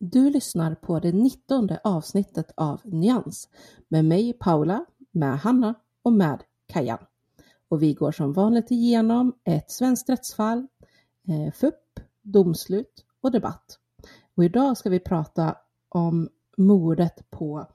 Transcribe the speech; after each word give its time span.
Du 0.00 0.30
lyssnar 0.30 0.74
på 0.74 1.00
det 1.00 1.12
nittonde 1.12 1.80
avsnittet 1.84 2.52
av 2.56 2.80
Nyans 2.84 3.48
med 3.88 4.04
mig 4.04 4.32
Paula, 4.32 4.84
med 5.10 5.38
Hanna 5.38 5.74
och 6.02 6.12
med 6.12 6.42
Kajan. 6.66 6.98
Och 7.68 7.82
vi 7.82 7.94
går 7.94 8.12
som 8.12 8.32
vanligt 8.32 8.70
igenom 8.70 9.32
ett 9.44 9.70
svenskt 9.70 10.08
rättsfall, 10.08 10.66
eh, 11.28 11.52
FUP, 11.52 12.00
domslut 12.22 13.04
och 13.20 13.30
debatt. 13.30 13.78
Och 14.34 14.44
idag 14.44 14.76
ska 14.76 14.90
vi 14.90 15.00
prata 15.00 15.56
om 15.88 16.28
mordet 16.56 17.30
på 17.30 17.66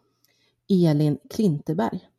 Elin 0.69 1.17
Klinteberg. 1.29 2.09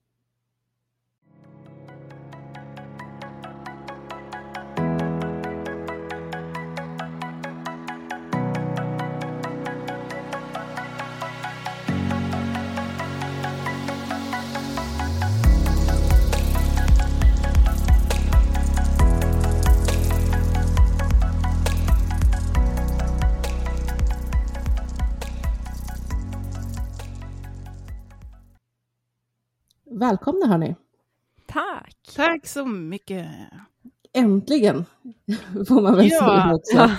Välkomna 30.08 30.46
hörni! 30.46 30.76
Tack! 31.46 31.96
Tack 32.16 32.46
så 32.46 32.66
mycket! 32.66 33.26
Äntligen 34.12 34.84
får 35.68 35.82
man 35.82 35.96
väl 35.96 36.08
Ja. 36.10 36.18
säga 36.18 36.54
också. 36.54 36.90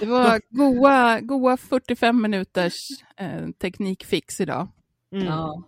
Det 0.00 0.06
var 0.06 0.40
goa, 0.50 1.20
goa 1.20 1.56
45 1.56 2.22
minuters 2.22 2.88
eh, 3.16 3.48
teknikfix 3.50 4.40
idag. 4.40 4.68
Mm. 5.12 5.26
Ja. 5.26 5.62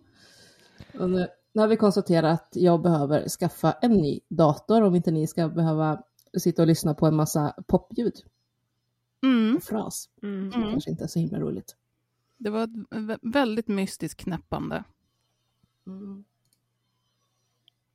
Och 1.01 1.11
nu, 1.11 1.27
nu 1.53 1.61
har 1.61 1.69
vi 1.69 1.77
konstaterat 1.77 2.41
att 2.43 2.49
jag 2.57 2.83
behöver 2.83 3.29
skaffa 3.29 3.73
en 3.73 3.93
ny 3.93 4.21
dator 4.29 4.83
om 4.83 4.95
inte 4.95 5.11
ni 5.11 5.27
ska 5.27 5.49
behöva 5.49 6.03
sitta 6.39 6.63
och 6.63 6.69
lyssna 6.69 6.95
på 6.95 7.07
en 7.07 7.17
massa 7.17 7.55
popljud 7.67 8.15
Mm. 9.23 9.57
och 9.57 9.63
fras. 9.63 10.09
Mm. 10.23 10.51
Det 10.51 10.53
kanske 10.71 10.91
inte 10.91 11.05
är 11.05 11.09
så 11.09 11.19
himla 11.19 11.39
roligt. 11.41 11.77
Det 12.37 12.51
var 12.51 12.63
ett 12.65 12.71
vä- 12.91 13.19
väldigt 13.33 13.69
mystiskt 13.69 14.21
knäppande. 14.21 14.85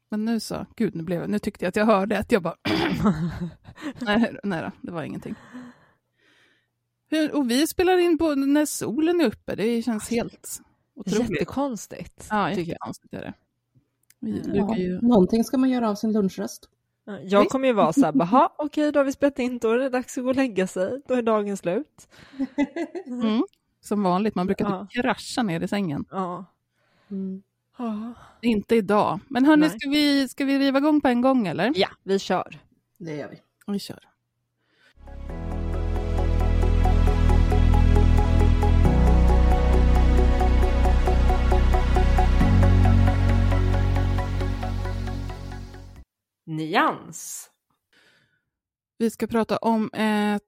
Men 0.09 0.25
nu 0.25 0.39
så, 0.39 0.65
gud 0.75 0.95
nu, 0.95 1.03
blev, 1.03 1.29
nu 1.29 1.39
tyckte 1.39 1.65
jag 1.65 1.69
att 1.69 1.75
jag 1.75 1.85
hörde 1.85 2.19
att 2.19 2.31
jag 2.31 2.41
bara... 2.43 2.55
nej, 4.01 4.35
nej 4.43 4.61
då, 4.61 4.71
det 4.81 4.91
var 4.91 5.03
ingenting. 5.03 5.35
Hur, 7.09 7.35
och 7.35 7.49
vi 7.51 7.67
spelar 7.67 7.97
in 7.97 8.17
på 8.17 8.35
när 8.35 8.65
solen 8.65 9.21
är 9.21 9.25
uppe, 9.25 9.55
det 9.55 9.81
känns 9.81 10.09
helt 10.09 10.59
otroligt. 10.95 11.29
Jättekonstigt. 11.29 12.27
Ja, 12.29 12.47
tycker 12.49 12.61
jag. 12.61 12.67
jättekonstigt 12.67 13.13
är 13.13 13.21
det. 13.21 13.33
Vi 14.19 14.41
Ja. 14.45 14.51
brukar 14.51 14.75
ju... 14.81 15.01
Någonting 15.01 15.43
ska 15.43 15.57
man 15.57 15.69
göra 15.69 15.89
av 15.89 15.95
sin 15.95 16.13
lunchrast. 16.13 16.69
Ja, 17.05 17.19
Jag 17.19 17.47
kommer 17.49 17.67
ju 17.67 17.73
vara 17.73 17.93
så 17.93 18.05
här, 18.05 18.11
bara, 18.11 18.25
"Ha, 18.25 18.55
okej 18.57 18.91
då 18.91 18.99
har 18.99 19.05
vi 19.05 19.11
spelat 19.11 19.39
in, 19.39 19.57
då 19.57 19.71
är 19.71 19.77
det 19.77 19.89
dags 19.89 20.17
att 20.17 20.23
gå 20.23 20.29
och 20.29 20.35
lägga 20.35 20.67
sig, 20.67 21.01
då 21.07 21.13
är 21.13 21.21
dagen 21.21 21.57
slut. 21.57 22.07
Mm, 23.07 23.43
som 23.81 24.03
vanligt, 24.03 24.35
man 24.35 24.45
brukar 24.45 24.65
Ja. 24.69 24.87
typ 24.91 25.03
krascha 25.03 25.43
ner 25.43 25.61
i 25.63 25.67
sängen. 25.67 26.05
Ja. 26.11 26.45
Mm. 27.11 27.41
Ja. 27.79 28.13
Inte 28.41 28.75
idag. 28.75 29.19
Men 29.27 29.45
hörni, 29.45 29.67
Nej. 29.67 29.79
ska 29.79 29.89
vi, 29.89 30.27
ska 30.27 30.45
vi 30.45 30.59
riva 30.59 30.77
igång 30.77 31.01
på 31.01 31.07
en 31.07 31.21
gång 31.21 31.47
eller? 31.47 31.71
ja, 31.75 31.89
vi 32.03 32.19
kör. 32.19 32.59
Det 32.97 33.15
gör 33.15 33.29
vi. 33.29 33.41
Vi 33.73 33.79
kör. 33.79 33.99
Nyans. 46.45 47.49
Vi 48.97 49.09
ska 49.09 49.27
prata 49.27 49.57
om 49.57 49.89
ett 49.93 50.41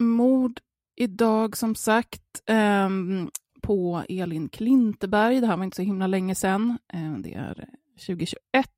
mord 0.00 0.60
idag 0.96 1.56
som 1.56 1.74
sagt 1.74 2.42
ehm, 2.46 3.30
på 3.72 4.04
Elin 4.08 4.48
Klinteberg. 4.48 5.40
Det 5.40 5.46
här 5.46 5.56
var 5.56 5.64
inte 5.64 5.76
så 5.76 5.82
himla 5.82 6.06
länge 6.06 6.34
sedan. 6.34 6.78
Eh, 6.92 7.12
det 7.18 7.34
är 7.34 7.68
2021. 8.06 8.68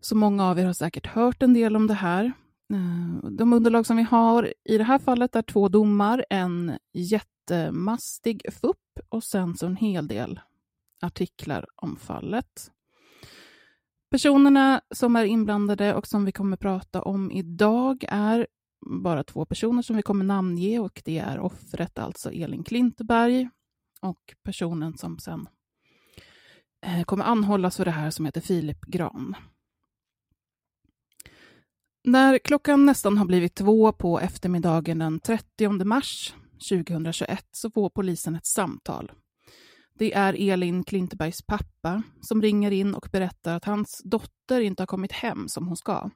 Så 0.00 0.16
många 0.16 0.44
av 0.44 0.58
er 0.58 0.64
har 0.64 0.72
säkert 0.72 1.06
hört 1.06 1.42
en 1.42 1.54
del 1.54 1.76
om 1.76 1.86
det 1.86 1.94
här. 1.94 2.24
Eh, 2.72 3.30
de 3.30 3.52
underlag 3.52 3.86
som 3.86 3.96
vi 3.96 4.02
har 4.02 4.54
i 4.64 4.78
det 4.78 4.84
här 4.84 4.98
fallet 4.98 5.36
är 5.36 5.42
två 5.42 5.68
domar, 5.68 6.24
en 6.30 6.78
jättemastig 6.92 8.42
FUP 8.52 8.76
och 9.08 9.24
sen 9.24 9.56
så 9.56 9.66
en 9.66 9.76
hel 9.76 10.08
del 10.08 10.40
artiklar 11.02 11.66
om 11.76 11.96
fallet. 11.96 12.70
Personerna 14.10 14.80
som 14.94 15.16
är 15.16 15.24
inblandade 15.24 15.94
och 15.94 16.06
som 16.06 16.24
vi 16.24 16.32
kommer 16.32 16.56
prata 16.56 17.02
om 17.02 17.30
idag 17.30 18.04
är 18.08 18.46
bara 18.86 19.24
två 19.24 19.44
personer 19.44 19.82
som 19.82 19.96
vi 19.96 20.02
kommer 20.02 20.24
namnge 20.24 20.78
och 20.78 21.02
det 21.04 21.18
är 21.18 21.40
offret, 21.40 21.98
alltså 21.98 22.30
Elin 22.32 22.64
Klinteberg 22.64 23.48
och 24.00 24.34
personen 24.42 24.98
som 24.98 25.18
sen 25.18 25.48
eh, 26.86 27.04
kommer 27.04 27.24
anhållas 27.24 27.76
för 27.76 27.84
det 27.84 27.90
här 27.90 28.10
som 28.10 28.26
heter 28.26 28.40
Filip 28.40 28.80
Gran. 28.80 29.36
När 32.04 32.38
klockan 32.38 32.86
nästan 32.86 33.18
har 33.18 33.24
blivit 33.24 33.54
två 33.54 33.92
på 33.92 34.20
eftermiddagen 34.20 34.98
den 34.98 35.20
30 35.20 35.84
mars 35.84 36.34
2021 36.68 37.46
så 37.50 37.70
får 37.70 37.90
polisen 37.90 38.34
ett 38.34 38.46
samtal. 38.46 39.12
Det 39.94 40.14
är 40.14 40.50
Elin 40.50 40.84
Klintebergs 40.84 41.42
pappa 41.42 42.02
som 42.20 42.42
ringer 42.42 42.70
in 42.70 42.94
och 42.94 43.08
berättar 43.12 43.56
att 43.56 43.64
hans 43.64 44.02
dotter 44.04 44.60
inte 44.60 44.82
har 44.82 44.86
kommit 44.86 45.12
hem 45.12 45.48
som 45.48 45.66
hon 45.66 45.76
ska. 45.76 46.10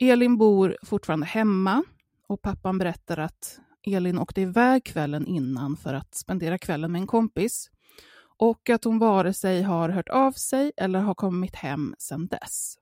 Elin 0.00 0.38
bor 0.38 0.76
fortfarande 0.82 1.26
hemma 1.26 1.84
och 2.28 2.42
pappan 2.42 2.78
berättar 2.78 3.18
att 3.18 3.58
Elin 3.86 4.18
åkte 4.18 4.40
iväg 4.40 4.84
kvällen 4.84 5.26
innan 5.26 5.76
för 5.76 5.94
att 5.94 6.14
spendera 6.14 6.58
kvällen 6.58 6.92
med 6.92 7.00
en 7.00 7.06
kompis 7.06 7.70
och 8.38 8.70
att 8.70 8.84
hon 8.84 8.98
vare 8.98 9.32
sig 9.32 9.62
har 9.62 9.88
hört 9.88 10.08
av 10.08 10.32
sig 10.32 10.72
eller 10.76 11.00
har 11.00 11.14
kommit 11.14 11.56
hem 11.56 11.94
sedan 11.98 12.26
dess. 12.26 12.78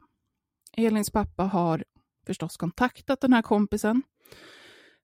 Elins 0.77 1.11
pappa 1.11 1.43
har 1.43 1.85
förstås 2.27 2.57
kontaktat 2.57 3.21
den 3.21 3.33
här 3.33 3.43
kompisen 3.43 4.03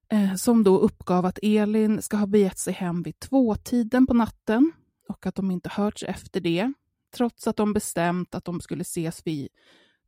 eh, 0.09 0.35
som 0.35 0.65
då 0.65 0.79
uppgav 0.79 1.27
att 1.27 1.39
Elin 1.43 2.03
ska 2.03 2.17
ha 2.17 2.27
begett 2.27 2.59
sig 2.59 2.73
hem 2.73 3.03
vid 3.03 3.19
tvåtiden 3.19 4.07
på 4.07 4.15
natten 4.15 4.73
och 5.09 5.27
att 5.27 5.35
de 5.35 5.51
inte 5.51 5.69
hörts 5.69 6.03
efter 6.03 6.41
det, 6.41 6.73
trots 7.17 7.47
att 7.47 7.57
de 7.57 7.73
bestämt 7.73 8.35
att 8.35 8.45
de 8.45 8.61
skulle 8.61 8.83
ses 8.83 9.27
vid 9.27 9.49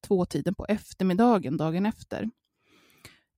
tvåtiden 0.05 0.55
på 0.55 0.67
eftermiddagen 0.69 1.57
dagen 1.57 1.87
efter. 1.87 2.31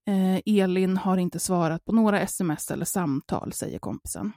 Eh, 0.07 0.41
Elin 0.47 0.97
har 0.97 1.17
inte 1.17 1.39
svarat 1.39 1.85
på 1.85 1.93
några 1.93 2.21
sms 2.21 2.71
eller 2.71 2.85
samtal, 2.85 3.53
säger 3.53 3.79
kompisen. 3.79 4.33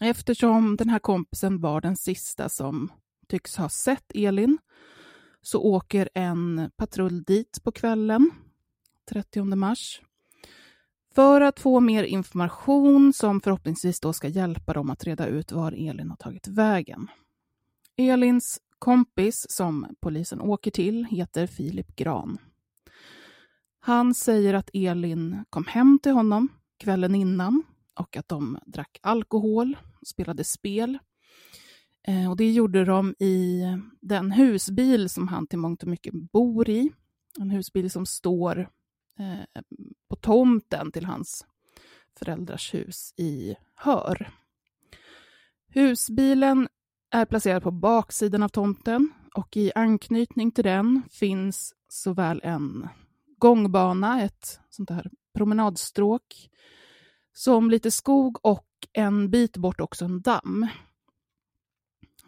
Eftersom 0.00 0.76
den 0.76 0.88
här 0.88 0.98
kompisen 0.98 1.60
var 1.60 1.80
den 1.80 1.96
sista 1.96 2.48
som 2.48 2.92
tycks 3.28 3.56
ha 3.56 3.68
sett 3.68 4.12
Elin 4.14 4.58
så 5.42 5.62
åker 5.62 6.08
en 6.14 6.70
patrull 6.76 7.22
dit 7.22 7.60
på 7.62 7.72
kvällen, 7.72 8.30
30 9.10 9.44
mars, 9.44 10.00
för 11.14 11.40
att 11.40 11.60
få 11.60 11.80
mer 11.80 12.04
information 12.04 13.12
som 13.12 13.40
förhoppningsvis 13.40 14.00
då 14.00 14.12
ska 14.12 14.28
hjälpa 14.28 14.72
dem 14.72 14.90
att 14.90 15.04
reda 15.04 15.26
ut 15.26 15.52
var 15.52 15.72
Elin 15.72 16.10
har 16.10 16.16
tagit 16.16 16.48
vägen. 16.48 17.08
Elins 17.96 18.60
kompis 18.80 19.46
som 19.50 19.86
polisen 20.00 20.40
åker 20.40 20.70
till 20.70 21.04
heter 21.04 21.46
Filip 21.46 21.96
Gran. 21.96 22.38
Han 23.80 24.14
säger 24.14 24.54
att 24.54 24.70
Elin 24.72 25.44
kom 25.50 25.64
hem 25.64 25.98
till 26.02 26.12
honom 26.12 26.48
kvällen 26.78 27.14
innan 27.14 27.62
och 27.94 28.16
att 28.16 28.28
de 28.28 28.58
drack 28.66 28.98
alkohol 29.02 29.76
och 30.00 30.06
spelade 30.06 30.44
spel. 30.44 30.98
Eh, 32.06 32.30
och 32.30 32.36
det 32.36 32.52
gjorde 32.52 32.84
de 32.84 33.14
i 33.18 33.62
den 34.00 34.32
husbil 34.32 35.08
som 35.08 35.28
han 35.28 35.46
till 35.46 35.58
mångt 35.58 35.82
och 35.82 35.88
mycket 35.88 36.14
bor 36.14 36.68
i. 36.68 36.92
En 37.38 37.50
husbil 37.50 37.90
som 37.90 38.06
står 38.06 38.58
eh, 39.18 39.62
på 40.08 40.16
tomten 40.16 40.92
till 40.92 41.04
hans 41.04 41.46
föräldrars 42.18 42.74
hus 42.74 43.14
i 43.16 43.56
Hör. 43.74 44.30
Husbilen 45.68 46.68
är 47.10 47.24
placerad 47.24 47.62
på 47.62 47.70
baksidan 47.70 48.42
av 48.42 48.48
tomten 48.48 49.12
och 49.34 49.56
i 49.56 49.72
anknytning 49.74 50.50
till 50.50 50.64
den 50.64 51.02
finns 51.10 51.74
såväl 51.88 52.40
en 52.44 52.88
gångbana, 53.38 54.22
ett 54.22 54.60
sånt 54.70 54.90
här 54.90 55.10
promenadstråk, 55.34 56.50
som 57.32 57.70
lite 57.70 57.90
skog 57.90 58.38
och 58.42 58.66
en 58.92 59.30
bit 59.30 59.56
bort 59.56 59.80
också 59.80 60.04
en 60.04 60.20
damm. 60.20 60.66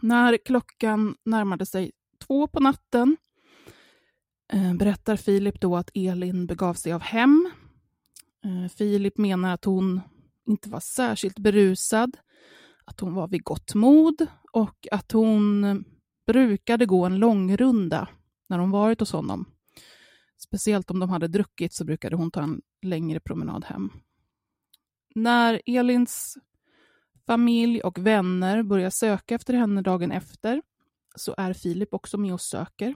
När 0.00 0.36
klockan 0.36 1.16
närmade 1.24 1.66
sig 1.66 1.92
två 2.26 2.46
på 2.46 2.60
natten 2.60 3.16
eh, 4.52 4.74
berättar 4.74 5.16
Filip 5.16 5.60
då 5.60 5.76
att 5.76 5.90
Elin 5.94 6.46
begav 6.46 6.74
sig 6.74 6.92
av 6.92 7.00
hem. 7.00 7.50
Eh, 8.44 8.70
Filip 8.70 9.18
menar 9.18 9.54
att 9.54 9.64
hon 9.64 10.00
inte 10.46 10.68
var 10.68 10.80
särskilt 10.80 11.38
berusad, 11.38 12.16
att 12.84 13.00
hon 13.00 13.14
var 13.14 13.28
vid 13.28 13.44
gott 13.44 13.74
mod 13.74 14.26
och 14.52 14.88
att 14.90 15.12
hon 15.12 15.84
brukade 16.26 16.86
gå 16.86 17.06
en 17.06 17.18
långrunda 17.18 18.08
när 18.48 18.58
hon 18.58 18.70
varit 18.70 19.00
hos 19.00 19.12
honom. 19.12 19.46
Speciellt 20.38 20.90
om 20.90 20.98
de 20.98 21.10
hade 21.10 21.28
druckit 21.28 21.74
så 21.74 21.84
brukade 21.84 22.16
hon 22.16 22.30
ta 22.30 22.42
en 22.42 22.62
längre 22.82 23.20
promenad 23.20 23.64
hem. 23.64 23.90
När 25.14 25.62
Elins 25.66 26.38
familj 27.26 27.80
och 27.80 27.98
vänner 27.98 28.62
börjar 28.62 28.90
söka 28.90 29.34
efter 29.34 29.54
henne 29.54 29.82
dagen 29.82 30.12
efter 30.12 30.62
så 31.16 31.34
är 31.38 31.52
Filip 31.52 31.94
också 31.94 32.18
med 32.18 32.32
och 32.32 32.40
söker. 32.40 32.94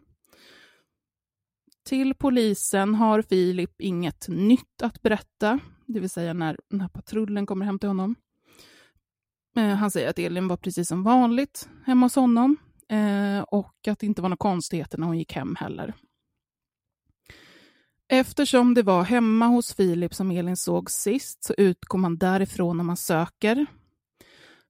Till 1.85 2.15
polisen 2.15 2.95
har 2.95 3.23
Filip 3.23 3.81
inget 3.81 4.29
nytt 4.29 4.83
att 4.83 5.03
berätta, 5.03 5.61
det 5.87 6.01
vill 6.01 6.11
säga 6.11 6.33
när 6.33 6.59
den 6.71 6.81
här 6.81 6.89
patrullen 6.89 7.47
kommer 7.47 7.67
hem 7.67 7.79
till 7.79 7.89
honom. 7.89 8.15
Eh, 9.57 9.75
han 9.75 9.91
säger 9.91 10.11
att 10.11 10.19
Elin 10.19 10.49
var 10.49 10.57
precis 10.57 10.89
som 10.89 11.03
vanligt 11.03 11.69
hemma 11.85 12.07
hos 12.07 12.15
honom 12.15 12.57
eh, 12.89 13.41
och 13.41 13.89
att 13.89 13.99
det 13.99 14.07
inte 14.07 14.23
var 14.23 14.29
några 14.29 14.37
konstigheter 14.37 14.99
när 14.99 15.07
hon 15.07 15.19
gick 15.19 15.33
hem 15.33 15.57
heller. 15.61 15.95
Eftersom 18.09 18.75
det 18.75 18.83
var 18.83 19.03
hemma 19.03 19.47
hos 19.47 19.75
Filip 19.75 20.15
som 20.15 20.31
Elin 20.31 20.57
såg 20.57 20.91
sist 20.91 21.45
så 21.45 21.55
utgår 21.59 21.99
man 21.99 22.19
därifrån 22.19 22.77
när 22.77 22.85
man 22.85 22.97
söker. 22.97 23.67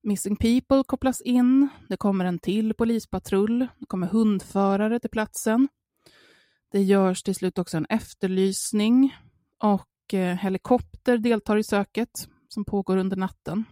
Missing 0.02 0.36
People 0.36 0.82
kopplas 0.86 1.20
in, 1.20 1.68
det 1.88 1.96
kommer 1.96 2.24
en 2.24 2.38
till 2.38 2.74
polispatrull, 2.74 3.58
det 3.58 3.86
kommer 3.86 4.06
hundförare 4.06 5.00
till 5.00 5.10
platsen. 5.10 5.68
Det 6.72 6.82
görs 6.82 7.22
till 7.22 7.34
slut 7.34 7.58
också 7.58 7.76
en 7.76 7.86
efterlysning 7.88 9.16
och 9.62 10.14
eh, 10.14 10.36
helikopter 10.36 11.18
deltar 11.18 11.56
i 11.56 11.64
söket 11.64 12.28
som 12.48 12.64
pågår 12.64 12.96
under 12.96 13.16
natten. 13.16 13.64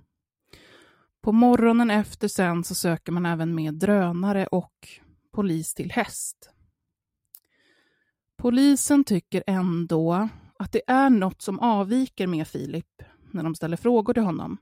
På 1.25 1.33
morgonen 1.33 1.91
efter 1.91 2.29
sen 2.29 2.65
så 2.65 2.75
söker 2.75 3.13
man 3.13 3.27
även 3.27 3.55
med 3.55 3.75
drönare 3.75 4.47
och 4.47 4.89
polis 5.33 5.75
till 5.75 5.91
häst. 5.93 6.51
Polisen 8.39 9.05
tycker 9.05 9.45
ändå 9.47 10.29
att 10.59 10.73
det 10.73 10.83
är 10.87 11.11
något 11.11 11.43
som 11.43 11.59
avviker 11.61 12.27
med 12.27 12.49
Filip 12.49 13.03
när 13.31 13.43
de 13.43 13.55
ställer 13.55 13.77
frågor 13.77 14.15
till 14.15 14.23
honom. 14.23 14.57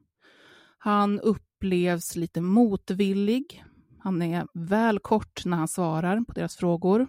Han 0.79 1.21
upplevs 1.21 2.17
lite 2.17 2.41
motvillig. 2.41 3.65
Han 3.99 4.23
är 4.23 4.47
väl 4.55 4.99
kort 4.99 5.45
när 5.45 5.57
han 5.57 5.69
svarar 5.69 6.21
på 6.21 6.33
deras 6.33 6.57
frågor. 6.57 7.07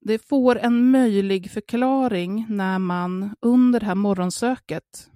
Det 0.00 0.18
får 0.18 0.58
en 0.58 0.90
möjlig 0.90 1.50
förklaring 1.50 2.46
när 2.48 2.78
man 2.78 3.36
under 3.40 3.80
det 3.80 3.86
här 3.86 3.94
morgonsöket 3.94 5.10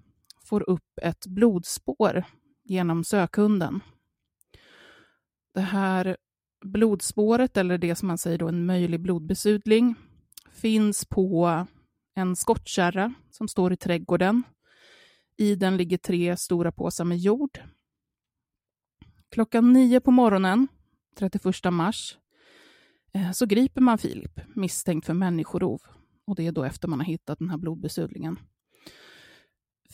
får 0.44 0.70
upp 0.70 0.98
ett 1.02 1.26
blodspår 1.26 2.24
genom 2.66 3.04
sökhunden. 3.04 3.80
Det 5.54 5.60
här 5.60 6.16
blodspåret, 6.64 7.56
eller 7.56 7.78
det 7.78 7.94
som 7.94 8.08
man 8.08 8.18
säger 8.18 8.38
då 8.38 8.48
en 8.48 8.66
möjlig 8.66 9.00
blodbesudling, 9.00 9.94
finns 10.52 11.04
på 11.04 11.66
en 12.14 12.36
skottkärra 12.36 13.14
som 13.30 13.48
står 13.48 13.72
i 13.72 13.76
trädgården. 13.76 14.42
I 15.36 15.54
den 15.54 15.76
ligger 15.76 15.98
tre 15.98 16.36
stora 16.36 16.72
påsar 16.72 17.04
med 17.04 17.18
jord. 17.18 17.58
Klockan 19.28 19.72
nio 19.72 20.00
på 20.00 20.10
morgonen, 20.10 20.68
31 21.18 21.70
mars, 21.70 22.18
eh, 23.12 23.32
så 23.32 23.46
griper 23.46 23.80
man 23.80 23.98
Filip 23.98 24.40
misstänkt 24.54 25.06
för 25.06 25.14
människorov. 25.14 25.80
Och 26.26 26.36
det 26.36 26.46
är 26.46 26.52
då 26.52 26.64
efter 26.64 26.88
man 26.88 27.00
har 27.00 27.06
hittat 27.06 27.38
den 27.38 27.50
här 27.50 27.58
blodbesudlingen. 27.58 28.38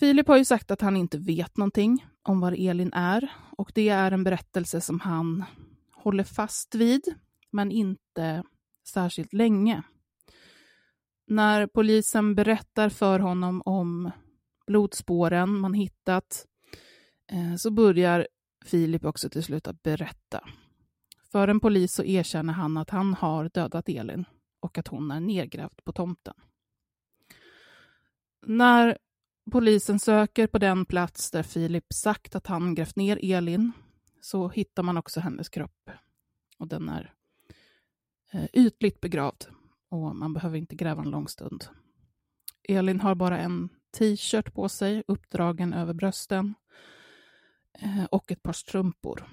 Filip 0.02 0.28
har 0.28 0.36
ju 0.36 0.44
sagt 0.44 0.70
att 0.70 0.80
han 0.80 0.96
inte 0.96 1.18
vet 1.18 1.56
någonting 1.56 2.06
om 2.22 2.40
var 2.40 2.52
Elin 2.58 2.92
är 2.92 3.32
och 3.56 3.72
det 3.74 3.88
är 3.88 4.12
en 4.12 4.24
berättelse 4.24 4.80
som 4.80 5.00
han 5.00 5.44
håller 5.94 6.24
fast 6.24 6.74
vid, 6.74 7.14
men 7.50 7.70
inte 7.70 8.42
särskilt 8.88 9.32
länge. 9.32 9.82
När 11.26 11.66
polisen 11.66 12.34
berättar 12.34 12.88
för 12.88 13.18
honom 13.18 13.62
om 13.64 14.10
blodspåren 14.66 15.58
man 15.58 15.74
hittat 15.74 16.46
eh, 17.32 17.56
så 17.56 17.70
börjar 17.70 18.28
Filip 18.64 19.04
också 19.04 19.28
till 19.28 19.42
slut 19.42 19.68
att 19.68 19.82
berätta. 19.82 20.48
För 21.32 21.48
en 21.48 21.60
polis 21.60 21.94
så 21.94 22.04
erkänner 22.04 22.52
han 22.52 22.76
att 22.76 22.90
han 22.90 23.14
har 23.14 23.50
dödat 23.54 23.88
Elin 23.88 24.24
och 24.60 24.78
att 24.78 24.88
hon 24.88 25.10
är 25.10 25.20
nedgrävd 25.20 25.84
på 25.84 25.92
tomten. 25.92 26.34
När 28.46 28.98
polisen 29.50 29.98
söker 29.98 30.46
på 30.46 30.58
den 30.58 30.84
plats 30.84 31.30
där 31.30 31.42
Filip 31.42 31.92
sagt 31.92 32.34
att 32.34 32.46
han 32.46 32.74
grävt 32.74 32.96
ner 32.96 33.18
Elin 33.22 33.72
så 34.20 34.48
hittar 34.48 34.82
man 34.82 34.96
också 34.96 35.20
hennes 35.20 35.48
kropp. 35.48 35.90
Och 36.58 36.68
den 36.68 36.88
är 36.88 37.14
eh, 38.32 38.46
ytligt 38.52 39.00
begravd 39.00 39.44
och 39.88 40.16
man 40.16 40.34
behöver 40.34 40.58
inte 40.58 40.76
gräva 40.76 41.02
en 41.02 41.10
lång 41.10 41.28
stund. 41.28 41.64
Elin 42.68 43.00
har 43.00 43.14
bara 43.14 43.38
en 43.38 43.68
t-shirt 43.98 44.54
på 44.54 44.68
sig, 44.68 45.02
uppdragen 45.06 45.72
över 45.72 45.94
brösten 45.94 46.54
eh, 47.78 48.04
och 48.04 48.32
ett 48.32 48.42
par 48.42 48.52
strumpor. 48.52 49.28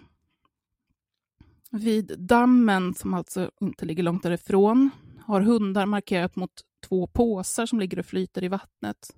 Vid 1.72 2.20
dammen, 2.20 2.94
som 2.94 3.14
alltså 3.14 3.52
inte 3.62 3.86
ligger 3.86 4.04
långt 4.04 4.24
därifrån, 4.24 4.90
har 5.26 5.42
hundar 5.42 5.86
markerat 5.86 6.36
mot 6.36 6.52
två 6.88 7.08
påsar 7.08 7.66
som 7.66 7.80
ligger 7.80 8.00
och 8.00 8.06
flyter 8.06 8.44
i 8.44 8.48
vattnet. 8.48 9.16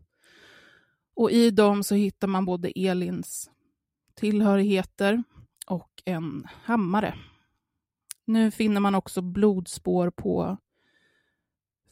Och 1.16 1.32
i 1.32 1.52
dem 1.52 1.84
så 1.84 1.96
hittar 1.96 2.28
man 2.28 2.46
både 2.46 2.72
Elins 2.76 3.52
tillhörigheter 4.16 5.24
och 5.68 6.02
en 6.06 6.48
hammare. 6.64 7.16
Nu 8.26 8.52
finner 8.52 8.80
man 8.80 8.96
också 8.96 9.22
blodspår 9.22 10.10
på 10.10 10.58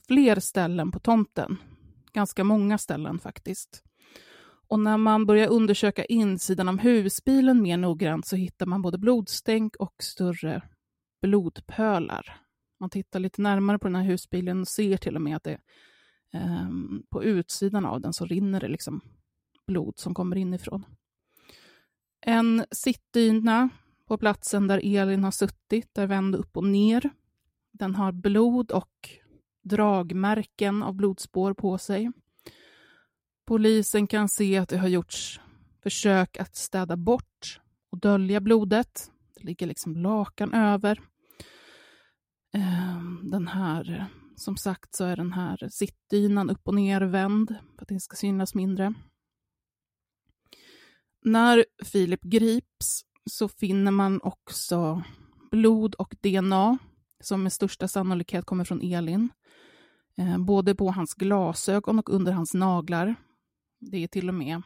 fler 0.08 0.40
ställen 0.40 0.92
på 0.92 1.00
tomten. 1.00 1.58
Ganska 2.14 2.44
många 2.44 2.78
ställen 2.78 3.20
faktiskt. 3.20 3.84
Och 4.68 4.80
när 4.80 4.98
man 4.98 5.26
börjar 5.26 5.48
undersöka 5.48 6.06
insidan 6.06 6.70
av 6.70 6.80
husbilen 6.80 7.62
mer 7.62 7.78
noggrant 7.78 8.26
så 8.26 8.36
hittar 8.36 8.66
man 8.66 8.82
både 8.82 8.98
blodstänk 8.98 9.76
och 9.76 9.96
större 10.04 10.62
blodpölar. 11.22 12.42
Man 12.80 12.90
tittar 12.90 13.20
lite 13.20 13.42
närmare 13.42 13.80
på 13.80 13.88
den 13.88 13.96
här 13.96 14.04
husbilen 14.04 14.62
och 14.62 14.68
ser 14.68 14.98
till 14.98 15.16
och 15.16 15.22
med 15.22 15.36
att 15.36 15.44
det 15.44 15.60
Ehm, 16.34 17.04
på 17.10 17.24
utsidan 17.24 17.86
av 17.86 18.02
den 18.02 18.14
så 18.14 18.26
rinner 18.26 18.60
det 18.60 18.68
liksom 18.68 19.02
blod 19.68 19.94
som 19.98 20.14
kommer 20.14 20.36
inifrån. 20.36 20.86
En 22.22 22.66
sittdyna 22.72 23.70
på 24.08 24.18
platsen 24.18 24.68
där 24.68 24.82
Elin 24.84 25.24
har 25.24 25.32
suttit 25.32 25.98
är 25.98 26.08
vänd 26.08 26.36
upp 26.36 26.58
och 26.58 26.64
ner. 26.64 27.10
Den 27.72 27.96
har 27.96 28.12
blod 28.12 28.72
och 28.72 29.10
dragmärken 29.64 30.84
av 30.84 30.94
blodspår 30.94 31.54
på 31.54 31.78
sig. 31.78 32.12
Polisen 33.46 34.08
kan 34.08 34.30
se 34.30 34.58
att 34.58 34.70
det 34.70 34.78
har 34.78 34.88
gjorts 34.88 35.42
försök 35.84 36.38
att 36.38 36.56
städa 36.56 36.98
bort 36.98 37.62
och 37.90 38.00
dölja 38.00 38.42
blodet. 38.42 39.12
Det 39.36 39.44
ligger 39.44 39.68
liksom 39.68 39.96
lakan 39.96 40.54
över. 40.54 41.02
Ehm, 42.54 43.20
den 43.24 43.48
här, 43.48 44.06
som 44.40 44.58
sagt 44.58 44.96
så 44.96 45.06
är 45.06 45.16
den 45.16 45.34
här 45.34 45.70
sittdynan 45.72 46.50
upp 46.50 46.68
och 46.68 46.76
nervänd 46.76 47.56
för 47.76 47.82
att 47.82 47.88
det 47.88 48.00
ska 48.00 48.16
synas 48.16 48.56
mindre. 48.56 48.94
När 51.22 51.66
Filip 51.84 52.22
grips 52.22 53.02
så 53.32 53.50
finner 53.50 53.92
man 53.92 54.22
också 54.22 55.04
blod 55.52 55.96
och 55.96 56.16
DNA 56.22 56.78
som 57.20 57.44
med 57.44 57.54
största 57.54 57.88
sannolikhet 57.88 58.46
kommer 58.46 58.64
från 58.64 58.82
Elin. 58.82 59.30
Eh, 60.18 60.38
både 60.38 60.76
på 60.76 60.92
hans 60.92 61.14
glasögon 61.14 62.00
och 62.00 62.10
under 62.10 62.32
hans 62.32 62.54
naglar. 62.54 63.16
Det 63.80 64.04
är 64.04 64.08
till 64.08 64.30
och 64.30 64.36
med, 64.36 64.62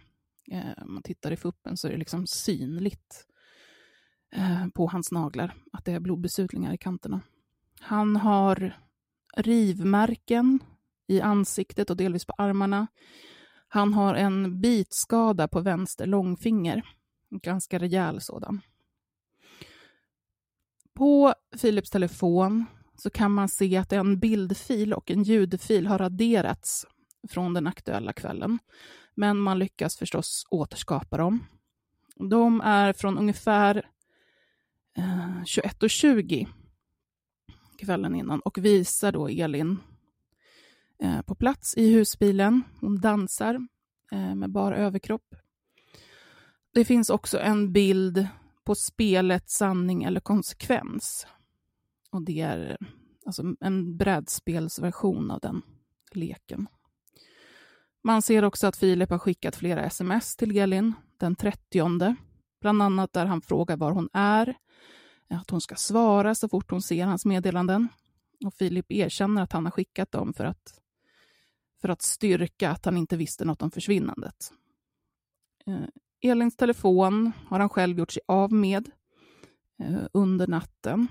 eh, 0.52 0.84
om 0.84 0.94
man 0.94 1.04
tittar 1.04 1.32
i 1.32 1.38
fuppen 1.38 1.78
så 1.78 1.88
är 1.88 1.92
det 1.92 1.98
liksom 1.98 2.28
synligt 2.28 3.28
eh, 4.36 4.68
på 4.68 4.88
hans 4.88 5.12
naglar 5.12 5.56
att 5.72 5.86
det 5.86 5.92
är 5.92 6.00
blodbesudlingar 6.00 6.74
i 6.74 6.78
kanterna. 6.78 7.22
Han 7.80 8.16
har 8.16 8.83
rivmärken 9.38 10.60
i 11.08 11.22
ansiktet 11.22 11.90
och 11.90 11.98
delvis 11.98 12.26
på 12.26 12.34
armarna. 12.38 12.88
Han 13.68 13.94
har 13.94 14.16
en 14.16 14.62
bitskada 14.62 15.48
på 15.48 15.60
vänster 15.60 16.06
långfinger. 16.06 16.82
En 17.32 17.40
ganska 17.40 17.80
rejäl 17.80 18.22
sådan. 18.22 18.62
På 20.94 21.34
Philips 21.62 21.90
telefon 21.90 22.66
så 22.98 23.10
kan 23.10 23.32
man 23.32 23.50
se 23.50 23.78
att 23.78 23.94
en 23.94 24.20
bildfil 24.20 24.94
och 24.94 25.12
en 25.12 25.24
ljudfil 25.24 25.88
har 25.88 25.98
raderats 25.98 26.86
från 27.30 27.54
den 27.54 27.68
aktuella 27.68 28.14
kvällen. 28.14 28.60
Men 29.16 29.38
man 29.38 29.60
lyckas 29.60 29.98
förstås 29.98 30.46
återskapa 30.50 31.18
dem. 31.18 31.46
De 32.16 32.62
är 32.62 32.94
från 32.94 33.18
ungefär 33.18 33.76
eh, 34.98 35.42
21.20 35.44 36.48
kvällen 37.78 38.16
innan 38.16 38.40
och 38.40 38.58
visar 38.58 39.12
då 39.12 39.28
Elin 39.28 39.78
eh, 41.04 41.22
på 41.22 41.36
plats 41.36 41.78
i 41.78 41.94
husbilen. 41.94 42.62
Hon 42.80 43.02
dansar 43.02 43.68
eh, 44.12 44.36
med 44.36 44.52
bara 44.52 44.78
överkropp. 44.78 45.36
Det 46.74 46.86
finns 46.86 47.10
också 47.10 47.40
en 47.40 47.74
bild 47.74 48.28
på 48.64 48.76
spelet 48.76 49.50
sanning 49.50 50.04
eller 50.04 50.20
konsekvens. 50.20 51.28
Och 52.10 52.22
det 52.22 52.42
är 52.42 52.78
alltså 53.26 53.44
en 53.60 53.98
brädspelsversion 53.98 55.32
av 55.32 55.40
den 55.40 55.62
leken. 56.12 56.68
Man 58.04 58.22
ser 58.22 58.44
också 58.44 58.68
att 58.68 58.78
Filip 58.78 59.10
har 59.10 59.20
skickat 59.20 59.56
flera 59.56 59.86
sms 59.86 60.36
till 60.36 60.58
Elin 60.58 60.94
den 61.18 61.36
30. 61.36 62.16
Bland 62.62 62.82
annat 62.82 63.14
där 63.14 63.26
han 63.26 63.42
frågar 63.42 63.78
var 63.78 63.92
hon 63.92 64.10
är, 64.14 64.56
att 65.30 65.50
hon 65.50 65.62
ska 65.62 65.76
svara 65.76 66.36
så 66.36 66.50
fort 66.50 66.72
hon 66.72 66.82
ser 66.82 67.06
hans 67.06 67.26
meddelanden. 67.26 67.88
Och 68.46 68.54
Filip 68.54 68.92
erkänner 68.92 69.42
att 69.42 69.52
han 69.52 69.66
har 69.66 69.72
skickat 69.72 70.12
dem 70.12 70.34
för 70.34 70.46
att, 70.46 70.82
för 71.82 71.90
att 71.90 72.02
styrka 72.02 72.70
att 72.70 72.86
han 72.86 72.98
inte 72.98 73.18
visste 73.18 73.46
något 73.46 73.62
om 73.62 73.72
försvinnandet. 73.72 74.54
Eh, 75.66 75.86
Elins 76.22 76.56
telefon 76.56 77.32
har 77.48 77.60
han 77.60 77.70
själv 77.70 78.00
gjort 78.00 78.12
sig 78.12 78.22
av 78.26 78.54
med 78.54 78.92
eh, 79.80 80.04
under 80.14 80.48
natten. 80.48 81.08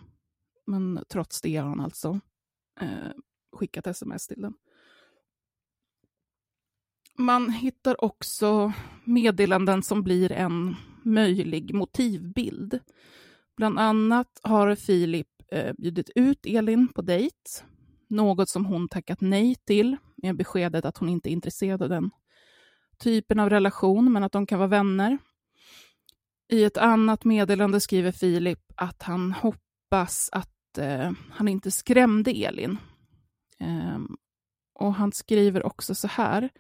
Men 0.66 1.04
trots 1.08 1.40
det 1.40 1.56
har 1.56 1.68
han 1.68 1.80
alltså 1.80 2.20
eh, 2.80 3.10
skickat 3.52 3.86
sms 3.86 4.26
till 4.26 4.42
den. 4.42 4.54
Man 7.18 7.50
hittar 7.50 8.04
också 8.04 8.72
meddelanden 9.04 9.82
som 9.82 10.02
blir 10.02 10.32
en 10.32 10.76
möjlig 11.02 11.74
motivbild. 11.74 12.80
Bland 13.56 13.78
annat 13.78 14.40
har 14.42 14.74
Filip 14.74 15.28
eh, 15.52 15.72
bjudit 15.78 16.10
ut 16.14 16.46
Elin 16.46 16.88
på 16.88 17.02
dejt, 17.02 17.36
något 18.08 18.48
som 18.48 18.64
hon 18.64 18.88
tackat 18.88 19.20
nej 19.20 19.54
till 19.54 19.96
med 20.16 20.36
beskedet 20.36 20.84
att 20.84 20.98
hon 20.98 21.08
inte 21.08 21.30
är 21.30 21.32
intresserad 21.32 21.82
av 21.82 21.88
den 21.88 22.10
typen 22.98 23.40
av 23.40 23.50
relation, 23.50 24.12
men 24.12 24.24
att 24.24 24.32
de 24.32 24.46
kan 24.46 24.58
vara 24.58 24.68
vänner. 24.68 25.18
I 26.48 26.64
ett 26.64 26.76
annat 26.76 27.24
meddelande 27.24 27.80
skriver 27.80 28.12
Filip 28.12 28.72
att 28.76 29.02
han 29.02 29.32
hoppas 29.32 30.28
att 30.32 30.78
eh, 30.78 31.10
han 31.30 31.48
inte 31.48 31.70
skrämde 31.70 32.30
Elin. 32.30 32.78
Eh, 33.60 33.98
och 34.74 34.94
han 34.94 35.12
skriver 35.12 35.66
också 35.66 35.94
så 35.94 36.08
här. 36.08 36.50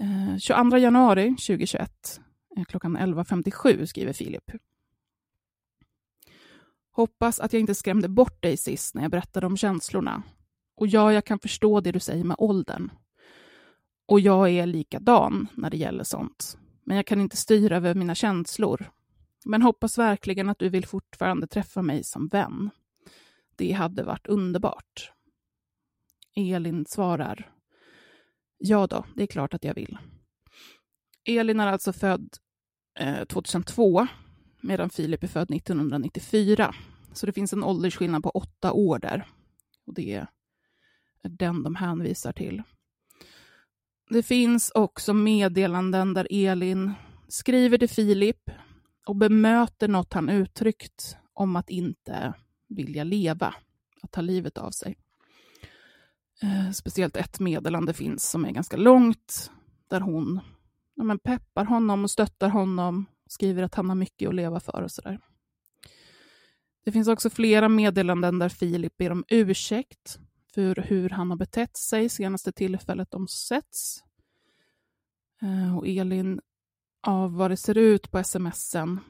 Eh, 0.00 0.38
22 0.38 0.76
januari 0.76 1.28
2021 1.28 2.20
eh, 2.56 2.64
klockan 2.64 2.96
11.57 2.96 3.86
skriver 3.86 4.12
Filip. 4.12 4.50
Hoppas 6.98 7.40
att 7.40 7.52
jag 7.52 7.60
inte 7.60 7.74
skrämde 7.74 8.08
bort 8.08 8.42
dig 8.42 8.56
sist 8.56 8.94
när 8.94 9.02
jag 9.02 9.10
berättade 9.10 9.46
om 9.46 9.56
känslorna. 9.56 10.22
Och 10.76 10.86
ja, 10.86 11.12
jag 11.12 11.24
kan 11.24 11.38
förstå 11.38 11.80
det 11.80 11.92
du 11.92 12.00
säger 12.00 12.24
med 12.24 12.36
åldern. 12.38 12.90
Och 14.06 14.20
jag 14.20 14.50
är 14.50 14.66
likadan 14.66 15.46
när 15.54 15.70
det 15.70 15.76
gäller 15.76 16.04
sånt. 16.04 16.58
Men 16.84 16.96
jag 16.96 17.06
kan 17.06 17.20
inte 17.20 17.36
styra 17.36 17.76
över 17.76 17.94
mina 17.94 18.14
känslor. 18.14 18.90
Men 19.44 19.62
hoppas 19.62 19.98
verkligen 19.98 20.48
att 20.48 20.58
du 20.58 20.68
vill 20.68 20.86
fortfarande 20.86 21.46
träffa 21.46 21.82
mig 21.82 22.04
som 22.04 22.28
vän. 22.28 22.70
Det 23.56 23.72
hade 23.72 24.02
varit 24.02 24.26
underbart. 24.26 25.12
Elin 26.36 26.86
svarar. 26.88 27.52
Ja 28.58 28.86
då, 28.86 29.04
det 29.14 29.22
är 29.22 29.26
klart 29.26 29.54
att 29.54 29.64
jag 29.64 29.74
vill. 29.74 29.98
Elin 31.24 31.60
är 31.60 31.66
alltså 31.66 31.92
född 31.92 32.36
eh, 32.98 33.24
2002 33.24 34.06
medan 34.60 34.90
Filip 34.90 35.22
är 35.22 35.28
född 35.28 35.54
1994. 35.54 36.74
Så 37.12 37.26
det 37.26 37.32
finns 37.32 37.52
en 37.52 37.64
åldersskillnad 37.64 38.22
på 38.22 38.30
åtta 38.30 38.72
år 38.72 38.98
där. 38.98 39.26
Och 39.86 39.94
det 39.94 40.14
är 41.22 41.28
den 41.28 41.62
de 41.62 41.74
hänvisar 41.74 42.32
till. 42.32 42.62
Det 44.10 44.22
finns 44.22 44.70
också 44.74 45.14
meddelanden 45.14 46.14
där 46.14 46.26
Elin 46.30 46.92
skriver 47.28 47.78
till 47.78 47.88
Filip 47.88 48.50
och 49.06 49.16
bemöter 49.16 49.88
något 49.88 50.12
han 50.12 50.28
uttryckt 50.28 51.16
om 51.32 51.56
att 51.56 51.70
inte 51.70 52.34
vilja 52.68 53.04
leva, 53.04 53.54
att 54.02 54.10
ta 54.10 54.20
livet 54.20 54.58
av 54.58 54.70
sig. 54.70 54.96
Eh, 56.42 56.70
speciellt 56.70 57.16
ett 57.16 57.40
meddelande 57.40 57.92
finns 57.92 58.30
som 58.30 58.44
är 58.44 58.50
ganska 58.50 58.76
långt, 58.76 59.50
där 59.88 60.00
hon 60.00 60.40
ja, 60.94 61.04
men 61.04 61.18
peppar 61.18 61.64
honom 61.64 62.04
och 62.04 62.10
stöttar 62.10 62.48
honom, 62.48 63.06
skriver 63.26 63.62
att 63.62 63.74
han 63.74 63.88
har 63.88 63.96
mycket 63.96 64.28
att 64.28 64.34
leva 64.34 64.60
för 64.60 64.82
och 64.82 64.90
sådär. 64.90 65.20
Det 66.88 66.92
finns 66.92 67.08
också 67.08 67.30
flera 67.30 67.68
meddelanden 67.68 68.38
där 68.38 68.48
Filip 68.48 68.96
ber 68.96 69.12
om 69.12 69.24
ursäkt 69.28 70.18
för 70.54 70.74
hur 70.74 71.10
han 71.10 71.30
har 71.30 71.36
betett 71.36 71.76
sig 71.76 72.08
senaste 72.08 72.52
tillfället 72.52 73.10
de 73.10 73.28
setts. 73.28 74.02
Eh, 75.42 75.78
och 75.78 75.88
Elin, 75.88 76.40
av 77.06 77.34
vad 77.34 77.50
det 77.50 77.56
ser 77.56 77.78
ut 77.78 78.10
på 78.10 78.24
smsen, 78.24 79.00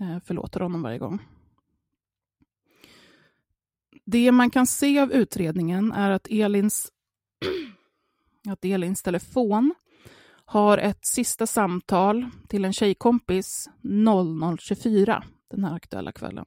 eh, 0.00 0.18
förlåter 0.24 0.60
honom 0.60 0.82
varje 0.82 0.98
gång. 0.98 1.18
Det 4.04 4.32
man 4.32 4.50
kan 4.50 4.66
se 4.66 5.00
av 5.00 5.12
utredningen 5.12 5.92
är 5.92 6.10
att 6.10 6.26
Elins, 6.30 6.92
att 8.48 8.64
Elins 8.64 9.02
telefon 9.02 9.74
har 10.44 10.78
ett 10.78 11.06
sista 11.06 11.46
samtal 11.46 12.30
till 12.48 12.64
en 12.64 12.72
tjejkompis 12.72 13.68
00.24 13.82 15.22
den 15.50 15.64
här 15.64 15.74
aktuella 15.74 16.12
kvällen. 16.12 16.46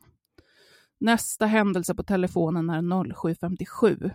Nästa 1.01 1.45
händelse 1.45 1.95
på 1.95 2.03
telefonen 2.03 2.69
är 2.69 2.81
07.57 2.81 4.11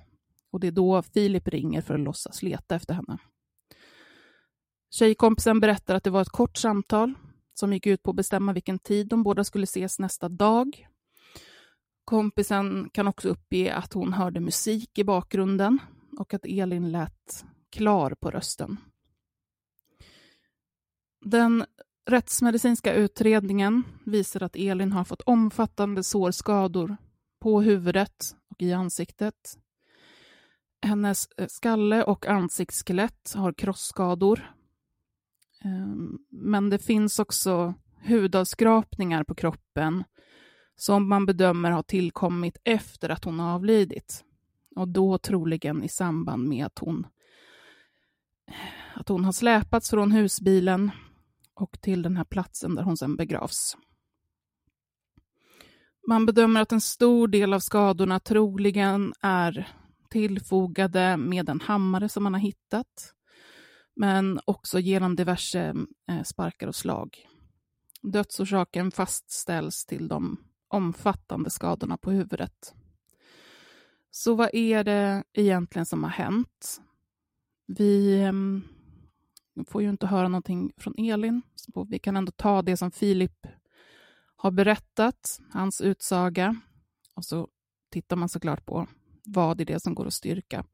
och 0.50 0.61
det 0.61 0.66
är 0.66 0.73
då 0.73 1.02
Filip 1.02 1.49
ringer 1.49 1.83
för 1.83 1.95
att 1.95 2.00
låtsas 2.00 2.43
leta 2.43 2.75
efter 2.76 2.95
henne. 2.95 3.19
Tjejkompisen 4.90 5.61
berättar 5.61 5.95
att 5.95 6.05
det 6.05 6.11
var 6.11 6.23
ett 6.23 6.28
kort 6.28 6.57
samtal 6.57 7.14
som 7.55 7.73
gick 7.73 7.87
ut 7.87 8.02
på 8.02 8.11
att 8.11 8.16
bestämma 8.16 8.52
vilken 8.52 8.78
tid 8.78 9.09
de 9.09 9.23
båda 9.23 9.45
skulle 9.45 9.64
ses 9.64 9.99
nästa 9.99 10.28
dag. 10.28 10.88
Kompisen 12.05 12.90
kan 12.93 13.09
också 13.09 13.28
uppge 13.28 13.75
att 13.75 13.93
hon 13.93 14.12
hörde 14.12 14.40
musik 14.40 14.99
i 14.99 15.05
bakgrunden 15.05 15.78
och 16.19 16.35
att 16.35 16.47
Elin 16.47 16.93
lät 16.93 17.45
klar 17.71 18.14
på 18.21 18.31
rösten. 18.31 18.76
Den 21.25 21.64
rättsmedicinska 22.06 22.94
utredningen 22.94 23.82
visar 24.04 24.42
att 24.42 24.56
Elin 24.56 24.92
har 24.92 25.04
fått 25.04 25.22
omfattande 25.22 26.02
sårskador 26.02 26.96
på 27.40 27.62
huvudet 27.62 28.36
och 28.50 28.62
i 28.62 28.72
ansiktet. 28.72 29.58
Hennes 30.82 31.28
eh, 31.36 31.46
skalle 31.46 32.04
och 32.04 32.26
ansiktsskelett 32.26 33.32
har 33.34 33.52
krossskador. 33.52 34.54
Ehm, 35.64 36.18
men 36.30 36.70
det 36.70 36.78
finns 36.78 37.18
också 37.18 37.75
hudavskrapningar 38.04 39.25
på 39.25 39.34
kroppen 39.34 40.04
som 40.76 41.08
man 41.08 41.26
bedömer 41.26 41.70
har 41.70 41.82
tillkommit 41.82 42.58
efter 42.64 43.08
att 43.08 43.25
hon 43.25 43.40
har 43.40 43.54
avlidit. 43.54 44.25
Och 44.76 44.88
då 44.88 45.18
troligen 45.18 45.82
i 45.82 45.88
samband 45.88 46.48
med 46.48 46.66
att 46.66 46.78
hon, 46.78 47.06
att 48.94 49.08
hon 49.08 49.25
har 49.25 49.32
släpats 49.32 49.90
från 49.90 50.12
husbilen 50.12 50.90
och 51.56 51.80
till 51.80 52.02
den 52.02 52.16
här 52.16 52.25
platsen 52.25 52.75
där 52.75 52.82
hon 52.82 52.96
sedan 52.96 53.16
begravs. 53.16 53.76
Man 56.08 56.26
bedömer 56.26 56.60
att 56.60 56.72
en 56.72 56.80
stor 56.80 57.28
del 57.28 57.52
av 57.52 57.60
skadorna 57.60 58.20
troligen 58.20 59.14
är 59.20 59.68
tillfogade 60.10 61.16
med 61.16 61.48
en 61.48 61.60
hammare 61.60 62.08
som 62.08 62.22
man 62.22 62.34
har 62.34 62.40
hittat, 62.40 63.12
men 63.96 64.40
också 64.44 64.78
genom 64.78 65.16
diverse 65.16 65.75
eh, 66.10 66.22
sparkar 66.22 66.66
och 66.66 66.75
slag. 66.75 67.28
Dödsorsaken 68.02 68.90
fastställs 68.90 69.86
till 69.86 70.08
de 70.08 70.36
omfattande 70.68 71.50
skadorna 71.50 71.96
på 71.96 72.10
huvudet. 72.10 72.75
Så 74.10 74.34
vad 74.34 74.50
är 74.52 74.84
det 74.84 75.25
egentligen 75.32 75.86
som 75.86 76.02
har 76.02 76.10
hänt? 76.10 76.80
Vi 77.66 78.22
ehm, 78.22 78.62
får 79.64 79.82
ju 79.82 79.90
inte 79.90 80.06
höra 80.06 80.28
någonting 80.28 80.72
från 80.76 80.94
Elin, 80.98 81.42
så 81.54 81.84
vi 81.84 81.98
kan 81.98 82.16
ändå 82.16 82.32
ta 82.32 82.62
det 82.62 82.76
som 82.76 82.90
Filip 82.90 83.46
har 84.36 84.50
berättat, 84.50 85.40
hans 85.52 85.80
utsaga, 85.80 86.56
och 87.14 87.25
så 87.25 87.48
tittar 87.90 88.16
man 88.16 88.28
såklart 88.28 88.66
på 88.66 88.86
vad 89.25 89.60
är 89.60 89.64
det 89.64 89.82
som 89.82 89.94
går 89.94 90.06
att 90.06 90.14
styrka. 90.14 90.64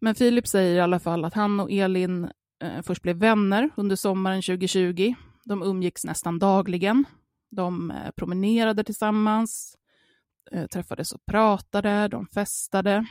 Men 0.00 0.14
Filip 0.14 0.48
säger 0.48 0.76
i 0.76 0.80
alla 0.80 1.00
fall 1.00 1.24
att 1.24 1.34
han 1.34 1.60
och 1.60 1.70
Elin 1.70 2.30
eh, 2.62 2.82
först 2.82 3.02
blev 3.02 3.16
vänner 3.16 3.70
under 3.76 3.96
sommaren 3.96 4.42
2020. 4.42 5.14
De 5.44 5.62
umgicks 5.62 6.04
nästan 6.04 6.38
dagligen. 6.38 7.04
De 7.50 7.90
eh, 7.90 8.10
promenerade 8.16 8.84
tillsammans, 8.84 9.76
eh, 10.50 10.66
träffades 10.66 11.12
och 11.12 11.26
pratade, 11.26 12.08
de 12.08 12.26
festade. 12.26 13.06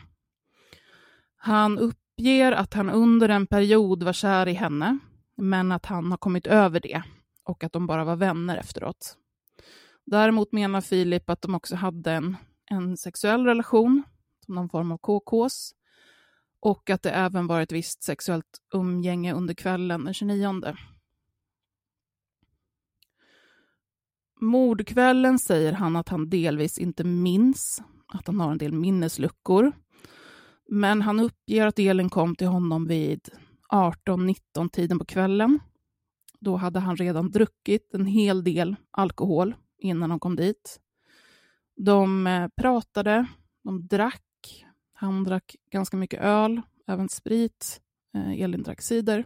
Han 1.36 1.78
uppger 2.22 2.52
att 2.52 2.74
han 2.74 2.90
under 2.90 3.30
en 3.30 3.48
period 3.48 4.04
var 4.04 4.14
kär 4.14 4.48
i 4.48 4.54
henne, 4.54 5.00
men 5.38 5.72
att 5.72 5.86
han 5.86 6.12
har 6.12 6.18
kommit 6.18 6.48
över 6.48 6.80
det 6.80 7.04
och 7.44 7.64
att 7.64 7.74
de 7.74 7.88
bara 7.88 8.04
var 8.04 8.16
vänner 8.16 8.58
efteråt. 8.58 9.18
Däremot 10.06 10.52
menar 10.52 10.82
Filip 10.82 11.30
att 11.30 11.42
de 11.42 11.56
också 11.56 11.76
hade 11.76 12.12
en, 12.12 12.38
en 12.66 12.98
sexuell 12.98 13.46
relation, 13.46 14.04
som 14.46 14.56
någon 14.56 14.70
form 14.70 14.92
av 14.92 14.98
KKs, 14.98 15.72
och 16.60 16.90
att 16.90 17.04
det 17.04 17.12
även 17.12 17.48
var 17.48 17.62
ett 17.62 17.72
visst 17.72 18.04
sexuellt 18.04 18.62
umgänge 18.74 19.34
under 19.34 19.54
kvällen 19.54 20.06
den 20.06 20.14
29. 20.14 20.62
Mordkvällen 24.42 25.40
säger 25.40 25.74
han 25.74 25.96
att 25.96 26.10
han 26.10 26.30
delvis 26.30 26.78
inte 26.78 27.04
minns, 27.04 27.82
att 28.08 28.28
han 28.28 28.40
har 28.40 28.52
en 28.52 28.58
del 28.58 28.74
minnesluckor. 28.74 29.72
Men 30.74 31.02
han 31.02 31.20
uppger 31.20 31.68
att 31.68 31.80
Elin 31.80 32.10
kom 32.10 32.36
till 32.36 32.48
honom 32.48 32.88
vid 32.88 33.30
18-19 33.74 34.70
tiden 34.72 35.00
på 35.00 35.06
kvällen. 35.06 35.60
Då 36.40 36.56
hade 36.56 36.80
han 36.80 36.96
redan 36.96 37.32
druckit 37.32 37.94
en 37.94 38.06
hel 38.06 38.44
del 38.44 38.76
alkohol 38.92 39.56
innan 39.78 40.10
de 40.10 40.20
kom 40.20 40.36
dit. 40.36 40.80
De 41.76 42.28
eh, 42.28 42.48
pratade, 42.56 43.26
de 43.64 43.88
drack. 43.88 44.66
Han 44.94 45.24
drack 45.24 45.56
ganska 45.72 45.98
mycket 45.98 46.22
öl, 46.22 46.62
även 46.88 47.10
sprit. 47.10 47.82
Eh, 48.16 48.42
Elin 48.42 48.64
drack 48.64 48.82
cider. 48.82 49.26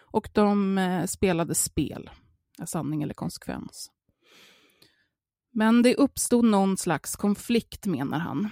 Och 0.00 0.28
de 0.32 0.78
eh, 0.78 1.04
spelade 1.04 1.54
spel, 1.54 2.10
sanning 2.66 3.02
eller 3.02 3.14
konsekvens. 3.14 3.90
Men 5.50 5.82
det 5.82 5.94
uppstod 5.96 6.44
någon 6.44 6.76
slags 6.76 7.16
konflikt, 7.16 7.86
menar 7.86 8.18
han. 8.18 8.48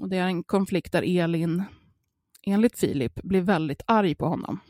Och 0.00 0.08
det 0.08 0.16
är 0.16 0.26
en 0.26 0.44
konflikt 0.44 0.92
där 0.92 1.18
Elin, 1.20 1.64
enligt 2.42 2.78
Filip, 2.78 3.14
blir 3.14 3.40
väldigt 3.40 3.82
arg 3.86 4.14
på 4.14 4.26
honom. 4.26 4.60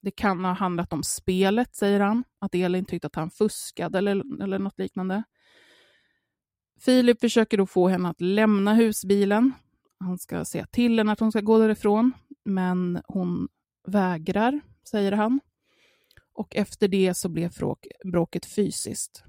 Det 0.00 0.10
kan 0.10 0.44
ha 0.44 0.52
handlat 0.52 0.92
om 0.92 1.02
spelet, 1.02 1.76
säger 1.76 2.00
han. 2.00 2.24
Att 2.38 2.54
Elin 2.54 2.84
tyckte 2.84 3.06
att 3.06 3.14
han 3.14 3.30
fuskade 3.30 3.98
eller, 3.98 4.42
eller 4.42 4.58
något 4.58 4.78
liknande. 4.78 5.22
Filip 6.80 7.20
försöker 7.20 7.58
då 7.58 7.66
få 7.66 7.88
henne 7.88 8.08
att 8.08 8.20
lämna 8.20 8.74
husbilen. 8.74 9.52
Han 10.00 10.18
ska 10.18 10.44
säga 10.44 10.66
till 10.66 10.98
henne 10.98 11.12
att 11.12 11.20
hon 11.20 11.32
ska 11.32 11.40
gå 11.40 11.58
därifrån, 11.58 12.12
men 12.44 13.02
hon 13.08 13.48
vägrar, 13.86 14.60
säger 14.90 15.12
han. 15.12 15.40
Och 16.32 16.56
efter 16.56 16.88
det 16.88 17.14
så 17.16 17.28
blev 17.28 17.52
bråket 18.04 18.46
fysiskt. 18.46 19.24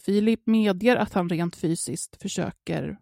Filip 0.00 0.46
medger 0.46 0.96
att 0.96 1.12
han 1.12 1.28
rent 1.28 1.56
fysiskt 1.56 2.22
försöker, 2.22 2.98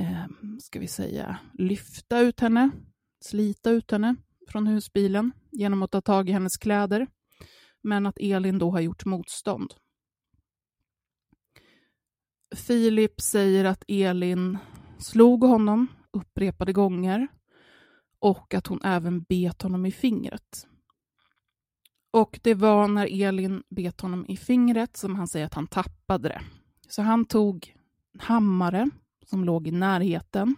eh, 0.00 0.26
ska 0.58 0.80
vi 0.80 0.86
säga, 0.86 1.38
lyfta 1.52 2.20
ut 2.20 2.40
henne, 2.40 2.70
slita 3.20 3.70
ut 3.70 3.90
henne 3.90 4.16
från 4.48 4.66
husbilen 4.66 5.32
genom 5.50 5.82
att 5.82 5.90
ta 5.90 6.00
tag 6.00 6.28
i 6.28 6.32
hennes 6.32 6.56
kläder, 6.56 7.06
men 7.82 8.06
att 8.06 8.18
Elin 8.20 8.58
då 8.58 8.70
har 8.70 8.80
gjort 8.80 9.04
motstånd. 9.04 9.74
Filip 12.54 13.20
säger 13.20 13.64
att 13.64 13.84
Elin 13.88 14.58
slog 14.98 15.44
honom 15.44 15.86
upprepade 16.10 16.72
gånger 16.72 17.28
och 18.18 18.54
att 18.54 18.66
hon 18.66 18.82
även 18.84 19.22
bet 19.22 19.62
honom 19.62 19.86
i 19.86 19.92
fingret. 19.92 20.66
Och 22.10 22.40
det 22.42 22.54
var 22.54 22.88
när 22.88 23.22
Elin 23.22 23.62
bet 23.68 24.00
honom 24.00 24.26
i 24.28 24.36
fingret 24.36 24.96
som 24.96 25.14
han 25.14 25.28
säger 25.28 25.46
att 25.46 25.54
han 25.54 25.66
tappade 25.66 26.28
det. 26.28 26.42
Så 26.88 27.02
han 27.02 27.24
tog 27.24 27.74
en 28.14 28.20
hammare 28.20 28.90
som 29.30 29.44
låg 29.44 29.66
i 29.66 29.70
närheten. 29.70 30.56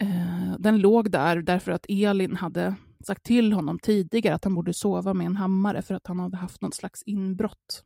Eh, 0.00 0.54
den 0.58 0.78
låg 0.78 1.10
där 1.10 1.42
därför 1.42 1.72
att 1.72 1.86
Elin 1.88 2.36
hade 2.36 2.74
sagt 3.06 3.22
till 3.22 3.52
honom 3.52 3.78
tidigare 3.78 4.34
att 4.34 4.44
han 4.44 4.54
borde 4.54 4.74
sova 4.74 5.14
med 5.14 5.26
en 5.26 5.36
hammare 5.36 5.82
för 5.82 5.94
att 5.94 6.06
han 6.06 6.20
hade 6.20 6.36
haft 6.36 6.62
något 6.62 6.74
slags 6.74 7.02
inbrott 7.02 7.84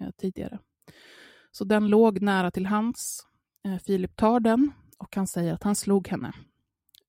eh, 0.00 0.10
tidigare. 0.18 0.58
Så 1.52 1.64
den 1.64 1.88
låg 1.88 2.22
nära 2.22 2.50
till 2.50 2.66
hans. 2.66 3.26
Eh, 3.64 3.78
Filip 3.78 4.16
tar 4.16 4.40
den 4.40 4.72
och 4.98 5.16
han 5.16 5.26
säger 5.26 5.54
att 5.54 5.62
han 5.62 5.74
slog 5.74 6.08
henne. 6.08 6.32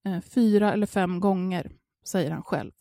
Eh, 0.06 0.22
fyra 0.22 0.74
eller 0.74 0.88
fem 0.88 1.20
gånger, 1.20 1.72
säger 2.06 2.32
han 2.32 2.44
själv. 2.44 2.72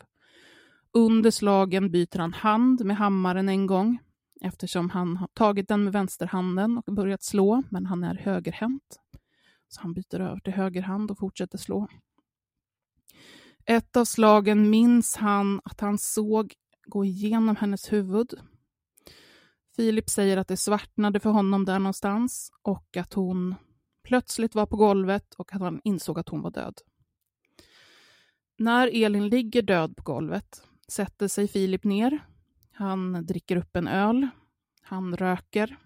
Under 0.92 1.30
slagen 1.30 1.90
byter 1.90 2.18
han 2.18 2.32
hand 2.32 2.84
med 2.84 2.96
hammaren 2.96 3.48
en 3.48 3.66
gång 3.66 3.98
eftersom 4.40 4.90
han 4.90 5.16
har 5.16 5.28
tagit 5.34 5.68
den 5.68 5.84
med 5.84 5.92
vänsterhanden 5.92 6.82
och 6.86 6.94
börjat 6.94 7.22
slå, 7.22 7.62
men 7.70 7.86
han 7.86 8.04
är 8.04 8.14
högerhänt. 8.14 9.00
Så 9.72 9.80
han 9.80 9.94
byter 9.94 10.20
över 10.20 10.40
till 10.40 10.52
höger 10.52 10.82
hand 10.82 11.10
och 11.10 11.18
fortsätter 11.18 11.58
slå. 11.58 11.88
Ett 13.64 13.96
av 13.96 14.04
slagen 14.04 14.70
minns 14.70 15.16
han 15.16 15.60
att 15.64 15.80
han 15.80 15.98
såg 15.98 16.54
gå 16.86 17.04
igenom 17.04 17.56
hennes 17.56 17.92
huvud. 17.92 18.34
Filip 19.76 20.10
säger 20.10 20.36
att 20.36 20.48
det 20.48 20.56
svartnade 20.56 21.20
för 21.20 21.30
honom 21.30 21.64
där 21.64 21.78
någonstans 21.78 22.52
och 22.62 22.96
att 22.96 23.12
hon 23.12 23.54
plötsligt 24.02 24.54
var 24.54 24.66
på 24.66 24.76
golvet 24.76 25.34
och 25.34 25.54
att 25.54 25.60
han 25.60 25.80
insåg 25.84 26.18
att 26.18 26.28
hon 26.28 26.42
var 26.42 26.50
död. 26.50 26.80
När 28.58 29.04
Elin 29.04 29.28
ligger 29.28 29.62
död 29.62 29.96
på 29.96 30.02
golvet 30.02 30.62
sätter 30.88 31.28
sig 31.28 31.48
Filip 31.48 31.84
ner. 31.84 32.26
Han 32.72 33.26
dricker 33.26 33.56
upp 33.56 33.76
en 33.76 33.88
öl. 33.88 34.28
Han 34.82 35.16
röker. 35.16 35.76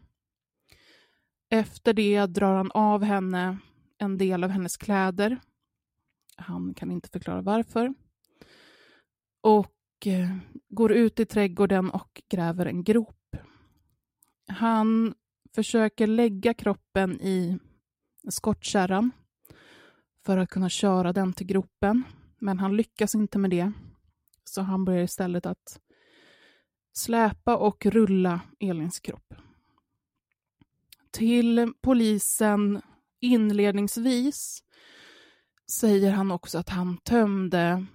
Efter 1.51 1.93
det 1.93 2.27
drar 2.27 2.57
han 2.57 2.71
av 2.71 3.03
henne 3.03 3.59
en 3.99 4.19
del 4.19 4.45
av 4.45 4.51
hennes 4.51 4.77
kläder. 4.77 5.41
Han 6.37 6.75
kan 6.75 6.91
inte 6.91 7.09
förklara 7.09 7.43
varför. 7.43 7.95
Och 9.41 10.07
eh, 10.07 10.37
går 10.69 10.93
ut 10.93 11.21
i 11.21 11.27
trädgården 11.27 11.91
och 11.91 12.23
gräver 12.29 12.67
en 12.67 12.85
grop. 12.85 13.37
Han 14.49 15.15
försöker 15.55 16.07
lägga 16.07 16.55
kroppen 16.55 17.21
i 17.21 17.59
skottkärran 18.29 19.11
för 20.25 20.39
att 20.39 20.51
kunna 20.51 20.69
köra 20.69 21.13
den 21.13 21.33
till 21.33 21.47
gropen, 21.47 22.03
men 22.39 22.59
han 22.59 22.77
lyckas 22.77 23.15
inte 23.15 23.39
med 23.39 23.51
det. 23.51 23.73
Så 24.45 24.63
han 24.63 24.85
börjar 24.85 25.03
istället 25.03 25.47
att 25.47 25.81
släpa 26.93 27.57
och 27.57 27.87
rulla 27.87 28.41
Elins 28.61 29.01
kropp. 29.01 29.35
Till 31.11 31.73
polisen 31.81 32.83
inledningsvis 33.21 34.63
säger 35.71 36.13
han 36.13 36.31
också 36.31 36.59
att 36.59 36.69
han 36.69 36.99
tömde 36.99 37.87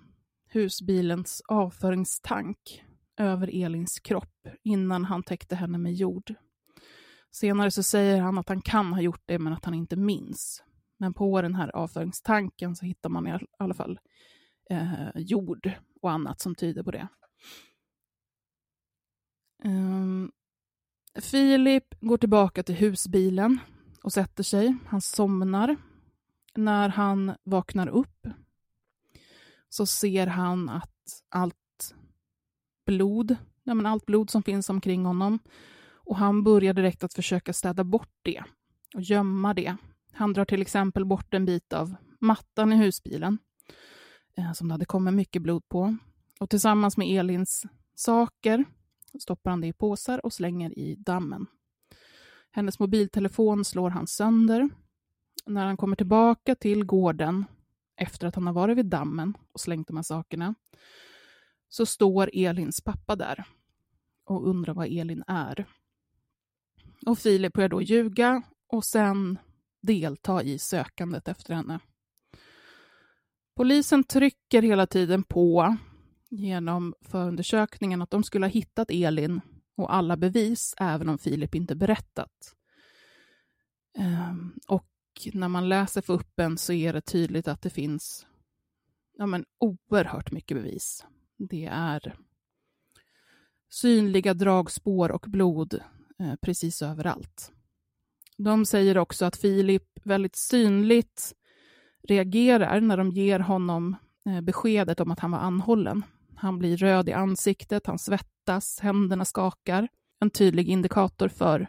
husbilens 0.49 1.41
avföringstank 1.47 2.83
över 3.17 3.63
Elins 3.63 3.99
kropp 3.99 4.47
innan 4.63 5.05
han 5.05 5.23
täckte 5.23 5.55
henne 5.55 5.77
med 5.77 5.93
jord. 5.93 6.33
Senare 7.31 7.71
så 7.71 7.83
säger 7.83 8.21
han 8.21 8.37
att 8.37 8.49
han 8.49 8.61
kan 8.61 8.93
ha 8.93 9.01
gjort 9.01 9.23
det 9.25 9.39
men 9.39 9.53
att 9.53 9.65
han 9.65 9.73
inte 9.73 9.95
minns. 9.95 10.63
Men 10.97 11.13
på 11.13 11.41
den 11.41 11.55
här 11.55 11.75
avföringstanken 11.75 12.75
så 12.75 12.85
hittar 12.85 13.09
man 13.09 13.27
i 13.27 13.39
alla 13.59 13.73
fall 13.73 13.99
eh, 14.69 15.09
jord 15.15 15.71
och 16.01 16.11
annat 16.11 16.41
som 16.41 16.55
tyder 16.55 16.83
på 16.83 16.91
det. 16.91 17.07
Um, 19.63 20.31
Filip 21.21 21.99
går 22.01 22.17
tillbaka 22.17 22.63
till 22.63 22.75
husbilen 22.75 23.59
och 24.03 24.13
sätter 24.13 24.43
sig. 24.43 24.75
Han 24.87 25.01
somnar. 25.01 25.75
När 26.55 26.89
han 26.89 27.35
vaknar 27.43 27.87
upp 27.87 28.27
så 29.69 29.85
ser 29.85 30.27
han 30.27 30.69
att 30.69 31.23
allt 31.29 31.95
blod, 32.85 33.35
ja 33.63 33.73
men 33.73 33.85
allt 33.85 34.05
blod 34.05 34.29
som 34.29 34.43
finns 34.43 34.69
omkring 34.69 35.05
honom 35.05 35.39
och 35.93 36.17
han 36.17 36.43
börjar 36.43 36.73
direkt 36.73 37.03
att 37.03 37.13
försöka 37.13 37.53
städa 37.53 37.83
bort 37.83 38.19
det 38.21 38.43
och 38.95 39.01
gömma 39.01 39.53
det. 39.53 39.75
Han 40.11 40.33
drar 40.33 40.45
till 40.45 40.61
exempel 40.61 41.05
bort 41.05 41.33
en 41.33 41.45
bit 41.45 41.73
av 41.73 41.95
mattan 42.19 42.73
i 42.73 42.75
husbilen 42.75 43.37
eh, 44.37 44.53
som 44.53 44.67
det 44.67 44.73
hade 44.73 44.85
kommit 44.85 45.13
mycket 45.13 45.41
blod 45.41 45.69
på. 45.69 45.97
Och 46.39 46.49
tillsammans 46.49 46.97
med 46.97 47.19
Elins 47.19 47.65
saker 47.95 48.65
stoppar 49.19 49.49
han 49.49 49.61
det 49.61 49.67
i 49.67 49.73
påsar 49.73 50.25
och 50.25 50.33
slänger 50.33 50.79
i 50.79 50.95
dammen. 50.95 51.47
Hennes 52.51 52.79
mobiltelefon 52.79 53.65
slår 53.65 53.89
han 53.89 54.07
sönder. 54.07 54.69
När 55.45 55.65
han 55.65 55.77
kommer 55.77 55.95
tillbaka 55.95 56.55
till 56.55 56.85
gården 56.85 57.45
efter 57.95 58.27
att 58.27 58.35
han 58.35 58.47
har 58.47 58.53
varit 58.53 58.77
vid 58.77 58.85
dammen 58.85 59.37
och 59.51 59.59
slängt 59.59 59.87
de 59.87 59.95
här 59.95 60.03
sakerna 60.03 60.55
så 61.69 61.85
står 61.85 62.29
Elins 62.33 62.81
pappa 62.81 63.15
där 63.15 63.43
och 64.25 64.49
undrar 64.49 64.73
vad 64.73 64.87
Elin 64.87 65.23
är. 65.27 65.65
Och 67.05 67.19
Filip 67.19 67.53
börjar 67.53 67.69
då 67.69 67.81
ljuga 67.81 68.43
och 68.67 68.85
sen 68.85 69.37
delta 69.81 70.43
i 70.43 70.59
sökandet 70.59 71.27
efter 71.27 71.53
henne. 71.53 71.79
Polisen 73.55 74.03
trycker 74.03 74.61
hela 74.61 74.87
tiden 74.87 75.23
på 75.23 75.77
genom 76.29 76.93
förundersökningen 77.01 78.01
att 78.01 78.11
de 78.11 78.23
skulle 78.23 78.45
ha 78.45 78.51
hittat 78.51 78.91
Elin 78.91 79.41
och 79.75 79.93
alla 79.93 80.17
bevis, 80.17 80.73
även 80.77 81.09
om 81.09 81.17
Filip 81.17 81.55
inte 81.55 81.75
berättat. 81.75 82.55
Ehm, 83.97 84.53
och 84.67 84.87
när 85.33 85.47
man 85.47 85.69
läser 85.69 86.01
för 86.01 86.13
uppen 86.13 86.57
så 86.57 86.73
är 86.73 86.93
det 86.93 87.01
tydligt 87.01 87.47
att 87.47 87.61
det 87.61 87.69
finns 87.69 88.25
ja, 89.17 89.25
men, 89.25 89.45
oerhört 89.57 90.31
mycket 90.31 90.57
bevis. 90.57 91.05
Det 91.37 91.65
är 91.71 92.15
synliga 93.69 94.33
dragspår 94.33 95.11
och 95.11 95.25
blod 95.27 95.73
eh, 96.19 96.35
precis 96.41 96.81
överallt. 96.81 97.51
De 98.37 98.65
säger 98.65 98.97
också 98.97 99.25
att 99.25 99.35
Filip 99.35 99.99
väldigt 100.03 100.35
synligt 100.35 101.33
reagerar 102.03 102.81
när 102.81 102.97
de 102.97 103.11
ger 103.11 103.39
honom 103.39 103.95
eh, 104.25 104.41
beskedet 104.41 104.99
om 104.99 105.11
att 105.11 105.19
han 105.19 105.31
var 105.31 105.39
anhållen. 105.39 106.03
Han 106.35 106.59
blir 106.59 106.77
röd 106.77 107.09
i 107.09 107.13
ansiktet, 107.13 107.87
han 107.87 107.99
svettas, 107.99 108.30
händerna 108.81 109.25
skakar. 109.25 109.87
En 110.19 110.29
tydlig 110.29 110.69
indikator 110.69 111.27
för 111.27 111.67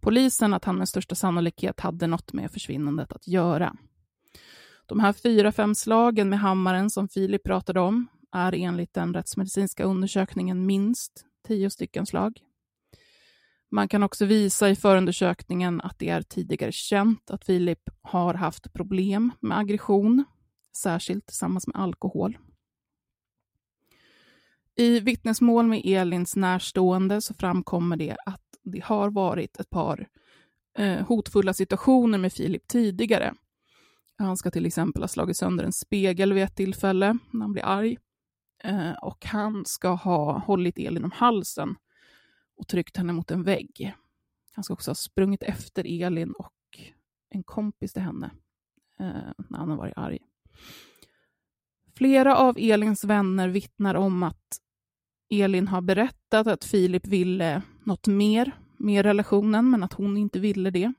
polisen 0.00 0.54
att 0.54 0.64
han 0.64 0.78
med 0.78 0.88
största 0.88 1.14
sannolikhet 1.14 1.80
hade 1.80 2.06
något 2.06 2.32
med 2.32 2.50
försvinnandet 2.50 3.12
att 3.12 3.28
göra. 3.28 3.76
De 4.86 5.00
här 5.00 5.12
fyra, 5.12 5.52
fem 5.52 5.74
slagen 5.74 6.28
med 6.28 6.38
hammaren 6.38 6.90
som 6.90 7.08
Filip 7.08 7.44
pratade 7.44 7.80
om 7.80 8.06
är 8.32 8.54
enligt 8.54 8.94
den 8.94 9.14
rättsmedicinska 9.14 9.84
undersökningen 9.84 10.66
minst 10.66 11.24
tio 11.46 11.70
stycken 11.70 12.06
slag. 12.06 12.40
Man 13.70 13.88
kan 13.88 14.02
också 14.02 14.24
visa 14.24 14.70
i 14.70 14.76
förundersökningen 14.76 15.80
att 15.80 15.98
det 15.98 16.08
är 16.08 16.22
tidigare 16.22 16.72
känt 16.72 17.30
att 17.30 17.44
Filip 17.44 17.90
har 18.02 18.34
haft 18.34 18.72
problem 18.72 19.32
med 19.40 19.58
aggression, 19.58 20.24
särskilt 20.76 21.26
tillsammans 21.26 21.66
med 21.66 21.76
alkohol. 21.76 22.38
I 24.76 25.00
vittnesmål 25.00 25.66
med 25.66 25.82
Elins 25.84 26.36
närstående 26.36 27.20
så 27.20 27.34
framkommer 27.34 27.96
det 27.96 28.16
att 28.26 28.40
det 28.62 28.84
har 28.84 29.10
varit 29.10 29.60
ett 29.60 29.70
par 29.70 30.08
eh, 30.78 31.06
hotfulla 31.06 31.54
situationer 31.54 32.18
med 32.18 32.32
Filip 32.32 32.68
tidigare. 32.68 33.34
Han 34.18 34.36
ska 34.36 34.50
till 34.50 34.66
exempel 34.66 35.02
ha 35.02 35.08
slagit 35.08 35.36
sönder 35.36 35.64
en 35.64 35.72
spegel 35.72 36.32
vid 36.32 36.42
ett 36.42 36.56
tillfälle 36.56 37.18
när 37.30 37.40
han 37.40 37.52
blir 37.52 37.64
arg. 37.64 37.98
Eh, 38.64 38.92
och 38.92 39.24
han 39.24 39.66
ska 39.66 39.88
ha 39.88 40.38
hållit 40.38 40.78
Elin 40.78 41.04
om 41.04 41.10
halsen 41.10 41.76
och 42.56 42.68
tryckt 42.68 42.96
henne 42.96 43.12
mot 43.12 43.30
en 43.30 43.42
vägg. 43.42 43.94
Han 44.52 44.64
ska 44.64 44.74
också 44.74 44.90
ha 44.90 44.94
sprungit 44.94 45.42
efter 45.42 46.02
Elin 46.02 46.32
och 46.32 46.52
en 47.30 47.44
kompis 47.44 47.92
till 47.92 48.02
henne 48.02 48.30
eh, 49.00 49.32
när 49.48 49.58
han 49.58 49.70
har 49.70 49.76
varit 49.76 49.98
arg. 49.98 50.18
Flera 51.96 52.36
av 52.36 52.56
Elins 52.58 53.04
vänner 53.04 53.48
vittnar 53.48 53.94
om 53.94 54.22
att 54.22 54.60
Elin 55.40 55.68
har 55.68 55.80
berättat 55.80 56.46
att 56.46 56.64
Filip 56.64 57.06
ville 57.06 57.62
något 57.84 58.06
mer 58.06 58.52
med 58.78 59.04
relationen, 59.04 59.70
men 59.70 59.82
att 59.82 59.92
hon 59.92 60.16
inte 60.16 60.40
ville 60.40 60.70
det. 60.70 60.92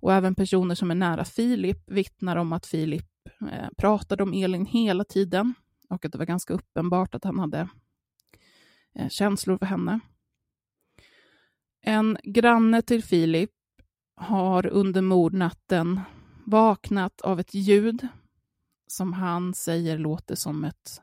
Och 0.00 0.12
även 0.12 0.34
personer 0.34 0.74
som 0.74 0.90
är 0.90 0.94
nära 0.94 1.24
Filip 1.24 1.90
vittnar 1.90 2.36
om 2.36 2.52
att 2.52 2.66
Filip 2.66 3.06
eh, 3.52 3.68
pratade 3.78 4.22
om 4.22 4.32
Elin 4.32 4.66
hela 4.66 5.04
tiden 5.04 5.54
och 5.88 6.04
att 6.04 6.12
det 6.12 6.18
var 6.18 6.24
ganska 6.24 6.54
uppenbart 6.54 7.14
att 7.14 7.24
han 7.24 7.38
hade 7.38 7.68
eh, 8.94 9.08
känslor 9.08 9.58
för 9.58 9.66
henne. 9.66 10.00
En 11.82 12.18
granne 12.22 12.82
till 12.82 13.04
Filip 13.04 13.50
har 14.16 14.66
under 14.66 15.02
mordnatten 15.02 16.00
vaknat 16.46 17.20
av 17.20 17.40
ett 17.40 17.54
ljud 17.54 18.08
som 18.86 19.12
han 19.12 19.54
säger 19.54 19.98
låter 19.98 20.34
som 20.34 20.64
ett, 20.64 21.02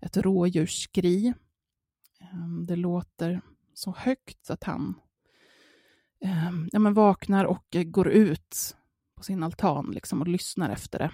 ett 0.00 0.16
rådjursskri. 0.16 1.34
Ehm, 2.32 2.66
det 2.66 2.76
låter 2.76 3.40
så 3.74 3.94
högt 3.98 4.50
att 4.50 4.64
han 4.64 4.94
ehm, 6.24 6.68
ja, 6.72 6.78
men 6.78 6.94
vaknar 6.94 7.44
och 7.44 7.76
eh, 7.76 7.82
går 7.82 8.08
ut 8.08 8.76
på 9.14 9.22
sin 9.22 9.42
altan 9.42 9.90
liksom, 9.94 10.20
och 10.20 10.28
lyssnar 10.28 10.70
efter 10.70 10.98
det. 10.98 11.10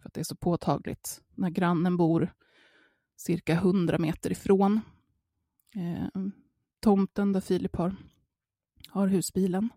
För 0.00 0.08
att 0.08 0.14
det 0.14 0.20
är 0.20 0.24
så 0.24 0.36
påtagligt 0.36 1.22
när 1.34 1.50
grannen 1.50 1.96
bor 1.96 2.34
cirka 3.16 3.52
100 3.52 3.98
meter 3.98 4.32
ifrån 4.32 4.80
eh, 5.74 6.22
tomten 6.80 7.32
där 7.32 7.40
Filip 7.40 7.76
har 7.76 7.96
har 8.88 9.08
husbilen. 9.08 9.68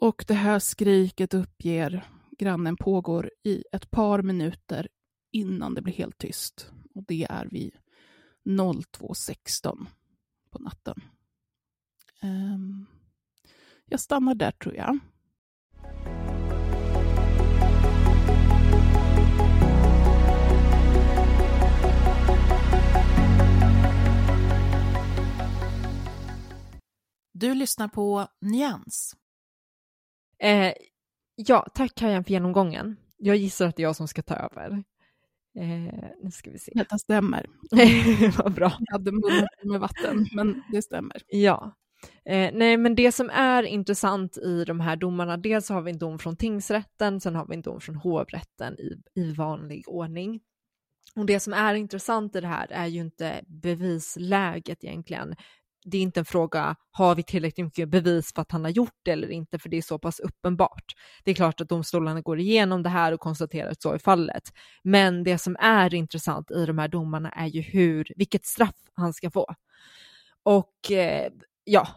Och 0.00 0.24
det 0.28 0.34
här 0.34 0.58
skriket 0.58 1.34
uppger 1.34 2.04
grannen 2.38 2.76
pågår 2.76 3.30
i 3.42 3.64
ett 3.72 3.90
par 3.90 4.22
minuter 4.22 4.88
innan 5.30 5.74
det 5.74 5.82
blir 5.82 5.94
helt 5.94 6.18
tyst. 6.18 6.70
Och 6.94 7.04
det 7.04 7.26
är 7.30 7.48
vid 7.50 7.72
02.16 8.44 9.86
på 10.50 10.58
natten. 10.58 11.00
Um, 12.22 12.86
jag 13.84 14.00
stannar 14.00 14.34
där 14.34 14.50
tror 14.50 14.74
jag. 14.74 14.98
Du 27.32 27.54
lyssnar 27.54 27.88
på 27.88 28.26
Nyans. 28.40 29.16
Eh, 30.38 30.72
ja, 31.34 31.66
tack 31.74 31.94
Kajan 31.94 32.24
för 32.24 32.30
genomgången. 32.30 32.96
Jag 33.16 33.36
gissar 33.36 33.66
att 33.68 33.76
det 33.76 33.82
är 33.82 33.84
jag 33.84 33.96
som 33.96 34.08
ska 34.08 34.22
ta 34.22 34.34
över. 34.34 34.84
Eh, 35.58 36.08
nu 36.22 36.30
ska 36.30 36.50
vi 36.50 36.58
se. 36.58 36.72
Detta 36.74 36.98
stämmer. 36.98 37.46
Vad 38.42 38.54
bra. 38.54 38.72
Jag 38.78 38.92
hade 38.92 39.12
munnen 39.12 39.48
med 39.62 39.80
vatten, 39.80 40.26
men 40.34 40.62
det 40.72 40.82
stämmer. 40.82 41.22
Ja. 41.28 41.74
Eh, 42.24 42.50
nej, 42.54 42.76
men 42.76 42.94
det 42.94 43.12
som 43.12 43.30
är 43.30 43.62
intressant 43.62 44.38
i 44.38 44.64
de 44.64 44.80
här 44.80 44.96
domarna, 44.96 45.36
dels 45.36 45.68
har 45.68 45.82
vi 45.82 45.90
en 45.90 45.98
dom 45.98 46.18
från 46.18 46.36
tingsrätten, 46.36 47.20
sen 47.20 47.34
har 47.34 47.46
vi 47.46 47.54
en 47.54 47.62
dom 47.62 47.80
från 47.80 47.96
hovrätten 47.96 48.78
i, 48.78 49.02
i 49.14 49.32
vanlig 49.32 49.84
ordning. 49.88 50.40
Och 51.16 51.26
det 51.26 51.40
som 51.40 51.52
är 51.52 51.74
intressant 51.74 52.36
i 52.36 52.40
det 52.40 52.46
här 52.46 52.66
är 52.70 52.86
ju 52.86 53.00
inte 53.00 53.40
bevisläget 53.46 54.84
egentligen, 54.84 55.34
det 55.84 55.98
är 55.98 56.02
inte 56.02 56.20
en 56.20 56.24
fråga, 56.24 56.76
har 56.90 57.14
vi 57.14 57.22
tillräckligt 57.22 57.64
mycket 57.64 57.88
bevis 57.88 58.34
för 58.34 58.42
att 58.42 58.52
han 58.52 58.64
har 58.64 58.70
gjort 58.70 59.00
det 59.04 59.10
eller 59.10 59.30
inte, 59.30 59.58
för 59.58 59.68
det 59.68 59.76
är 59.76 59.82
så 59.82 59.98
pass 59.98 60.20
uppenbart. 60.20 60.84
Det 61.24 61.30
är 61.30 61.34
klart 61.34 61.60
att 61.60 61.68
domstolarna 61.68 62.20
går 62.20 62.38
igenom 62.38 62.82
det 62.82 62.88
här 62.88 63.12
och 63.12 63.20
konstaterar 63.20 63.70
att 63.70 63.82
så 63.82 63.92
är 63.92 63.98
fallet. 63.98 64.42
Men 64.82 65.24
det 65.24 65.38
som 65.38 65.56
är 65.60 65.94
intressant 65.94 66.50
i 66.50 66.66
de 66.66 66.78
här 66.78 66.88
domarna 66.88 67.30
är 67.30 67.46
ju 67.46 67.60
hur, 67.60 68.12
vilket 68.16 68.44
straff 68.44 68.76
han 68.94 69.12
ska 69.12 69.30
få. 69.30 69.54
Och 70.42 70.90
eh, 70.90 71.32
ja, 71.64 71.88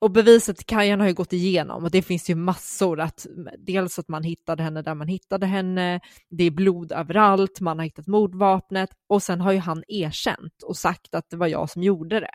och 0.00 0.10
beviset 0.10 0.66
Kajan 0.66 1.00
har 1.00 1.06
ju 1.06 1.14
gått 1.14 1.32
igenom 1.32 1.84
och 1.84 1.90
det 1.90 2.02
finns 2.02 2.30
ju 2.30 2.34
massor 2.34 3.00
att 3.00 3.26
dels 3.58 3.98
att 3.98 4.08
man 4.08 4.22
hittade 4.22 4.62
henne 4.62 4.82
där 4.82 4.94
man 4.94 5.08
hittade 5.08 5.46
henne, 5.46 6.00
det 6.30 6.44
är 6.44 6.50
blod 6.50 6.92
överallt, 6.92 7.60
man 7.60 7.78
har 7.78 7.84
hittat 7.84 8.06
mordvapnet 8.06 8.90
och 9.08 9.22
sen 9.22 9.40
har 9.40 9.52
ju 9.52 9.58
han 9.58 9.84
erkänt 9.88 10.62
och 10.62 10.76
sagt 10.76 11.14
att 11.14 11.30
det 11.30 11.36
var 11.36 11.46
jag 11.46 11.70
som 11.70 11.82
gjorde 11.82 12.20
det 12.20 12.30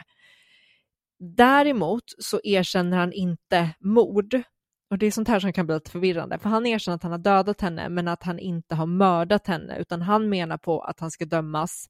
Däremot 1.25 2.03
så 2.17 2.39
erkänner 2.43 2.97
han 2.97 3.13
inte 3.13 3.69
mord. 3.79 4.41
Och 4.89 4.97
det 4.97 5.05
är 5.05 5.11
sånt 5.11 5.27
här 5.27 5.39
som 5.39 5.53
kan 5.53 5.65
bli 5.65 5.75
lite 5.75 5.91
förvirrande, 5.91 6.39
för 6.39 6.49
han 6.49 6.65
erkänner 6.65 6.95
att 6.95 7.03
han 7.03 7.11
har 7.11 7.19
dödat 7.19 7.61
henne, 7.61 7.89
men 7.89 8.07
att 8.07 8.23
han 8.23 8.39
inte 8.39 8.75
har 8.75 8.85
mördat 8.85 9.47
henne, 9.47 9.77
utan 9.77 10.01
han 10.01 10.29
menar 10.29 10.57
på 10.57 10.81
att 10.81 10.99
han 10.99 11.11
ska 11.11 11.25
dömas 11.25 11.89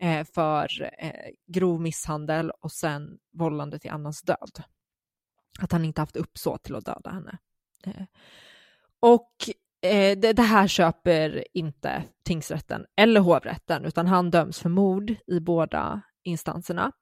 eh, 0.00 0.26
för 0.34 0.90
eh, 0.98 1.10
grov 1.46 1.80
misshandel 1.80 2.50
och 2.50 2.72
sen 2.72 3.18
vållande 3.32 3.78
till 3.78 3.90
annans 3.90 4.22
död. 4.22 4.62
Att 5.60 5.72
han 5.72 5.84
inte 5.84 6.00
haft 6.00 6.16
uppsåt 6.16 6.62
till 6.62 6.74
att 6.74 6.84
döda 6.84 7.10
henne. 7.10 7.38
Eh, 7.86 8.04
och 9.00 9.32
eh, 9.82 10.18
det, 10.18 10.32
det, 10.32 10.42
här 10.42 10.66
köper 10.66 11.44
inte 11.52 12.04
tingsrätten 12.24 12.86
eller 12.96 13.20
hovrätten, 13.20 13.84
utan 13.84 14.06
han 14.06 14.30
döms 14.30 14.58
för 14.58 14.68
mord 14.68 15.14
i 15.26 15.40
båda 15.40 16.02
instanserna. 16.22 16.92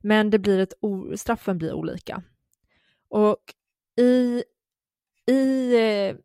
Men 0.00 0.30
det 0.30 0.38
blir 0.38 0.58
ett 0.58 0.72
straffen 1.16 1.58
blir 1.58 1.72
olika. 1.72 2.22
Och 3.08 3.54
i, 3.96 4.44
i 5.26 5.74
eh, 5.74 6.16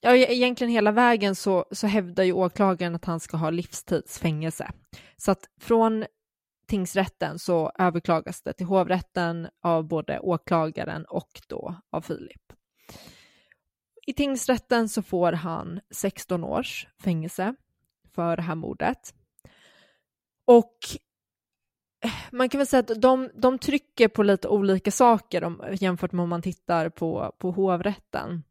ja, 0.00 0.16
e-, 0.16 0.34
egentligen 0.34 0.72
hela 0.72 0.92
vägen 0.92 1.34
så, 1.34 1.64
så 1.70 1.86
hävdar 1.86 2.24
ju 2.24 2.32
åklagaren 2.32 2.94
att 2.94 3.04
han 3.04 3.20
ska 3.20 3.36
ha 3.36 3.50
livstidsfängelse. 3.50 4.70
Så 5.16 5.30
att 5.30 5.48
från 5.60 6.04
tingsrätten 6.66 7.38
så 7.38 7.72
överklagas 7.78 8.42
det 8.42 8.52
till 8.52 8.66
hovrätten 8.66 9.48
av 9.62 9.88
både 9.88 10.18
åklagaren 10.18 11.04
och 11.04 11.40
då 11.48 11.74
av 11.90 12.00
Filip. 12.00 12.52
I 14.06 14.12
tingsrätten 14.12 14.88
så 14.88 15.02
får 15.02 15.32
han 15.32 15.80
16 15.90 16.44
års 16.44 16.88
fängelse 17.02 17.54
för 18.14 18.36
det 18.36 18.42
här 18.42 18.54
mordet. 18.54 19.14
Och 20.44 20.78
man 22.30 22.48
kan 22.48 22.58
väl 22.58 22.66
säga 22.66 22.80
att 22.80 23.02
de, 23.02 23.30
de 23.34 23.58
trycker 23.58 24.08
på 24.08 24.22
lite 24.22 24.48
olika 24.48 24.90
saker 24.90 25.44
om, 25.44 25.62
jämfört 25.72 26.12
med 26.12 26.22
om 26.22 26.28
man 26.28 26.42
tittar 26.42 26.88
på, 26.88 27.34
på 27.38 27.50
hovrätten. 27.50 28.42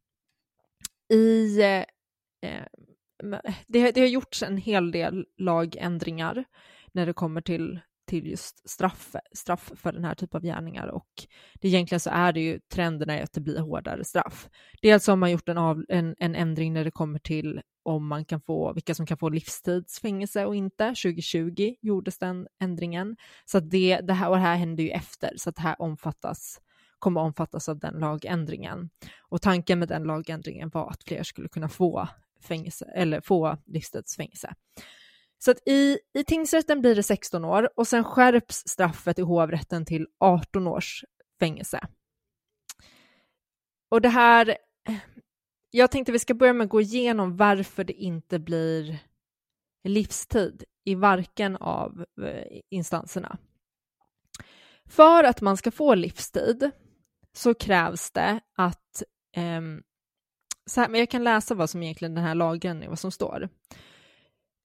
I, 1.14 1.62
eh, 1.62 1.86
eh 2.42 2.66
det, 3.68 3.92
det 3.92 4.00
har 4.00 4.08
gjorts 4.08 4.44
en 4.44 4.58
hel 4.58 4.92
del 4.92 5.26
lagändringar 5.38 6.44
när 6.92 7.06
det 7.06 7.14
kommer 7.14 7.42
till 7.42 7.80
till 8.06 8.28
just 8.28 8.70
straff, 8.70 9.16
straff 9.34 9.72
för 9.76 9.92
den 9.92 10.04
här 10.04 10.16
typen 10.16 10.38
av 10.38 10.44
gärningar 10.44 10.88
och 10.88 11.10
det 11.54 11.68
egentligen 11.68 12.00
så 12.00 12.10
är 12.10 12.34
det 12.34 12.40
ju 12.40 12.60
trenden 12.60 13.10
är 13.10 13.24
att 13.24 13.34
det 13.34 13.42
blir 13.42 13.60
hårdare 13.60 14.04
straff. 14.04 14.50
Dels 14.82 15.08
har 15.08 15.16
man 15.16 15.32
gjort 15.32 15.50
en, 15.50 15.58
av, 15.58 15.86
en, 15.90 16.16
en 16.20 16.36
ändring 16.36 16.74
när 16.74 16.84
det 16.84 16.92
kommer 16.92 17.20
till 17.20 17.62
om 17.84 18.08
man 18.08 18.26
kan 18.26 18.42
få, 18.42 18.74
vilka 18.74 18.96
som 18.96 19.06
kan 19.06 19.18
få 19.18 19.30
livstidsfängelse 19.30 20.46
och 20.46 20.56
inte. 20.56 20.88
2020 20.88 21.76
gjordes 21.82 22.18
den 22.18 22.48
ändringen. 22.60 23.18
Så 23.46 23.58
att 23.58 23.70
det, 23.70 24.00
det 24.02 24.14
här, 24.14 24.30
och 24.30 24.36
det 24.36 24.42
här 24.42 24.56
hände 24.56 24.84
ju 24.84 24.90
efter, 24.90 25.34
så 25.38 25.50
att 25.50 25.56
det 25.56 25.62
här 25.62 25.82
omfattas, 25.82 26.62
kommer 27.00 27.22
omfattas 27.22 27.70
av 27.70 27.80
den 27.80 27.94
lagändringen. 27.94 28.90
Och 29.20 29.42
tanken 29.42 29.80
med 29.80 29.88
den 29.88 30.04
lagändringen 30.04 30.70
var 30.70 30.90
att 30.90 31.04
fler 31.04 31.24
skulle 31.24 31.48
kunna 31.48 31.70
få 31.70 32.08
fängelse, 32.42 32.86
eller 32.96 33.22
få 33.22 33.58
livstidsfängelse. 33.66 34.54
Så 35.38 35.52
att 35.52 35.68
i, 35.68 36.00
i 36.14 36.24
tingsrätten 36.24 36.82
blir 36.82 36.96
det 36.96 37.04
16 37.04 37.46
år 37.46 37.70
och 37.76 37.88
sen 37.88 38.04
skärps 38.04 38.64
straffet 38.68 39.20
i 39.20 39.22
hovrätten 39.22 39.86
till 39.86 40.08
18 40.20 40.68
års 40.68 41.04
fängelse. 41.40 41.88
Och 43.90 44.02
det 44.02 44.10
här, 44.10 44.58
jag 45.72 45.92
tänkte 45.92 46.12
vi 46.12 46.20
ska 46.20 46.34
börja 46.34 46.54
med 46.54 46.66
att 46.66 46.72
gå 46.72 46.82
igenom 46.82 47.38
varför 47.38 47.84
det 47.84 47.94
inte 47.94 48.40
blir 48.40 49.00
livstid 49.84 50.64
i 50.84 50.96
varken 50.96 51.56
av 51.56 52.06
eh, 52.22 52.60
instanserna. 52.70 53.38
För 54.86 55.24
att 55.24 55.42
man 55.42 55.58
ska 55.58 55.72
få 55.72 55.96
livstid 55.96 56.72
så 57.34 57.54
krävs 57.54 58.12
det 58.12 58.40
att, 58.56 59.04
eh, 59.36 59.62
så 60.66 60.82
här, 60.82 60.90
men 60.90 61.00
jag 61.00 61.10
kan 61.10 61.24
läsa 61.24 61.56
vad 61.56 61.70
som 61.70 61.84
egentligen 61.84 62.16
den 62.16 62.24
här 62.24 62.36
lagen 62.36 62.84
är, 62.84 62.90
vad 62.90 63.00
som 63.00 63.12
står. 63.12 63.50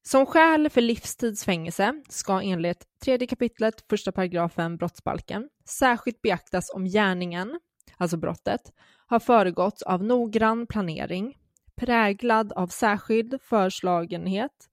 Som 0.02 0.26
skäl 0.26 0.70
för 0.70 0.80
livstidsfängelse 0.80 2.02
ska 2.08 2.40
enligt 2.42 2.84
tredje 3.04 3.26
kapitlet, 3.26 3.84
första 3.90 4.12
paragrafen 4.12 4.76
brottsbalken 4.76 5.48
särskilt 5.64 6.22
beaktas 6.22 6.70
om 6.74 6.84
gärningen, 6.84 7.60
alltså 7.96 8.16
brottet, 8.16 8.72
har 9.06 9.20
föregåtts 9.20 9.82
av 9.82 10.04
noggrann 10.04 10.66
planering, 10.66 11.38
präglad 11.76 12.52
av 12.52 12.66
särskild 12.66 13.42
förslagenhet, 13.42 14.68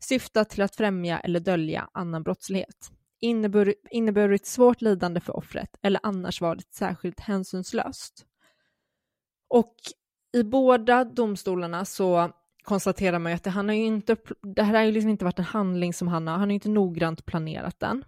syftat 0.00 0.50
till 0.50 0.62
att 0.62 0.76
främja 0.76 1.20
eller 1.20 1.40
dölja 1.40 1.88
annan 1.92 2.22
brottslighet, 2.22 2.90
inneburit, 3.20 3.86
inneburit 3.90 4.46
svårt 4.46 4.82
lidande 4.82 5.20
för 5.20 5.36
offret 5.36 5.76
eller 5.82 6.00
annars 6.02 6.40
varit 6.40 6.74
särskilt 6.74 7.20
hänsynslöst. 7.20 8.26
Och 9.48 9.74
i 10.32 10.42
båda 10.42 11.04
domstolarna 11.04 11.84
så 11.84 12.32
konstaterar 12.64 13.18
man 13.18 13.32
ju 13.32 13.36
att 13.36 13.44
det, 13.44 13.50
han 13.50 13.68
har 13.68 13.74
ju 13.74 13.84
inte, 13.84 14.16
det 14.42 14.62
här 14.62 14.74
har 14.74 14.82
ju 14.82 14.92
liksom 14.92 15.10
inte 15.10 15.24
varit 15.24 15.38
en 15.38 15.44
handling 15.44 15.94
som 15.94 16.08
han 16.08 16.26
har, 16.26 16.34
han 16.34 16.40
har 16.40 16.48
ju 16.48 16.54
inte 16.54 16.68
noggrant 16.68 17.26
planerat 17.26 17.80
den. 17.80 18.04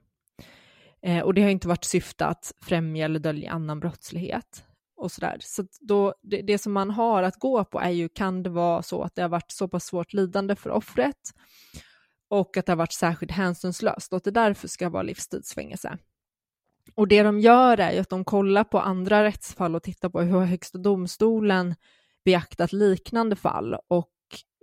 Eh, 1.03 1.23
och 1.23 1.35
det 1.35 1.43
har 1.43 1.51
inte 1.51 1.69
varit 1.69 1.85
syfte 1.85 2.27
att 2.27 2.53
främja 2.63 3.05
eller 3.05 3.19
dölja 3.19 3.51
annan 3.51 3.81
brottslighet 3.81 4.65
och 4.97 5.13
sådär. 5.13 5.37
Så 5.41 5.65
då, 5.81 6.15
det, 6.23 6.43
det, 6.43 6.59
som 6.59 6.73
man 6.73 6.91
har 6.91 7.23
att 7.23 7.39
gå 7.39 7.65
på 7.65 7.81
är 7.81 7.91
ju, 7.91 8.09
kan 8.09 8.43
det 8.43 8.51
vara 8.51 8.83
så 8.83 9.03
att 9.03 9.15
det 9.15 9.23
har 9.23 9.29
varit 9.29 9.51
så 9.51 9.69
pass 9.69 9.85
svårt 9.85 10.13
lidande 10.13 10.57
för 10.57 10.71
offret 10.71 11.35
och 12.29 12.57
att 12.57 12.67
det 12.67 12.73
har 12.73 12.77
varit 12.77 12.93
särskilt 12.93 13.33
hänsynslöst 13.33 14.13
och 14.13 14.17
att 14.17 14.25
det 14.25 14.31
därför 14.31 14.69
ska 14.69 14.89
vara 14.89 15.03
livstidsfängelse. 15.03 15.99
Och 16.95 17.09
det 17.09 17.23
de 17.23 17.41
gör 17.41 17.81
är 17.81 17.93
ju 17.93 17.99
att 17.99 18.11
de 18.11 18.25
kollar 18.25 18.65
på 18.65 18.81
andra 18.81 19.25
rättsfall 19.25 19.75
och 19.75 19.83
tittar 19.83 20.09
på 20.09 20.21
hur 20.21 20.41
Högsta 20.41 20.79
domstolen 20.79 21.75
beaktat 22.25 22.73
liknande 22.73 23.37
fall 23.37 23.77
och 23.89 24.11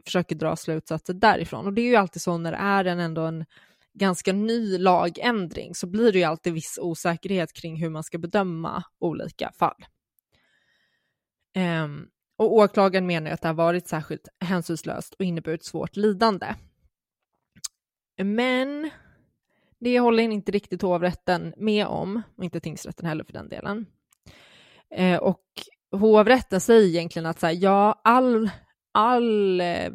försöker 0.06 0.36
dra 0.36 0.56
slutsatser 0.56 1.14
därifrån. 1.14 1.66
Och 1.66 1.74
det 1.74 1.82
är 1.82 1.88
ju 1.88 1.96
alltid 1.96 2.22
så 2.22 2.38
när 2.38 2.52
det 2.52 2.58
är 2.58 2.86
en 2.86 3.00
ändå 3.00 3.22
en 3.22 3.46
ganska 3.94 4.34
ny 4.34 4.78
lagändring 4.78 5.76
så 5.76 5.88
blir 5.88 6.12
det 6.12 6.18
ju 6.18 6.24
alltid 6.24 6.54
viss 6.54 6.80
osäkerhet 6.82 7.54
kring 7.54 7.76
hur 7.76 7.90
man 7.90 8.04
ska 8.04 8.18
bedöma 8.18 8.84
olika 9.00 9.52
fall. 9.52 9.86
Um, 11.84 12.10
och 12.38 12.54
åklagaren 12.54 13.08
menar 13.08 13.32
att 13.32 13.42
det 13.42 13.48
har 13.48 13.56
varit 13.56 13.88
särskilt 13.88 14.28
hänsynslöst 14.40 15.14
och 15.14 15.26
inneburit 15.26 15.66
svårt 15.66 15.96
lidande. 15.96 16.56
Men 18.24 18.90
det 19.80 20.00
håller 20.00 20.24
inte 20.24 20.52
riktigt 20.52 20.82
hovrätten 20.82 21.54
med 21.58 21.88
om, 21.88 22.22
och 22.38 22.44
inte 22.44 22.60
tingsrätten 22.60 23.06
heller 23.06 23.24
för 23.24 23.34
den 23.34 23.50
delen. 23.50 23.86
Eh, 24.96 25.18
och 25.18 25.44
hovrätten 25.92 26.62
säger 26.62 26.88
egentligen 26.88 27.26
att 27.26 27.40
så 27.40 27.46
här, 27.46 27.54
ja, 27.54 28.02
all 28.04 28.50
all, 28.94 29.62
eh, 29.62 29.86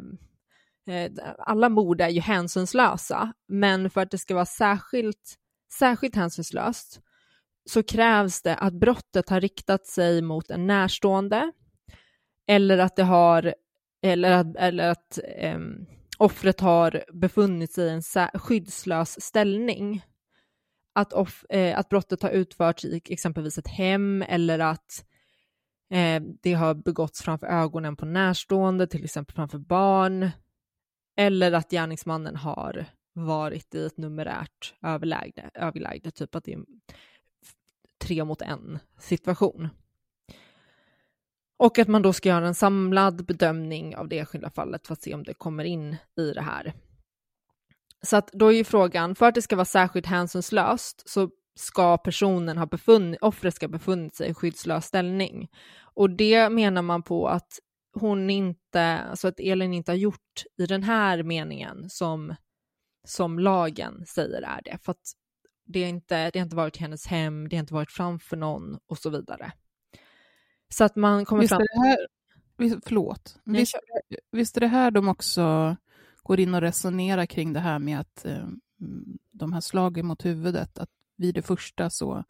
eh, 0.89 1.11
alla 1.37 1.69
mord 1.69 2.01
är 2.01 2.09
ju 2.09 2.21
hänsynslösa, 2.21 3.33
men 3.47 3.89
för 3.89 4.01
att 4.01 4.11
det 4.11 4.17
ska 4.17 4.33
vara 4.33 4.45
särskilt, 4.45 5.35
särskilt 5.79 6.15
hänsynslöst 6.15 7.01
så 7.69 7.83
krävs 7.83 8.41
det 8.41 8.55
att 8.55 8.73
brottet 8.73 9.29
har 9.29 9.41
riktat 9.41 9.87
sig 9.87 10.21
mot 10.21 10.49
en 10.49 10.67
närstående 10.67 11.51
eller 12.47 12.77
att 12.77 12.95
det 12.95 13.03
har 13.03 13.53
eller 14.01 14.31
att, 14.31 14.55
eller 14.55 14.89
att 14.89 15.19
eh, 15.37 15.59
offret 16.17 16.59
har 16.59 17.03
befunnit 17.13 17.73
sig 17.73 17.85
i 17.85 17.89
en 17.89 18.29
skyddslös 18.33 19.21
ställning. 19.21 20.05
Att, 20.93 21.13
off, 21.13 21.45
eh, 21.49 21.79
att 21.79 21.89
brottet 21.89 22.23
har 22.23 22.29
utförts 22.29 22.85
i 22.85 23.01
exempelvis 23.05 23.57
ett 23.57 23.67
hem 23.67 24.21
eller 24.21 24.59
att 24.59 25.05
Eh, 25.89 26.21
det 26.41 26.53
har 26.53 26.73
begåtts 26.73 27.21
framför 27.21 27.47
ögonen 27.47 27.95
på 27.95 28.05
närstående, 28.05 28.87
till 28.87 29.03
exempel 29.03 29.35
framför 29.35 29.57
barn, 29.57 30.29
eller 31.17 31.51
att 31.51 31.71
gärningsmannen 31.71 32.35
har 32.35 32.85
varit 33.13 33.75
i 33.75 33.85
ett 33.85 33.97
numerärt 33.97 34.73
överläge, 34.81 35.49
överläge 35.53 36.11
typ 36.11 36.35
att 36.35 36.43
det 36.43 36.53
är 36.53 36.65
tre 37.99 38.23
mot 38.23 38.41
en 38.41 38.79
situation. 38.99 39.67
Och 41.57 41.79
att 41.79 41.87
man 41.87 42.01
då 42.01 42.13
ska 42.13 42.29
göra 42.29 42.47
en 42.47 42.55
samlad 42.55 43.25
bedömning 43.25 43.95
av 43.95 44.07
det 44.07 44.19
enskilda 44.19 44.49
fallet 44.49 44.87
för 44.87 44.93
att 44.93 45.01
se 45.01 45.13
om 45.13 45.23
det 45.23 45.33
kommer 45.33 45.63
in 45.63 45.95
i 46.17 46.31
det 46.31 46.41
här. 46.41 46.73
Så 48.01 48.17
att 48.17 48.31
då 48.33 48.47
är 48.47 48.57
ju 48.57 48.63
frågan, 48.63 49.15
för 49.15 49.25
att 49.25 49.35
det 49.35 49.41
ska 49.41 49.55
vara 49.55 49.65
särskilt 49.65 50.05
hänsynslöst 50.05 51.09
så 51.09 51.29
ska 51.59 51.97
personen 51.97 52.57
ha 52.57 52.65
befunnit, 52.65 53.21
offret 53.21 53.55
ska 53.55 53.67
befunnit 53.67 54.15
sig 54.15 54.29
i 54.29 54.33
skyddslös 54.33 54.85
ställning. 54.85 55.49
Och 55.81 56.09
det 56.09 56.49
menar 56.49 56.81
man 56.81 57.03
på 57.03 57.27
att 57.27 57.59
hon 57.93 58.29
inte, 58.29 58.97
alltså 58.97 59.27
att 59.27 59.39
Elin 59.39 59.73
inte 59.73 59.91
har 59.91 59.97
gjort 59.97 60.43
i 60.57 60.65
den 60.65 60.83
här 60.83 61.23
meningen 61.23 61.89
som, 61.89 62.35
som 63.07 63.39
lagen 63.39 64.05
säger 64.05 64.41
är 64.41 64.61
det. 64.63 64.77
För 64.81 64.91
att 64.91 65.11
det, 65.65 65.79
är 65.79 65.87
inte, 65.87 66.31
det 66.31 66.39
har 66.39 66.43
inte 66.43 66.55
varit 66.55 66.77
i 66.77 66.79
hennes 66.79 67.07
hem, 67.07 67.49
det 67.49 67.55
har 67.55 67.61
inte 67.61 67.73
varit 67.73 67.91
framför 67.91 68.37
någon 68.37 68.79
och 68.87 68.97
så 68.97 69.09
vidare. 69.09 69.51
Så 70.69 70.83
att 70.83 70.95
man 70.95 71.25
kommer 71.25 71.41
visst 71.41 71.51
fram... 71.51 71.65
Det 71.73 71.87
här, 72.67 72.79
förlåt. 72.85 73.39
visst, 73.43 73.75
visst 74.31 74.57
är 74.57 74.61
det 74.61 74.67
här 74.67 74.91
de 74.91 75.07
också 75.07 75.75
går 76.23 76.39
in 76.39 76.53
och 76.53 76.61
resonerar 76.61 77.25
kring 77.25 77.53
det 77.53 77.59
här 77.59 77.79
med 77.79 77.99
att 77.99 78.25
eh, 78.25 78.47
de 79.31 79.53
här 79.53 79.61
slagen 79.61 80.05
mot 80.05 80.25
huvudet, 80.25 80.79
att 80.79 80.89
vid 81.19 81.35
det 81.35 81.41
första 81.41 81.89
så 81.89 82.23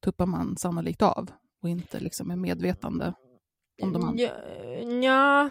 tuppar 0.00 0.26
man 0.26 0.56
sannolikt 0.56 1.02
av 1.02 1.30
och 1.62 1.68
inte 1.68 2.00
liksom 2.00 2.30
är 2.30 2.36
medvetande 2.36 3.14
om 3.82 3.92
de 3.92 4.04
andra. 4.04 4.22
Ja, 4.22 4.30
ja, 5.02 5.50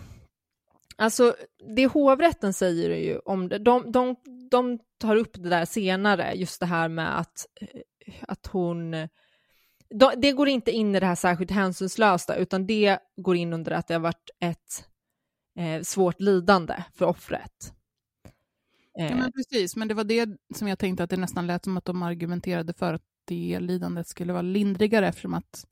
alltså 0.95 1.35
det 1.75 1.87
hovrätten 1.87 2.53
säger 2.53 2.89
är 2.89 3.03
ju 3.03 3.19
om 3.19 3.49
det, 3.49 3.57
de, 3.57 3.91
de, 3.91 4.15
de 4.51 4.79
tar 4.97 5.15
upp 5.15 5.33
det 5.33 5.49
där 5.49 5.65
senare, 5.65 6.33
just 6.33 6.59
det 6.59 6.65
här 6.65 6.89
med 6.89 7.19
att, 7.19 7.45
eh, 7.61 8.13
att 8.27 8.47
hon 8.47 8.95
de, 9.89 10.11
det 10.17 10.31
går 10.31 10.47
inte 10.47 10.71
in 10.71 10.95
i 10.95 10.99
det 10.99 11.05
här 11.05 11.15
särskilt 11.15 11.51
hänsynslösa, 11.51 12.35
utan 12.35 12.65
det 12.67 12.99
går 13.17 13.35
in 13.35 13.53
under 13.53 13.71
att 13.71 13.87
det 13.87 13.93
har 13.93 14.01
varit 14.01 14.29
ett 14.39 14.85
eh, 15.59 15.81
svårt 15.81 16.21
lidande 16.21 16.83
för 16.93 17.05
offret. 17.05 17.73
Ja, 18.95 19.15
men 19.15 19.31
precis, 19.31 19.75
men 19.75 19.87
det 19.87 19.93
var 19.93 20.03
det 20.03 20.29
som 20.55 20.67
jag 20.67 20.79
tänkte 20.79 21.03
att 21.03 21.09
det 21.09 21.17
nästan 21.17 21.47
lät 21.47 21.63
som 21.63 21.77
att 21.77 21.85
de 21.85 22.03
argumenterade 22.03 22.73
för 22.73 22.93
att 22.93 23.03
det 23.25 23.59
lidandet 23.59 24.07
skulle 24.07 24.33
vara 24.33 24.41
lindrigare 24.41 25.07
eftersom 25.07 25.33
att, 25.33 25.65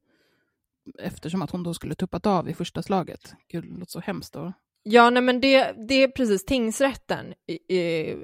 eftersom 1.00 1.42
att 1.42 1.52
hon 1.52 1.64
då 1.64 1.74
skulle 1.74 1.96
tuppat 1.96 2.26
av 2.26 2.50
i 2.50 2.54
första 2.54 2.84
slaget. 2.84 3.34
Gud, 3.48 3.64
det 3.64 3.80
låter 3.80 3.92
så 3.92 4.00
hemskt 4.00 4.34
då. 4.34 4.54
Ja, 4.84 5.10
nej, 5.10 5.24
men 5.24 5.42
det, 5.42 5.88
det 5.88 6.04
är 6.04 6.08
precis 6.08 6.46
tingsrätten, 6.46 7.34
eh, 7.70 8.18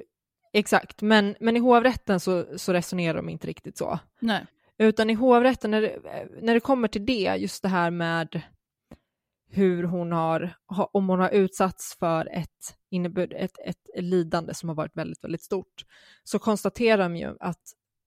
exakt, 0.53 1.01
men, 1.01 1.35
men 1.39 1.57
i 1.57 1.59
hovrätten 1.59 2.19
så, 2.19 2.45
så 2.57 2.73
resonerar 2.73 3.17
de 3.17 3.29
inte 3.29 3.47
riktigt 3.47 3.77
så. 3.77 3.99
Nej. 4.19 4.45
Utan 4.77 5.09
i 5.09 5.13
hovrätten, 5.13 5.71
när 5.71 5.81
det, 5.81 5.99
när 6.41 6.53
det 6.53 6.59
kommer 6.59 6.87
till 6.87 7.05
det, 7.05 7.35
just 7.37 7.63
det 7.63 7.69
här 7.69 7.91
med 7.91 8.41
hur 9.51 9.83
hon 9.83 10.11
har, 10.11 10.53
om 10.93 11.09
hon 11.09 11.19
har 11.19 11.29
utsatts 11.29 11.97
för 11.99 12.29
ett, 12.31 12.77
innebörd, 12.89 13.33
ett, 13.33 13.59
ett 13.65 14.03
lidande 14.03 14.53
som 14.53 14.69
har 14.69 14.75
varit 14.75 14.97
väldigt, 14.97 15.23
väldigt 15.23 15.43
stort, 15.43 15.85
så 16.23 16.39
konstaterar 16.39 16.97
de 16.97 17.15
ju 17.15 17.35
att 17.39 17.61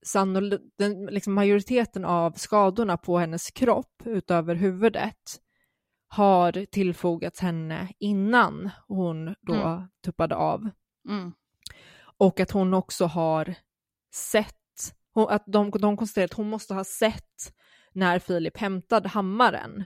sannol, 0.07 0.59
den, 0.79 1.07
liksom 1.07 1.35
majoriteten 1.35 2.05
av 2.05 2.33
skadorna 2.33 2.97
på 2.97 3.19
hennes 3.19 3.51
kropp 3.51 4.03
utöver 4.05 4.55
huvudet 4.55 5.41
har 6.09 6.67
tillfogats 6.67 7.41
henne 7.41 7.89
innan 7.99 8.71
hon 8.89 9.35
då 9.41 9.55
mm. 9.55 9.83
tuppade 10.05 10.37
av. 10.37 10.69
Mm. 11.09 11.33
Och 12.19 12.41
att 12.41 12.51
hon 12.51 12.75
också 12.75 13.05
har 13.05 13.55
sett, 14.15 14.95
att 15.29 15.45
de, 15.47 15.71
de 15.71 15.97
konstaterar 15.97 16.25
att 16.25 16.33
hon 16.33 16.51
måste 16.51 16.75
ha 16.75 16.85
sett 16.85 17.55
när 17.93 18.19
Filip 18.19 18.59
hämtade 18.59 19.09
hammaren 19.09 19.85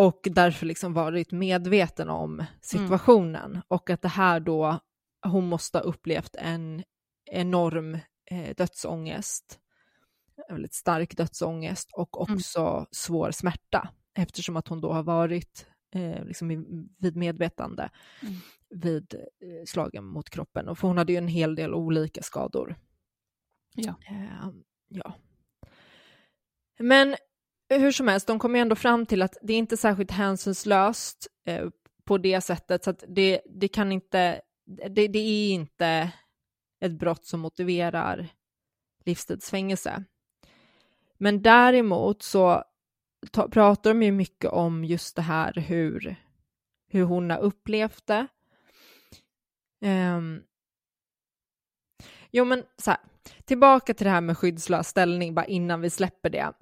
och 0.00 0.28
därför 0.30 0.66
liksom 0.66 0.92
varit 0.92 1.32
medveten 1.32 2.08
om 2.08 2.44
situationen 2.60 3.50
mm. 3.50 3.62
och 3.68 3.90
att 3.90 4.02
det 4.02 4.08
här 4.08 4.40
då, 4.40 4.78
hon 5.26 5.46
måste 5.46 5.78
ha 5.78 5.82
upplevt 5.82 6.36
en 6.36 6.82
enorm 7.30 7.94
eh, 8.30 8.54
dödsångest, 8.56 9.60
väldigt 10.48 10.74
stark 10.74 11.16
dödsångest 11.16 11.90
och 11.92 12.28
mm. 12.28 12.36
också 12.36 12.60
mm. 12.60 12.86
svår 12.90 13.30
smärta 13.30 13.88
eftersom 14.14 14.56
att 14.56 14.68
hon 14.68 14.80
då 14.80 14.92
har 14.92 15.02
varit 15.02 15.66
eh, 15.94 16.24
liksom 16.24 16.48
vid 16.98 17.16
medvetande 17.16 17.90
mm. 18.22 18.34
vid 18.70 19.14
eh, 19.14 19.64
slagen 19.66 20.04
mot 20.04 20.30
kroppen. 20.30 20.68
Och 20.68 20.78
för 20.78 20.88
hon 20.88 20.98
hade 20.98 21.12
ju 21.12 21.18
en 21.18 21.28
hel 21.28 21.54
del 21.54 21.74
olika 21.74 22.22
skador. 22.22 22.76
Ja. 23.74 23.94
Eh, 24.08 24.48
ja. 24.88 25.14
Men 26.78 27.16
hur 27.78 27.92
som 27.92 28.08
helst, 28.08 28.26
de 28.26 28.38
kommer 28.38 28.58
ändå 28.58 28.76
fram 28.76 29.06
till 29.06 29.22
att 29.22 29.36
det 29.42 29.52
är 29.52 29.58
inte 29.58 29.76
särskilt 29.76 30.10
hänsynslöst 30.10 31.26
eh, 31.46 31.68
på 32.04 32.18
det 32.18 32.40
sättet, 32.40 32.84
så 32.84 32.90
att 32.90 33.04
det, 33.08 33.40
det 33.46 33.68
kan 33.68 33.92
inte, 33.92 34.40
det, 34.90 35.08
det 35.08 35.18
är 35.18 35.52
inte 35.52 36.12
ett 36.80 36.92
brott 36.92 37.24
som 37.24 37.40
motiverar 37.40 38.28
livstidsfängelse. 39.04 40.04
Men 41.18 41.42
däremot 41.42 42.22
så 42.22 42.64
ta, 43.30 43.48
pratar 43.48 43.90
de 43.90 44.02
ju 44.02 44.12
mycket 44.12 44.50
om 44.50 44.84
just 44.84 45.16
det 45.16 45.22
här 45.22 45.52
hur, 45.52 46.16
hur 46.88 47.04
hon 47.04 47.30
har 47.30 47.38
upplevt 47.38 48.06
det. 48.06 48.26
Um, 49.84 50.42
jo 52.30 52.44
men 52.44 52.64
så 52.76 52.90
här, 52.90 53.00
tillbaka 53.44 53.94
till 53.94 54.04
det 54.04 54.10
här 54.10 54.20
med 54.20 54.38
skyddslös 54.38 54.88
ställning 54.88 55.34
bara 55.34 55.46
innan 55.46 55.80
vi 55.80 55.90
släpper 55.90 56.30
det. 56.30 56.52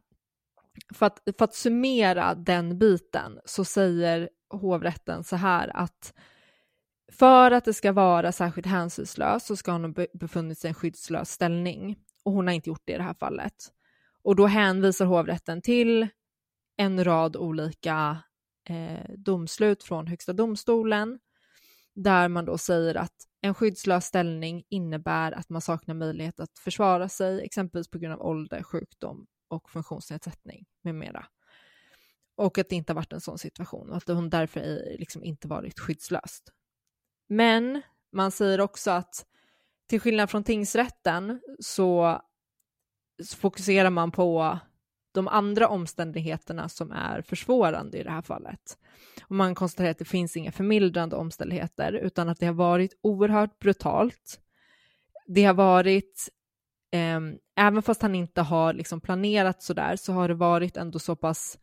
För 0.95 1.07
att, 1.07 1.19
för 1.39 1.45
att 1.45 1.55
summera 1.55 2.35
den 2.35 2.79
biten 2.79 3.39
så 3.45 3.65
säger 3.65 4.31
hovrätten 4.51 5.25
så 5.25 5.37
här 5.37 5.77
att 5.77 6.15
för 7.13 7.51
att 7.51 7.65
det 7.65 7.75
ska 7.75 7.93
vara 7.93 8.33
särskilt 8.33 8.67
hänsynslöst 8.67 9.47
så 9.47 9.57
ska 9.57 9.73
hon 9.73 9.85
ha 9.85 10.07
befunnit 10.15 10.59
sig 10.59 10.69
i 10.69 10.71
en 10.71 10.75
skyddslös 10.75 11.31
ställning 11.31 11.97
och 12.25 12.33
hon 12.33 12.47
har 12.47 12.55
inte 12.55 12.71
gjort 12.71 12.83
det 12.85 12.93
i 12.93 12.97
det 12.97 13.03
här 13.03 13.15
fallet. 13.15 13.55
Och 14.23 14.37
då 14.37 14.47
hänvisar 14.47 15.07
hovrätten 15.07 15.63
till 15.63 16.09
en 16.77 17.05
rad 17.05 17.37
olika 17.37 18.19
eh, 18.69 19.11
domslut 19.17 19.85
från 19.85 20.07
Högsta 20.07 20.33
domstolen 20.33 21.19
där 21.95 22.29
man 22.29 22.45
då 22.45 22.59
säger 22.59 22.95
att 22.95 23.17
en 23.41 23.55
skyddslös 23.55 24.05
ställning 24.05 24.65
innebär 24.69 25.33
att 25.33 25.49
man 25.49 25.61
saknar 25.61 25.95
möjlighet 25.95 26.41
att 26.41 26.59
försvara 26.59 27.09
sig, 27.09 27.45
exempelvis 27.45 27.91
på 27.91 27.99
grund 27.99 28.15
av 28.15 28.27
ålder, 28.27 28.63
sjukdom 28.63 29.27
och 29.49 29.71
funktionsnedsättning 29.71 30.67
med 30.83 30.95
mera. 30.95 31.27
Och 32.37 32.59
att 32.59 32.69
det 32.69 32.77
inte 32.77 32.93
har 32.93 32.95
varit 32.95 33.13
en 33.13 33.21
sån 33.21 33.39
situation 33.39 33.91
och 33.91 33.97
att 33.97 34.09
hon 34.09 34.31
därför 34.31 34.61
liksom 34.99 35.25
inte 35.25 35.49
varit 35.49 35.79
skyddslöst. 35.81 36.53
Men 37.29 37.83
man 38.13 38.31
säger 38.31 38.61
också 38.61 38.91
att 38.91 39.27
till 39.89 40.01
skillnad 40.01 40.31
från 40.31 40.45
tingsrätten 40.45 41.41
så 41.61 42.21
fokuserar 43.37 43.91
man 43.91 44.11
på 44.11 44.59
de 45.13 45.29
andra 45.29 45.69
omständigheterna 45.69 46.69
som 46.69 46.93
är 46.93 47.23
försvårande 47.23 47.99
i 47.99 48.03
det 48.03 48.11
här 48.11 48.23
fallet. 48.23 48.79
Och 49.23 49.37
man 49.37 49.55
konstaterar 49.55 49.91
att 49.91 49.99
det 49.99 50.05
finns 50.05 50.37
inga 50.37 50.53
förmildrande 50.53 51.17
omständigheter 51.17 51.93
utan 51.93 52.29
att 52.29 52.41
det 52.41 52.47
har 52.47 52.55
varit 52.55 52.99
oerhört 53.01 53.59
brutalt. 53.59 54.41
Det 55.27 55.45
har 55.45 55.55
varit, 55.55 56.29
även 57.57 57.83
fast 57.83 58.03
han 58.03 58.15
inte 58.15 58.43
har 58.43 58.73
liksom 58.73 59.01
planerat 59.01 59.63
sådär, 59.63 59.97
så 59.97 60.13
har 60.13 60.29
det 60.29 60.35
varit 60.35 60.77
ändå 60.77 60.99
så 60.99 61.17
pass 61.17 61.59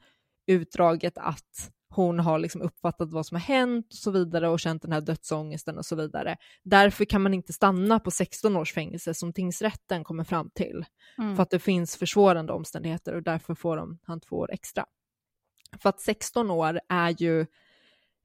utdraget 0.48 1.18
att 1.18 1.72
hon 1.90 2.20
har 2.20 2.40
liksom 2.40 2.62
uppfattat 2.62 3.12
vad 3.12 3.26
som 3.26 3.36
har 3.36 3.42
hänt 3.42 3.88
och 3.90 3.98
så 3.98 4.12
vidare 4.12 4.50
och 4.50 4.60
känt 4.60 4.82
den 4.82 4.92
här 4.92 5.02
dödsångesten 5.02 5.78
och 5.78 5.86
så 5.86 5.96
vidare. 5.96 6.38
Därför 6.64 7.06
kan 7.06 7.22
man 7.22 7.34
inte 7.34 7.54
stanna 7.54 8.00
på 8.00 8.12
16 8.12 8.56
års 8.56 8.74
fängelse 8.74 9.14
som 9.14 9.34
tingsrätten 9.34 10.04
kommer 10.04 10.24
fram 10.24 10.50
till. 10.50 10.86
Mm. 11.18 11.36
För 11.36 11.44
att 11.44 11.50
det 11.50 11.60
finns 11.60 11.98
försvårande 11.98 12.54
omständigheter 12.54 13.14
och 13.16 13.24
därför 13.24 13.56
får 13.56 13.78
de, 13.78 14.00
han 14.04 14.20
två 14.20 14.36
år 14.36 14.52
extra. 14.52 14.86
För 15.80 15.90
att 15.90 16.02
16 16.02 16.52
år 16.52 16.80
är 16.90 17.22
ju, 17.22 17.46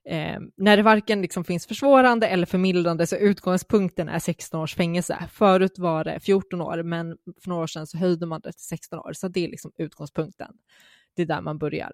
eh, 0.09 0.41
när 0.57 0.77
det 0.77 0.83
varken 0.83 1.23
liksom 1.23 1.45
finns 1.45 1.67
försvårande 1.67 2.27
eller 2.27 2.47
förmildrande 2.47 3.07
så 3.07 3.17
utgångspunkten 3.17 4.09
är 4.09 4.19
16 4.19 4.61
års 4.61 4.75
fängelse. 4.75 5.29
Förut 5.33 5.79
var 5.79 6.05
det 6.05 6.21
14 6.21 6.61
år 6.61 6.83
men 6.83 7.17
för 7.43 7.49
några 7.49 7.63
år 7.63 7.67
sedan 7.67 7.87
så 7.87 7.99
höjde 7.99 8.27
man 8.27 8.41
det 8.41 8.53
till 8.53 8.67
16 8.67 8.99
år 8.99 9.13
så 9.13 9.29
det 9.29 9.45
är 9.45 9.49
liksom 9.49 9.73
utgångspunkten. 9.79 10.53
Det 11.17 11.23
är 11.23 11.27
där 11.27 11.41
man 11.41 11.59
börjar. 11.59 11.93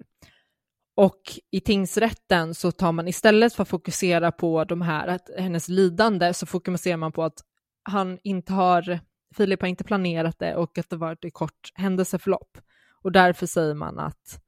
Och 0.97 1.21
i 1.51 1.61
tingsrätten 1.61 2.55
så 2.55 2.73
tar 2.73 2.93
man 2.93 3.09
istället 3.09 3.55
för 3.55 3.63
att 3.63 3.69
fokusera 3.69 4.33
på 4.33 4.65
de 4.65 4.83
här, 4.83 5.09
att 5.09 5.31
hennes 5.39 5.69
lidande, 5.69 6.35
så 6.35 6.47
fokuserar 6.47 6.97
man 6.97 7.13
på 7.13 7.23
att 7.23 7.39
han 7.83 8.19
inte 8.23 8.53
har, 8.53 9.01
Filip 9.37 9.61
har 9.61 9.69
inte 9.69 9.85
planerat 9.85 10.39
det 10.39 10.57
och 10.57 10.79
att 10.79 10.91
det 10.91 10.97
varit 10.97 11.25
ett 11.25 11.35
kort 11.35 11.73
händelseförlopp. 11.75 12.59
Och 13.03 13.13
därför 13.13 13.47
säger 13.47 13.75
man 13.75 13.99
att 13.99 14.41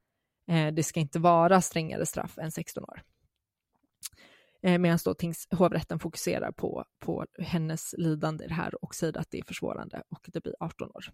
eh, 0.47 0.67
det 0.67 0.83
ska 0.83 0.99
inte 0.99 1.19
vara 1.19 1.61
strängare 1.61 2.05
straff 2.05 2.37
än 2.37 2.51
16 2.51 2.83
år. 2.83 3.01
Eh, 4.63 4.77
Medan 4.77 4.99
då 5.05 5.13
tings, 5.13 5.47
hovrätten 5.51 5.99
fokuserar 5.99 6.51
på, 6.51 6.85
på 6.99 7.25
hennes 7.39 7.95
lidande 7.97 8.45
i 8.45 8.47
det 8.47 8.53
här 8.53 8.83
och 8.83 8.95
säger 8.95 9.17
att 9.17 9.31
det 9.31 9.39
är 9.39 9.43
försvårande 9.43 10.03
och 10.09 10.29
det 10.33 10.43
blir 10.43 10.55
18 10.59 10.89
år. 10.89 11.05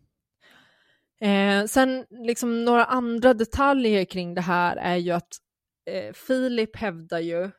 Eh, 1.21 1.65
sen 1.65 2.05
liksom 2.09 2.65
några 2.65 2.85
andra 2.85 3.33
detaljer 3.33 4.05
kring 4.05 4.33
det 4.33 4.41
här 4.41 4.77
är 4.77 4.95
ju 4.95 5.11
att 5.11 5.37
eh, 5.89 6.13
Filip 6.13 6.75
hävdar 6.75 7.19
ju 7.19 7.51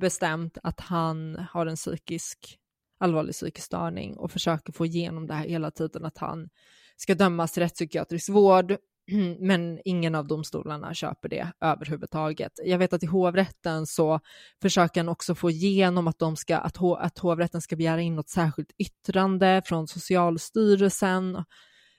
bestämt 0.00 0.58
att 0.62 0.80
han 0.80 1.46
har 1.50 1.66
en 1.66 1.76
psykisk, 1.76 2.58
allvarlig 2.98 3.34
psykisk 3.34 3.66
störning 3.66 4.16
och 4.16 4.32
försöker 4.32 4.72
få 4.72 4.86
igenom 4.86 5.26
det 5.26 5.34
här 5.34 5.48
hela 5.48 5.70
tiden, 5.70 6.04
att 6.04 6.18
han 6.18 6.48
ska 6.96 7.14
dömas 7.14 7.52
till 7.52 7.62
rättspsykiatrisk 7.62 8.28
vård, 8.28 8.76
men 9.40 9.80
ingen 9.84 10.14
av 10.14 10.26
domstolarna 10.26 10.94
köper 10.94 11.28
det 11.28 11.52
överhuvudtaget. 11.60 12.52
Jag 12.64 12.78
vet 12.78 12.92
att 12.92 13.02
i 13.02 13.06
hovrätten 13.06 13.86
så 13.86 14.20
försöker 14.62 15.00
han 15.00 15.08
också 15.08 15.34
få 15.34 15.50
igenom 15.50 16.08
att, 16.08 16.18
de 16.18 16.36
ska, 16.36 16.56
att, 16.58 16.76
ho, 16.76 16.94
att 16.94 17.18
hovrätten 17.18 17.60
ska 17.60 17.76
begära 17.76 18.00
in 18.00 18.16
något 18.16 18.28
särskilt 18.28 18.70
yttrande 18.78 19.62
från 19.64 19.88
Socialstyrelsen 19.88 21.44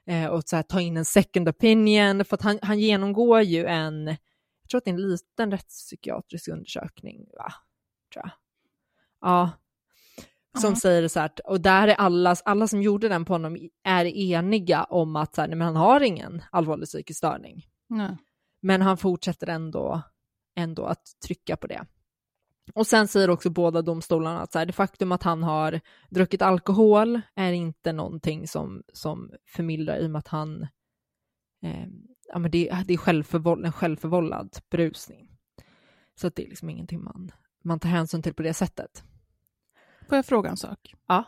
eh, 0.08 0.26
och 0.26 0.44
så 0.46 0.56
här, 0.56 0.64
ta 0.64 0.82
in 0.82 0.98
en 0.98 1.06
second 1.06 1.50
opinion, 1.50 2.26
för 2.26 2.36
att 2.36 2.42
han, 2.42 2.60
han 2.62 2.80
genomgår 2.80 3.42
ju 3.42 3.66
en, 3.66 4.08
jag 4.62 4.70
tror 4.70 4.78
att 4.78 4.86
det 4.86 4.92
är 4.92 4.94
en 4.94 5.10
liten 5.10 5.52
rättspsykiatrisk 5.52 6.48
undersökning, 6.48 7.26
va? 7.38 7.54
Tror 8.14 8.26
jag. 8.26 8.32
Ja. 9.22 9.52
Som 10.58 10.70
Ja. 10.70 10.76
säger 10.76 11.08
så 11.08 11.20
här, 11.20 11.32
och 11.46 11.62
där 11.62 11.88
är 11.88 11.94
alla, 11.96 12.36
alla 12.46 12.68
som 12.68 12.82
gjorde 12.82 13.10
den 13.10 13.26
på 13.26 13.34
honom 13.34 13.58
är 13.84 14.06
eniga 14.06 14.84
om 14.84 15.16
att 15.16 15.36
så 15.36 15.42
här, 15.42 15.48
nej, 15.48 15.58
men 15.58 15.68
han 15.68 15.76
har 15.76 16.02
ingen 16.02 16.42
allvarlig 16.52 16.88
psykisk 16.88 17.18
störning. 17.18 17.66
Nej. 17.90 18.18
Men 18.62 18.82
han 18.82 18.98
fortsätter 18.98 19.48
ändå, 19.48 20.02
ändå 20.56 20.86
att 20.86 21.04
trycka 21.26 21.58
på 21.58 21.68
det. 21.68 21.86
Och 22.74 22.88
sen 22.88 23.08
säger 23.08 23.30
också 23.30 23.50
båda 23.50 23.82
domstolarna 23.82 24.42
att 24.42 24.52
så 24.52 24.60
här, 24.60 24.66
det 24.66 24.74
faktum 24.74 25.12
att 25.12 25.24
han 25.24 25.44
har 25.44 25.80
druckit 26.10 26.42
alkohol 26.42 27.22
är 27.36 27.52
inte 27.52 27.94
någonting 27.94 28.48
som, 28.48 28.84
som 28.94 29.32
förmildrar 29.56 29.98
i 29.98 30.06
och 30.06 30.12
med 30.12 30.20
att 30.20 30.28
han, 30.28 30.62
eh, 31.64 31.88
ja 32.34 32.40
men 32.40 32.52
det, 32.52 32.84
det 32.86 32.94
är 32.94 32.98
självförvåll, 32.98 33.66
en 33.66 33.72
självförvållad 33.72 34.58
berusning. 34.70 35.30
Så 36.16 36.28
att 36.28 36.36
det 36.36 36.46
är 36.46 36.50
liksom 36.50 36.70
ingenting 36.70 37.04
man, 37.04 37.32
man 37.64 37.80
tar 37.80 37.90
hänsyn 37.90 38.22
till 38.22 38.34
på 38.34 38.44
det 38.44 38.54
sättet. 38.54 39.04
Får 40.10 40.16
jag 40.16 40.26
fråga 40.26 40.50
en 40.50 40.58
sak? 40.58 40.96
Ja. 41.08 41.24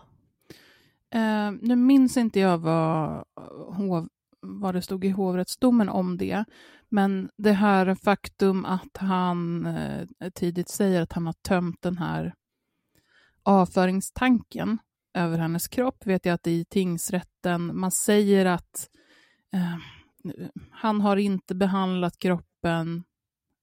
Eh, 1.13 1.51
nu 1.61 1.75
minns 1.75 2.17
inte 2.17 2.39
jag 2.39 2.57
vad, 2.57 3.23
hov, 3.75 4.09
vad 4.39 4.75
det 4.75 4.81
stod 4.81 5.05
i 5.05 5.09
hovrättsdomen 5.09 5.89
om 5.89 6.17
det, 6.17 6.43
men 6.89 7.29
det 7.37 7.51
här 7.51 7.95
faktum 7.95 8.65
att 8.65 8.97
han 8.97 9.65
eh, 9.65 10.07
tidigt 10.33 10.69
säger 10.69 11.01
att 11.01 11.13
han 11.13 11.25
har 11.25 11.33
tömt 11.33 11.81
den 11.81 11.97
här 11.97 12.33
avföringstanken 13.43 14.77
över 15.13 15.37
hennes 15.37 15.67
kropp, 15.67 16.05
vet 16.05 16.25
jag 16.25 16.33
att 16.33 16.47
i 16.47 16.65
tingsrätten, 16.65 17.79
man 17.79 17.91
säger 17.91 18.45
att 18.45 18.89
eh, 19.53 19.77
han 20.71 21.01
har 21.01 21.17
inte 21.17 21.55
behandlat 21.55 22.19
kroppen, 22.19 23.03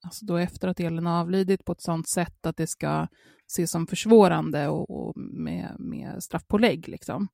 alltså 0.03 0.25
då 0.27 0.37
efter 0.37 0.69
att 0.69 0.77
har 1.07 1.21
avlidit, 1.21 1.65
på 1.65 1.73
ett 1.73 1.83
sådant 1.83 2.09
sätt 2.09 2.47
att 2.47 2.57
det 2.57 2.67
ska 2.67 3.07
ses 3.47 3.71
som 3.71 3.87
försvårande 3.87 4.69
och, 4.69 4.91
och 4.91 5.17
med, 5.17 5.77
med 5.79 6.23
straffpålägg. 6.23 6.89
Liksom. 6.89 7.29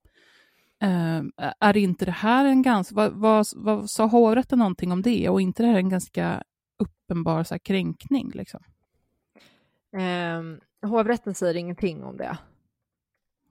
Eh, 0.83 1.23
är 1.61 1.73
inte 1.81 2.05
det 2.05 2.11
här 2.11 2.45
en 2.45 2.63
ganska... 2.63 2.95
Vad, 2.95 3.13
vad, 3.13 3.47
vad 3.57 3.91
sa 3.91 4.07
hovrätten 4.07 4.59
någonting 4.59 4.93
om 4.93 5.03
det? 5.03 5.29
Och 5.29 5.41
inte 5.41 5.63
det 5.63 5.69
här 5.69 5.77
en 5.77 5.89
ganska 5.89 6.43
uppenbar 6.79 7.45
så 7.45 7.55
här, 7.55 7.59
kränkning? 7.59 8.31
Liksom? 8.35 8.61
Eh, 9.97 10.43
hovrätten 10.89 11.35
säger 11.35 11.57
ingenting 11.57 12.05
om 12.05 12.17
det. 12.17 12.39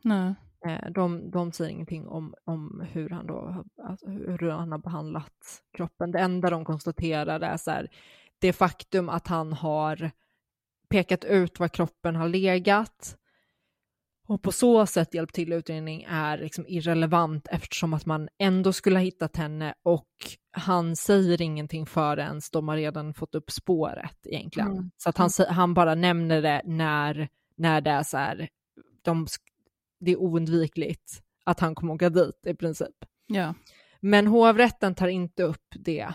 Nej. 0.01 0.36
Eh, 0.66 0.91
de, 0.91 1.32
de 1.32 1.51
säger 1.51 1.72
ingenting 1.72 2.07
om, 2.07 2.34
om 2.43 2.88
hur, 2.91 3.09
han 3.09 3.28
då, 3.28 3.34
har- 3.34 3.89
alltså 3.89 4.09
hur 4.09 4.49
han 4.49 4.72
har 4.72 4.80
behandlat 4.80 5.61
kroppen. 5.78 6.11
Det 6.11 6.20
enda 6.20 6.49
de 6.49 6.66
konstaterar 6.66 7.39
är 7.39 7.57
så 7.57 7.72
här, 7.72 7.88
det 8.43 8.53
faktum 8.53 9.09
att 9.09 9.27
han 9.27 9.53
har 9.53 10.11
pekat 10.89 11.25
ut 11.25 11.59
var 11.59 11.67
kroppen 11.67 12.15
har 12.15 12.29
legat 12.29 13.17
och 14.27 14.41
på 14.41 14.51
så 14.51 14.85
sätt 14.85 15.13
hjälpt 15.13 15.35
till 15.35 15.53
utredning 15.53 16.05
är 16.09 16.37
liksom 16.37 16.65
irrelevant 16.67 17.47
eftersom 17.51 17.93
att 17.93 18.05
man 18.05 18.29
ändå 18.39 18.73
skulle 18.73 18.95
ha 18.95 19.03
hittat 19.03 19.37
henne 19.37 19.73
och 19.83 20.09
han 20.51 20.95
säger 20.95 21.41
ingenting 21.41 21.85
förrän 21.85 22.41
de 22.51 22.67
har 22.67 22.75
redan 22.75 23.13
fått 23.13 23.35
upp 23.35 23.51
spåret 23.51 24.17
egentligen. 24.23 24.71
Mm. 24.71 24.91
Så 24.97 25.09
att 25.09 25.17
han, 25.17 25.29
sä- 25.29 25.49
han 25.49 25.73
bara 25.73 25.95
nämner 25.95 26.41
det 26.41 26.61
när, 26.65 27.29
när 27.55 27.81
det 27.81 27.91
är 27.91 28.03
så 28.03 28.17
här, 28.17 28.49
de, 29.01 29.27
det 29.99 30.11
är 30.11 30.17
oundvikligt 30.17 31.23
att 31.43 31.59
han 31.59 31.75
kommer 31.75 31.93
åka 31.93 32.09
dit 32.09 32.45
i 32.45 32.55
princip. 32.55 32.95
Ja. 33.27 33.53
Men 33.99 34.27
hovrätten 34.27 34.95
tar 34.95 35.07
inte 35.07 35.43
upp 35.43 35.67
det. 35.79 36.13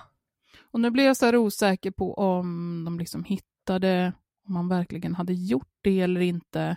Och 0.71 0.81
nu 0.81 0.91
blir 0.91 1.05
jag 1.05 1.17
så 1.17 1.27
här 1.27 1.37
osäker 1.37 1.91
på 1.91 2.15
om 2.15 2.83
de 2.85 2.99
liksom 2.99 3.25
hittade, 3.25 4.13
om 4.45 4.55
man 4.55 4.69
verkligen 4.69 5.15
hade 5.15 5.33
gjort 5.33 5.73
det 5.81 6.01
eller 6.01 6.21
inte. 6.21 6.77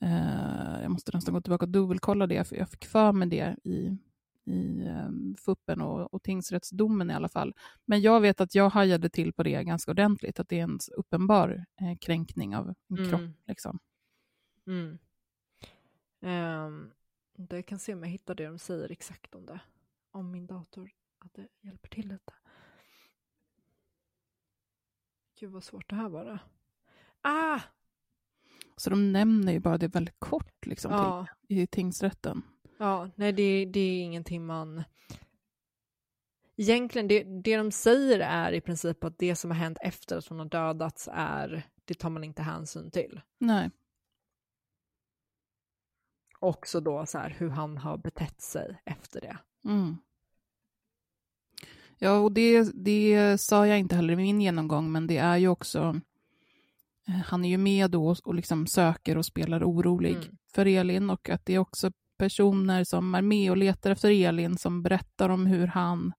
Eh, 0.00 0.82
jag 0.82 0.90
måste 0.90 1.10
nästan 1.14 1.34
gå 1.34 1.40
tillbaka 1.40 1.64
och 1.64 1.68
dubbelkolla 1.72 2.26
det, 2.26 2.44
för 2.48 2.56
jag 2.56 2.68
fick 2.70 2.84
för 2.84 3.12
mig 3.12 3.28
det 3.28 3.56
i, 3.64 3.98
i 4.44 4.88
um, 4.88 5.36
FUPen 5.38 5.80
och, 5.80 6.14
och 6.14 6.22
tingsrättsdomen 6.22 7.10
i 7.10 7.14
alla 7.14 7.28
fall. 7.28 7.54
Men 7.84 8.00
jag 8.00 8.20
vet 8.20 8.40
att 8.40 8.54
jag 8.54 8.68
hajade 8.70 9.08
till 9.10 9.32
på 9.32 9.42
det 9.42 9.64
ganska 9.64 9.90
ordentligt, 9.90 10.40
att 10.40 10.48
det 10.48 10.58
är 10.58 10.64
en 10.64 10.78
uppenbar 10.96 11.64
eh, 11.80 11.98
kränkning 12.00 12.56
av 12.56 12.68
en 12.68 12.96
Mm. 12.98 13.10
kropp. 13.10 13.36
Liksom. 13.46 13.78
Mm. 14.66 14.98
Um, 16.20 16.90
det 17.36 17.62
kan 17.62 17.78
se 17.78 17.94
om 17.94 18.02
jag 18.02 18.10
hittar 18.10 18.34
det 18.34 18.46
de 18.46 18.58
säger 18.58 18.90
exakt 18.92 19.34
om 19.34 19.46
det. 19.46 19.60
Om 20.10 20.30
min 20.30 20.46
dator 20.46 20.90
att 21.18 21.34
det 21.34 21.48
hjälper 21.60 21.88
till 21.88 22.08
lite. 22.08 22.32
Gud 25.40 25.50
vad 25.50 25.64
svårt 25.64 25.90
det 25.90 25.96
här 25.96 26.08
var. 26.08 26.38
Ah! 27.20 27.60
Så 28.76 28.90
de 28.90 29.12
nämner 29.12 29.52
ju 29.52 29.60
bara 29.60 29.78
det 29.78 29.88
väldigt 29.88 30.20
kort 30.20 30.66
liksom, 30.66 30.92
Ja, 30.92 31.26
till, 31.46 31.58
i 31.58 31.66
tingsrätten. 31.66 32.42
ja 32.78 33.10
nej 33.14 33.32
det, 33.32 33.64
det 33.64 33.80
är 33.80 34.02
ingenting 34.02 34.46
man... 34.46 34.84
Egentligen, 36.56 37.08
det, 37.08 37.22
det 37.22 37.56
de 37.56 37.70
säger 37.72 38.20
är 38.20 38.52
i 38.52 38.60
princip 38.60 39.04
att 39.04 39.18
det 39.18 39.36
som 39.36 39.50
har 39.50 39.58
hänt 39.58 39.78
efter 39.80 40.16
att 40.16 40.26
hon 40.26 40.38
har 40.38 40.46
dödats 40.46 41.08
är, 41.12 41.66
det 41.84 41.94
tar 41.94 42.10
man 42.10 42.24
inte 42.24 42.42
hänsyn 42.42 42.90
till. 42.90 43.20
Nej. 43.38 43.70
Också 46.38 46.80
då 46.80 47.06
så 47.06 47.18
här 47.18 47.30
hur 47.30 47.48
han 47.48 47.78
har 47.78 47.96
betett 47.96 48.40
sig 48.40 48.82
efter 48.84 49.20
det. 49.20 49.38
Mm. 49.64 49.96
Ja, 51.98 52.18
och 52.18 52.32
det, 52.32 52.70
det 52.74 53.38
sa 53.40 53.66
jag 53.66 53.78
inte 53.78 53.96
heller 53.96 54.12
i 54.12 54.16
min 54.16 54.40
genomgång, 54.40 54.92
men 54.92 55.06
det 55.06 55.16
är 55.16 55.36
ju 55.36 55.48
också... 55.48 56.00
eh, 57.08 57.14
Han 57.14 57.44
är 57.44 57.48
ju 57.48 57.58
med 57.58 57.90
då 57.90 58.16
och 58.24 58.34
liksom 58.34 58.66
söker 58.66 59.18
och 59.18 59.26
spelar 59.26 59.64
orolig 59.64 60.14
Mm. 60.16 60.36
för 60.54 60.66
Elin 60.66 61.10
och 61.10 61.28
att 61.30 61.46
det 61.46 61.54
är 61.54 61.58
också 61.58 61.92
personer 62.18 62.84
som 62.84 63.14
är 63.14 63.22
med 63.22 63.50
och 63.50 63.56
letar 63.56 63.90
efter 63.90 64.10
Elin 64.10 64.58
som 64.58 64.82
berättar 64.82 65.28
om 65.28 65.46
hur 65.46 65.66
han 65.66 66.12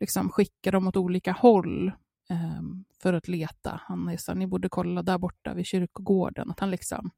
liksom 0.00 0.30
skickar 0.30 0.72
dem 0.72 0.86
åt 0.88 0.96
olika 0.96 1.32
håll 1.32 1.86
eh, 2.30 2.62
för 3.02 3.12
att 3.12 3.28
leta. 3.28 3.80
Han 3.84 4.08
är 4.08 4.16
så 4.16 4.34
ni 4.34 4.46
borde 4.46 4.68
kolla 4.68 5.02
där 5.02 5.18
borta 5.18 5.54
vid 5.54 5.66
kyrkogården. 5.66 6.50
Att 6.50 6.60
han 6.60 6.70
liksom 6.70 7.10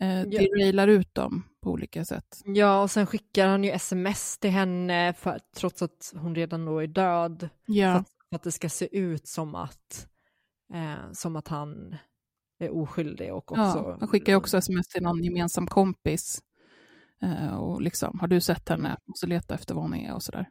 eh, 0.00 0.20
derailar 0.22 0.88
ut 0.88 1.14
dem 1.14 1.42
på 1.66 1.72
olika 1.72 2.04
sätt. 2.04 2.42
Ja, 2.44 2.82
och 2.82 2.90
sen 2.90 3.06
skickar 3.06 3.48
han 3.48 3.64
ju 3.64 3.70
sms 3.70 4.38
till 4.38 4.50
henne 4.50 5.12
för, 5.12 5.40
trots 5.56 5.82
att 5.82 6.12
hon 6.16 6.34
redan 6.34 6.64
då 6.64 6.78
är 6.78 6.86
död. 6.86 7.40
För, 7.40 7.72
Ja, 7.72 7.92
att, 7.92 8.08
för 8.28 8.36
att 8.36 8.42
det 8.42 8.52
ska 8.52 8.68
se 8.68 8.98
ut 8.98 9.28
som 9.28 9.54
att, 9.54 10.08
eh, 10.74 11.12
som 11.12 11.36
att 11.36 11.48
han 11.48 11.96
är 12.58 12.70
oskyldig 12.76 13.32
och 13.32 13.52
också... 13.52 13.84
Ja, 13.86 13.96
han 14.00 14.08
skickar 14.08 14.32
ju 14.32 14.36
också 14.36 14.56
sms 14.56 14.88
till 14.88 15.02
någon 15.02 15.24
gemensam 15.24 15.66
kompis. 15.66 16.42
Eh, 17.22 17.56
och 17.56 17.82
liksom, 17.82 18.18
har 18.20 18.28
du 18.28 18.40
sett 18.40 18.68
henne? 18.68 18.96
Måste 19.04 19.26
leta 19.26 19.54
efter 19.54 19.74
var 19.74 19.82
hon 19.82 19.94
är 19.94 20.14
och 20.14 20.22
sådär. 20.22 20.48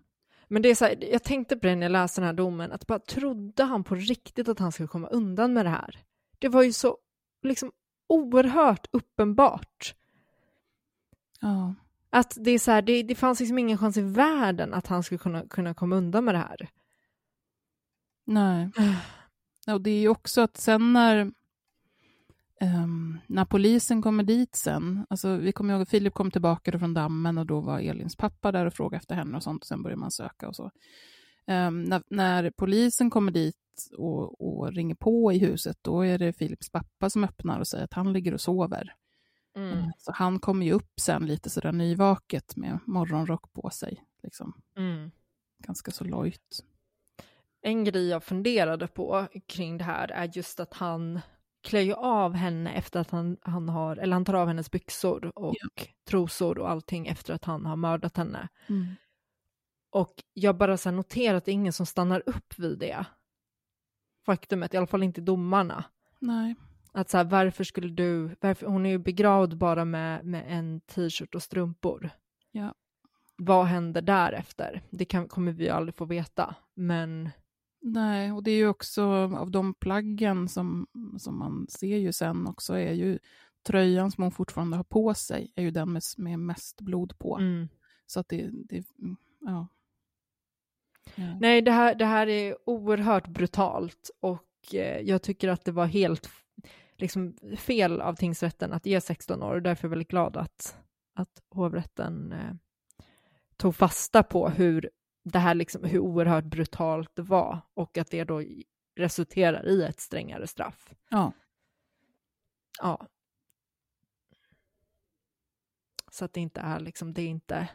Men 0.48 0.62
det 0.62 0.70
är 0.70 0.76
så 0.76 0.86
här, 0.86 1.04
jag 1.12 1.24
tänkte 1.24 1.56
på 1.58 1.68
det 1.68 1.76
när 1.76 1.86
jag 1.86 1.92
läste 1.92 2.22
den 2.22 2.26
här 2.26 2.34
domen, 2.34 2.72
att 2.72 2.88
bara 2.88 3.00
trodde 3.00 3.64
han 3.64 3.84
på 3.84 3.96
riktigt 3.96 4.50
att 4.50 4.60
han 4.60 4.72
skulle 4.72 4.88
komma 4.88 5.08
undan 5.08 5.54
med 5.54 5.66
det 5.66 5.70
här? 5.70 6.04
Det 6.40 6.48
var 6.48 6.64
ju 6.64 6.74
så 6.74 6.98
liksom 7.44 7.72
oerhört 8.10 8.88
uppenbart. 8.92 9.96
Ja, 11.40 11.76
Att 12.10 12.38
det 12.40 12.52
är 12.52 12.60
så 12.60 12.72
här, 12.72 12.82
det, 12.82 13.04
det 13.04 13.16
fanns 13.16 13.40
liksom 13.40 13.58
ingen 13.58 13.78
chans 13.78 13.98
i 13.98 14.02
världen 14.02 14.74
att 14.74 14.88
han 14.88 15.04
skulle 15.04 15.20
kunna, 15.20 15.48
kunna 15.48 15.74
komma 15.74 15.96
undan 15.96 16.26
med 16.26 16.36
det 16.36 16.40
här. 16.40 16.70
nej. 18.26 18.70
Och 19.74 19.82
det 19.82 19.90
är 19.90 20.00
ju 20.00 20.10
också 20.10 20.42
att 20.42 20.58
sen 20.58 20.94
när, 20.94 21.32
ehm, 22.62 23.20
när 23.28 23.46
polisen 23.46 24.02
kommer 24.02 24.24
dit 24.24 24.56
sen, 24.56 25.06
alltså 25.10 25.38
vi 25.38 25.52
kommer 25.52 25.74
ihåg 25.74 25.82
att 25.82 25.90
Filip 25.90 26.14
kom 26.14 26.32
tillbaka 26.32 26.80
från 26.80 26.94
dammen 26.94 27.38
och 27.38 27.46
då 27.46 27.60
var 27.62 27.80
Elins 27.80 28.16
pappa 28.16 28.52
där 28.52 28.66
och 28.66 28.74
frågade 28.74 28.98
efter 28.98 29.16
henne 29.16 29.38
och 29.38 29.44
sånt 29.44 29.64
och 29.64 29.68
sen 29.68 29.84
börjar 29.84 29.98
man 29.98 30.12
söka 30.12 30.48
och 30.48 30.56
så. 30.56 30.72
Ehm, 31.48 31.84
när, 31.84 32.04
när 32.10 32.52
polisen 32.52 33.10
kommer 33.10 33.32
dit 33.32 33.56
och, 33.98 34.42
och 34.42 34.74
ringer 34.74 34.96
på 34.96 35.34
i 35.34 35.38
huset, 35.38 35.78
då 35.82 36.06
är 36.06 36.18
det 36.18 36.34
Filips 36.34 36.72
pappa 36.72 37.10
som 37.10 37.24
öppnar 37.24 37.60
och 37.60 37.68
säger 37.68 37.84
att 37.84 37.94
han 37.94 38.14
ligger 38.14 38.34
och 38.34 38.42
sover. 38.42 38.94
Mm. 39.56 39.92
Så 39.98 40.12
han 40.12 40.40
kommer 40.40 40.66
ju 40.66 40.72
upp 40.72 41.00
sen 41.00 41.26
lite 41.26 41.50
sådär 41.50 41.72
nyvaket 41.72 42.56
med 42.56 42.80
morgonrock 42.86 43.54
på 43.54 43.70
sig. 43.70 44.04
Liksom. 44.24 44.62
Mm. 44.78 45.12
Ganska 45.58 45.92
så 45.92 46.04
lojt. 46.04 46.64
En 47.62 47.84
grej 47.84 48.08
jag 48.08 48.24
funderade 48.24 48.88
på 48.88 49.28
kring 49.48 49.78
det 49.78 49.84
här 49.84 50.12
är 50.12 50.32
just 50.34 50.60
att 50.60 50.74
han 50.74 51.20
klär 51.64 51.82
ju 51.82 51.94
av 51.94 52.34
henne 52.34 52.74
efter 52.74 53.00
att 53.00 53.12
han, 53.12 53.38
han 53.42 53.70
har, 53.70 53.98
eller 53.98 54.14
han 54.14 54.26
tar 54.26 54.34
av 54.34 54.48
hennes 54.48 54.72
byxor 54.72 55.32
och 55.40 55.56
trosor 56.08 56.58
och 56.60 56.70
allting 56.70 57.08
efter 57.08 57.34
att 57.34 57.46
han 57.46 57.66
har 57.66 57.76
mördat 57.76 58.18
henne. 58.18 58.48
Och 59.90 60.24
jag 60.34 60.58
bara 60.58 60.78
så 60.78 60.92
noterar 60.92 61.38
att 61.38 61.46
det 61.46 61.52
är 61.52 61.54
ingen 61.54 61.74
som 61.74 61.86
stannar 61.86 62.24
upp 62.26 62.60
vid 62.60 62.80
det 62.80 63.06
faktumet, 64.26 64.74
i 64.74 64.78
alla 64.78 64.88
fall 64.88 65.04
inte 65.04 65.22
domarna. 65.22 65.84
Nej. 66.20 66.56
Att 66.96 67.10
så 67.10 67.18
här, 67.18 67.24
varför 67.24 67.64
skulle 67.64 67.90
du, 67.90 68.36
varför, 68.42 68.68
hon 68.68 68.86
är 68.86 68.90
ju 68.90 68.98
begravd 68.98 69.58
bara 69.58 69.86
med, 69.86 70.26
med 70.26 70.44
en 70.48 70.82
t-shirt 70.82 71.36
och 71.36 71.44
strumpor. 71.44 72.10
Ja. 72.52 72.74
Vad 73.38 73.66
händer 73.66 74.02
därefter? 74.02 74.82
Det 74.90 75.06
kan, 75.06 75.28
kommer 75.28 75.52
vi 75.52 75.70
aldrig 75.70 75.96
få 75.96 76.06
veta, 76.06 76.56
men 76.74 77.30
Nej, 77.88 78.32
och 78.32 78.44
det 78.44 78.52
är 78.52 78.56
ju 78.56 78.68
också 78.68 79.04
av 79.36 79.52
de 79.52 79.74
plaggen 79.74 80.50
som, 80.50 80.88
som 81.18 81.40
man 81.40 81.68
ser 81.70 81.98
ju 81.98 82.14
sen 82.14 82.48
också 82.48 82.74
är 82.74 82.94
ju 82.94 83.20
tröjan 83.68 84.12
som 84.12 84.24
hon 84.24 84.32
fortfarande 84.32 84.78
har 84.78 84.84
på 84.84 85.14
sig 85.14 85.52
är 85.56 85.64
ju 85.64 85.72
den 85.72 85.94
med, 85.94 86.02
med 86.18 86.40
mest 86.40 86.82
blod 86.82 87.20
på. 87.20 87.38
Mm. 87.38 87.68
Så 88.06 88.20
att 88.20 88.30
det, 88.30 88.50
det 88.52 88.84
mm, 89.00 89.16
ja. 89.42 89.68
ja. 91.16 91.38
Nej, 91.40 91.62
det 91.62 91.72
här, 91.72 91.96
det 91.96 92.06
här 92.06 92.28
är 92.28 92.58
oerhört 92.66 93.28
brutalt 93.28 94.10
och 94.20 94.74
eh, 94.74 95.02
jag 95.02 95.22
tycker 95.22 95.50
att 95.50 95.66
det 95.66 95.72
var 95.72 95.86
helt 95.86 96.30
liksom, 96.98 97.36
fel 97.58 98.02
av 98.02 98.16
tingsrätten 98.16 98.74
att 98.74 98.86
ge 98.86 99.02
16 99.02 99.44
år 99.44 99.56
och 99.56 99.62
därför 99.62 99.84
är 99.84 99.88
jag 99.88 99.90
väldigt 99.90 100.08
glad 100.08 100.38
att, 100.38 100.78
att 101.14 101.42
hovrätten 101.50 102.32
eh, 102.32 102.54
tog 103.58 103.76
fasta 103.76 104.24
på 104.24 104.50
hur 104.50 104.90
det 105.24 105.40
här 105.40 105.56
liksom, 105.56 105.84
hur 105.84 106.00
oerhört 106.00 106.46
brutalt 106.46 107.16
det 107.16 107.22
var 107.22 107.62
och 107.74 107.98
att 107.98 108.12
det 108.12 108.24
då 108.24 108.44
resulterar 108.96 109.68
i 109.68 109.84
ett 109.84 110.00
strängare 110.00 110.48
straff. 110.48 110.94
Ja. 111.10 111.32
Ja. 112.82 113.08
Så 116.12 116.26
att 116.26 116.34
det 116.34 116.40
inte 116.40 116.62
är 116.62 116.80
liksom, 116.80 117.14
det 117.14 117.22
är 117.22 117.28
inte 117.28 117.68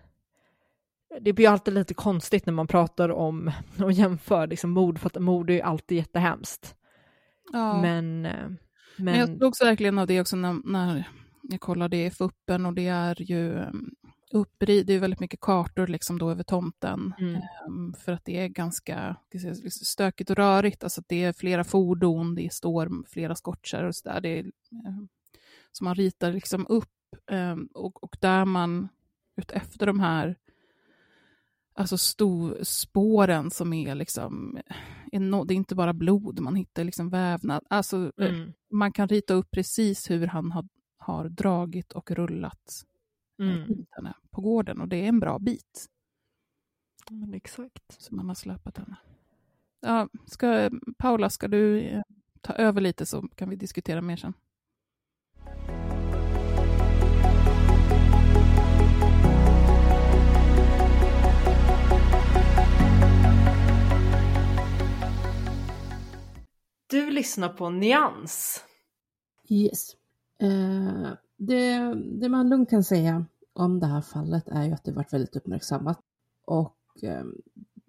det 1.21 1.33
blir 1.33 1.49
alltid 1.49 1.75
lite 1.75 1.95
konstigt 1.95 2.47
när 2.47 2.53
man 2.53 2.66
pratar 2.66 3.09
om 3.09 3.53
och 3.83 3.93
jämför 3.93 4.47
liksom 4.47 4.71
mord, 4.71 4.99
för 4.99 5.07
att 5.07 5.23
mord 5.23 5.51
är 5.51 5.55
ju 5.55 5.61
alltid 5.61 5.99
jättehemskt. 5.99 6.77
ja. 7.53 7.83
Men, 7.83 8.27
eh, 8.27 8.49
men, 9.03 9.05
Men 9.05 9.18
jag 9.18 9.38
slogs 9.38 9.62
verkligen 9.62 9.98
av 9.98 10.07
det 10.07 10.20
också 10.20 10.36
när, 10.36 10.61
när 10.64 11.05
jag 11.42 11.61
kollade 11.61 11.96
i 11.96 12.11
FUPen 12.11 12.66
och 12.66 12.74
det 12.74 12.86
är 12.86 13.22
ju 13.22 13.53
um, 13.53 13.94
upprid, 14.32 14.86
det 14.86 14.92
är 14.92 14.98
väldigt 14.98 15.20
mycket 15.20 15.40
kartor 15.40 15.86
liksom 15.86 16.18
då 16.18 16.30
över 16.30 16.42
tomten. 16.42 17.14
Mm. 17.18 17.40
Um, 17.66 17.94
för 17.94 18.12
att 18.12 18.24
det 18.24 18.38
är 18.38 18.48
ganska 18.48 19.16
säga, 19.32 19.55
stökigt 19.70 20.30
och 20.30 20.36
rörigt, 20.36 20.84
alltså 20.84 21.03
det 21.07 21.24
är 21.24 21.32
flera 21.32 21.64
fordon, 21.64 22.34
det 22.34 22.53
står 22.53 23.05
flera 23.09 23.34
skottkärror 23.34 23.88
och 23.88 23.96
sådär. 23.96 24.20
Det 24.20 24.38
är, 24.38 24.44
um, 24.86 25.09
så 25.72 25.84
man 25.84 25.94
ritar 25.94 26.32
liksom 26.32 26.66
upp 26.68 26.88
um, 27.30 27.68
och, 27.74 28.05
och 28.05 28.16
där 28.20 28.44
man 28.44 28.88
utefter 29.36 29.86
de 29.86 30.01
här 30.01 30.36
alltså 31.81 31.99
spåren 32.62 33.51
som 33.51 33.72
är 33.72 33.95
liksom, 33.95 34.59
eno- 35.12 35.45
det 35.45 35.55
är 35.55 35.57
inte 35.57 35.74
bara 35.74 35.93
blod, 35.93 36.41
man 36.41 36.55
hittar 36.55 36.85
liksom 36.85 37.11
vävnad. 37.11 37.64
Alltså, 37.70 38.12
eh, 38.20 38.35
mm, 38.35 38.53
man 38.70 38.93
kan 38.93 39.09
rita 39.09 39.35
upp 39.35 39.51
precis 39.51 40.11
hur 40.11 40.26
han 40.26 40.53
har, 40.53 40.68
har 40.99 41.28
dragit 41.28 41.93
och 41.93 42.11
rullat 42.11 42.85
eh, 43.43 43.49
mm, 43.49 43.85
på 44.31 44.41
gården 44.41 44.81
och 44.81 44.89
det 44.89 44.97
är 44.97 45.09
en 45.09 45.20
bra 45.20 45.39
bit 45.39 45.87
men 47.11 47.35
exakt. 47.35 48.03
som 48.03 48.16
man 48.16 48.28
har 48.28 48.35
släpat 48.35 48.78
henne. 48.78 48.97
Ja, 49.81 50.09
ska, 50.26 50.70
Paula, 50.99 51.31
ska 51.31 51.49
du 51.49 51.81
eh, 51.81 52.03
ta 52.41 52.53
över 52.53 52.81
lite 52.81 53.07
så 53.07 53.28
kan 53.28 53.51
vi 53.51 53.57
diskutera 53.57 54.01
mer 54.01 54.16
sen. 54.16 54.33
Du 66.91 67.11
lyssnar 67.11 67.49
på 67.49 67.70
Nyans. 67.70 68.64
Yes. 69.49 69.97
Eh, 70.38 71.12
det, 71.36 71.95
det 71.95 72.28
man 72.28 72.49
lugnt 72.49 72.70
kan 72.70 72.84
säga 72.84 73.24
om 73.53 73.80
det 73.80 73.86
här 73.86 74.01
fallet 74.01 74.49
är 74.49 74.64
ju 74.64 74.72
att 74.72 74.84
det 74.84 74.93
varit 74.93 75.12
väldigt 75.12 75.36
uppmärksammat 75.36 76.01
och 76.45 76.76
eh, 77.03 77.24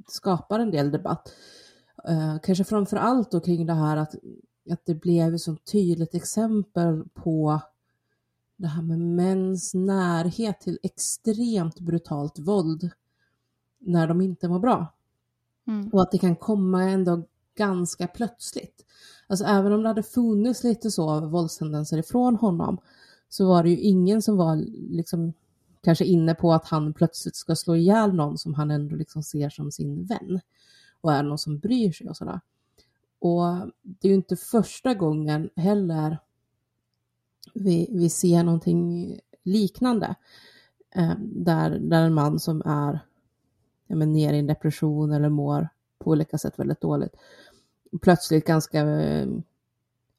skapar 0.08 0.60
en 0.60 0.72
del 0.72 0.92
debatt. 0.92 1.34
Eh, 2.08 2.38
kanske 2.44 2.64
framför 2.64 2.98
allt 2.98 3.32
då 3.32 3.40
kring 3.40 3.66
det 3.66 3.74
här 3.74 3.98
att, 3.98 4.16
att 4.72 4.86
det 4.86 4.96
blev 4.96 5.34
ett 5.34 5.42
så 5.42 5.56
tydligt 5.56 6.16
exempel 6.16 7.04
på 7.14 7.62
det 8.56 8.68
här 8.68 8.82
med 8.82 9.00
mäns 9.00 9.74
närhet 9.74 10.60
till 10.60 10.80
extremt 10.84 11.80
brutalt 11.80 12.40
våld 12.40 12.90
när 13.80 14.08
de 14.08 14.22
inte 14.22 14.48
mår 14.48 14.60
bra. 14.60 14.94
Mm. 15.68 15.90
Och 15.90 16.02
att 16.02 16.12
det 16.12 16.18
kan 16.18 16.36
komma 16.36 16.84
ändå 16.84 17.24
ganska 17.56 18.08
plötsligt. 18.08 18.86
Alltså 19.28 19.46
även 19.46 19.74
om 19.74 19.82
det 19.82 19.88
hade 19.88 20.04
funnits 20.04 20.64
lite 20.64 20.92
så 20.92 21.28
våldstendenser 21.28 21.98
ifrån 21.98 22.36
honom 22.36 22.78
så 23.30 23.48
var 23.48 23.64
det 23.64 23.70
ju 23.70 23.78
ingen 23.78 24.22
som 24.22 24.38
var 24.38 24.56
liksom 24.90 25.34
kanske 25.84 26.06
inne 26.06 26.36
på 26.36 26.54
att 26.54 26.68
han 26.68 26.94
plötsligt 26.94 27.36
ska 27.36 27.56
slå 27.56 27.76
ihjäl 27.76 28.14
någon 28.14 28.38
som 28.38 28.54
han 28.54 28.72
ändå 28.72 28.96
liksom 28.96 29.24
ser 29.24 29.50
som 29.50 29.72
sin 29.72 30.06
vän 30.06 30.42
och 31.02 31.14
är 31.14 31.24
någon 31.24 31.38
som 31.38 31.60
bryr 31.60 31.92
sig 31.92 32.10
och 32.10 32.18
sådär. 32.18 32.40
Och 33.20 33.44
det 33.82 34.08
är 34.08 34.10
ju 34.10 34.16
inte 34.16 34.36
första 34.36 34.94
gången 34.94 35.50
heller 35.56 36.18
vi, 37.54 37.90
vi 37.92 38.10
ser 38.10 38.44
någonting 38.44 39.20
liknande 39.44 40.16
eh, 40.96 41.14
där, 41.20 41.70
där 41.80 42.06
en 42.06 42.14
man 42.14 42.40
som 42.40 42.62
är 42.66 43.00
ja, 43.88 43.96
men, 43.96 44.14
ner 44.14 44.34
i 44.34 44.40
en 44.40 44.48
depression 44.48 45.12
eller 45.12 45.30
mår 45.30 45.70
på 46.04 46.12
olika 46.12 46.38
sätt 46.38 46.60
väldigt 46.60 46.82
dåligt 46.82 47.16
plötsligt 48.02 48.46
ganska 48.46 48.86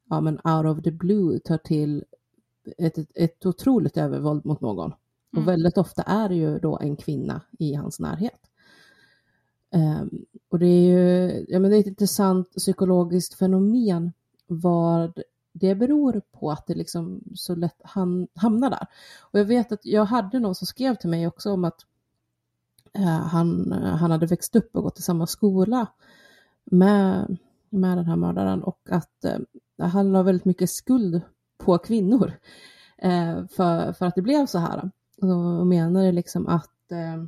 ja, 0.09 0.21
men 0.21 0.41
out 0.45 0.79
of 0.79 0.85
the 0.85 0.91
blue 0.91 1.39
tar 1.39 1.59
till 1.59 2.05
ett, 2.79 2.99
ett, 2.99 3.11
ett 3.15 3.47
otroligt 3.47 3.97
övervåld 3.97 4.47
mot 4.47 4.61
någon. 4.61 4.93
Och 5.33 5.39
Mm. 5.39 5.47
väldigt 5.47 5.79
ofta 5.79 6.03
är 6.03 6.29
det 6.29 6.35
ju 6.35 6.59
då 6.59 6.79
en 6.79 6.97
kvinna 6.97 7.41
i 7.59 7.75
hans 7.75 8.01
närhet. 8.01 8.41
Ehm, 9.71 10.25
och 10.49 10.59
det 10.59 10.67
är 10.67 10.87
ju 10.87 11.47
ja, 11.49 11.59
men 11.59 11.71
det 11.71 11.77
är 11.77 11.81
ett 11.81 11.87
intressant 11.87 12.51
psykologiskt 12.51 13.35
fenomen 13.35 14.13
vad 14.47 15.23
det 15.53 15.75
beror 15.75 16.23
på 16.33 16.51
att 16.51 16.67
det 16.67 16.75
liksom 16.75 17.21
så 17.35 17.55
lätt 17.55 17.81
han, 17.85 18.29
hamnar 18.35 18.71
där. 18.71 18.87
Och 19.21 19.39
jag 19.39 19.45
vet 19.45 19.73
att 19.73 19.85
jag 19.87 20.05
hade 20.05 20.39
någon 20.39 20.55
som 20.55 20.67
skrev 20.67 20.95
till 20.95 21.11
mig 21.11 21.27
också 21.27 21.51
om 21.51 21.65
att 21.65 21.81
han, 23.01 23.73
han 23.73 24.11
hade 24.11 24.27
växt 24.27 24.57
upp 24.57 24.77
och 24.77 24.83
gått 24.83 24.99
i 24.99 25.03
samma 25.03 25.27
skola 25.27 25.87
med, 26.65 27.37
med 27.71 27.99
den 27.99 28.07
här 28.07 28.17
mördaren 28.17 28.63
och 28.63 28.81
att 28.91 29.25
eh, 29.25 29.39
han 29.87 30.13
la 30.13 30.23
väldigt 30.23 30.45
mycket 30.45 30.71
skuld 30.71 31.21
på 31.59 31.79
kvinnor 31.79 32.33
eh, 32.99 33.47
för, 33.47 33.93
för 33.93 34.07
att 34.07 34.15
det 34.15 34.23
blev 34.23 34.47
så 34.47 34.59
här. 34.59 34.91
Och 35.21 35.67
menade 35.67 36.13
liksom 36.13 36.47
att, 36.47 36.93
eh, 36.93 37.25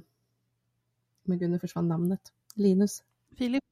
men 1.25 1.39
gud 1.39 1.51
nu 1.51 1.59
försvann 1.59 1.89
namnet, 1.89 2.21
Linus, 2.55 3.03
Filip? 3.37 3.65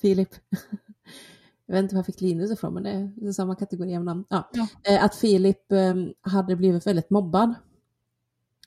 Filip. 0.00 0.34
Jag 1.66 1.74
vet 1.74 1.82
inte 1.82 1.94
var 1.94 1.98
jag 1.98 2.06
fick 2.06 2.20
Linus 2.20 2.50
ifrån, 2.50 2.74
men 2.74 2.82
det 2.82 3.28
är, 3.28 3.32
samma 3.32 3.54
kategori 3.54 3.96
av 3.96 4.04
namn. 4.04 4.24
Ja. 4.28 4.48
Ja. 4.52 4.68
Eh, 4.82 5.04
Att 5.04 5.14
Filip 5.14 5.72
eh, 5.72 5.94
hade 6.20 6.56
blivit 6.56 6.86
väldigt 6.86 7.10
mobbad 7.10 7.54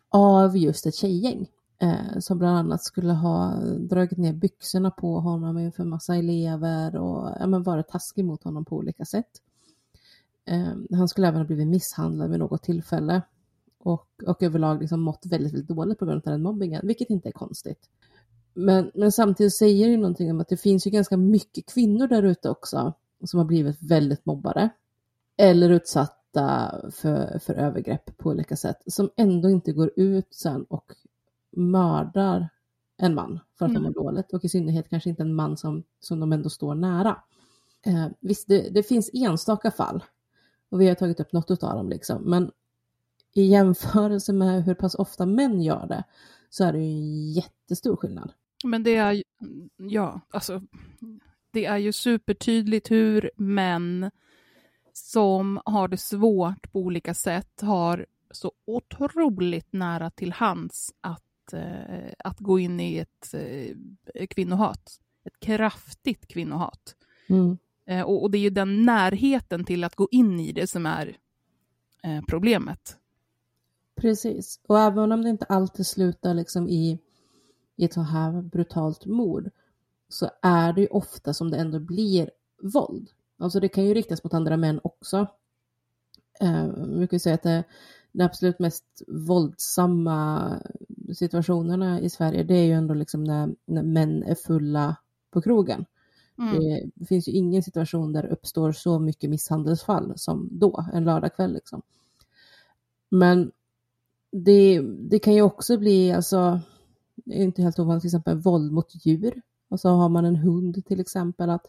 av 0.10 0.58
just 0.58 0.86
ett 0.86 0.96
tjejgäng. 0.96 1.48
Eh, 1.82 2.20
som 2.20 2.38
bland 2.38 2.58
annat 2.58 2.84
skulle 2.84 3.14
ha 3.14 3.56
dragit 3.80 4.18
ner 4.18 4.34
byxorna 4.34 4.92
på 4.92 5.20
honom 5.20 5.58
inför 5.58 5.84
massa 5.84 6.16
elever 6.16 6.96
och 6.96 7.30
ja, 7.40 7.48
men 7.48 7.64
varit 7.64 7.88
taskig 7.88 8.26
mot 8.26 8.44
honom 8.44 8.66
på 8.66 8.76
olika 8.76 9.06
sätt. 9.06 9.42
Eh, 10.46 10.98
han 10.98 11.08
skulle 11.08 11.28
även 11.28 11.40
ha 11.40 11.46
blivit 11.46 11.68
misshandlad 11.68 12.30
vid 12.30 12.40
något 12.40 12.64
tillfälle 12.64 13.22
och, 13.80 14.08
och 14.28 14.44
överlag 14.44 14.82
liksom 14.82 15.02
mått 15.02 15.26
väldigt, 15.26 15.54
väldigt 15.54 15.78
dåligt 15.78 16.00
på 16.00 16.06
grund 16.06 16.22
av 16.28 16.32
den 16.32 16.42
mobbingen, 16.42 16.88
vilket 16.88 17.10
inte 17.10 17.30
är 17.30 17.34
konstigt. 17.34 17.90
Men, 18.54 18.92
men 18.94 19.12
samtidigt 19.12 19.56
säger 19.56 19.86
det 19.86 19.92
ju 19.92 19.98
någonting 19.98 20.32
om 20.32 20.42
att 20.42 20.50
det 20.50 20.58
finns 20.58 20.88
ju 20.88 20.92
ganska 20.92 21.18
mycket 21.18 21.74
kvinnor 21.74 22.08
där 22.08 22.24
ute 22.24 22.50
också 22.50 22.94
som 23.24 23.38
har 23.38 23.46
blivit 23.46 23.82
väldigt 23.82 24.26
mobbade 24.26 24.70
eller 25.38 25.70
utsatta 25.70 26.76
för, 26.92 27.40
för 27.40 27.54
övergrepp 27.54 28.18
på 28.18 28.30
olika 28.30 28.56
sätt 28.56 28.78
som 28.88 29.10
ändå 29.16 29.50
inte 29.50 29.72
går 29.72 29.92
ut 29.96 30.28
sen 30.34 30.64
och 30.64 30.94
mördar 31.52 32.50
en 32.98 33.16
man 33.16 33.40
för 33.58 33.66
att 33.66 33.72
de 33.72 33.78
Mm. 33.78 33.84
mår 33.84 34.04
dåligt 34.04 34.34
och 34.34 34.46
i 34.46 34.50
synnerhet 34.50 34.90
kanske 34.90 35.10
inte 35.10 35.24
en 35.24 35.36
man 35.36 35.58
som, 35.58 35.84
som 36.00 36.20
de 36.20 36.34
ändå 36.34 36.50
står 36.50 36.76
nära. 36.76 37.18
Eh, 37.86 38.08
visst, 38.20 38.48
det, 38.48 38.70
det 38.70 38.84
finns 38.84 39.10
enstaka 39.14 39.72
fall 39.72 40.04
och 40.70 40.82
vi 40.82 40.88
har 40.88 40.96
tagit 40.96 41.20
upp 41.20 41.34
något 41.34 41.64
av 41.64 41.76
dem 41.76 41.90
liksom, 41.90 42.22
men 42.24 42.52
i 43.34 43.44
jämförelse 43.44 44.34
med 44.34 44.64
hur 44.64 44.74
pass 44.74 44.96
ofta 44.96 45.26
män 45.26 45.62
gör 45.62 45.88
det 45.88 46.04
så 46.50 46.64
är 46.64 46.74
det 46.74 46.80
ju 46.80 46.86
en 46.86 47.32
jättestor 47.32 47.96
skillnad. 47.96 48.32
Men 48.64 48.84
det 48.84 48.96
är 48.96 49.12
ju, 49.12 49.24
ja, 49.78 50.22
alltså, 50.30 50.62
det 51.52 51.66
är 51.66 51.78
ju 51.78 51.92
supertydligt 51.92 52.92
hur 52.92 53.32
män 53.36 54.12
som 54.94 55.62
har 55.66 55.88
det 55.88 55.98
svårt 55.98 56.72
på 56.72 56.80
olika 56.80 57.14
sätt 57.14 57.62
har 57.62 58.06
så 58.32 58.52
otroligt 58.66 59.74
nära 59.74 60.10
till 60.10 60.32
hands 60.32 60.94
att, 61.02 61.24
eh, 61.54 62.14
att 62.18 62.40
gå 62.40 62.60
in 62.60 62.80
i 62.80 62.98
ett 62.98 63.34
eh, 63.34 64.28
kvinnohat. 64.28 65.00
Ett 65.24 65.40
kraftigt 65.40 66.28
kvinnohat. 66.28 66.96
Mm. 67.30 67.58
Eh, 67.86 68.02
och, 68.02 68.24
och 68.24 68.32
det 68.32 68.38
är 68.38 68.40
ju 68.42 68.50
den 68.50 68.86
närheten 68.86 69.66
till 69.66 69.84
att 69.84 69.96
gå 69.96 70.08
in 70.12 70.40
i 70.40 70.52
det 70.52 70.68
som 70.68 70.86
är 70.86 71.18
problemet. 72.28 72.98
Precis, 73.96 74.60
och 74.68 74.80
även 74.80 75.12
om 75.12 75.22
det 75.22 75.30
inte 75.30 75.46
alltid 75.46 75.88
slutar 75.88 76.34
liksom 76.34 76.70
i, 76.70 77.00
i 77.76 77.86
ett 77.86 77.94
så 77.94 78.02
här 78.02 78.42
brutalt 78.42 79.06
mord 79.06 79.50
så 80.10 80.30
är 80.42 80.74
det 80.74 80.82
ju 80.82 80.88
ofta 80.88 81.34
som 81.34 81.52
det 81.52 81.58
ändå 81.58 81.80
blir 81.80 82.30
våld. 82.62 83.10
Alltså 83.38 83.60
det 83.60 83.70
kan 83.70 83.86
ju 83.86 83.94
riktas 83.94 84.24
mot 84.24 84.34
andra 84.34 84.58
män 84.58 84.80
också. 84.84 85.28
Eh, 86.40 86.68
vi 86.88 87.08
kan 87.08 87.20
säga 87.20 87.36
att 87.36 87.44
det, 87.44 87.64
de 88.12 88.24
absolut 88.24 88.60
mest 88.60 88.86
våldsamma 89.08 90.52
situationerna 91.16 92.00
i 92.00 92.10
Sverige, 92.10 92.44
det 92.44 92.56
är 92.56 92.66
ju 92.66 92.74
ändå 92.74 92.94
liksom 92.94 93.24
när, 93.24 93.56
när 93.66 93.84
män 93.84 94.24
är 94.24 94.36
fulla 94.36 94.96
på 95.32 95.42
krogen. 95.42 95.86
Mm. 96.38 96.92
Det 96.96 97.06
finns 97.06 97.28
ju 97.28 97.32
ingen 97.32 97.64
situation 97.64 98.14
där 98.14 98.24
det 98.24 98.30
uppstår 98.30 98.72
så 98.72 99.00
mycket 99.00 99.30
misshandelsfall 99.30 100.14
som 100.16 100.50
då, 100.52 100.86
en 100.94 101.04
lördagkväll 101.04 101.54
liksom. 101.54 101.82
Men 103.10 103.52
det, 104.32 104.82
det 104.82 105.20
kan 105.20 105.34
ju 105.34 105.42
också 105.42 105.78
bli, 105.78 106.12
alltså, 106.12 106.60
det 107.16 107.40
är 107.40 107.44
inte 107.44 107.62
helt 107.62 107.80
ovanligt, 107.80 108.02
till 108.02 108.08
exempel 108.08 108.38
våld 108.38 108.72
mot 108.72 109.06
djur. 109.06 109.42
Och 109.70 109.80
så 109.80 109.90
har 109.90 110.10
man 110.10 110.26
en 110.26 110.36
hund 110.36 110.86
till 110.86 111.00
exempel, 111.00 111.50
att 111.50 111.68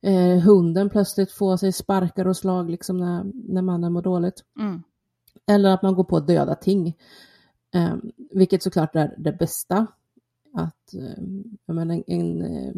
eh, 0.00 0.38
hunden 0.38 0.90
plötsligt 0.90 1.32
får 1.32 1.56
sig 1.56 1.72
sparkar 1.72 2.26
och 2.26 2.36
slag 2.36 2.70
liksom 2.70 2.98
när, 2.98 3.24
när 3.34 3.62
mannen 3.62 3.92
mår 3.92 4.02
dåligt. 4.02 4.44
Mm. 4.60 4.82
Eller 5.46 5.70
att 5.70 5.82
man 5.82 5.94
går 5.94 6.04
på 6.04 6.20
döda 6.20 6.54
ting. 6.54 6.96
Eh, 7.74 7.94
vilket 8.30 8.62
såklart 8.62 8.96
är 8.96 9.14
det 9.18 9.32
bästa. 9.32 9.86
Att 10.54 10.94
eh, 10.94 11.74
menar, 11.74 12.02
en, 12.06 12.42
eh, 12.42 12.74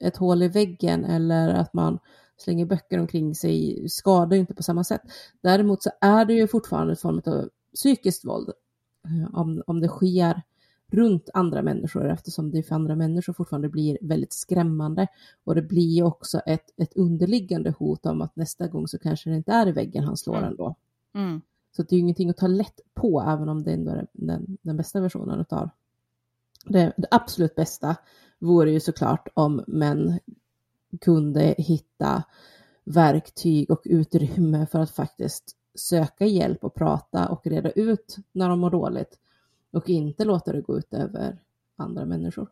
ett 0.00 0.16
hål 0.16 0.42
i 0.42 0.48
väggen 0.48 1.04
eller 1.04 1.48
att 1.48 1.74
man 1.74 1.98
slänger 2.36 2.66
böcker 2.66 2.98
omkring 2.98 3.34
sig 3.34 3.88
skadar 3.88 4.34
ju 4.34 4.40
inte 4.40 4.54
på 4.54 4.62
samma 4.62 4.84
sätt. 4.84 5.02
Däremot 5.40 5.82
så 5.82 5.90
är 6.00 6.24
det 6.24 6.34
ju 6.34 6.48
fortfarande 6.48 6.92
en 6.92 6.96
form 6.96 7.22
av 7.26 7.48
psykiskt 7.74 8.24
våld 8.24 8.50
eh, 9.04 9.34
om, 9.34 9.62
om 9.66 9.80
det 9.80 9.88
sker 9.88 10.42
runt 10.92 11.30
andra 11.34 11.62
människor 11.62 12.10
eftersom 12.10 12.50
det 12.50 12.62
för 12.62 12.74
andra 12.74 12.96
människor 12.96 13.32
fortfarande 13.32 13.68
blir 13.68 13.98
väldigt 14.00 14.32
skrämmande 14.32 15.06
och 15.44 15.54
det 15.54 15.62
blir 15.62 16.02
också 16.02 16.38
ett, 16.38 16.64
ett 16.76 16.96
underliggande 16.96 17.74
hot 17.78 18.06
om 18.06 18.22
att 18.22 18.36
nästa 18.36 18.68
gång 18.68 18.88
så 18.88 18.98
kanske 18.98 19.30
det 19.30 19.36
inte 19.36 19.52
är 19.52 19.68
i 19.68 19.72
väggen 19.72 20.04
han 20.04 20.16
slår 20.16 20.36
Mm. 20.36 20.50
ändå. 20.50 20.76
Mm. 21.14 21.40
Så 21.76 21.82
det 21.82 21.92
är 21.92 21.96
ju 21.96 22.00
ingenting 22.00 22.30
att 22.30 22.36
ta 22.36 22.46
lätt 22.46 22.80
på 22.94 23.24
även 23.28 23.48
om 23.48 23.62
det 23.62 23.72
ändå 23.72 23.90
är 23.90 24.06
den, 24.12 24.58
den 24.62 24.76
bästa 24.76 25.00
versionen 25.00 25.40
utav 25.40 25.70
det, 26.64 26.92
det 26.96 27.08
absolut 27.10 27.54
bästa 27.54 27.96
vore 28.38 28.70
ju 28.70 28.80
såklart 28.80 29.28
om 29.34 29.64
män 29.66 30.20
kunde 31.00 31.54
hitta 31.58 32.22
verktyg 32.84 33.70
och 33.70 33.82
utrymme 33.84 34.66
för 34.66 34.80
att 34.80 34.90
faktiskt 34.90 35.56
söka 35.74 36.26
hjälp 36.26 36.64
och 36.64 36.74
prata 36.74 37.28
och 37.28 37.46
reda 37.46 37.70
ut 37.70 38.16
när 38.32 38.48
de 38.48 38.60
mår 38.60 38.70
dåligt 38.70 39.18
och 39.70 39.88
inte 39.88 40.24
låta 40.24 40.52
det 40.52 40.60
gå 40.60 40.78
ut 40.78 40.94
över 40.94 41.38
andra 41.76 42.04
människor. 42.04 42.48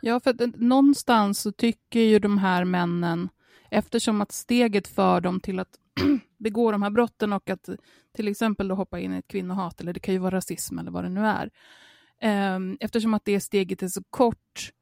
Ja, 0.00 0.20
för 0.20 0.30
att 0.30 0.40
eh, 0.40 0.48
någonstans 0.56 1.40
så 1.40 1.52
tycker 1.52 2.00
ju 2.00 2.18
de 2.18 2.38
här 2.38 2.64
männen, 2.64 3.28
eftersom 3.70 4.20
att 4.20 4.32
steget 4.32 4.88
för 4.88 5.20
dem 5.20 5.40
till 5.40 5.58
att 5.58 5.78
begå 6.44 6.72
de 6.72 6.82
här 6.82 6.90
brotten 6.90 7.32
och 7.32 7.50
att 7.50 7.68
till 8.12 8.28
exempel 8.28 8.68
då 8.68 8.74
hoppa 8.74 9.00
in 9.00 9.14
i 9.14 9.18
ett 9.18 9.28
kvinnohat, 9.28 9.80
eller 9.80 9.92
det 9.92 10.00
kan 10.00 10.14
ju 10.14 10.20
vara 10.20 10.36
rasism 10.36 10.78
eller 10.78 10.90
vad 10.90 11.04
det 11.04 11.08
nu 11.08 11.26
är, 11.26 11.50
ehm, 12.20 12.76
eftersom 12.80 13.14
att 13.14 13.24
det 13.24 13.40
steget 13.40 13.82
är 13.82 13.88
så 13.88 14.02
kort, 14.10 14.72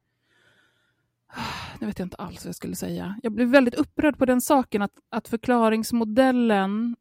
nu 1.80 1.86
vet 1.86 1.98
jag 1.98 2.06
inte 2.06 2.16
alls 2.16 2.44
vad 2.44 2.48
jag 2.48 2.54
skulle 2.54 2.76
säga. 2.76 3.16
Jag 3.22 3.32
blev 3.32 3.48
väldigt 3.48 3.74
upprörd 3.74 4.18
på 4.18 4.26
den 4.26 4.40
saken 4.40 4.82
att, 4.82 4.92
att 5.10 5.28
förklaringsmodellen 5.28 6.96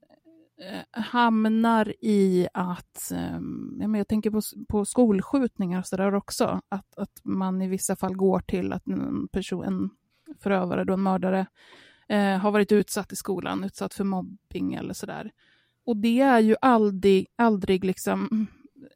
eh, 0.61 1.01
hamnar 1.03 1.93
i 2.01 2.47
att, 2.53 3.11
eh, 3.11 3.39
ja, 3.79 3.97
jag 3.97 4.07
tänker 4.07 4.31
på, 4.31 4.41
på 4.69 4.85
skolskjutningar 4.85 5.79
och 5.79 5.87
sådär 5.87 6.15
också, 6.15 6.61
att, 6.69 6.97
att 6.97 7.21
man 7.23 7.61
i 7.61 7.67
vissa 7.67 7.95
fall 7.95 8.15
går 8.15 8.39
till 8.39 8.73
att 8.73 8.87
en 8.87 9.27
person, 9.27 9.63
en 9.63 9.89
förövare, 10.39 10.83
då 10.83 10.93
en 10.93 11.03
mördare, 11.03 11.45
eh, 12.11 12.37
har 12.37 12.51
varit 12.51 12.71
utsatt 12.71 13.11
i 13.11 13.15
skolan, 13.15 13.63
utsatt 13.63 13.93
för 13.93 14.03
mobbing 14.03 14.73
eller 14.73 14.93
sådär. 14.93 15.31
Och 15.85 15.97
det 15.97 16.19
är 16.19 16.39
ju 16.39 16.55
aldrig, 16.61 17.27
aldrig 17.35 17.83
liksom 17.85 18.47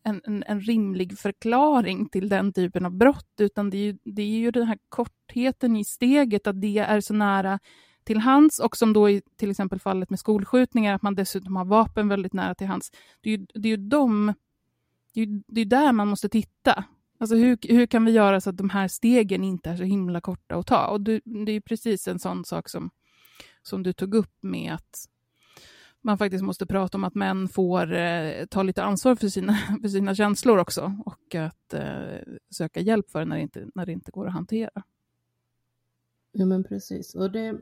en, 0.04 0.22
en, 0.24 0.44
en 0.48 0.62
rimlig 0.62 1.18
förklaring 1.18 2.10
till 2.10 2.30
den 2.30 2.54
typen 2.54 2.86
av 2.86 2.92
brott, 2.92 3.34
utan 3.40 3.70
det 3.70 3.78
är, 3.78 3.82
ju, 3.84 3.98
det 4.04 4.22
är 4.22 4.26
ju 4.38 4.52
den 4.52 4.68
här 4.68 4.78
kortheten 4.90 5.76
i 5.76 5.86
steget, 5.86 6.48
att 6.48 6.62
det 6.62 6.78
är 6.78 7.02
så 7.02 7.14
nära 7.14 7.60
till 8.04 8.18
hands 8.18 8.60
och 8.60 8.78
som 8.78 8.94
då 8.94 9.10
i 9.10 9.22
till 9.38 9.52
exempel 9.52 9.80
fallet 9.80 10.10
med 10.10 10.20
skolskjutningar, 10.20 10.96
att 10.96 11.02
man 11.02 11.16
dessutom 11.16 11.56
har 11.56 11.66
vapen 11.66 12.08
väldigt 12.08 12.34
nära 12.34 12.56
till 12.56 12.68
hands. 12.68 12.92
Det 13.22 13.30
är 13.30 13.38
ju, 13.38 13.46
det 13.54 13.68
är 13.70 13.78
ju 13.78 13.88
de, 13.90 14.34
det 15.14 15.22
är, 15.22 15.26
ju- 15.26 15.44
det 15.48 15.62
är 15.62 15.66
där 15.66 15.92
man 15.92 16.08
måste 16.08 16.30
titta. 16.30 16.84
Alltså 17.20 17.36
hur, 17.36 17.58
hur 17.62 17.86
kan 17.86 18.06
vi 18.06 18.12
göra 18.12 18.42
så 18.42 18.50
att 18.50 18.58
de 18.58 18.70
här 18.70 18.88
stegen 18.88 19.44
inte 19.44 19.70
är 19.70 19.76
så 19.78 19.84
himla 19.84 20.22
korta 20.22 20.56
att 20.56 20.68
ta? 20.68 20.88
Och 20.88 21.02
det, 21.02 21.22
det 21.26 21.52
är 21.52 21.54
ju 21.54 21.62
precis 21.62 22.08
en 22.08 22.20
sån 22.20 22.46
sak 22.46 22.70
som, 22.70 22.90
som 23.68 23.84
du 23.84 23.94
tog 23.94 24.16
upp 24.16 24.38
med 24.42 24.74
att 24.74 25.10
man 26.02 26.18
faktiskt 26.18 26.44
måste 26.44 26.66
prata 26.66 26.98
om 26.98 27.04
att 27.04 27.16
män 27.16 27.48
får 27.48 27.94
eh, 27.94 28.46
ta 28.46 28.64
lite 28.64 28.84
ansvar 28.84 29.16
för 29.16 29.28
sina, 29.28 29.54
för 29.82 29.88
sina 29.88 30.16
känslor 30.16 30.58
också 30.58 30.94
och 31.06 31.36
att 31.36 31.74
eh, 31.74 32.20
söka 32.50 32.80
hjälp 32.80 33.10
för 33.10 33.20
det 33.20 33.26
när 33.26 33.36
det, 33.36 33.42
inte, 33.42 33.68
när 33.76 33.86
det 33.86 33.92
inte 33.92 34.12
går 34.12 34.28
att 34.28 34.34
hantera. 34.34 34.84
Ja 36.32 36.46
men 36.46 36.64
precis. 36.64 37.16
Och 37.16 37.32
det, 37.32 37.62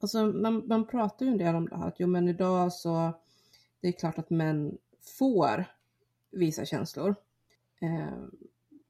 alltså, 0.00 0.26
man, 0.26 0.68
man 0.68 0.86
pratar 0.86 1.26
ju 1.26 1.32
en 1.32 1.38
del 1.38 1.54
om 1.54 1.68
det 1.68 1.76
här 1.76 1.88
att 1.88 2.00
jo 2.00 2.06
men 2.06 2.28
idag 2.28 2.72
så 2.72 3.12
det 3.80 3.88
är 3.88 3.92
klart 3.92 4.18
att 4.18 4.30
män 4.30 4.78
får 5.18 5.64
visa 6.30 6.64
känslor. 6.64 7.14
Eh, 7.80 8.16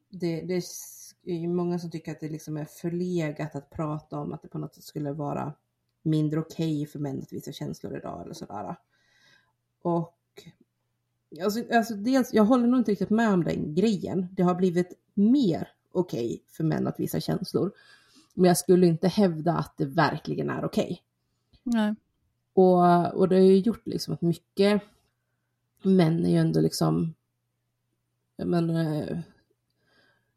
det, 0.08 0.40
det 0.40 0.54
är 1.24 1.48
många 1.48 1.78
som 1.78 1.90
tycker 1.90 2.12
att 2.12 2.20
det 2.20 2.28
liksom 2.28 2.56
är 2.56 2.64
förlegat 2.64 3.54
att 3.54 3.70
prata 3.70 4.18
om 4.18 4.32
att 4.32 4.42
det 4.42 4.48
på 4.48 4.58
något 4.58 4.74
sätt 4.74 4.84
skulle 4.84 5.12
vara 5.12 5.54
mindre 6.02 6.40
okej 6.40 6.86
för 6.86 6.98
män 6.98 7.22
att 7.22 7.32
visa 7.32 7.52
känslor 7.52 7.96
idag 7.96 8.22
eller 8.24 8.34
sådär. 8.34 8.76
Och 9.82 10.16
alltså, 11.42 11.74
alltså 11.74 11.94
dels, 11.94 12.34
jag 12.34 12.44
håller 12.44 12.66
nog 12.66 12.80
inte 12.80 12.90
riktigt 12.90 13.10
med 13.10 13.32
om 13.32 13.44
den 13.44 13.74
grejen. 13.74 14.28
Det 14.32 14.42
har 14.42 14.54
blivit 14.54 14.92
mer 15.14 15.68
okej 15.92 16.44
för 16.48 16.64
män 16.64 16.86
att 16.86 17.00
visa 17.00 17.20
känslor. 17.20 17.72
Men 18.34 18.48
jag 18.48 18.58
skulle 18.58 18.86
inte 18.86 19.08
hävda 19.08 19.52
att 19.52 19.76
det 19.76 19.86
verkligen 19.86 20.50
är 20.50 20.64
okej. 20.64 21.02
Nej. 21.62 21.94
Och, 22.52 23.14
och 23.14 23.28
det 23.28 23.36
har 23.36 23.42
ju 23.42 23.58
gjort 23.58 23.86
liksom 23.86 24.14
att 24.14 24.22
mycket 24.22 24.82
män 25.82 26.24
är 26.24 26.30
ju 26.30 26.36
ändå 26.36 26.60
liksom, 26.60 27.14
jag 28.36 28.48
menar, 28.48 29.22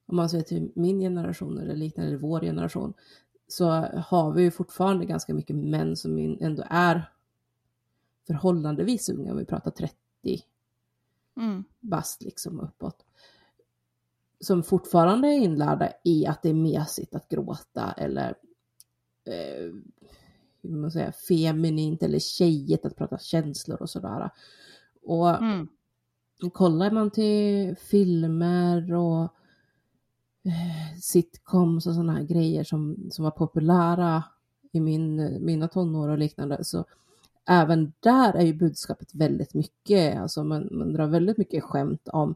om 0.05 0.15
man 0.15 0.29
säger 0.29 0.43
till 0.43 0.71
min 0.75 0.99
generation 0.99 1.57
eller 1.57 1.75
liknande, 1.75 2.09
eller 2.09 2.19
vår 2.19 2.41
generation, 2.41 2.93
så 3.53 3.69
har 4.07 4.31
vi 4.31 4.41
ju 4.41 4.51
fortfarande 4.51 5.05
ganska 5.05 5.33
mycket 5.33 5.55
män 5.55 5.95
som 5.95 6.37
ändå 6.41 6.63
är 6.69 7.09
förhållandevis 8.27 9.09
unga, 9.09 9.31
om 9.31 9.37
vi 9.37 9.45
pratar 9.45 9.71
30 9.71 9.95
Mm. 11.37 11.63
bast 11.79 12.21
liksom 12.21 12.59
uppåt. 12.59 13.05
Som 14.39 14.63
fortfarande 14.63 15.27
är 15.27 15.37
inlärda 15.39 15.89
i 16.03 16.25
att 16.25 16.41
det 16.41 16.49
är 16.49 16.53
mesigt 16.53 17.15
att 17.15 17.29
gråta 17.29 17.91
eller 17.97 18.29
eh, 19.23 19.73
hur 20.61 20.69
man 20.77 20.91
säger, 20.91 21.11
feminint 21.11 22.03
eller 22.03 22.19
tjejigt 22.19 22.85
att 22.85 22.95
prata 22.95 23.17
känslor 23.17 23.81
och 23.81 23.89
sådär. 23.89 24.29
Och 25.03 25.29
Mm. 25.29 25.67
kollar 26.53 26.91
man 26.91 27.11
till 27.11 27.75
filmer 27.75 28.93
och 28.93 29.33
sitcoms 31.01 31.87
och 31.87 31.93
sådana 31.93 32.13
här 32.13 32.23
grejer 32.23 32.63
som, 32.63 33.09
som 33.11 33.23
var 33.23 33.31
populära 33.31 34.23
i 34.71 34.79
min, 34.79 35.37
mina 35.45 35.67
tonår 35.67 36.09
och 36.09 36.17
liknande. 36.17 36.63
Så 36.63 36.85
även 37.49 37.93
där 37.99 38.33
är 38.33 38.45
ju 38.45 38.53
budskapet 38.53 39.15
väldigt 39.15 39.53
mycket, 39.53 40.17
alltså 40.17 40.43
man, 40.43 40.69
man 40.71 40.93
drar 40.93 41.07
väldigt 41.07 41.37
mycket 41.37 41.63
skämt 41.63 42.07
om 42.07 42.35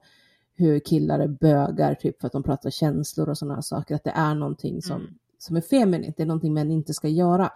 hur 0.55 0.80
killar 0.80 1.20
är 1.20 1.28
bögar 1.28 1.95
typ 1.95 2.20
för 2.20 2.28
att 2.28 2.34
de 2.34 2.43
pratar 2.43 2.70
känslor 2.70 3.30
och 3.30 3.38
sådana 3.38 3.55
här 3.55 3.62
saker, 3.62 3.95
att 3.95 4.03
det 4.03 4.12
är 4.16 4.36
någonting 4.36 4.82
som, 4.82 5.01
Mm. 5.01 5.14
som 5.38 5.58
är 5.58 5.62
feminint, 5.62 6.18
det 6.18 6.24
är 6.24 6.28
någonting 6.28 6.53
män 6.53 6.72
inte 6.72 6.93
ska 6.93 7.08
göra. 7.08 7.51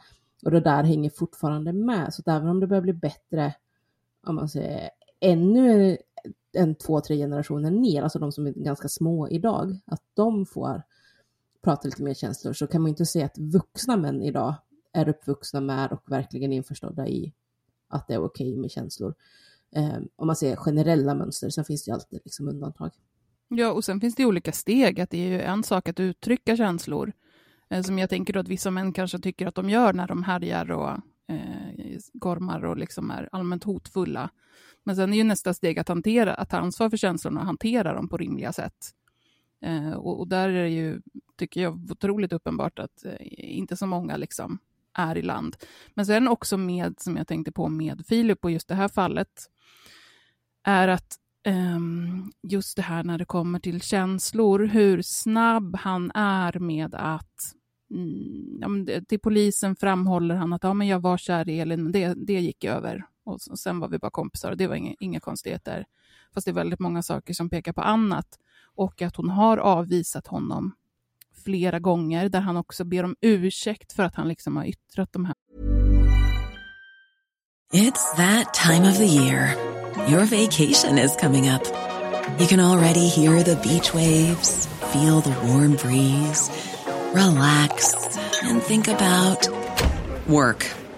Och 0.45 0.52
det 0.52 0.60
där 0.60 0.84
hänger 0.84 1.10
fortfarande 1.10 1.74
med, 1.74 2.14
så 2.14 2.22
att 2.22 2.28
även 2.28 2.47
om 2.49 2.60
det 2.60 2.68
börjar 2.68 2.82
bli 2.82 2.93
bättre, 2.93 3.54
om 4.28 4.36
man 4.36 4.49
säger 4.49 4.89
ännu 5.20 5.97
en 6.54 6.76
två, 6.76 7.02
tre 7.02 7.18
generationer 7.18 7.72
ner, 7.72 8.04
alltså 8.04 8.20
de 8.20 8.32
som 8.32 8.47
är 8.47 8.52
ganska 8.52 8.88
små 8.88 9.30
idag, 9.30 9.78
att 9.86 10.04
de 10.14 10.45
får 10.45 10.84
prata 11.64 11.88
lite 11.88 12.04
mer 12.04 12.14
känslor, 12.14 12.54
så 12.54 12.68
kan 12.68 12.82
man 12.82 12.89
inte 12.89 13.06
säga 13.06 13.26
att 13.26 13.38
vuxna 13.38 13.97
män 13.97 14.22
idag 14.22 14.56
är 14.93 15.10
uppvuxna 15.10 15.62
med 15.62 15.91
och 15.91 16.12
verkligen 16.12 16.54
införstådda 16.54 17.08
i 17.08 17.34
att 17.89 18.08
det 18.08 18.14
är 18.14 18.24
okej 18.24 18.58
med 18.58 18.72
känslor. 18.72 19.16
Eh, 19.76 19.97
om 20.16 20.28
man 20.28 20.36
ser 20.36 20.56
generella 20.56 21.16
mönster, 21.16 21.49
sen 21.49 21.66
finns 21.66 21.84
det 21.86 21.89
ju 21.89 21.93
alltid 21.93 22.20
liksom 22.24 22.47
undantag. 22.47 22.91
Ja, 23.47 23.72
och 23.72 23.86
sen 23.86 24.02
finns 24.02 24.16
det 24.16 24.24
ju 24.24 24.28
olika 24.28 24.52
steg. 24.52 25.02
Att 25.02 25.10
det 25.10 25.18
är 25.18 25.28
ju 25.28 25.41
en 25.41 25.64
sak 25.64 25.89
att 25.89 25.99
uttrycka 25.99 26.58
känslor, 26.58 27.14
eh, 27.70 27.84
som 27.84 27.99
jag 27.99 28.10
tänker 28.10 28.34
då 28.34 28.39
att 28.39 28.47
vissa 28.47 28.72
män 28.72 28.93
kanske 28.93 29.20
tycker 29.20 29.47
att 29.47 29.56
de 29.56 29.70
gör 29.70 29.93
när 29.93 30.08
de 30.08 30.24
härjar 30.24 30.72
och 30.72 30.89
eh, 31.28 31.99
gormar 32.14 32.66
och 32.66 32.78
liksom 32.78 33.12
är 33.12 33.30
allmänt 33.32 33.64
hotfulla. 33.64 34.30
Men 34.84 34.96
sen 34.96 35.14
är 35.14 35.18
ju 35.18 35.24
nästa 35.24 35.54
steg 35.54 35.80
att, 35.80 35.88
hantera, 35.88 36.34
att 36.34 36.50
ta 36.50 36.58
ansvar 36.58 36.90
för 36.90 36.98
känslorna 36.98 37.40
och 37.40 37.46
hantera 37.46 37.94
dem 37.94 38.10
på 38.10 38.18
rimliga 38.18 38.54
sätt. 38.54 38.92
Eh, 39.66 39.92
och, 39.92 40.20
och 40.20 40.28
där 40.28 40.50
är 40.50 40.64
det 40.64 40.70
ju, 40.70 41.02
tycker 41.38 41.62
jag, 41.62 41.92
otroligt 41.92 42.34
uppenbart 42.34 42.80
att 42.80 43.06
eh, 43.06 43.16
inte 43.60 43.78
så 43.78 43.86
många 43.86 44.18
liksom 44.18 44.60
är 44.94 45.18
i 45.18 45.22
land. 45.22 45.56
Men 45.94 46.06
sen 46.06 46.28
också 46.28 46.58
med, 46.58 47.00
som 47.00 47.18
jag 47.18 47.28
tänkte 47.28 47.52
på 47.52 47.70
med 47.70 48.04
Filip 48.08 48.46
och 48.46 48.52
just 48.52 48.68
det 48.68 48.76
här 48.76 48.88
fallet, 48.88 49.50
är 50.64 50.88
att 50.88 51.16
eh, 51.46 51.80
just 52.44 52.76
det 52.76 52.82
här 52.82 53.04
när 53.04 53.18
det 53.18 53.26
kommer 53.26 53.60
till 53.60 53.82
känslor, 53.82 54.60
hur 54.60 55.02
snabb 55.02 55.76
han 55.76 56.12
är 56.16 56.60
med 56.60 56.96
att 56.96 57.56
mm, 57.92 58.86
till 59.08 59.20
polisen 59.20 59.76
framhåller 59.76 60.36
han 60.36 60.54
att 60.54 60.64
ja, 60.64 60.74
men 60.74 60.88
jag 60.88 61.00
var 61.00 61.18
kär 61.18 61.50
i 61.50 61.60
Elin, 61.60 61.84
men 61.84 61.92
det, 61.92 62.14
det 62.14 62.40
gick 62.40 62.64
över. 62.64 63.06
Och 63.24 63.42
sen 63.42 63.80
var 63.80 63.88
vi 63.88 64.00
bara 64.00 64.12
kompisar 64.12 64.52
och 64.52 64.58
det 64.58 64.68
var 64.68 64.76
inga, 64.76 64.96
inga 65.00 65.20
konstigheter. 65.20 65.86
Fast 66.34 66.46
det 66.46 66.52
är 66.52 66.54
väldigt 66.54 66.80
många 66.80 67.04
saker 67.04 67.34
som 67.34 67.50
pekar 67.50 67.74
på 67.74 67.82
annat. 67.82 68.40
Och 68.76 69.02
att 69.02 69.16
hon 69.16 69.30
har 69.30 69.58
avvisat 69.58 70.28
honom 70.28 70.76
flera 71.44 71.80
gånger, 71.80 72.30
där 72.30 72.40
han 72.40 72.58
också 72.58 72.84
ber 72.84 73.04
om 73.04 73.16
ursäkt 73.22 73.94
för 73.94 74.04
att 74.04 74.16
han 74.16 74.28
liksom 74.28 74.58
har 74.58 74.66
yttrat 74.66 75.14
de 75.14 75.26
här. 75.26 75.36
It's 77.74 78.16
that 78.18 78.54
time 78.54 78.90
of 78.90 78.98
the 78.98 79.06
year. 79.06 79.56
Your 80.10 80.26
vacation 80.26 80.98
is 80.98 81.16
coming 81.16 81.50
up. 81.50 81.64
You 82.40 82.48
can 82.48 82.60
already 82.60 83.08
hear 83.08 83.44
the 83.44 83.56
beach 83.56 83.94
waves, 83.94 84.68
feel 84.92 85.22
the 85.22 85.36
warm 85.48 85.76
breeze, 85.76 86.52
relax 87.14 87.94
and 88.44 88.62
think 88.64 88.88
about 88.88 89.48
work. 90.28 90.81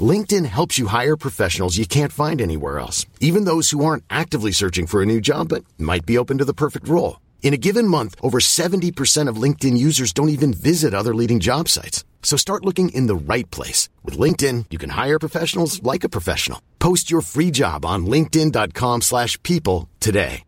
LinkedIn 0.00 0.46
helps 0.46 0.78
you 0.78 0.88
hire 0.88 1.16
professionals 1.16 1.78
you 1.78 1.86
can't 1.86 2.12
find 2.12 2.40
anywhere 2.40 2.78
else, 2.78 3.06
even 3.20 3.44
those 3.44 3.70
who 3.70 3.84
aren't 3.84 4.04
actively 4.10 4.52
searching 4.52 4.86
for 4.86 5.00
a 5.02 5.06
new 5.06 5.20
job 5.20 5.48
but 5.48 5.64
might 5.78 6.04
be 6.04 6.18
open 6.18 6.38
to 6.38 6.44
the 6.44 6.52
perfect 6.52 6.86
role. 6.86 7.20
In 7.42 7.54
a 7.54 7.56
given 7.56 7.88
month, 7.88 8.14
over 8.20 8.38
70% 8.40 9.30
of 9.30 9.42
LinkedIn 9.42 9.78
users 9.78 10.12
don't 10.12 10.28
even 10.28 10.52
visit 10.52 10.92
other 10.92 11.14
leading 11.14 11.40
job 11.40 11.68
sites. 11.68 12.04
So 12.22 12.36
start 12.36 12.64
looking 12.64 12.90
in 12.90 13.06
the 13.06 13.34
right 13.34 13.50
place. 13.50 13.88
With 14.04 14.18
LinkedIn, 14.18 14.66
you 14.70 14.78
can 14.78 14.90
hire 14.90 15.18
professionals 15.18 15.82
like 15.82 16.04
a 16.04 16.08
professional. 16.10 16.60
Post 16.78 17.10
your 17.10 17.22
free 17.22 17.50
job 17.50 17.84
on 17.86 18.06
linkedin.com 18.06 19.00
slash 19.00 19.42
people 19.42 19.88
today. 19.98 20.44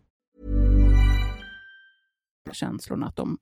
Känslorna 2.51 3.07
att 3.07 3.15
de 3.15 3.37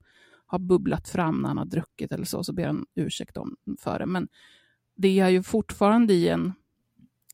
har 0.46 0.60
bubblat 0.60 1.10
fram 1.10 1.42
när 1.42 1.48
han 1.48 1.58
har 1.58 1.66
druckit 1.66 2.12
eller 2.12 2.26
så, 2.26 2.44
så 2.44 2.54
ber 2.54 2.66
han 2.66 2.86
ursäkt 2.96 3.38
om 3.38 3.56
för 3.80 4.00
det. 4.00 4.06
Men 4.06 4.28
det 5.02 5.20
är 5.20 5.30
ju 5.30 5.44
fortfarande 5.44 6.14
i 6.14 6.30
en, 6.30 6.54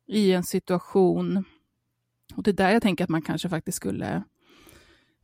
i 0.07 0.31
en 0.31 0.43
situation, 0.43 1.43
och 2.35 2.43
det 2.43 2.51
är 2.51 2.53
där 2.53 2.71
jag 2.71 2.81
tänker 2.81 3.03
att 3.03 3.09
man 3.09 3.21
kanske 3.21 3.49
faktiskt 3.49 3.75
skulle 3.75 4.23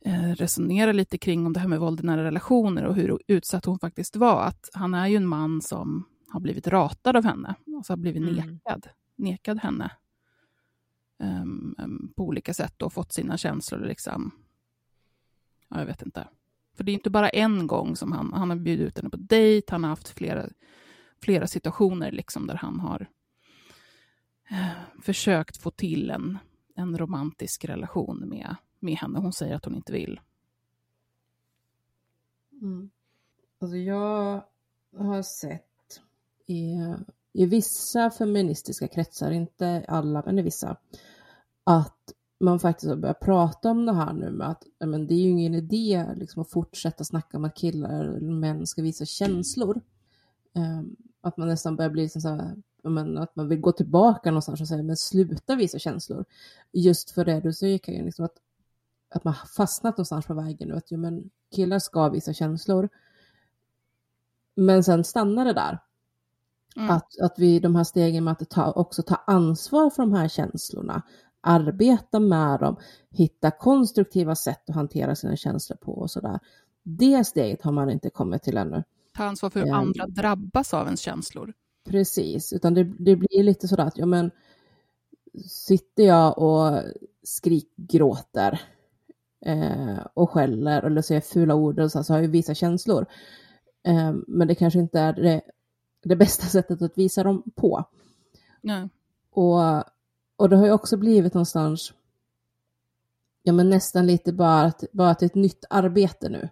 eh, 0.04 0.30
resonera 0.34 0.92
lite 0.92 1.18
kring 1.18 1.46
om 1.46 1.52
det 1.52 1.60
här 1.60 1.68
med 1.68 1.80
våld 1.80 2.00
i 2.00 2.02
nära 2.02 2.24
relationer 2.24 2.84
och 2.84 2.94
hur 2.94 3.20
utsatt 3.26 3.64
hon 3.64 3.78
faktiskt 3.78 4.16
var. 4.16 4.42
Att 4.42 4.70
han 4.72 4.94
är 4.94 5.06
ju 5.06 5.16
en 5.16 5.26
man 5.26 5.62
som 5.62 6.04
har 6.28 6.40
blivit 6.40 6.66
ratad 6.68 7.16
av 7.16 7.24
henne, 7.24 7.54
alltså 7.76 7.92
har 7.92 7.96
blivit 7.96 8.22
Mm. 8.22 8.34
nekad, 8.34 8.86
nekad 9.16 9.58
henne 9.58 9.90
um, 11.18 11.74
um, 11.78 12.12
på 12.16 12.24
olika 12.24 12.54
sätt 12.54 12.82
och 12.82 12.92
fått 12.92 13.12
sina 13.12 13.36
känslor 13.36 13.80
liksom, 13.80 14.30
ja, 15.68 15.78
jag 15.78 15.86
vet 15.86 16.02
inte. 16.02 16.28
För 16.76 16.84
det 16.84 16.92
är 16.92 16.94
inte 16.94 17.10
bara 17.10 17.28
en 17.28 17.66
gång 17.66 17.96
som 17.96 18.12
han, 18.12 18.32
han 18.32 18.50
har 18.50 18.56
bjudit 18.56 18.86
ut 18.86 18.96
henne 18.98 19.10
på 19.10 19.16
dejt, 19.16 19.72
han 19.72 19.84
har 19.84 19.90
haft 19.90 20.08
flera, 20.08 20.48
flera 21.22 21.46
situationer 21.46 22.12
liksom 22.12 22.46
där 22.46 22.54
han 22.54 22.80
har 22.80 23.06
eh, 24.50 25.02
försökt 25.02 25.56
få 25.56 25.70
till 25.70 26.10
en, 26.10 26.38
en 26.74 26.98
romantisk 26.98 27.64
relation 27.64 28.28
med, 28.28 28.56
med 28.80 28.94
henne. 28.94 29.18
Hon 29.18 29.32
säger 29.32 29.54
att 29.54 29.64
hon 29.64 29.74
inte 29.74 29.92
vill. 29.92 30.20
Mm. 32.62 32.90
Alltså 33.60 33.76
jag 33.76 34.44
har 34.98 35.22
sett 35.22 36.00
i, 36.46 36.74
i 37.32 37.46
vissa 37.46 38.10
feministiska 38.10 38.88
kretsar, 38.88 39.30
inte 39.30 39.84
alla 39.88 40.22
men 40.26 40.38
i 40.38 40.42
vissa, 40.42 40.76
att 41.64 42.12
man 42.40 42.60
faktiskt 42.60 42.88
har 42.88 42.96
börjat 42.96 43.20
prata 43.20 43.70
om 43.70 43.86
det 43.86 43.92
här 43.92 44.12
nu 44.12 44.30
med 44.30 44.48
att 44.48 44.64
men 44.78 45.06
det 45.06 45.14
är 45.14 45.18
ju 45.18 45.30
ingen 45.30 45.54
idé 45.54 46.06
liksom, 46.16 46.42
att 46.42 46.50
fortsätta 46.50 47.04
snacka 47.04 47.36
om 47.36 47.44
att 47.44 47.56
killar 47.56 48.04
eller 48.04 48.20
män 48.20 48.66
ska 48.66 48.82
visa 48.82 49.04
känslor. 49.04 49.80
Ehm, 50.54 50.96
att 51.22 51.36
man 51.36 51.48
nästan 51.48 51.76
börjar 51.76 51.90
bli 51.90 52.08
så 52.08 52.28
här, 52.28 52.56
men, 52.82 53.18
att 53.18 53.36
man 53.36 53.48
vill 53.48 53.60
gå 53.60 53.72
tillbaka 53.72 54.30
någonstans 54.30 54.60
och 54.60 54.68
säga 54.68 54.82
men 54.82 54.96
sluta 54.96 55.54
visa 55.56 55.78
känslor. 55.78 56.24
Just 56.72 57.10
för 57.10 57.24
det 57.24 57.40
du 57.40 57.52
säger 57.52 57.78
Karin, 57.78 58.04
liksom 58.04 58.24
att, 58.24 58.36
att 59.08 59.24
man 59.24 59.34
har 59.34 59.46
fastnat 59.46 59.96
någonstans 59.96 60.26
på 60.26 60.34
vägen 60.34 60.68
nu, 60.68 60.76
att 60.76 60.90
ja, 60.90 60.98
men, 60.98 61.30
killar 61.54 61.78
ska 61.78 62.08
visa 62.08 62.32
känslor. 62.32 62.88
Men 64.54 64.84
sen 64.84 65.04
stannar 65.04 65.44
det 65.44 65.52
där. 65.52 65.78
Mm. 66.76 66.90
Att, 66.90 67.20
att 67.20 67.38
vi 67.38 67.60
de 67.60 67.76
här 67.76 67.84
stegen 67.84 68.24
med 68.24 68.32
att 68.32 68.50
ta, 68.50 68.72
också 68.72 69.02
ta 69.02 69.14
ansvar 69.14 69.90
för 69.90 70.02
de 70.02 70.12
här 70.12 70.28
känslorna, 70.28 71.02
arbeta 71.40 72.20
med 72.20 72.60
dem, 72.60 72.76
hitta 73.10 73.50
konstruktiva 73.50 74.34
sätt 74.34 74.70
att 74.70 74.74
hantera 74.74 75.14
sina 75.14 75.36
känslor 75.36 75.76
på 75.76 75.92
och 75.92 76.10
sådär. 76.10 76.40
Det 76.82 77.24
steget 77.24 77.62
har 77.62 77.72
man 77.72 77.90
inte 77.90 78.10
kommit 78.10 78.42
till 78.42 78.56
ännu. 78.56 78.84
Ta 79.16 79.24
ansvar 79.24 79.50
för 79.50 79.60
hur 79.60 79.68
Ehm. 79.68 79.74
andra 79.74 80.06
drabbas 80.06 80.74
av 80.74 80.84
ens 80.86 81.00
känslor. 81.00 81.52
Precis, 81.84 82.52
utan 82.52 82.74
det, 82.74 82.84
det 82.84 83.16
blir 83.16 83.42
lite 83.42 83.68
sådär 83.68 83.84
att, 83.84 83.98
ja 83.98 84.06
men, 84.06 84.30
sitter 85.48 86.02
jag 86.02 86.38
och 86.38 86.82
skrikgråter 87.22 88.60
eh, 89.46 89.98
och 90.14 90.30
skäller 90.30 90.82
eller 90.82 91.02
säger 91.02 91.20
fula 91.20 91.54
ord 91.54 91.78
och 91.80 91.92
så, 91.92 92.04
så 92.04 92.12
har 92.12 92.20
jag 92.20 92.28
vissa 92.28 92.54
känslor. 92.54 93.06
Eh, 93.82 94.12
men 94.26 94.48
det 94.48 94.54
kanske 94.54 94.78
inte 94.78 95.00
är 95.00 95.12
det, 95.12 95.40
det 96.02 96.16
bästa 96.16 96.46
sättet 96.46 96.82
att 96.82 96.98
visa 96.98 97.22
dem 97.22 97.42
på. 97.54 97.84
Nej. 98.60 98.88
Och, 99.30 99.84
och 100.36 100.48
det 100.48 100.56
har 100.56 100.66
ju 100.66 100.72
också 100.72 100.96
blivit 100.96 101.34
någonstans, 101.34 101.92
ja 103.42 103.52
men 103.52 103.70
nästan 103.70 104.06
lite 104.06 104.32
bara, 104.32 104.62
att, 104.62 104.84
bara 104.92 105.14
till 105.14 105.26
ett 105.26 105.34
nytt 105.34 105.64
arbete 105.70 106.28
nu. 106.28 106.48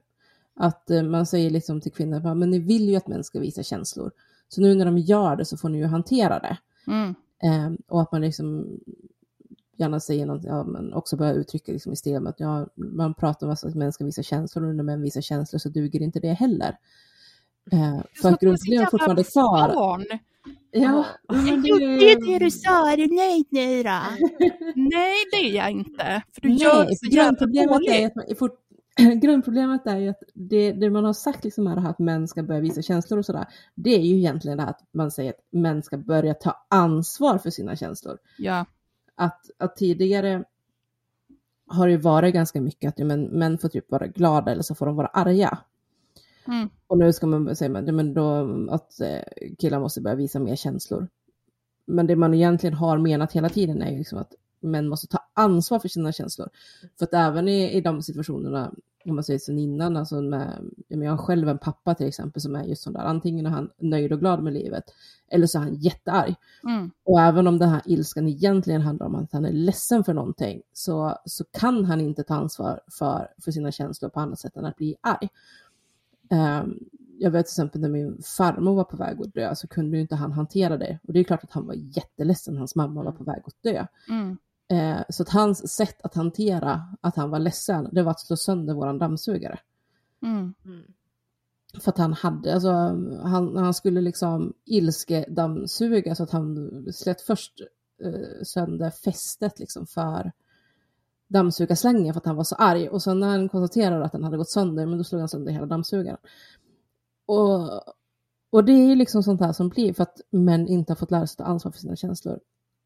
Att 0.63 0.91
eh, 0.91 1.03
man 1.03 1.27
säger 1.27 1.51
liksom 1.51 1.81
till 1.81 1.93
kvinnor, 1.93 2.35
men 2.35 2.51
ni 2.51 2.59
vill 2.59 2.89
ju 2.89 2.97
att 2.97 3.09
män 3.09 3.25
ska 3.25 3.41
visa 3.41 3.63
känslor. 3.63 4.11
Så 4.49 4.61
nu 4.61 4.75
när 4.75 4.85
de 4.85 4.99
gör 4.99 5.37
det 5.37 5.45
så 5.45 5.57
får 5.57 5.69
ni 5.69 5.79
ju 5.79 5.87
hantera 5.87 6.39
det. 6.39 6.59
Mm. 6.87 7.15
Eh, 7.43 7.79
och 7.89 8.03
att 8.03 8.13
man 8.13 8.21
liksom 8.21 8.67
gärna 9.77 10.01
säger 10.01 10.27
något, 10.27 10.45
ja, 10.45 10.65
men 10.65 10.93
också 10.93 11.17
börjar 11.17 11.35
uttrycka 11.35 11.73
liksom 11.73 11.93
i 11.93 11.97
stil 11.97 12.21
med 12.21 12.31
att 12.31 12.41
ja, 12.41 12.67
man 12.75 13.15
pratar 13.15 13.47
om 13.47 13.53
att 13.53 13.75
män 13.75 13.93
ska 13.93 14.05
visa 14.05 14.23
känslor 14.23 14.69
och 14.69 14.75
när 14.75 14.85
män 14.85 15.03
visar 15.03 15.21
känslor 15.21 15.59
så 15.59 15.69
duger 15.69 16.03
inte 16.03 16.21
det 16.21 16.33
heller. 16.33 16.79
Eh, 17.73 18.01
för 18.23 18.29
att 18.29 18.43
är 18.43 18.91
fortfarande 18.91 19.25
kvar. 19.25 19.73
Ja, 20.71 21.07
men 21.29 21.63
det, 22.39 22.51
sa, 22.51 22.93
är 22.93 22.97
du 22.97 23.07
nöjd 23.07 23.47
nu 23.51 23.83
då? 23.83 24.01
Nej, 24.75 25.15
det 25.31 25.37
är 25.37 25.57
jag 25.57 25.71
inte. 25.71 26.23
För 26.33 26.41
du 26.41 26.49
Nej, 26.49 26.59
gör 26.59 26.87
så 26.87 27.07
jävla 27.07 27.23
grundproblemet 27.23 27.71
är 27.71 27.91
dåligt. 27.91 28.07
att 28.07 28.41
man, 28.41 28.51
grundproblemet 29.23 29.87
är 29.87 29.97
ju 29.97 30.09
att 30.09 30.23
det, 30.35 30.73
det 30.73 30.91
man 30.91 31.05
har 31.05 31.13
sagt 31.13 31.45
liksom 31.45 31.67
är 31.67 31.75
det 31.75 31.81
här 31.81 31.91
att 31.91 31.99
män 31.99 32.29
ska 32.29 32.43
börja 32.43 32.61
visa 32.61 32.83
känslor 32.83 33.19
och 33.19 33.27
sådär. 33.27 33.47
Det 33.75 33.95
är 33.95 34.03
ju 34.03 34.17
egentligen 34.17 34.59
det 34.59 34.63
här 34.65 34.71
att 34.71 34.85
man 34.93 35.11
säger 35.11 35.31
att 35.31 35.41
män 35.51 35.83
ska 35.83 35.99
börja 35.99 36.35
ta 36.35 36.67
ansvar 36.69 37.39
för 37.39 37.51
sina 37.51 37.77
känslor. 37.77 38.19
Ja. 38.39 38.67
Att, 39.15 39.51
att 39.59 39.77
tidigare 39.77 40.45
har 41.67 41.89
det 41.89 41.97
varit 41.97 42.35
ganska 42.35 42.61
mycket 42.61 42.89
att 42.89 42.99
ja, 42.99 43.05
men, 43.05 43.25
män 43.25 43.59
får 43.59 43.69
typ 43.69 43.91
vara 43.91 44.07
glada 44.07 44.53
eller 44.53 44.63
så 44.63 44.75
får 44.75 44.87
de 44.87 44.97
vara 44.97 45.07
arga. 45.07 45.59
Mm. 46.47 46.69
Och 46.87 46.99
nu 46.99 47.13
ska 47.13 47.27
man 47.27 47.57
säga 47.57 47.83
ja, 47.87 47.93
men 47.93 48.15
då, 48.15 48.47
att 48.71 49.01
eh, 49.01 49.55
killar 49.59 49.81
måste 49.81 50.01
börja 50.01 50.17
visa 50.17 50.39
mer 50.39 50.57
känslor. 50.57 51.09
Men 51.87 52.07
det 52.07 52.17
man 52.17 52.35
egentligen 52.35 52.75
har 52.75 52.99
menat 52.99 53.33
hela 53.33 53.49
tiden 53.49 53.83
är 53.83 53.91
ju 53.91 53.99
liksom 53.99 54.19
att 54.19 54.35
män 54.61 54.89
måste 54.89 55.07
ta 55.07 55.19
ansvar 55.35 55.79
för 55.79 55.89
sina 55.89 56.13
känslor. 56.13 56.49
För 56.99 57.05
att 57.05 57.15
även 57.15 57.49
i, 57.49 57.71
i 57.71 57.81
de 57.81 58.03
situationerna, 58.03 58.73
om 59.05 59.15
man 59.15 59.25
säger 59.25 59.39
sen 59.39 59.59
innan, 59.59 59.97
alltså 59.97 60.21
med, 60.21 60.71
jag 60.89 61.11
har 61.11 61.17
själv 61.17 61.49
en 61.49 61.59
pappa 61.59 61.95
till 61.95 62.07
exempel 62.07 62.43
som 62.43 62.57
är 62.57 62.65
just 62.65 62.83
sån 62.83 62.93
där, 62.93 63.01
antingen 63.01 63.47
är 63.47 63.51
han 63.51 63.71
nöjd 63.79 64.13
och 64.13 64.21
glad 64.21 64.43
med 64.43 64.53
livet, 64.53 64.85
eller 65.29 65.47
så 65.47 65.59
är 65.59 65.63
han 65.63 65.75
jättearg. 65.75 66.35
Mm. 66.65 66.91
Och 67.05 67.21
även 67.21 67.47
om 67.47 67.59
den 67.59 67.69
här 67.69 67.83
ilskan 67.85 68.29
egentligen 68.29 68.81
handlar 68.81 69.07
om 69.07 69.15
att 69.15 69.33
han 69.33 69.45
är 69.45 69.53
ledsen 69.53 70.05
för 70.05 70.15
någonting, 70.15 70.63
så, 70.73 71.19
så 71.25 71.45
kan 71.45 71.85
han 71.85 72.01
inte 72.01 72.23
ta 72.23 72.35
ansvar 72.35 72.81
för, 72.99 73.29
för 73.45 73.51
sina 73.51 73.73
känslor 73.73 74.09
på 74.09 74.21
annat 74.21 74.39
sätt 74.39 74.57
än 74.57 74.65
att 74.65 74.77
bli 74.77 74.97
arg. 75.01 75.29
Ehm, 76.31 76.79
jag 77.19 77.31
vet 77.31 77.47
till 77.47 77.53
exempel 77.53 77.81
när 77.81 77.89
min 77.89 78.23
farmor 78.23 78.75
var 78.75 78.85
på 78.85 78.97
väg 78.97 79.21
att 79.21 79.35
dö 79.35 79.55
så 79.55 79.69
kunde 79.69 79.97
ju 79.97 80.01
inte 80.01 80.17
han 80.17 80.33
hantera 80.33 80.77
det. 80.77 80.99
Och 81.07 81.13
det 81.13 81.21
är 81.21 81.25
klart 81.25 81.45
att 81.45 81.53
han 81.53 81.67
var 81.67 81.75
jätteledsen, 81.75 82.57
hans 82.57 82.75
mamma 82.75 83.03
var 83.03 83.13
på 83.13 83.25
väg 83.25 83.43
att 83.45 83.63
dö. 83.63 83.87
Mm. 84.09 84.37
Eh, 84.71 85.01
så 85.09 85.23
att 85.23 85.29
hans 85.29 85.73
sätt 85.73 86.03
att 86.03 86.15
hantera 86.15 86.83
att 87.01 87.17
han 87.17 87.31
var 87.31 87.39
ledsen, 87.39 87.89
det 87.93 88.03
var 88.03 88.11
att 88.11 88.21
slå 88.21 88.37
sönder 88.37 88.75
våran 88.75 88.99
dammsugare. 88.99 89.59
Mm. 90.23 90.55
För 91.81 91.91
att 91.91 91.99
han 91.99 92.13
hade, 92.13 92.55
alltså 92.55 92.71
han, 93.23 93.57
han 93.57 93.75
skulle 93.75 94.01
liksom 94.01 94.53
ilske 94.65 95.25
dammsuga 95.29 96.15
så 96.15 96.23
att 96.23 96.31
han 96.31 96.87
slet 96.93 97.21
först 97.21 97.61
eh, 98.05 98.43
sönder 98.45 98.91
fästet 98.91 99.59
liksom 99.59 99.87
för 99.87 100.33
dammsugarslängen 101.29 102.15
för 102.15 102.21
att 102.21 102.27
han 102.27 102.37
var 102.37 102.45
så 102.45 102.55
arg. 102.55 102.89
Och 102.89 103.03
sen 103.03 103.21
när 103.21 103.29
han 103.29 103.49
konstaterade 103.49 104.05
att 104.05 104.13
den 104.13 104.25
hade 104.25 104.37
gått 104.37 104.51
sönder, 104.51 104.87
men 104.87 104.99
då 104.99 105.05
slog 105.05 105.21
han 105.21 105.29
sönder 105.29 105.53
hela 105.53 105.67
dammsugaren. 105.67 106.19
Och, 107.27 107.71
och 108.51 108.65
det 108.65 108.73
är 108.73 108.87
ju 108.87 108.95
liksom 108.95 109.23
sånt 109.23 109.41
här 109.41 109.53
som 109.53 109.69
blir 109.69 109.93
för 109.93 110.03
att 110.03 110.21
män 110.31 110.69
inte 110.69 110.93
har 110.93 110.97
fått 110.97 111.11
lära 111.11 111.27
sig 111.27 111.37
ta 111.37 111.45
ansvar 111.45 111.73
för 111.73 111.79
sina 111.79 111.97
känslor. 111.97 112.41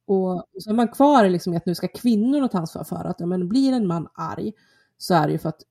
Och 0.07 0.45
så 0.59 0.71
är 0.71 0.75
man 0.75 0.89
kvar 0.89 1.29
liksom 1.29 1.55
i 1.55 1.57
att 1.57 1.67
nu 1.67 1.75
ska 1.75 1.89
kvinnor 1.89 2.49
ta 2.49 2.59
ansvar 2.59 2.85
för 2.85 3.05
att 3.05 3.21
ja, 3.21 3.27
men 3.27 3.49
blir 3.49 3.73
en 3.73 3.87
man 3.87 4.09
arg 4.15 4.53
så 4.99 5.15
är 5.15 5.27
det 5.27 5.33
ju 5.33 5.39
för 5.39 5.49
att 5.49 5.63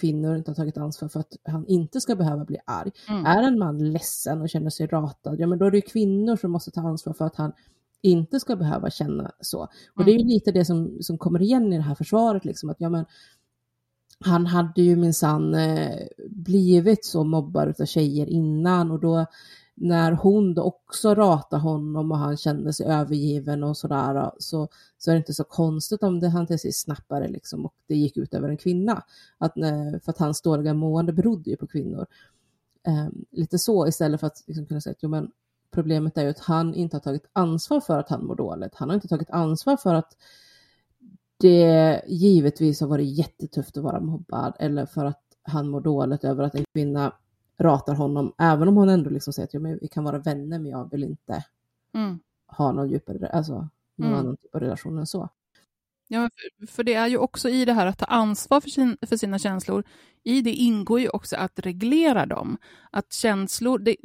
kvinnor 0.00 0.36
inte 0.36 0.50
har 0.50 0.54
tagit 0.56 0.78
ansvar 0.78 1.08
för 1.08 1.20
att 1.20 1.32
han 1.44 1.66
inte 1.66 2.00
ska 2.00 2.16
behöva 2.16 2.44
bli 2.44 2.58
arg. 2.64 2.90
Mm. 3.08 3.26
Är 3.26 3.42
en 3.42 3.58
man 3.58 3.92
ledsen 3.92 4.40
och 4.40 4.48
känner 4.48 4.70
sig 4.70 4.86
ratad, 4.86 5.40
ja 5.40 5.46
men 5.46 5.58
då 5.58 5.64
är 5.64 5.70
det 5.70 5.76
ju 5.76 5.82
kvinnor 5.82 6.36
som 6.36 6.50
måste 6.50 6.70
ta 6.70 6.80
ansvar 6.80 7.12
för 7.12 7.24
att 7.24 7.36
han 7.36 7.52
inte 8.02 8.40
ska 8.40 8.56
behöva 8.56 8.90
känna 8.90 9.32
så. 9.40 9.68
Och 9.94 10.04
det 10.04 10.10
är 10.10 10.18
ju 10.18 10.24
lite 10.24 10.52
det 10.52 10.64
som, 10.64 10.98
som 11.00 11.18
kommer 11.18 11.42
igen 11.42 11.72
i 11.72 11.76
det 11.76 11.82
här 11.82 11.94
försvaret, 11.94 12.44
liksom, 12.44 12.70
att 12.70 12.76
ja 12.80 12.88
men 12.88 13.04
han 14.20 14.46
hade 14.46 14.82
ju 14.82 14.96
minsann 14.96 15.54
eh, 15.54 16.06
blivit 16.30 17.04
så 17.04 17.24
mobbad 17.24 17.80
av 17.80 17.84
tjejer 17.86 18.26
innan 18.26 18.90
och 18.90 19.00
då 19.00 19.26
när 19.78 20.12
hon 20.12 20.54
då 20.54 20.62
också 20.62 21.14
ratar 21.14 21.58
honom 21.58 22.12
och 22.12 22.18
han 22.18 22.36
känner 22.36 22.72
sig 22.72 22.86
övergiven 22.86 23.64
och 23.64 23.76
sådär 23.76 24.30
så, 24.38 24.68
så 24.98 25.10
är 25.10 25.14
det 25.14 25.18
inte 25.18 25.34
så 25.34 25.44
konstigt 25.44 26.02
om 26.02 26.20
det, 26.20 26.28
han 26.28 26.46
till 26.46 26.58
sist 26.58 26.84
snappade 26.84 27.28
liksom 27.28 27.66
och 27.66 27.74
det 27.86 27.96
gick 27.96 28.16
ut 28.16 28.34
över 28.34 28.48
en 28.48 28.56
kvinna. 28.56 29.02
Att, 29.38 29.58
eh, 29.58 30.00
för 30.04 30.10
att 30.10 30.18
hans 30.18 30.42
dåliga 30.42 30.74
mående 30.74 31.12
berodde 31.12 31.50
ju 31.50 31.56
på 31.56 31.66
kvinnor. 31.66 32.06
Eh, 32.86 33.08
lite 33.30 33.58
så 33.58 33.86
istället 33.86 34.20
för 34.20 34.26
att 34.26 34.44
liksom 34.46 34.66
kunna 34.66 34.80
säga 34.80 34.92
att 34.92 35.02
jo, 35.02 35.08
men 35.08 35.30
problemet 35.70 36.18
är 36.18 36.22
ju 36.22 36.30
att 36.30 36.38
han 36.38 36.74
inte 36.74 36.96
har 36.96 37.00
tagit 37.00 37.30
ansvar 37.32 37.80
för 37.80 37.98
att 37.98 38.08
han 38.08 38.26
mår 38.26 38.36
dåligt. 38.36 38.74
Han 38.74 38.88
har 38.88 38.94
inte 38.94 39.08
tagit 39.08 39.30
ansvar 39.30 39.76
för 39.76 39.94
att 39.94 40.16
det 41.36 42.02
givetvis 42.06 42.80
har 42.80 42.88
varit 42.88 43.18
jättetufft 43.18 43.76
att 43.76 43.82
vara 43.82 44.00
mobbad 44.00 44.56
eller 44.58 44.86
för 44.86 45.04
att 45.04 45.22
han 45.42 45.68
mår 45.68 45.80
dåligt 45.80 46.24
över 46.24 46.44
att 46.44 46.54
en 46.54 46.64
kvinna 46.74 47.12
ratar 47.58 47.94
honom, 47.94 48.32
även 48.38 48.68
om 48.68 48.76
hon 48.76 48.88
ändå 48.88 49.10
liksom 49.10 49.32
säger 49.32 49.46
att 49.46 49.54
ja, 49.54 49.60
men 49.60 49.78
vi 49.80 49.88
kan 49.88 50.04
vara 50.04 50.18
vänner 50.18 50.58
men 50.58 50.66
jag 50.70 50.90
vill 50.90 51.04
inte 51.04 51.44
Mm. 51.94 52.18
ha 52.46 52.72
någon 52.72 52.88
djupare, 52.90 53.28
alltså 53.28 53.52
någon 53.96 54.08
Mm. 54.08 54.20
annan 54.20 54.36
typ 54.36 54.54
av 54.54 54.60
relation 54.60 54.98
än 54.98 55.06
så. 55.06 55.28
Ja, 56.08 56.30
för 56.68 56.84
det 56.84 56.94
är 56.94 57.06
ju 57.06 57.18
också 57.18 57.48
i 57.48 57.64
det 57.64 57.72
här 57.72 57.86
att 57.86 57.98
ta 57.98 58.04
ansvar 58.06 58.60
för, 58.60 58.70
sin, 58.70 58.96
för 59.06 59.16
sina 59.16 59.38
känslor, 59.38 59.84
i 60.22 60.40
det 60.42 60.52
ingår 60.52 61.00
ju 61.00 61.08
också 61.08 61.36
att 61.36 61.58
reglera 61.58 62.26
dem. 62.26 62.58
Att 62.90 63.12
känslor, 63.12 63.78
det, 63.78 63.96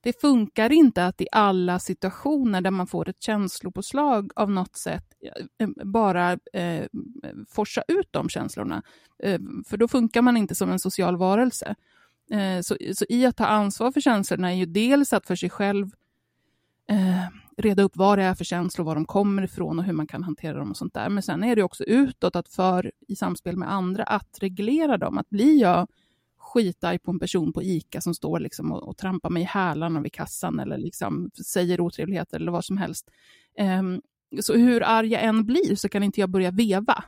det 0.00 0.20
funkar 0.20 0.72
inte 0.72 1.06
att 1.06 1.20
i 1.20 1.26
alla 1.32 1.78
situationer 1.78 2.60
där 2.60 2.70
man 2.70 2.86
får 2.86 3.08
ett 3.08 3.22
känslopåslag 3.22 4.32
av 4.36 4.50
något 4.50 4.76
sätt 4.76 5.14
eh, 5.58 5.68
bara 5.84 6.32
eh, 6.52 6.84
forsa 7.48 7.82
ut 7.88 8.08
de 8.10 8.28
känslorna. 8.28 8.82
Eh, 9.18 9.40
för 9.66 9.76
då 9.76 9.88
funkar 9.88 10.22
man 10.22 10.36
inte 10.36 10.54
som 10.54 10.70
en 10.70 10.78
social 10.78 11.16
varelse. 11.16 11.74
Eh, 12.30 12.60
så, 12.60 12.76
så 12.94 13.04
i 13.08 13.26
att 13.26 13.36
ta 13.36 13.46
ansvar 13.46 13.92
för 13.92 14.00
känslorna 14.00 14.52
är 14.52 14.56
ju 14.56 14.66
dels 14.66 15.12
att 15.12 15.26
för 15.26 15.36
sig 15.36 15.50
själv 15.50 15.90
eh, 16.88 17.24
reda 17.56 17.82
upp 17.82 17.96
vad 17.96 18.18
det 18.18 18.24
är 18.24 18.34
för 18.34 18.44
känslor, 18.44 18.84
var 18.84 18.94
de 18.94 19.04
kommer 19.04 19.42
ifrån 19.42 19.78
och 19.78 19.84
hur 19.84 19.92
man 19.92 20.06
kan 20.06 20.22
hantera 20.22 20.58
dem 20.58 20.70
och 20.70 20.76
sånt 20.76 20.94
där. 20.94 21.08
Men 21.08 21.22
sen 21.22 21.44
är 21.44 21.56
det 21.56 21.62
också 21.62 21.84
utåt 21.84 22.36
att 22.36 22.48
för 22.48 22.92
i 23.08 23.16
samspel 23.16 23.56
med 23.56 23.72
andra 23.72 24.02
att 24.04 24.38
reglera 24.40 24.96
dem. 24.96 25.18
Att 25.18 25.30
blir 25.30 25.60
jag 25.60 25.88
skitarg 26.38 26.98
på 26.98 27.10
en 27.10 27.18
person 27.18 27.52
på 27.52 27.62
ICA 27.62 28.00
som 28.00 28.14
står 28.14 28.40
liksom 28.40 28.72
och, 28.72 28.88
och 28.88 28.96
trampar 28.96 29.30
mig 29.30 29.42
i 29.42 29.46
hälarna 29.46 30.00
vid 30.00 30.12
kassan 30.12 30.60
eller 30.60 30.78
liksom 30.78 31.30
säger 31.46 31.80
otrevligheter 31.80 32.40
eller 32.40 32.52
vad 32.52 32.64
som 32.64 32.76
helst. 32.76 33.10
Ehm, 33.58 34.00
så 34.40 34.56
hur 34.56 34.82
arg 34.82 35.08
jag 35.08 35.22
än 35.22 35.46
blir 35.46 35.76
så 35.76 35.88
kan 35.88 36.02
inte 36.02 36.20
jag 36.20 36.30
börja 36.30 36.50
veva. 36.50 37.04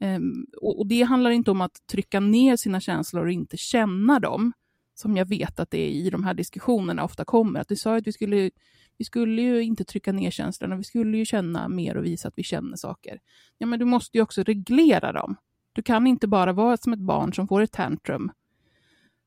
Ehm, 0.00 0.46
och, 0.60 0.78
och 0.78 0.86
det 0.86 1.02
handlar 1.02 1.30
inte 1.30 1.50
om 1.50 1.60
att 1.60 1.86
trycka 1.86 2.20
ner 2.20 2.56
sina 2.56 2.80
känslor 2.80 3.24
och 3.24 3.32
inte 3.32 3.56
känna 3.56 4.20
dem, 4.20 4.52
som 4.94 5.16
jag 5.16 5.26
vet 5.26 5.60
att 5.60 5.70
det 5.70 5.78
är 5.78 5.90
i 5.90 6.10
de 6.10 6.24
här 6.24 6.34
diskussionerna 6.34 7.04
ofta 7.04 7.24
kommer. 7.24 7.60
Att 7.60 7.68
du 7.68 7.76
sa 7.76 7.96
att 7.96 8.06
vi 8.06 8.12
skulle, 8.12 8.50
vi 8.96 9.04
skulle 9.04 9.42
ju 9.42 9.62
inte 9.62 9.84
trycka 9.84 10.12
ner 10.12 10.30
känslorna, 10.30 10.76
vi 10.76 10.84
skulle 10.84 11.18
ju 11.18 11.24
känna 11.24 11.68
mer 11.68 11.96
och 11.96 12.04
visa 12.04 12.28
att 12.28 12.34
vi 12.36 12.42
känner 12.42 12.76
saker. 12.76 13.18
Ja, 13.58 13.66
men 13.66 13.78
du 13.78 13.84
måste 13.84 14.18
ju 14.18 14.22
också 14.22 14.42
reglera 14.42 15.12
dem. 15.12 15.36
Du 15.72 15.82
kan 15.82 16.06
inte 16.06 16.26
bara 16.26 16.52
vara 16.52 16.76
som 16.76 16.92
ett 16.92 16.98
barn 16.98 17.34
som 17.34 17.48
får 17.48 17.60
ett 17.60 17.72
tantrum 17.72 18.32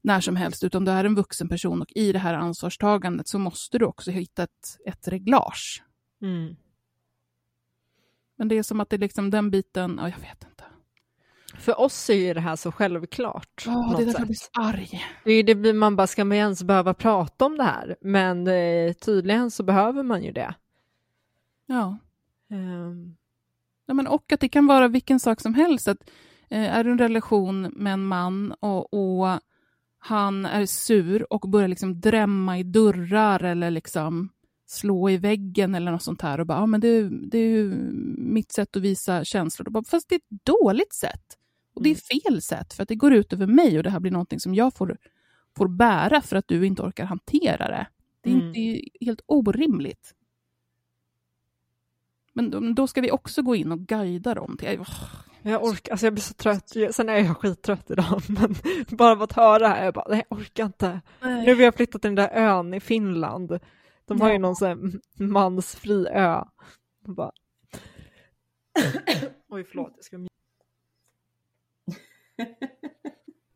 när 0.04 0.22
som 0.22 0.36
helst, 0.36 0.64
utan 0.64 0.86
du 0.86 0.92
är 0.92 1.04
en 1.04 1.16
vuxen 1.16 1.50
person 1.50 1.82
och 1.82 1.92
i 1.96 2.12
det 2.12 2.20
här 2.20 2.34
ansvarstagandet 2.34 3.28
så 3.28 3.40
måste 3.40 3.78
du 3.78 3.86
också 3.86 4.12
hitta 4.12 4.44
ett, 4.44 4.78
ett 4.86 5.08
reglage. 5.08 5.84
Mm. 6.22 6.56
Men 8.36 8.48
det 8.48 8.58
är 8.58 8.64
som 8.64 8.80
att 8.80 8.90
det 8.90 8.96
är 8.96 9.00
liksom 9.00 9.30
den 9.30 9.52
biten, 9.52 9.98
ja, 10.02 10.10
jag 10.10 10.20
vet 10.20 10.44
inte. 10.44 10.51
För 11.60 11.80
oss 11.80 12.10
är 12.10 12.14
ju 12.14 12.34
det 12.34 12.40
här 12.40 12.56
så 12.56 12.72
självklart. 12.72 13.64
Ja, 13.66 13.90
på 13.92 13.98
det 13.98 14.04
är 14.04 14.06
därför 14.06 14.20
jag 14.20 14.28
blir 14.28 14.36
så 14.36 14.50
arg. 14.54 15.06
Det 15.24 15.32
är 15.32 15.44
det 15.44 15.74
man 15.74 15.96
bara, 15.96 16.08
ska 16.08 16.26
man 16.26 16.38
ens 16.38 16.64
behöva 16.64 16.94
prata 16.94 17.46
om 17.46 17.58
det 17.58 17.64
här? 17.64 17.96
Men 18.02 18.48
eh, 18.48 18.94
tydligen 18.94 19.52
så 19.52 19.64
behöver 19.64 20.04
man 20.04 20.24
ju 20.24 20.32
det. 20.32 20.54
Ja. 21.66 21.98
Ehm, 22.52 23.16
Ja, 23.92 23.96
men 23.96 24.08
och 24.08 24.32
att 24.32 24.40
det 24.40 24.50
kan 24.50 24.68
vara 24.68 24.88
vilken 24.88 25.20
sak 25.20 25.42
som 25.42 25.54
helst. 25.54 25.88
Att, 25.88 26.10
eh, 26.50 26.78
är 26.78 26.84
du 26.84 26.90
i 26.90 26.92
en 26.92 26.98
relation 26.98 27.62
med 27.62 27.94
en 27.94 28.06
man 28.06 28.52
och, 28.52 28.94
och 28.94 29.40
han 30.00 30.46
är 30.46 30.66
sur 30.66 31.34
och 31.34 31.50
börjar 31.50 31.68
liksom 31.68 32.02
drämma 32.02 32.60
i 32.60 32.64
dörrar 32.64 33.44
eller 33.44 33.72
liksom 33.72 34.30
slå 34.68 35.10
i 35.10 35.18
väggen 35.18 35.76
eller 35.76 35.92
något 35.92 36.04
sånt 36.04 36.22
här 36.22 36.40
och 36.40 36.48
bara, 36.48 36.58
ja 36.58 36.66
men 36.66 36.82
det, 36.82 37.10
det 37.10 37.38
är 37.38 37.50
ju 37.50 37.74
mitt 38.18 38.52
sätt 38.52 38.76
att 38.76 38.82
visa 38.82 39.24
känslor. 39.24 39.70
Bara, 39.70 39.84
Fast 39.84 40.10
det 40.10 40.16
är 40.16 40.20
ett 40.20 40.46
dåligt 40.46 40.94
sätt. 40.94 41.38
Och 41.74 41.84
det 41.84 41.90
är 41.92 41.96
fel 41.96 42.42
sätt 42.42 42.74
för 42.74 42.84
att 42.84 42.90
det 42.90 42.96
går 42.96 43.14
ut 43.14 43.34
över 43.34 43.48
mig 43.48 43.78
och 43.78 43.84
det 43.84 43.90
här 43.90 44.00
blir 44.00 44.12
någonting 44.12 44.40
som 44.40 44.56
jag 44.56 44.74
får, 44.74 44.98
får 45.58 45.68
bära 45.68 46.22
för 46.22 46.36
att 46.36 46.48
du 46.48 46.66
inte 46.66 46.82
orkar 46.82 47.06
hantera 47.06 47.68
det. 47.68 47.88
Det 48.22 48.30
är, 48.30 48.34
Mm. 48.34 48.48
inte, 48.48 48.60
det 48.60 48.78
är 49.02 49.06
helt 49.06 49.22
orimligt. 49.26 50.16
Men 52.34 52.50
då, 52.50 52.60
då 52.60 52.88
ska 52.88 53.02
vi 53.02 53.12
också 53.12 53.42
gå 53.42 53.56
in 53.56 53.72
och 53.72 53.80
guida 53.80 54.34
dem. 54.34 54.58
Till, 54.60 54.80
jag 55.42 55.64
orkar, 55.64 55.92
alltså 55.92 56.06
jag 56.06 56.14
blir 56.14 56.22
så 56.24 56.34
trött. 56.34 56.70
Sen 56.92 57.10
är 57.10 57.18
jag 57.18 57.38
skittrött 57.38 57.92
idag, 57.92 58.22
men 58.30 58.56
bara 58.98 59.12
av 59.12 59.22
att 59.22 59.32
höra 59.34 59.60
det 59.60 59.68
här, 59.68 59.86
jag 59.86 59.94
bara, 59.94 60.06
nej 60.10 60.24
jag 60.30 60.40
orkar 60.40 60.66
inte. 60.66 61.02
nej. 61.22 61.46
Nu 61.46 61.50
har 61.52 61.56
vi 61.56 61.72
flyttat 61.72 62.02
till 62.02 62.16
den 62.16 62.16
där 62.16 62.30
ön 62.34 62.74
i 62.74 62.80
Finland. 62.80 63.60
De 64.06 64.22
har 64.22 64.28
ju 64.28 64.34
Ja. 64.36 64.40
någon 64.40 64.56
sån 64.56 64.68
här 64.68 64.78
mansfri 65.24 66.08
ö. 66.08 66.44
Jag 67.06 67.16
bara... 67.16 67.32
Oj, 69.50 69.64
förlåt. 69.64 69.94
Jag 69.96 70.04
ska... 70.06 70.18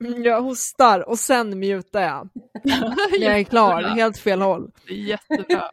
Mm, 0.04 0.24
Jag 0.24 0.42
hostar 0.42 1.10
och 1.10 1.20
sen 1.20 1.60
mutar 1.60 2.02
jag. 2.02 2.30
Jag 3.20 3.40
är 3.40 3.44
klar, 3.44 3.82
helt 3.84 4.18
fel 4.18 4.42
håll. 4.42 4.72
Det 4.88 4.94
är 4.94 4.98
Jättebra. 4.98 5.70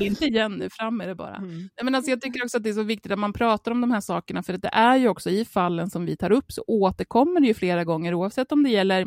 inte 0.00 0.24
igen 0.24 0.52
nu, 0.52 0.68
fram 0.70 0.96
med 0.96 1.08
det 1.08 1.14
bara. 1.14 1.36
Mm. 1.36 1.68
Men 1.82 1.94
alltså 1.94 2.10
jag 2.10 2.20
tycker 2.20 2.44
också 2.44 2.56
att 2.56 2.62
det 2.62 2.68
är 2.70 2.74
så 2.74 2.82
viktigt 2.82 3.12
att 3.12 3.18
man 3.18 3.32
pratar 3.32 3.70
om 3.70 3.80
de 3.80 3.90
här 3.90 4.00
sakerna, 4.00 4.42
för 4.42 4.54
att 4.54 4.62
det 4.62 4.70
är 4.72 4.96
ju 4.96 5.08
också 5.08 5.30
i 5.30 5.44
fallen 5.44 5.90
som 5.90 6.06
vi 6.06 6.16
tar 6.16 6.32
upp 6.32 6.52
så 6.52 6.64
återkommer 6.66 7.40
det 7.40 7.46
ju 7.46 7.54
flera 7.54 7.84
gånger, 7.84 8.14
oavsett 8.14 8.52
om 8.52 8.62
det 8.62 8.70
gäller 8.70 9.06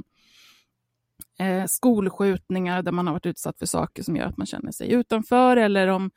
eh, 1.40 1.66
skolskjutningar 1.68 2.82
där 2.82 2.92
man 2.92 3.08
har 3.08 3.14
varit 3.14 3.26
utsatt 3.26 3.60
för 3.60 3.66
saker 3.66 4.04
som 4.04 4.16
gör 4.16 4.26
att 4.26 4.38
man 4.38 4.48
känner 4.48 4.72
sig 4.72 4.92
utanför, 4.92 5.58
eller 5.58 5.88
om, 5.88 6.12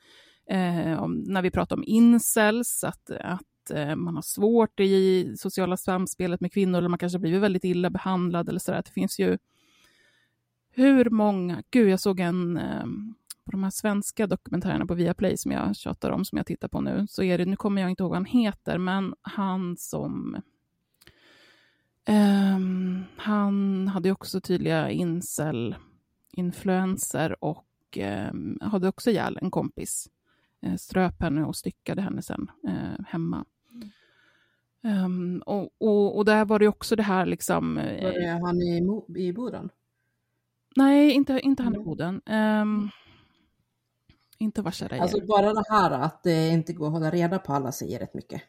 eh, 0.49 1.03
om 1.03 1.23
när 1.27 1.41
vi 1.41 1.51
pratar 1.51 1.75
om 1.75 1.83
incels, 1.87 2.83
att, 2.83 3.09
att 3.09 3.41
Eh, 3.71 3.95
man 3.95 4.15
har 4.15 4.21
svårt 4.21 4.79
i 4.79 5.33
sociala 5.37 5.77
samspelet 5.77 6.41
med 6.41 6.53
kvinnor, 6.53 6.77
eller 6.77 6.89
man 6.89 6.99
kanske 6.99 7.19
blivit 7.19 7.41
väldigt 7.41 7.63
illa 7.63 7.89
behandlad 7.89 8.49
eller 8.49 8.59
sådär. 8.59 8.81
Det 8.85 8.91
finns 8.91 9.19
ju 9.19 9.37
hur 10.71 11.09
många, 11.09 11.63
gud 11.71 11.89
jag 11.89 11.99
såg 11.99 12.19
en 12.19 12.57
ehm, 12.57 13.15
på 13.45 13.51
de 13.51 13.63
här 13.63 13.71
svenska 13.71 14.27
dokumentärerna 14.27 14.85
på 14.85 14.93
Viaplay 14.93 15.37
som 15.37 15.51
jag 15.51 15.75
tjatar 15.75 16.11
om, 16.11 16.25
som 16.25 16.37
jag 16.37 16.45
tittar 16.45 16.67
på 16.67 16.81
nu, 16.81 17.05
så 17.09 17.23
är 17.23 17.37
det, 17.37 17.45
nu 17.45 17.55
kommer 17.55 17.81
jag 17.81 17.89
inte 17.89 18.03
ihåg 18.03 18.09
vad 18.09 18.17
han 18.17 18.25
heter, 18.25 18.77
men 18.77 19.15
han 19.21 19.77
som... 19.77 20.41
Um, 22.07 23.03
han 23.17 23.87
hade 23.87 24.07
ju 24.07 24.13
också 24.13 24.41
tydliga 24.41 24.91
incel-influenser 24.91 27.43
och 27.43 27.97
um, 28.31 28.57
hade 28.61 28.87
också 28.87 29.11
ihjäl 29.11 29.37
en 29.41 29.51
kompis. 29.51 30.09
Eh, 30.61 30.75
ströp 30.75 31.21
henne 31.21 31.45
och 31.45 31.55
styckade 31.55 32.01
henne 32.01 32.21
sen 32.21 32.51
uh, 32.67 33.05
hemma. 33.07 33.45
Ehm, 34.85 35.43
och, 35.45 35.69
och, 35.77 36.17
och 36.17 36.25
där 36.25 36.45
var 36.45 36.59
det 36.59 36.65
ju 36.65 36.69
också 36.69 36.95
det 36.95 37.03
här 37.03 37.25
liksom... 37.25 37.77
eh, 37.77 38.03
Var 38.03 38.11
det 38.19 38.27
han 38.27 38.61
i, 38.61 39.27
i 39.27 39.33
Boden? 39.33 39.69
Nej, 40.75 41.11
inte, 41.11 41.39
inte 41.43 41.63
han 41.63 41.75
i. 41.75 41.79
Boden. 41.79 42.21
Ehm, 42.25 42.89
inte 44.37 44.61
rejer. 44.61 45.01
Alltså 45.01 45.25
bara 45.25 45.53
det 45.53 45.63
här 45.69 45.91
att 45.91 46.23
det 46.23 46.49
inte 46.49 46.73
går 46.73 46.87
att 46.87 46.93
hålla 46.93 47.11
reda 47.11 47.39
på 47.39 47.53
alla 47.53 47.71
säger 47.71 47.99
rätt 47.99 48.13
mycket. 48.13 48.41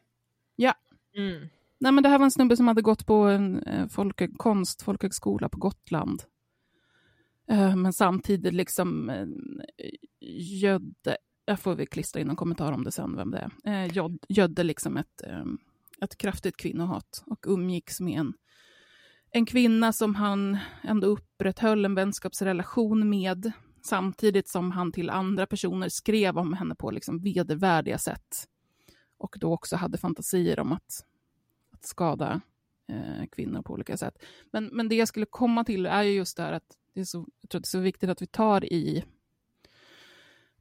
Ja. 0.56 0.74
Mm. 1.16 1.48
Nej, 1.78 1.92
men 1.92 2.02
det 2.02 2.08
här 2.08 2.18
var 2.18 2.24
en 2.24 2.30
snubbe 2.30 2.56
som 2.56 2.68
hade 2.68 2.82
gått 2.82 3.06
på 3.06 3.14
en 3.14 3.62
eh, 3.62 3.86
folk, 3.88 4.38
konst, 4.38 4.82
folkhögskola 4.82 5.48
på 5.48 5.58
Gotland. 5.58 6.22
Eh, 7.48 7.76
men 7.76 7.92
samtidigt 7.92 8.54
liksom 8.54 9.10
eh, 9.10 9.26
gödde, 10.60 11.16
jag 11.44 11.60
får 11.60 11.74
väl 11.74 11.86
klistra 11.86 12.20
in 12.20 12.30
en 12.30 12.36
kommentar 12.36 12.72
om 12.72 12.84
det 12.84 12.92
sen, 12.92 13.16
vem 13.16 13.30
det 13.30 13.50
är, 13.64 13.84
göd, 13.84 14.18
gödde 14.28 14.62
liksom 14.62 14.96
ett, 14.96 15.22
ett 16.02 16.18
kraftigt 16.18 16.56
kvinnohat 16.56 17.24
och 17.26 17.44
umgicks 17.48 18.00
med 18.00 18.20
en, 18.20 18.34
en 19.30 19.46
kvinna 19.46 19.92
som 19.92 20.14
han 20.14 20.58
ändå 20.82 21.06
upprätthöll 21.06 21.84
en 21.84 21.94
vänskapsrelation 21.94 23.08
med, 23.08 23.52
samtidigt 23.82 24.48
som 24.48 24.70
han 24.70 24.92
till 24.92 25.10
andra 25.10 25.46
personer 25.46 25.88
skrev 25.88 26.38
om 26.38 26.52
henne 26.52 26.74
på 26.74 26.90
liksom 26.90 27.22
vedervärdiga 27.22 27.98
sätt. 27.98 28.48
Och 29.18 29.36
då 29.40 29.52
också 29.52 29.76
hade 29.76 29.98
fantasier 29.98 30.60
om 30.60 30.72
att, 30.72 31.04
att 31.70 31.84
skada 31.84 32.40
eh, 32.88 33.26
kvinnor 33.32 33.62
på 33.62 33.72
olika 33.72 33.96
sätt. 33.96 34.24
Men, 34.52 34.64
men 34.72 34.88
det 34.88 34.94
jag 34.94 35.08
skulle 35.08 35.26
komma 35.26 35.64
till 35.64 35.86
är 35.86 36.02
ju 36.02 36.12
just 36.12 36.36
det 36.36 36.42
här 36.42 36.52
att 36.52 36.76
det 36.94 37.00
är 37.00 37.04
så, 37.04 37.26
jag 37.40 37.50
tror 37.50 37.58
att 37.58 37.64
det 37.64 37.66
är 37.66 37.78
så 37.78 37.78
viktigt 37.78 38.10
att 38.10 38.22
vi 38.22 38.26
tar 38.26 38.64
i 38.64 39.04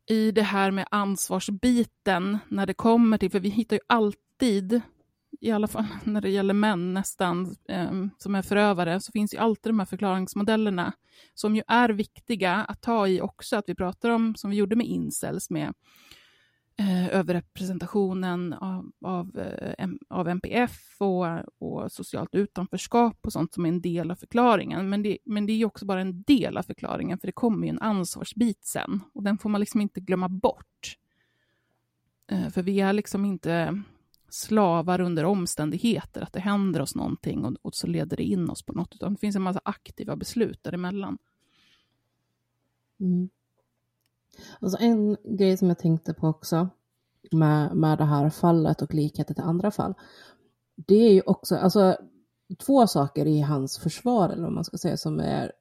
i 0.06 0.32
det 0.32 0.42
här 0.42 0.72
med 0.72 0.88
ansvarsbiten 0.92 2.38
när 2.48 2.66
det 2.66 2.74
kommer 2.74 3.18
till, 3.18 3.32
för 3.32 3.40
vi 3.40 3.50
hittar 3.50 3.76
ju 3.76 3.82
alltid, 3.88 4.82
i 5.42 5.52
alla 5.52 5.68
fall 5.68 5.86
när 6.04 6.22
det 6.22 6.30
gäller 6.30 6.54
män 6.54 6.94
nästan, 6.94 7.56
eh, 7.70 7.92
som 8.18 8.36
är 8.36 8.42
förövare, 8.42 9.00
så 9.00 9.12
finns 9.12 9.34
ju 9.34 9.38
alltid 9.38 9.70
de 9.70 9.80
här 9.80 9.86
förklaringsmodellerna 9.86 10.94
som 11.34 11.56
ju 11.56 11.62
är 11.68 11.90
viktiga 11.90 12.54
att 12.54 12.82
ta 12.82 13.08
i 13.08 13.22
också, 13.22 13.56
att 13.56 13.70
vi 13.70 13.76
pratar 13.76 14.10
om, 14.10 14.36
som 14.36 14.50
vi 14.50 14.56
gjorde 14.56 14.76
med 14.76 14.88
incels, 14.88 15.50
med 15.50 15.74
eh, 16.80 17.08
överrepresentationen 17.08 18.54
av, 18.54 18.92
av, 19.06 19.38
eh, 19.78 19.90
av 20.10 20.28
MPF 20.28 20.96
och, 20.98 21.26
och 21.60 21.92
socialt 21.92 22.36
utanförskap 22.36 23.18
och 23.26 23.34
sånt 23.34 23.54
som 23.54 23.66
är 23.66 23.70
en 23.70 23.82
del 23.82 24.12
av 24.12 24.16
förklaringen. 24.16 24.90
Men 24.90 25.04
det, 25.04 25.18
men 25.26 25.46
det 25.46 25.54
är 25.54 25.66
också 25.66 25.86
bara 25.86 26.02
en 26.02 26.24
del 26.24 26.58
av 26.58 26.64
förklaringen, 26.64 27.20
för 27.20 27.28
det 27.28 27.32
kommer 27.32 27.68
ju 27.68 27.70
en 27.70 27.82
ansvarsbit 27.82 28.66
sen 28.66 29.02
och 29.14 29.24
den 29.24 29.38
får 29.38 29.50
man 29.50 29.62
liksom 29.62 29.82
inte 29.82 30.00
glömma 30.00 30.30
bort. 30.30 30.98
Eh, 32.32 32.50
för 32.50 32.62
vi 32.62 32.82
är 32.82 32.94
liksom 32.94 33.26
inte 33.26 33.82
slavar 34.36 35.02
under 35.02 35.24
omständigheter, 35.24 36.22
att 36.22 36.34
det 36.34 36.40
händer 36.40 36.82
oss 36.82 36.96
någonting 36.96 37.46
och, 37.46 37.54
och 37.62 37.76
så 37.76 37.88
leder 37.88 38.18
det 38.18 38.24
in 38.24 38.50
oss 38.50 38.66
på 38.66 38.74
något, 38.74 38.96
utan 38.96 39.14
det 39.14 39.20
finns 39.20 39.36
en 39.36 39.42
massa 39.42 39.62
aktiva 39.64 40.16
beslut 40.16 40.64
däremellan. 40.64 41.18
Mm. 43.00 43.30
Alltså 44.60 44.78
en 44.82 45.18
grej 45.24 45.58
som 45.58 45.68
jag 45.68 45.80
tänkte 45.80 46.14
på 46.14 46.28
också 46.28 46.70
med, 47.32 47.76
med 47.76 47.98
det 47.98 48.06
här 48.06 48.30
fallet 48.30 48.82
och 48.82 48.94
likheter 48.94 49.34
till 49.34 49.44
andra 49.44 49.72
fall. 49.72 49.94
Det 50.76 50.96
är 50.96 51.14
ju 51.14 51.22
också, 51.22 51.56
alltså 51.56 51.98
två 52.66 52.88
saker 52.88 53.26
i 53.26 53.42
hans 53.42 53.78
försvar, 53.78 54.30
eller 54.30 54.44
vad 54.44 54.54
man 54.54 54.66
ska 54.66 54.78
säga, 54.78 54.98
som 54.98 55.20
är 55.20 55.52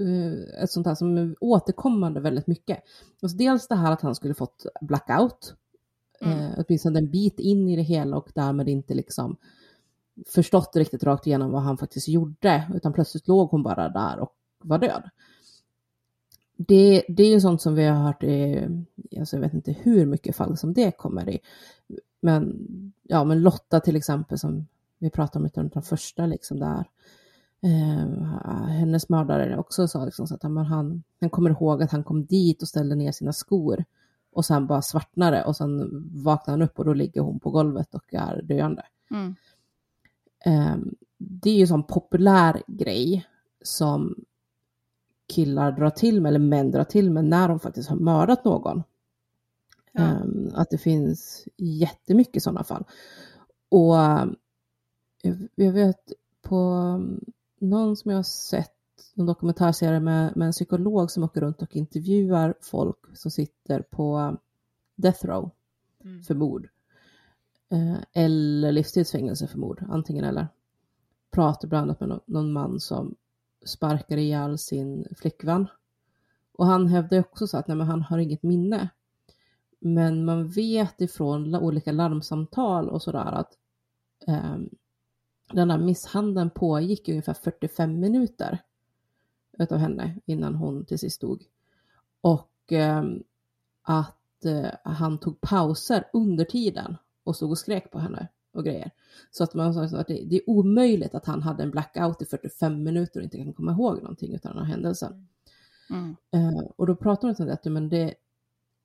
eh, 0.00 0.62
ett 0.62 0.70
sånt 0.70 0.86
här 0.86 0.94
som 0.94 1.18
är 1.18 1.34
återkommande 1.40 2.20
väldigt 2.20 2.46
mycket. 2.46 2.82
Alltså 3.22 3.38
dels 3.38 3.68
det 3.68 3.74
här 3.74 3.92
att 3.92 4.00
han 4.00 4.14
skulle 4.14 4.34
fått 4.34 4.66
blackout, 4.80 5.54
mm. 6.20 6.38
uh, 6.38 6.50
åtminstone 6.58 6.98
en 6.98 7.10
bit 7.10 7.40
in 7.40 7.68
i 7.68 7.76
det 7.76 7.82
hela 7.82 8.16
och 8.16 8.30
därmed 8.34 8.68
inte 8.68 8.94
liksom 8.94 9.36
förstått 10.26 10.76
riktigt 10.76 11.04
rakt 11.04 11.26
igenom 11.26 11.50
vad 11.50 11.62
han 11.62 11.78
faktiskt 11.78 12.08
gjorde, 12.08 12.72
utan 12.74 12.92
plötsligt 12.92 13.28
låg 13.28 13.50
hon 13.50 13.62
bara 13.62 13.88
där 13.88 14.18
och 14.18 14.34
var 14.58 14.78
död 14.78 15.10
det, 16.56 17.04
det 17.08 17.22
är 17.22 17.30
ju 17.30 17.40
sånt 17.40 17.62
som 17.62 17.74
vi 17.74 17.84
har 17.84 17.96
hört 17.96 18.22
i, 18.22 18.68
alltså 19.18 19.36
jag 19.36 19.40
vet 19.40 19.54
inte 19.54 19.72
hur 19.72 20.06
mycket 20.06 20.36
fall 20.36 20.56
som 20.56 20.72
det 20.72 20.90
kommer 20.98 21.28
i. 21.28 21.38
Men, 22.20 22.54
ja, 23.02 23.24
men 23.24 23.42
Lotta 23.42 23.80
till 23.80 23.96
exempel 23.96 24.38
som 24.38 24.66
vi 24.98 25.10
pratade 25.10 25.38
om, 25.38 25.46
utan 25.46 25.68
de 25.68 25.82
första 25.82 26.26
liksom 26.26 26.60
där. 26.60 26.84
Eh, 27.62 28.66
hennes 28.68 29.08
mördare 29.08 29.58
också 29.58 29.88
sa 29.88 30.04
liksom 30.04 30.26
så 30.26 30.34
att 30.34 30.42
han, 30.42 30.56
han 31.20 31.30
kommer 31.30 31.50
ihåg 31.50 31.82
att 31.82 31.90
han 31.90 32.04
kom 32.04 32.26
dit 32.26 32.62
och 32.62 32.68
ställde 32.68 32.94
ner 32.94 33.12
sina 33.12 33.32
skor 33.32 33.84
och 34.34 34.44
sen 34.44 34.66
bara 34.66 34.82
svartnade 34.82 35.44
och 35.44 35.56
sen 35.56 35.90
vaknar 36.24 36.52
han 36.52 36.62
upp 36.62 36.78
och 36.78 36.84
då 36.84 36.94
ligger 36.94 37.20
hon 37.20 37.40
på 37.40 37.50
golvet 37.50 37.94
och 37.94 38.14
är 38.14 38.42
döende. 38.42 38.86
Mm. 39.10 39.34
Eh, 40.44 40.76
det 41.18 41.50
är 41.50 41.54
ju 41.54 41.60
en 41.60 41.68
sån 41.68 41.82
populär 41.82 42.62
grej 42.66 43.26
som 43.62 44.14
killar 45.34 45.72
drar 45.72 45.90
till 45.90 46.20
med, 46.20 46.30
eller 46.30 46.38
män 46.38 46.70
drar 46.70 46.84
till 46.84 47.10
med 47.10 47.24
när 47.24 47.48
de 47.48 47.60
faktiskt 47.60 47.88
har 47.88 47.96
mördat 47.96 48.44
någon. 48.44 48.82
Ja. 49.92 50.20
Um, 50.20 50.50
att 50.54 50.70
det 50.70 50.78
finns 50.78 51.48
jättemycket 51.56 52.42
sådana 52.42 52.64
fall. 52.64 52.84
Och 53.68 53.94
jag 55.54 55.72
vet 55.72 56.12
på 56.42 56.60
någon 57.58 57.96
som 57.96 58.10
jag 58.10 58.18
har 58.18 58.22
sett, 58.22 58.73
en 59.14 59.26
dokumentärserie 59.26 60.00
med, 60.00 60.36
med 60.36 60.46
en 60.46 60.52
psykolog 60.52 61.10
som 61.10 61.24
åker 61.24 61.40
runt 61.40 61.62
och 61.62 61.76
intervjuar 61.76 62.54
folk 62.60 62.98
som 63.14 63.30
sitter 63.30 63.82
på 63.82 64.36
death 64.96 65.26
row 65.26 65.50
mm. 66.04 66.22
för 66.22 66.34
mord. 66.34 66.68
Uh, 67.72 67.98
eller 68.12 68.72
livstidsfängelse 68.72 69.46
för 69.46 69.58
mord, 69.58 69.84
antingen 69.88 70.24
eller. 70.24 70.48
Pratar 71.30 71.68
bland 71.68 71.82
annat 71.82 72.00
med 72.00 72.08
någon, 72.08 72.20
någon 72.26 72.52
man 72.52 72.80
som 72.80 73.14
sparkar 73.64 74.16
ihjäl 74.16 74.58
sin 74.58 75.06
flickvän. 75.16 75.66
Och 76.52 76.66
han 76.66 76.86
hävdar 76.86 77.18
också 77.18 77.46
så 77.46 77.58
att 77.58 77.68
nej, 77.68 77.76
men 77.76 77.86
han 77.86 78.02
har 78.02 78.18
inget 78.18 78.42
minne. 78.42 78.88
Men 79.78 80.24
man 80.24 80.48
vet 80.48 81.00
ifrån 81.00 81.54
olika 81.54 81.92
larmsamtal 81.92 82.88
och 82.88 83.02
sådär 83.02 83.32
att 83.32 83.58
eh, 84.26 84.56
den 85.52 85.70
här 85.70 85.78
misshandeln 85.78 86.50
pågick 86.50 87.08
ungefär 87.08 87.34
45 87.34 88.00
minuter 88.00 88.58
utav 89.58 89.78
henne 89.78 90.16
innan 90.26 90.54
hon 90.54 90.84
till 90.84 90.98
sist 90.98 91.20
dog. 91.20 91.44
Och 92.20 92.72
eh, 92.72 93.04
att 93.82 94.44
eh, 94.44 94.70
han 94.84 95.18
tog 95.18 95.40
pauser 95.40 96.04
under 96.12 96.44
tiden 96.44 96.96
och 97.24 97.36
stod 97.36 97.50
och 97.50 97.58
skrek 97.58 97.90
på 97.90 97.98
henne 97.98 98.28
och 98.52 98.64
grejer. 98.64 98.90
Så 99.30 99.44
att 99.44 99.54
man 99.54 99.74
sa 99.74 99.98
att 99.98 100.06
det, 100.06 100.24
det, 100.24 100.36
är 100.36 100.50
omöjligt 100.50 101.14
att 101.14 101.26
han 101.26 101.42
hade 101.42 101.62
en 101.62 101.70
blackout 101.70 102.22
i 102.22 102.24
45 102.24 102.82
minuter 102.82 103.20
och 103.20 103.24
inte 103.24 103.36
kan 103.36 103.52
komma 103.52 103.72
ihåg 103.72 104.02
någonting 104.02 104.34
utan 104.34 104.56
den 104.56 104.64
här 104.64 104.72
händelsen. 104.72 105.28
Mm. 105.90 106.16
Uh, 106.36 106.64
och 106.76 106.86
då 106.86 106.96
pratar 106.96 107.28
man 107.28 107.36
om 107.38 107.54
att 107.54 107.64
men 107.64 107.88
det, 107.88 108.14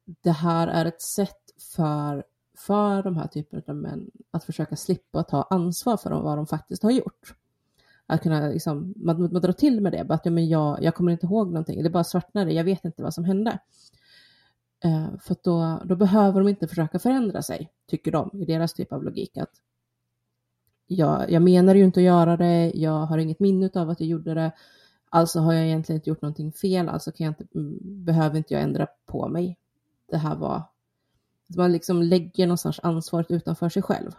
det 0.06 0.32
här 0.32 0.68
är 0.68 0.86
ett 0.86 1.02
sätt 1.02 1.54
för, 1.76 2.24
för 2.58 3.04
de 3.04 3.16
här 3.16 3.28
typerna 3.28 3.64
av 3.68 3.76
män 3.76 4.12
att 4.32 4.44
försöka 4.44 4.76
slippa 4.76 5.24
ta 5.24 5.44
ansvar 5.44 5.98
för 5.98 6.10
vad 6.10 6.38
de 6.38 6.48
faktiskt 6.48 6.84
har 6.84 6.92
gjort. 6.92 7.36
Att 8.12 8.24
kunna 8.24 8.48
liksom, 8.48 8.94
man, 8.98 9.22
man 9.22 9.42
drar 9.42 9.52
till 9.52 9.82
med 9.82 9.92
det, 9.92 10.04
bara 10.04 10.14
att 10.14 10.26
ja, 10.26 10.32
men 10.32 10.50
jag, 10.50 10.84
jag 10.84 10.96
kommer 10.96 11.12
inte 11.12 11.26
ihåg 11.26 11.48
någonting, 11.48 11.84
det 11.84 11.90
bara 11.90 12.04
svartnade, 12.04 12.54
jag 12.54 12.64
vet 12.64 12.86
inte 12.86 13.04
vad 13.04 13.14
som 13.14 13.26
hände. 13.26 13.60
Eh, 14.84 15.08
för 15.22 15.36
då, 15.44 15.82
då 15.86 15.96
behöver 15.96 16.40
de 16.40 16.50
inte 16.50 16.68
försöka 16.68 17.00
förändra 17.00 17.42
sig, 17.42 17.72
tycker 17.88 18.12
de, 18.12 18.42
i 18.42 18.46
deras 18.46 18.74
typ 18.74 18.94
av 18.94 19.04
logik. 19.04 19.38
Att 19.38 19.52
jag, 20.88 21.32
jag 21.32 21.42
menar 21.42 21.76
ju 21.76 21.84
inte 21.84 22.00
att 22.00 22.04
göra 22.04 22.38
det, 22.38 22.72
jag 22.76 23.06
har 23.06 23.18
inget 23.18 23.40
minne 23.40 23.70
av 23.76 23.90
att 23.90 24.00
jag 24.00 24.10
gjorde 24.10 24.34
det, 24.34 24.52
alltså 25.10 25.40
har 25.40 25.54
jag 25.54 25.66
egentligen 25.66 26.00
inte 26.00 26.10
gjort 26.10 26.22
någonting 26.22 26.52
fel, 26.52 26.90
alltså 26.90 27.12
kan 27.12 27.26
jag 27.26 27.32
inte, 27.32 27.48
mm, 27.56 27.78
behöver 27.82 28.38
inte 28.38 28.54
jag 28.54 28.64
ändra 28.64 28.88
på 29.06 29.28
mig. 29.28 29.58
Det 30.12 30.18
här 30.18 30.36
var... 30.36 30.64
Man 31.58 31.72
liksom 31.72 32.02
lägger 32.02 32.48
någonstans 32.48 32.80
ansvaret 32.84 33.32
utanför 33.32 33.70
sig 33.70 33.82
själv. 33.82 34.12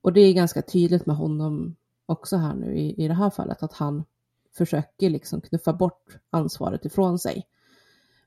Och 0.00 0.12
det 0.12 0.20
är 0.20 0.32
ganska 0.32 0.62
tydligt 0.62 1.06
med 1.06 1.16
honom 1.16 1.76
också 2.10 2.36
här 2.36 2.54
nu 2.54 2.76
i, 2.76 3.04
i 3.04 3.08
det 3.08 3.14
här 3.14 3.30
fallet, 3.30 3.62
att 3.62 3.72
han 3.72 4.04
försöker 4.52 5.10
liksom 5.10 5.40
knuffa 5.40 5.72
bort 5.72 6.18
ansvaret 6.30 6.84
ifrån 6.84 7.18
sig. 7.18 7.46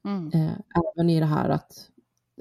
Mm. 0.04 0.32
Eh, 0.34 0.58
även 0.96 1.10
i 1.10 1.20
det 1.20 1.26
här 1.26 1.50
att 1.50 1.90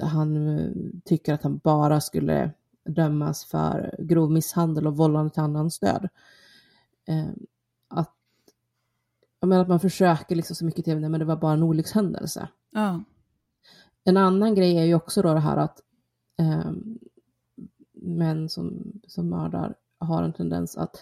han 0.00 0.58
eh, 0.58 0.70
tycker 1.04 1.34
att 1.34 1.42
han 1.42 1.58
bara 1.58 2.00
skulle 2.00 2.50
dömas 2.84 3.44
för 3.44 3.96
grov 3.98 4.30
misshandel 4.30 4.86
och 4.86 4.96
vållande 4.96 5.30
till 5.30 5.42
annans 5.42 5.78
död. 5.78 6.08
Eh, 7.04 7.28
att, 7.88 8.14
jag 9.40 9.48
menar 9.48 9.62
att 9.62 9.68
man 9.68 9.80
försöker 9.80 10.36
liksom 10.36 10.56
så 10.56 10.64
mycket 10.64 10.84
till, 10.84 11.00
men 11.00 11.20
det 11.20 11.24
var 11.24 11.36
bara 11.36 11.52
en 11.52 11.62
olyckshändelse. 11.62 12.48
Ja. 12.70 13.02
En 14.04 14.16
annan 14.16 14.54
grej 14.54 14.78
är 14.78 14.84
ju 14.84 14.94
också 14.94 15.22
då 15.22 15.34
det 15.34 15.40
här 15.40 15.56
att 15.56 15.80
eh, 16.38 16.72
män 17.92 18.48
som, 18.48 18.92
som 19.06 19.28
mördar 19.28 19.74
har 19.98 20.22
en 20.22 20.32
tendens 20.32 20.76
att 20.76 20.96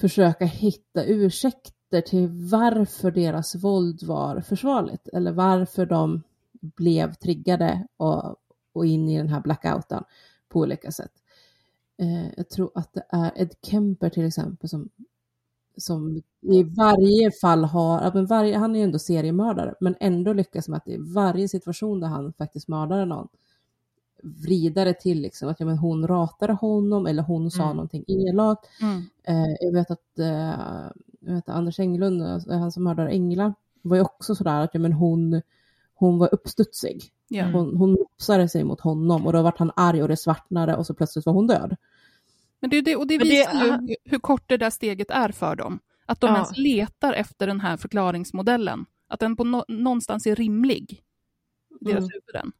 försöka 0.00 0.44
hitta 0.44 1.04
ursäkter 1.04 2.00
till 2.00 2.28
varför 2.28 3.10
deras 3.10 3.54
våld 3.54 4.02
var 4.02 4.40
försvarligt 4.40 5.08
eller 5.08 5.32
varför 5.32 5.86
de 5.86 6.22
blev 6.60 7.14
triggade 7.14 7.86
och, 7.96 8.36
och 8.72 8.86
in 8.86 9.08
i 9.08 9.18
den 9.18 9.28
här 9.28 9.40
blackouten 9.40 10.04
på 10.48 10.60
olika 10.60 10.92
sätt. 10.92 11.12
Eh, 11.98 12.32
jag 12.36 12.48
tror 12.48 12.70
att 12.74 12.92
det 12.92 13.04
är 13.08 13.32
Ed 13.36 13.54
Kemper 13.62 14.10
till 14.10 14.26
exempel 14.26 14.68
som 14.68 14.88
som 15.76 16.22
i 16.40 16.62
varje 16.62 17.30
fall 17.30 17.64
har, 17.64 18.10
men 18.14 18.26
varje, 18.26 18.58
han 18.58 18.74
är 18.74 18.78
ju 18.78 18.84
ändå 18.84 18.98
seriemördare, 18.98 19.74
men 19.80 19.94
ändå 20.00 20.32
lyckas 20.32 20.68
med 20.68 20.76
att 20.76 20.88
i 20.88 20.96
varje 20.96 21.48
situation 21.48 22.00
där 22.00 22.08
han 22.08 22.32
faktiskt 22.32 22.68
mördade 22.68 23.04
någon, 23.04 23.28
vrida 24.22 24.84
det 24.84 24.94
till 25.00 25.20
liksom 25.20 25.48
att 25.48 25.60
ja, 25.60 25.66
men 25.66 25.78
hon 25.78 26.06
ratade 26.08 26.52
honom 26.52 27.06
eller 27.06 27.22
hon 27.22 27.50
sa 27.50 27.62
Mm. 27.64 27.76
någonting 27.76 28.04
elakt. 28.08 28.66
Mm. 28.82 29.02
Eh, 29.24 29.54
jag 29.60 29.72
vet 29.72 29.90
att 29.90 30.18
eh, 30.18 30.88
jag 31.20 31.34
vet, 31.34 31.48
Anders 31.48 31.80
Englund, 31.80 32.22
alltså, 32.22 32.52
han 32.52 32.72
som 32.72 32.84
mördade 32.84 33.10
Engla, 33.10 33.54
var 33.82 33.96
ju 33.96 34.02
också 34.02 34.34
sådär 34.34 34.60
att 34.60 34.70
ja, 34.72 34.80
men 34.80 34.92
hon, 34.92 35.42
hon 35.94 36.18
var 36.18 36.34
uppstudsig. 36.34 37.04
Ja. 37.28 37.44
Hon, 37.44 37.76
hon 37.76 37.90
mopsade 37.92 38.48
sig 38.48 38.64
mot 38.64 38.80
honom 38.80 39.26
och 39.26 39.32
då 39.32 39.42
vart 39.42 39.58
han 39.58 39.70
arg 39.76 40.02
och 40.02 40.08
det 40.08 40.16
svartnade 40.16 40.76
och 40.76 40.86
så 40.86 40.94
plötsligt 40.94 41.26
var 41.26 41.32
hon 41.32 41.46
död. 41.46 41.76
Men 42.60 42.70
det, 42.70 42.80
det, 42.80 42.96
och 42.96 43.06
det 43.06 43.18
visar 43.18 43.64
ju 43.64 43.70
hur- 43.72 43.96
hur 44.04 44.18
kort 44.18 44.48
det 44.48 44.56
där 44.56 44.70
steget 44.70 45.10
är 45.10 45.28
för 45.32 45.56
dem. 45.56 45.78
Att 46.06 46.20
de 46.20 46.26
Ja. 46.26 46.34
ens 46.34 46.56
letar 46.58 47.12
efter 47.12 47.46
den 47.46 47.60
här 47.60 47.76
förklaringsmodellen. 47.76 48.86
Att 49.08 49.20
den 49.20 49.36
på 49.36 49.44
nå- 49.44 49.64
någonstans 49.68 50.26
är 50.26 50.36
rimlig 50.36 51.02
i 51.80 51.84
deras 51.84 51.98
Mm. 51.98 52.10
huvuden. 52.12 52.52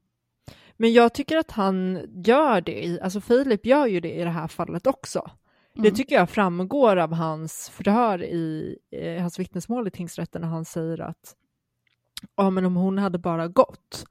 Men 0.81 0.93
jag 0.93 1.15
tycker 1.15 1.37
att 1.39 1.51
han 1.51 2.01
gör 2.27 2.61
det, 2.61 3.01
alltså 3.01 3.21
Filip 3.21 3.67
gör 3.67 3.87
ju 3.87 4.01
det 4.01 4.15
i 4.15 4.25
det 4.25 4.31
här 4.31 4.49
fallet 4.49 4.87
också. 4.87 5.31
Det 5.75 5.81
Mm. 5.89 5.95
tycker 5.95 6.15
jag 6.15 6.31
framgår 6.31 6.97
av 6.97 7.13
hans 7.13 7.69
förhör 7.71 8.23
i 8.23 8.77
eh, 8.91 9.23
hans 9.23 9.39
vittnesmål 9.39 9.89
i 9.89 9.91
tingsrätten 9.91 10.41
när 10.43 10.49
han 10.49 10.65
säger 10.65 11.01
att 11.01 11.35
ja, 12.37 12.51
men 12.51 12.65
om 12.67 12.77
hon 12.77 12.99
hade 12.99 13.19
bara 13.19 13.49
gått, 13.49 14.05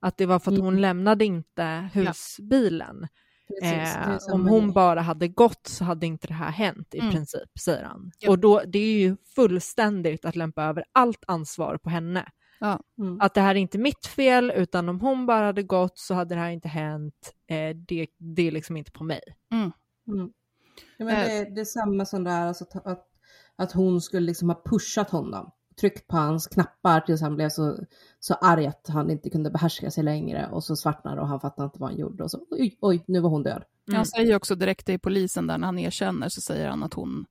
att 0.00 0.16
det 0.16 0.26
var 0.26 0.38
för 0.38 0.52
att 0.52 0.58
hon 0.58 0.68
Mm. 0.68 0.80
lämnade 0.80 1.24
inte 1.24 1.88
husbilen. 1.94 3.08
Precis, 3.48 3.70
det 3.94 4.00
är 4.10 4.12
Eh, 4.28 4.34
om 4.34 4.46
hon 4.48 4.72
bara 4.72 5.00
hade 5.00 5.28
gått 5.28 5.66
så 5.66 5.84
hade 5.84 6.06
inte 6.06 6.26
det 6.26 6.34
här 6.34 6.50
hänt 6.50 6.94
i 6.94 6.98
Mm. 6.98 7.12
princip, 7.12 7.58
säger 7.60 7.84
han. 7.84 8.10
Ja. 8.18 8.30
Och 8.30 8.38
då, 8.38 8.62
det 8.66 8.78
är 8.78 8.98
ju 8.98 9.16
fullständigt 9.34 10.24
att 10.24 10.36
lämpa 10.36 10.62
över 10.64 10.84
allt 10.92 11.24
ansvar 11.26 11.76
på 11.76 11.90
henne. 11.90 12.28
Mm. 13.00 13.20
Att 13.20 13.34
det 13.34 13.40
här 13.40 13.54
är 13.54 13.58
inte 13.58 13.78
mitt 13.78 14.06
fel, 14.06 14.50
utan 14.56 14.88
om 14.88 15.00
hon 15.00 15.26
bara 15.26 15.46
hade 15.46 15.62
gått 15.62 15.98
så 15.98 16.14
hade 16.14 16.34
det 16.34 16.40
här 16.40 16.50
inte 16.50 16.68
hänt. 16.68 17.32
Eh, 17.50 17.76
det, 17.76 18.06
det 18.18 18.42
är 18.42 18.50
liksom 18.52 18.76
inte 18.76 18.90
på 18.92 19.04
mig. 19.04 19.20
Mm. 19.52 19.72
Ja, 20.96 21.04
men 21.04 21.08
Eh. 21.16 21.26
det, 21.26 21.54
det 21.54 21.60
är 21.60 21.64
samma 21.64 22.04
som 22.06 22.24
det 22.24 22.30
är, 22.30 22.46
alltså, 22.46 22.64
att- 22.64 22.86
att, 22.86 23.06
att 23.56 23.72
hon 23.72 24.00
skulle 24.00 24.26
liksom 24.26 24.48
ha 24.48 24.62
pushat 24.64 25.10
honom, 25.10 25.50
tryckt 25.80 26.06
på 26.06 26.16
hans 26.16 26.46
knappar 26.46 27.00
tills 27.00 27.20
han 27.20 27.36
blev 27.36 27.48
så, 27.48 27.78
så 28.20 28.34
arg 28.34 28.66
att 28.66 28.86
han 28.88 29.10
inte 29.10 29.30
kunde 29.30 29.50
behärska 29.50 29.90
sig 29.90 30.04
längre 30.04 30.48
och 30.52 30.64
så 30.64 30.76
svartnade 30.76 31.20
och 31.20 31.28
han 31.28 31.40
fattade 31.40 31.64
inte 31.66 31.78
vad 31.80 31.90
han 31.90 31.98
gjorde 31.98 32.24
och 32.24 32.30
så 32.30 32.46
oj, 32.50 32.78
oj 32.80 33.04
nu 33.06 33.20
var 33.20 33.30
hon 33.30 33.42
död. 33.42 33.64
Mm. 33.88 33.96
Han 33.96 34.06
säger 34.06 34.36
också 34.36 34.54
direkt 34.54 34.86
till 34.86 35.00
polisen 35.00 35.46
där 35.46 35.58
när 35.58 35.66
han 35.66 35.78
erkänner 35.78 36.28
så 36.28 36.40
säger 36.40 36.68
han 36.68 36.82
att 36.82 36.94
hon 36.94 37.26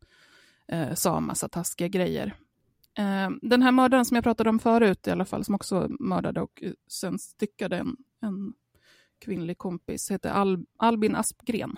eh, 0.68 0.94
sa 0.94 1.18
en 1.18 1.24
massa 1.24 1.48
taskiga 1.50 1.88
grejer. 1.88 2.36
Eh, 2.98 3.30
den 3.42 3.62
här 3.62 3.72
mördaren 3.72 4.06
som 4.06 4.16
jag 4.16 4.24
pratade 4.24 4.50
om 4.50 4.60
förut 4.60 5.08
i 5.08 5.12
alla 5.12 5.26
fall, 5.26 5.44
som 5.44 5.56
också 5.56 5.88
mördade 6.00 6.42
och 6.42 6.64
sen 6.88 7.20
styckade 7.20 7.78
en, 7.78 7.96
en 8.22 8.54
kvinnlig 9.26 9.58
kompis, 9.58 10.12
heter 10.12 10.30
Al, 10.32 10.66
Albin 10.78 11.16
Aspgren. 11.16 11.78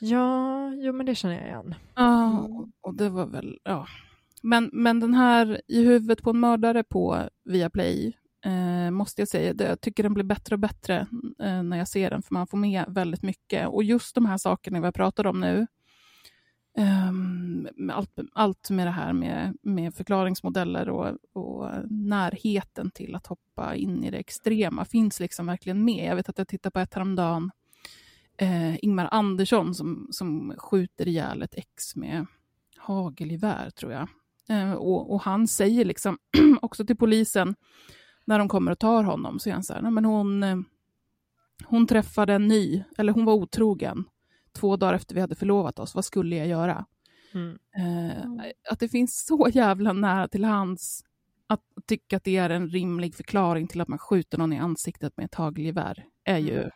Ja, 0.00 0.72
jo 0.74 0.92
men 0.92 1.06
det 1.06 1.14
känner 1.14 1.34
jag 1.34 1.44
igen. 1.46 1.74
Ja, 1.94 2.38
och- 2.40 2.68
och 2.80 2.94
det 2.94 3.08
var 3.08 3.26
väl, 3.26 3.58
ja. 3.64 3.86
Men, 4.42 4.70
men 4.72 5.00
den 5.00 5.14
här 5.14 5.60
I 5.66 5.84
huvudet 5.84 6.22
på 6.22 6.30
en 6.30 6.40
mördare 6.40 6.84
på 6.84 7.18
Viaplay, 7.44 8.16
eh, 8.44 8.90
måste 8.90 9.20
jag 9.20 9.28
säga, 9.28 9.54
det, 9.54 9.64
jag 9.68 9.80
tycker 9.80 10.02
den 10.02 10.14
blir 10.14 10.24
bättre 10.24 10.54
och 10.54 10.58
bättre 10.58 11.06
eh, 11.42 11.62
när 11.62 11.76
jag 11.78 11.88
ser 11.88 12.10
den, 12.10 12.22
för 12.22 12.34
man 12.34 12.46
får 12.46 12.58
med 12.58 12.84
väldigt 12.88 13.22
mycket. 13.22 13.68
Och 13.68 13.84
just 13.84 14.14
de 14.14 14.26
här 14.26 14.38
sakerna 14.38 14.80
vi 14.80 14.92
pratar 14.92 15.26
om 15.26 15.40
nu, 15.40 15.66
Ehm, 16.78 17.68
med 17.76 17.96
allt, 17.96 18.18
allt 18.32 18.70
med 18.70 18.86
det 18.86 18.90
här 18.90 19.12
med, 19.12 19.56
med 19.62 19.94
förklaringsmodeller 19.94 20.88
och, 20.88 21.16
och 21.32 21.70
närheten 21.90 22.90
till 22.90 23.14
att 23.14 23.26
hoppa 23.26 23.74
in 23.74 24.04
i 24.04 24.10
det 24.10 24.18
extrema 24.18 24.84
finns 24.84 25.20
liksom 25.20 25.46
verkligen 25.46 25.84
med. 25.84 26.08
Jag 26.08 26.16
vet 26.16 26.28
att 26.28 26.38
jag 26.38 26.48
tittade 26.48 26.72
på 26.72 26.80
ett 26.80 26.94
häromdagen, 26.94 27.50
eh, 28.36 28.84
Ingmar 28.84 29.08
Andersson 29.10 29.74
som, 29.74 30.08
som 30.10 30.54
skjuter 30.58 31.08
ihjäl 31.08 31.42
ett 31.42 31.54
ex 31.54 31.96
med 31.96 32.26
hagelgevär, 32.76 33.70
tror 33.70 33.92
jag. 33.92 34.08
Eh, 34.48 34.72
och, 34.72 35.14
och 35.14 35.22
han 35.22 35.48
säger 35.48 35.84
liksom 35.84 36.18
också 36.62 36.86
till 36.86 36.96
polisen, 36.96 37.54
när 38.24 38.38
de 38.38 38.48
kommer 38.48 38.72
och 38.72 38.78
tar 38.78 39.04
honom, 39.04 39.38
så 39.38 39.48
är 39.48 39.54
han 39.54 39.64
så 39.64 39.74
här, 39.74 39.90
men 39.90 40.04
hon, 40.04 40.42
eh, 40.42 40.56
hon 41.64 41.86
träffade 41.86 42.34
en 42.34 42.48
ny, 42.48 42.84
eller 42.98 43.12
hon 43.12 43.24
var 43.24 43.34
otrogen, 43.34 44.04
två 44.58 44.76
dagar 44.76 44.94
efter 44.94 45.14
vi 45.14 45.20
hade 45.20 45.34
förlovat 45.34 45.78
oss, 45.78 45.94
vad 45.94 46.04
skulle 46.04 46.36
jag 46.36 46.46
göra? 46.46 46.86
Mm. 47.34 47.58
Eh, 47.76 48.50
att 48.70 48.80
det 48.80 48.88
finns 48.88 49.26
så 49.26 49.48
jävla 49.52 49.92
nära 49.92 50.28
till 50.28 50.44
hands 50.44 51.04
att 51.46 51.60
tycka 51.86 52.16
att 52.16 52.24
det 52.24 52.36
är 52.36 52.50
en 52.50 52.68
rimlig 52.68 53.14
förklaring 53.14 53.66
till 53.66 53.80
att 53.80 53.88
man 53.88 53.98
skjuter 53.98 54.38
någon 54.38 54.52
i 54.52 54.58
ansiktet 54.58 55.16
med 55.16 55.24
ett 55.24 55.34
hagelgevär 55.34 56.04
är 56.24 56.38
ju... 56.38 56.70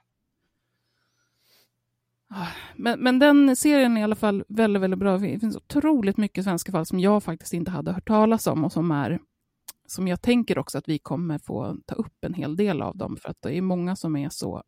Ah, 2.35 2.49
Men, 2.77 3.01
men 3.01 3.19
den 3.19 3.57
serien 3.57 3.97
är 3.97 4.01
i 4.01 4.05
alla 4.05 4.17
fall 4.17 4.45
väldigt, 4.49 4.83
väldigt 4.83 5.01
bra. 5.01 5.19
Det 5.19 5.39
finns 5.39 5.57
otroligt 5.57 6.17
mycket 6.17 6.45
svenska 6.45 6.73
fall 6.73 6.87
som 6.87 7.01
jag 7.01 7.23
faktiskt 7.23 7.53
inte 7.55 7.71
hade 7.71 7.93
hört 7.93 8.09
talas 8.09 8.47
om 8.47 8.65
och 8.65 8.73
som 8.73 8.91
är 8.91 9.19
som 9.87 10.09
jag 10.09 10.23
tänker 10.23 10.59
också 10.59 10.79
att 10.79 10.89
vi 10.89 10.99
kommer 10.99 11.39
få 11.39 11.77
ta 11.87 11.95
upp 11.95 12.25
en 12.25 12.35
hel 12.35 12.57
del 12.57 12.83
av 12.83 12.97
dem 12.97 13.17
för 13.17 13.29
att 13.29 13.43
det 13.43 13.55
är 13.55 13.63
många 13.63 13.97
som 13.97 14.17
är 14.17 14.29
så 14.29 14.63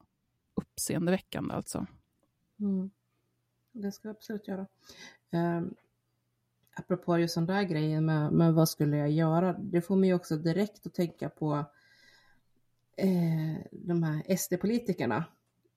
uppseendeväckande 0.55 1.55
alltså. 1.55 1.87
Mm. 2.61 2.91
Det 3.75 3.93
ska 3.93 4.09
vi 4.09 4.11
absolut 4.11 4.49
göra. 4.49 4.67
Um, 5.33 5.75
apropå 6.77 7.19
just 7.19 7.35
den 7.35 7.47
där 7.47 7.63
grejen 7.63 8.05
med, 8.05 8.33
med 8.33 8.55
vad 8.55 8.69
skulle 8.69 8.97
jag 8.97 9.11
göra, 9.11 9.53
det 9.53 9.81
får 9.81 9.97
mig 9.97 10.15
också 10.15 10.37
direkt 10.37 10.87
att 10.87 10.95
tänka 10.95 11.29
på 11.29 11.65
eh, 12.97 13.57
de 13.71 14.03
här 14.03 14.37
SD-politikerna, 14.37 15.25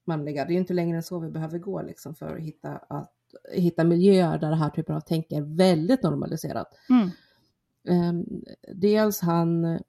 manliga. 0.04 0.44
Det 0.44 0.50
är 0.50 0.54
ju 0.54 0.60
inte 0.60 0.74
längre 0.74 0.96
än 0.96 1.02
så 1.02 1.18
vi 1.18 1.30
behöver 1.30 1.58
gå 1.58 1.82
liksom 1.82 2.14
för 2.14 2.36
att 2.36 2.42
hitta, 2.42 2.76
att, 2.76 3.12
hitta 3.52 3.84
miljöer 3.84 4.38
där 4.38 4.50
det 4.50 4.56
här 4.56 4.70
typen 4.70 4.96
av 4.96 5.00
tänk 5.00 5.32
är 5.32 5.56
väldigt 5.56 6.02
normaliserat. 6.02 6.74
Mm. 6.90 7.10
Um, 8.08 8.44
dels 8.74 9.20
han 9.20 9.64
eh, 9.64 9.80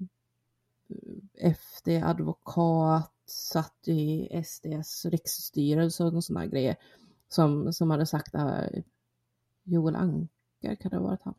FD-advokat, 1.37 3.13
satt 3.25 3.87
i 3.87 4.29
SDs 4.45 5.05
riksstyrelse 5.05 6.03
och 6.03 6.23
sådana 6.23 6.45
grejer 6.45 6.75
som, 7.29 7.73
som 7.73 7.91
hade 7.91 8.05
sagt 8.05 8.35
uh, 8.35 8.81
Joel 9.63 9.95
Anker, 9.95 10.75
kan 10.81 10.91
det 10.91 10.97
ha 10.97 11.03
varit 11.03 11.23
han? 11.23 11.33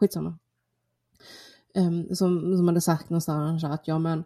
Skitsamma. 0.00 0.38
Um, 1.74 2.14
som, 2.14 2.56
som 2.56 2.68
hade 2.68 2.80
sagt 2.80 3.10
någonstans 3.10 3.64
att 3.64 3.88
ja 3.88 3.98
men 3.98 4.24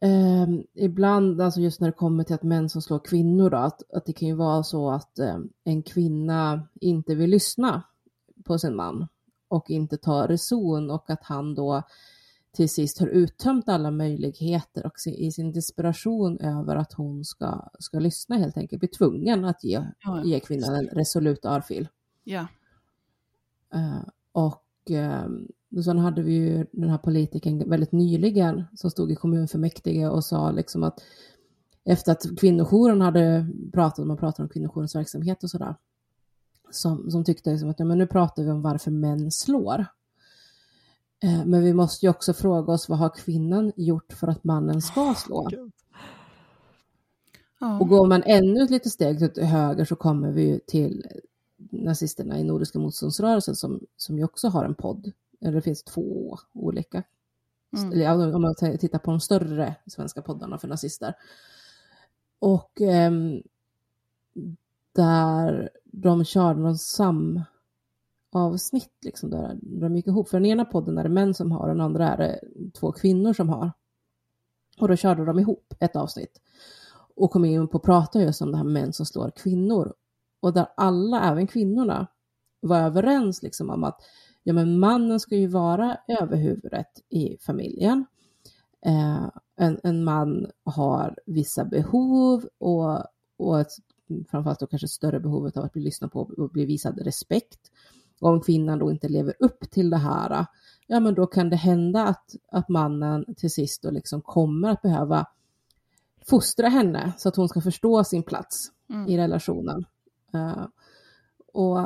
um, 0.00 0.64
ibland, 0.74 1.40
alltså 1.40 1.60
just 1.60 1.80
när 1.80 1.88
det 1.88 1.96
kommer 1.96 2.24
till 2.24 2.34
att 2.34 2.42
män 2.42 2.68
som 2.68 2.82
slår 2.82 2.98
kvinnor 2.98 3.50
då, 3.50 3.56
att, 3.56 3.92
att 3.92 4.06
det 4.06 4.12
kan 4.12 4.28
ju 4.28 4.34
vara 4.34 4.62
så 4.62 4.90
att 4.90 5.18
um, 5.18 5.52
en 5.64 5.82
kvinna 5.82 6.68
inte 6.80 7.14
vill 7.14 7.30
lyssna 7.30 7.82
på 8.44 8.58
sin 8.58 8.76
man 8.76 9.08
och 9.48 9.70
inte 9.70 9.96
tar 9.96 10.28
reson 10.28 10.90
och 10.90 11.10
att 11.10 11.24
han 11.24 11.54
då 11.54 11.82
till 12.52 12.68
sist 12.68 12.98
har 12.98 13.06
uttömt 13.06 13.68
alla 13.68 13.90
möjligheter 13.90 14.86
och 14.86 14.92
i 15.06 15.32
sin 15.32 15.52
desperation 15.52 16.38
över 16.40 16.76
att 16.76 16.92
hon 16.92 17.24
ska, 17.24 17.68
ska 17.78 17.98
lyssna 17.98 18.36
helt 18.36 18.56
enkelt 18.56 18.80
blir 18.80 18.90
tvungen 18.90 19.44
att 19.44 19.64
ge, 19.64 19.84
Ja, 20.04 20.24
ge 20.24 20.40
kvinnan 20.40 20.74
en 20.74 20.86
resolut 20.86 21.44
örfil. 21.44 21.88
Ja. 22.24 22.46
Uh, 23.74 24.02
och 24.32 24.64
uh, 24.90 25.82
sen 25.82 25.98
hade 25.98 26.22
vi 26.22 26.32
ju 26.32 26.66
den 26.72 26.90
här 26.90 26.98
politikern 26.98 27.70
väldigt 27.70 27.92
nyligen 27.92 28.64
som 28.74 28.90
stod 28.90 29.12
i 29.12 29.16
kommunfullmäktige 29.16 30.08
och 30.08 30.24
sa 30.24 30.50
liksom 30.50 30.82
att 30.82 31.00
efter 31.84 32.12
att 32.12 32.38
kvinnojouren 32.38 33.00
hade 33.00 33.46
pratat, 33.72 34.06
man 34.06 34.16
pratade 34.16 34.42
om 34.42 34.48
kvinnojourens 34.48 34.94
verksamhet 34.94 35.44
och 35.44 35.50
sådär, 35.50 35.76
som, 36.70 37.10
som 37.10 37.24
tyckte 37.24 37.50
liksom 37.50 37.70
att 37.70 37.78
ja, 37.78 37.84
men 37.84 37.98
nu 37.98 38.06
pratar 38.06 38.42
vi 38.42 38.50
om 38.50 38.62
varför 38.62 38.90
män 38.90 39.30
slår. 39.30 39.86
Eh, 41.22 41.44
men 41.44 41.64
vi 41.64 41.74
måste 41.74 42.06
ju 42.06 42.10
också 42.10 42.32
fråga 42.32 42.72
oss 42.72 42.88
vad 42.88 42.98
har 42.98 43.08
kvinnan 43.08 43.72
gjort 43.76 44.12
för 44.12 44.28
att 44.28 44.44
mannen 44.44 44.82
ska 44.82 45.14
slå? 45.16 45.48
Ja. 47.60 47.78
Och 47.80 47.88
går 47.88 48.06
man 48.06 48.22
ännu 48.26 48.62
ett 48.62 48.70
litet 48.70 48.92
steg 48.92 49.34
till 49.34 49.44
höger 49.44 49.84
så 49.84 49.96
kommer 49.96 50.30
vi 50.30 50.42
ju 50.42 50.58
till 50.58 51.06
nazisterna 51.56 52.38
i 52.38 52.44
Nordiska 52.44 52.78
motståndsrörelsen 52.78 53.56
som, 53.56 53.80
som 53.96 54.18
ju 54.18 54.24
också 54.24 54.48
har 54.48 54.64
en 54.64 54.74
podd. 54.74 55.12
Eller 55.40 55.52
det 55.52 55.62
finns 55.62 55.82
två 55.82 56.38
olika. 56.52 57.02
Mm. 57.76 58.34
Om 58.34 58.42
man 58.42 58.54
tittar 58.54 58.98
på 58.98 59.10
de 59.10 59.20
större 59.20 59.74
svenska 59.86 60.22
poddarna 60.22 60.58
för 60.58 60.68
nazister. 60.68 61.14
Och 62.38 62.80
ehm, 62.80 63.42
där 64.92 65.70
de 65.84 66.24
körde 66.24 66.60
någon 66.60 66.78
avsnitt, 68.32 68.92
liksom 69.04 69.30
där 69.30 69.58
de 69.62 69.96
gick 69.96 70.06
ihop. 70.06 70.28
För 70.28 70.40
den 70.40 70.46
ena 70.46 70.64
podden 70.64 70.98
är 70.98 71.02
det 71.02 71.08
män 71.08 71.34
som 71.34 71.52
har, 71.52 71.68
den 71.68 71.80
andra 71.80 72.08
är 72.08 72.16
det 72.16 72.40
två 72.80 72.92
kvinnor 72.92 73.32
som 73.32 73.48
har. 73.48 73.72
Och 74.80 74.88
då 74.88 74.96
körde 74.96 75.24
de 75.24 75.38
ihop 75.38 75.74
ett 75.80 75.96
avsnitt 75.96 76.40
och 77.16 77.30
kom 77.30 77.44
in 77.44 77.68
på 77.68 77.76
att 77.76 77.82
prata 77.82 78.22
just 78.22 78.42
om 78.42 78.50
det 78.50 78.56
här 78.56 78.64
män 78.64 78.92
som 78.92 79.06
slår 79.06 79.30
kvinnor. 79.30 79.94
Och 80.40 80.52
där 80.52 80.66
alla, 80.76 81.30
även 81.30 81.46
kvinnorna, 81.46 82.06
var 82.60 82.78
överens 82.78 83.42
liksom 83.42 83.70
om 83.70 83.84
att 83.84 84.00
ja, 84.42 84.52
men 84.52 84.78
mannen 84.78 85.20
ska 85.20 85.36
ju 85.36 85.46
vara 85.46 85.98
överhuvudet 86.08 86.88
i 87.08 87.36
familjen. 87.40 88.06
Eh, 88.86 89.28
en, 89.56 89.80
en 89.82 90.04
man 90.04 90.50
har 90.64 91.18
vissa 91.26 91.64
behov 91.64 92.48
och, 92.58 93.04
och 93.36 93.60
ett, 93.60 93.72
framförallt 94.30 94.60
då 94.60 94.66
kanske 94.66 94.88
större 94.88 95.20
behovet 95.20 95.56
av 95.56 95.64
att 95.64 95.72
bli 95.72 95.82
lyssnad 95.82 96.12
på 96.12 96.20
och 96.20 96.50
bli 96.50 96.64
visad 96.64 96.98
respekt. 96.98 97.70
Och 98.20 98.30
om 98.30 98.40
kvinnan 98.40 98.78
då 98.78 98.90
inte 98.90 99.08
lever 99.08 99.34
upp 99.38 99.70
till 99.70 99.90
det 99.90 99.96
här, 99.96 100.46
ja 100.86 101.00
men 101.00 101.14
då 101.14 101.26
kan 101.26 101.50
det 101.50 101.56
hända 101.56 102.04
att, 102.04 102.34
att 102.52 102.68
mannen 102.68 103.34
till 103.34 103.50
sist 103.50 103.82
då 103.82 103.90
liksom 103.90 104.22
kommer 104.22 104.68
att 104.68 104.82
behöva 104.82 105.26
fostra 106.26 106.68
henne 106.68 107.12
så 107.18 107.28
att 107.28 107.36
hon 107.36 107.48
ska 107.48 107.60
förstå 107.60 108.04
sin 108.04 108.22
plats 108.22 108.72
Mm. 108.90 109.08
i 109.08 109.18
relationen. 109.18 109.84
Eh, 110.34 110.66
och 111.52 111.78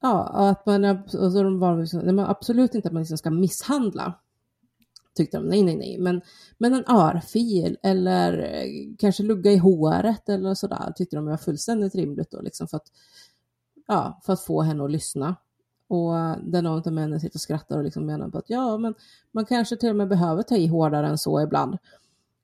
ja, 0.00 0.28
att 0.50 0.66
man, 0.66 0.84
och 0.84 1.10
så 1.10 1.42
de 1.42 1.58
var 1.58 1.80
liksom, 1.80 2.18
absolut 2.18 2.74
inte 2.74 2.88
att 2.88 2.92
man 2.92 3.02
liksom 3.02 3.18
ska 3.18 3.30
misshandla. 3.30 4.14
Tyckte 5.14 5.36
de, 5.36 5.46
nej, 5.46 5.62
nej, 5.62 5.76
nej, 5.76 5.98
men, 5.98 6.20
men 6.58 6.74
en 6.74 6.84
örfil 6.88 7.78
eller 7.82 8.38
eh, 8.38 8.94
kanske 8.98 9.22
lugga 9.22 9.52
i 9.52 9.56
håret 9.56 10.28
eller 10.28 10.54
sådär 10.54 10.92
tyckte 10.96 11.16
de 11.16 11.26
var 11.26 11.36
fullständigt 11.36 11.94
rimligt 11.94 12.30
då, 12.30 12.40
liksom 12.40 12.68
för 12.68 12.76
att, 12.76 12.92
ja, 13.86 14.20
för 14.24 14.32
att 14.32 14.44
få 14.44 14.62
henne 14.62 14.84
att 14.84 14.90
lyssna. 14.90 15.36
Och 15.90 16.12
där 16.42 16.62
någon 16.62 16.82
av 16.86 16.92
männen 16.92 17.20
sitter 17.20 17.36
och 17.36 17.40
skrattar 17.40 17.78
och 17.78 17.84
liksom 17.84 18.06
menar 18.06 18.28
på 18.28 18.38
att 18.38 18.50
ja, 18.50 18.78
men 18.78 18.94
man 19.32 19.46
kanske 19.46 19.76
till 19.76 19.90
och 19.90 19.96
med 19.96 20.08
behöver 20.08 20.42
ta 20.42 20.56
i 20.56 20.66
hårdare 20.66 21.06
än 21.06 21.18
så 21.18 21.42
ibland. 21.42 21.78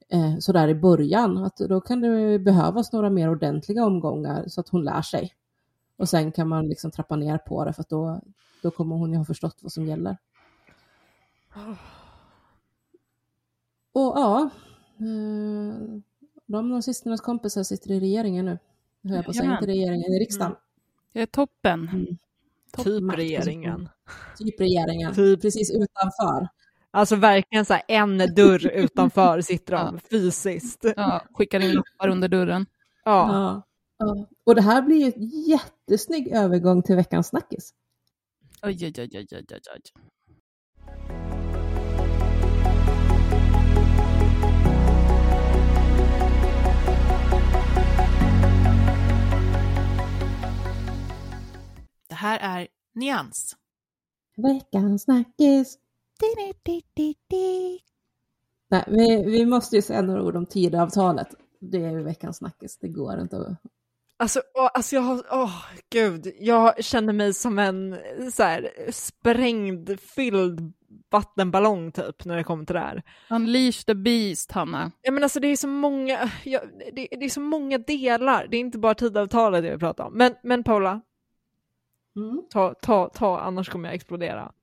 Eh, 0.08 0.38
så 0.38 0.52
där 0.52 0.68
i 0.68 0.74
början, 0.74 1.44
att 1.44 1.56
då 1.56 1.80
kan 1.80 2.00
det 2.00 2.38
behövas 2.38 2.92
några 2.92 3.10
mer 3.10 3.30
ordentliga 3.30 3.84
omgångar 3.84 4.44
så 4.48 4.60
att 4.60 4.68
hon 4.68 4.84
lär 4.84 5.02
sig. 5.02 5.34
Och 5.96 6.08
sen 6.08 6.32
kan 6.32 6.48
man 6.48 6.68
liksom 6.68 6.90
trappa 6.90 7.16
ner 7.16 7.38
på 7.38 7.64
det 7.64 7.72
för 7.72 7.80
att 7.80 7.88
då, 7.88 8.20
då 8.62 8.70
kommer 8.70 8.96
hon 8.96 9.12
ju 9.12 9.18
ha 9.18 9.24
förstått 9.24 9.56
vad 9.60 9.72
som 9.72 9.86
gäller. 9.86 10.16
Och 13.92 14.12
ja, 14.16 14.50
eh, 14.98 16.00
de 16.46 16.82
systrarnas 16.82 17.20
kompisar 17.20 17.62
sitter 17.62 17.90
i 17.90 18.00
regeringen 18.00 18.44
nu. 18.44 18.58
Höll 19.02 19.16
jag 19.16 19.24
på 19.24 19.30
att 19.30 19.36
säga, 19.36 19.52
inte 19.52 19.66
regeringen, 19.66 20.12
i 20.12 20.18
riksdagen. 20.18 20.56
Det 21.12 21.20
är 21.22 21.26
toppen. 21.26 21.88
Mm. 21.88 22.16
Typ 22.76 22.84
Toppmaktposition. 22.84 23.10
regeringen. 23.10 23.88
Typ 24.38 24.60
regeringen, 24.60 25.14
Typ. 25.14 25.42
precis 25.42 25.70
utanför. 25.70 26.48
Alltså 26.90 27.16
verkligen 27.16 27.64
så 27.64 27.74
här 27.74 27.82
en 27.88 28.18
dörr 28.18 28.66
utanför 28.66 29.40
sitter 29.40 29.72
de 29.72 29.78
Ja. 29.94 30.00
fysiskt. 30.10 30.84
Ja, 30.96 31.22
skickar 31.34 31.60
in 31.60 31.72
lappar 31.72 32.08
under 32.08 32.28
dörren. 32.28 32.66
Ja. 33.04 33.32
Ja. 33.32 33.62
Ja. 33.98 34.26
Och 34.46 34.54
det 34.54 34.62
här 34.62 34.82
blir 34.82 34.96
ju 34.96 35.08
ett 35.08 35.48
jättesnygg 35.48 36.28
övergång 36.32 36.82
till 36.82 36.96
veckans 36.96 37.26
snackis. 37.28 37.70
Oj, 38.62 38.78
oj, 38.86 38.92
oj, 38.98 39.08
oj, 39.12 39.26
oj, 39.32 39.36
oj, 39.52 39.80
här 52.16 52.38
är 52.42 52.68
Nyans. 52.94 53.56
Veckans 54.36 55.02
snackis. 55.02 55.78
Nej, 58.68 58.84
vi, 58.86 59.24
vi 59.30 59.46
måste 59.46 59.76
ju 59.76 59.82
säga 59.82 60.02
några 60.02 60.22
ord 60.22 60.36
om 60.36 60.46
Tidöavtalet. 60.46 61.28
Det 61.60 61.84
är 61.84 61.90
ju 61.90 62.02
veckans 62.02 62.36
snackis, 62.36 62.78
det 62.78 62.88
går 62.88 63.20
inte 63.20 63.36
att... 63.36 63.58
Alltså, 64.18 64.42
åh, 64.54 64.70
alltså 64.74 64.96
jag 64.96 65.02
har, 65.02 65.22
åh 65.30 65.64
gud, 65.90 66.32
jag 66.40 66.84
känner 66.84 67.12
mig 67.12 67.34
som 67.34 67.58
en 67.58 67.96
så 68.32 68.42
här, 68.42 68.70
sprängd, 68.90 70.00
fylld 70.00 70.72
vattenballong 71.10 71.92
typ 71.92 72.24
när 72.24 72.36
det 72.36 72.44
kommer 72.44 72.64
till 72.64 72.74
det 72.74 72.80
här. 72.80 73.02
Unleash 73.30 73.84
the 73.84 73.94
beast, 73.94 74.52
Hanna. 74.52 74.92
Ja 75.02 75.12
men 75.12 75.22
alltså 75.22 75.40
det 75.40 75.48
är 75.48 75.56
så 75.56 75.68
många, 75.68 76.30
ja, 76.44 76.60
det, 76.92 77.08
det 77.10 77.24
är 77.24 77.28
så 77.28 77.40
många 77.40 77.78
delar, 77.78 78.46
det 78.50 78.56
är 78.56 78.60
inte 78.60 78.78
bara 78.78 78.94
tidavtalet 78.94 79.64
jag 79.64 79.70
vill 79.70 79.80
prata 79.80 80.04
om. 80.04 80.12
Men, 80.14 80.34
men 80.42 80.64
Paula, 80.64 81.00
Mm. 82.16 82.42
ta, 82.50 82.74
ta, 82.74 83.08
ta, 83.08 83.40
annars 83.40 83.68
kommer 83.68 83.88
jag 83.88 83.94
explodera. 83.94 84.52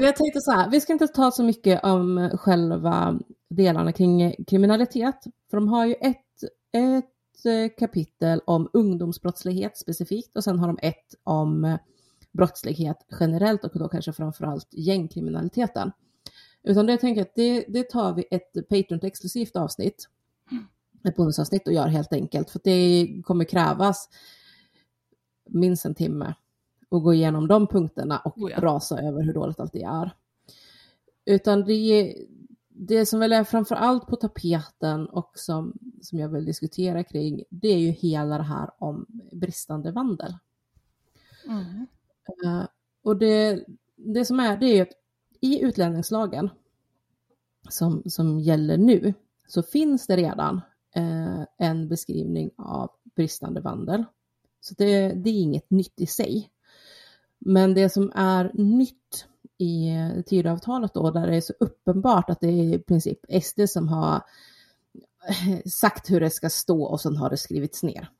Jag 0.00 0.16
tänkte 0.16 0.40
så 0.40 0.52
här, 0.52 0.70
vi 0.70 0.80
ska 0.80 0.92
inte 0.92 1.08
ta 1.08 1.30
så 1.30 1.42
mycket 1.42 1.84
om 1.84 2.30
själva 2.34 3.18
delarna 3.48 3.92
kring 3.92 4.44
kriminalitet, 4.46 5.24
för 5.50 5.56
de 5.56 5.68
har 5.68 5.86
ju 5.86 5.94
ett, 5.94 6.42
ett 6.72 7.44
eh, 7.44 7.76
kapitel 7.78 8.40
om 8.46 8.70
ungdomsbrottslighet 8.72 9.78
specifikt 9.78 10.36
och 10.36 10.44
sen 10.44 10.58
har 10.58 10.66
de 10.66 10.78
ett 10.82 11.14
om 11.24 11.78
brottslighet 12.32 13.06
generellt 13.20 13.64
och 13.64 13.78
då 13.78 13.88
kanske 13.88 14.12
framförallt 14.12 14.68
gängkriminaliteten. 14.70 15.92
Utan 16.62 16.86
det 16.86 16.92
jag 16.92 17.00
tänker 17.00 17.22
att 17.22 17.34
det, 17.34 17.64
det 17.68 17.90
tar 17.90 18.14
vi 18.14 18.24
ett 18.30 18.68
Patreon-exklusivt 18.68 19.56
avsnitt, 19.56 20.08
ett 21.04 21.16
bonusavsnitt 21.16 21.66
och 21.66 21.74
gör 21.74 21.86
helt 21.86 22.12
enkelt, 22.12 22.50
för 22.50 22.60
det 22.64 23.08
kommer 23.24 23.44
krävas 23.44 24.08
minst 25.52 25.84
en 25.84 25.94
timme 25.94 26.34
och 26.88 27.02
gå 27.02 27.14
igenom 27.14 27.48
de 27.48 27.66
punkterna 27.66 28.18
och 28.18 28.38
Oh 28.38 28.50
ja. 28.50 28.60
rasa 28.60 29.00
över 29.00 29.22
hur 29.22 29.34
dåligt 29.34 29.60
allt 29.60 29.72
det 29.72 29.82
är. 29.82 30.14
Utan 31.24 31.64
det, 31.64 32.14
det 32.68 33.06
som 33.06 33.20
väl 33.20 33.32
är 33.32 33.44
framför 33.44 33.74
allt 33.74 34.06
på 34.06 34.16
tapeten 34.16 35.06
och 35.08 35.32
som, 35.34 35.78
som 36.02 36.18
jag 36.18 36.28
vill 36.28 36.44
diskutera 36.44 37.04
kring, 37.04 37.42
det 37.50 37.68
är 37.68 37.78
ju 37.78 37.90
hela 37.90 38.38
det 38.38 38.44
här 38.44 38.70
om 38.78 39.06
bristande 39.32 39.92
vandel. 39.92 40.36
Mm. 41.46 41.86
Eh, 42.44 42.66
och 43.02 43.16
det, 43.16 43.64
det 43.96 44.24
som 44.24 44.40
är, 44.40 44.56
det 44.56 44.66
är 44.66 44.74
ju 44.74 44.82
att 44.82 44.92
i 45.40 45.60
utlänningslagen 45.60 46.50
som, 47.68 48.02
som 48.06 48.40
gäller 48.40 48.78
nu 48.78 49.14
så 49.48 49.62
finns 49.62 50.06
det 50.06 50.16
redan 50.16 50.60
eh, 50.94 51.42
en 51.58 51.88
beskrivning 51.88 52.50
av 52.56 52.90
bristande 53.16 53.60
vandel. 53.60 54.04
Så 54.60 54.74
det, 54.78 55.08
det 55.08 55.30
är 55.30 55.42
inget 55.42 55.70
nytt 55.70 56.00
i 56.00 56.06
sig. 56.06 56.50
Men 57.38 57.74
det 57.74 57.88
som 57.88 58.12
är 58.14 58.50
nytt 58.54 59.26
i 59.58 59.92
Tidöavtalet 60.26 60.94
då, 60.94 61.10
där 61.10 61.26
det 61.26 61.36
är 61.36 61.40
så 61.40 61.52
uppenbart 61.60 62.30
att 62.30 62.40
det 62.40 62.48
är 62.48 62.74
i 62.74 62.78
princip 62.78 63.18
SD 63.42 63.60
som 63.68 63.88
har 63.88 64.22
sagt 65.70 66.10
hur 66.10 66.20
det 66.20 66.30
ska 66.30 66.50
stå 66.50 66.82
och 66.82 67.00
sen 67.00 67.16
har 67.16 67.30
det 67.30 67.36
skrivits 67.36 67.82
ner. 67.82 68.10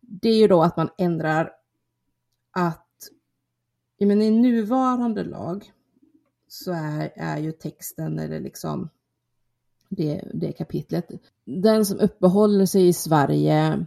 Det 0.00 0.28
är 0.28 0.36
ju 0.36 0.48
då 0.48 0.62
att 0.62 0.76
man 0.76 0.88
ändrar 0.98 1.52
att 2.50 2.82
men 3.98 4.22
i 4.22 4.30
nuvarande 4.30 5.24
lag 5.24 5.72
så 6.48 6.72
är, 6.72 7.12
är 7.16 7.38
ju 7.38 7.52
texten 7.52 8.18
eller 8.18 8.40
liksom 8.40 8.88
det, 9.88 10.28
det 10.34 10.52
kapitlet. 10.52 11.08
Den 11.44 11.86
som 11.86 11.98
uppehåller 11.98 12.66
sig 12.66 12.88
i 12.88 12.92
Sverige 12.92 13.86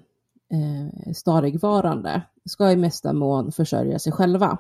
eh, 0.50 1.14
stadigvarande 1.14 2.22
ska 2.46 2.72
i 2.72 2.76
mesta 2.76 3.14
mån 3.14 3.52
försörja 3.52 4.00
sig 4.00 4.12
själva. 4.12 4.58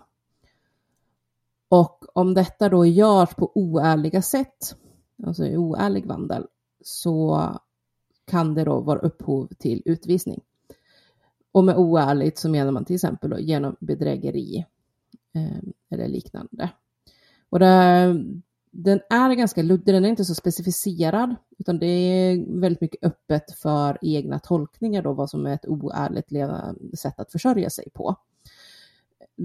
Och 1.70 2.06
om 2.14 2.34
detta 2.34 2.70
då 2.70 2.86
görs 2.86 3.36
på 3.36 3.52
oärliga 3.56 4.22
sätt, 4.22 4.76
alltså 5.26 5.45
i 5.45 5.57
oärlig 5.57 6.06
vandel, 6.06 6.48
så 6.82 7.49
kan 8.26 8.53
det 8.53 8.64
då 8.64 8.80
vara 8.80 8.99
upphov 8.99 9.48
till 9.48 9.82
utvisning. 9.86 10.41
Och 11.52 11.64
med 11.64 11.78
oärligt 11.78 12.38
så 12.38 12.49
menar 12.49 12.72
man 12.72 12.86
till 12.86 12.95
exempel 12.95 13.30
då 13.30 13.40
genom 13.40 13.76
bedrägeri 13.80 14.66
eh, 15.34 15.60
eller 15.90 16.07
liknande. 16.07 16.70
Och 17.49 17.60
det, 17.60 18.16
den 18.72 19.00
är 19.10 19.34
ganska 19.34 19.62
luddig, 19.62 19.96
den 19.96 20.06
är 20.06 20.10
inte 20.10 20.26
så 20.26 20.36
specificerad, 20.36 21.36
utan 21.58 21.80
det 21.80 21.86
är 21.86 22.60
väldigt 22.62 22.82
mycket 22.82 23.04
öppet 23.04 23.52
för 23.52 23.98
egna 24.02 24.40
tolkningar 24.40 25.02
då, 25.02 25.14
vad 25.14 25.30
som 25.30 25.46
är 25.46 25.54
ett 25.54 25.68
oärligt 25.68 26.30
sätt 27.00 27.20
att 27.20 27.32
försörja 27.32 27.70
sig 27.70 27.90
på. 27.94 28.16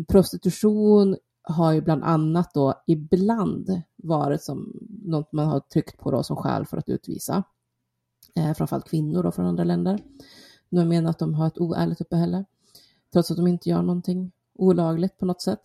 Prostitution 0.09 1.17
har 1.43 1.73
ju 1.73 1.81
bland 1.81 2.05
annat 2.05 2.55
då 2.55 2.83
ibland 2.87 3.83
varit 3.97 4.43
som 4.43 4.73
något 5.05 5.33
man 5.33 5.47
har 5.47 5.61
tryckt 5.61 5.99
på 5.99 6.11
då 6.11 6.23
som 6.23 6.37
skäl 6.37 6.67
för 6.67 6.77
att 6.77 6.89
utvisa. 6.89 7.43
Eh, 8.35 8.55
framförallt 8.55 8.89
kvinnor 8.89 9.23
då 9.23 9.33
från 9.33 9.47
andra 9.47 9.65
länder. 9.65 9.99
Nu 10.69 10.85
menar 10.85 11.11
att 11.11 11.19
de 11.19 11.35
har 11.35 11.47
ett 11.47 11.59
oärligt 11.59 12.01
uppehälle, 12.01 12.45
trots 13.13 13.31
att 13.31 13.37
de 13.37 13.47
inte 13.47 13.69
gör 13.69 13.83
någonting 13.83 14.33
olagligt 14.55 15.19
på 15.19 15.27
något 15.27 15.43
sätt. 15.43 15.61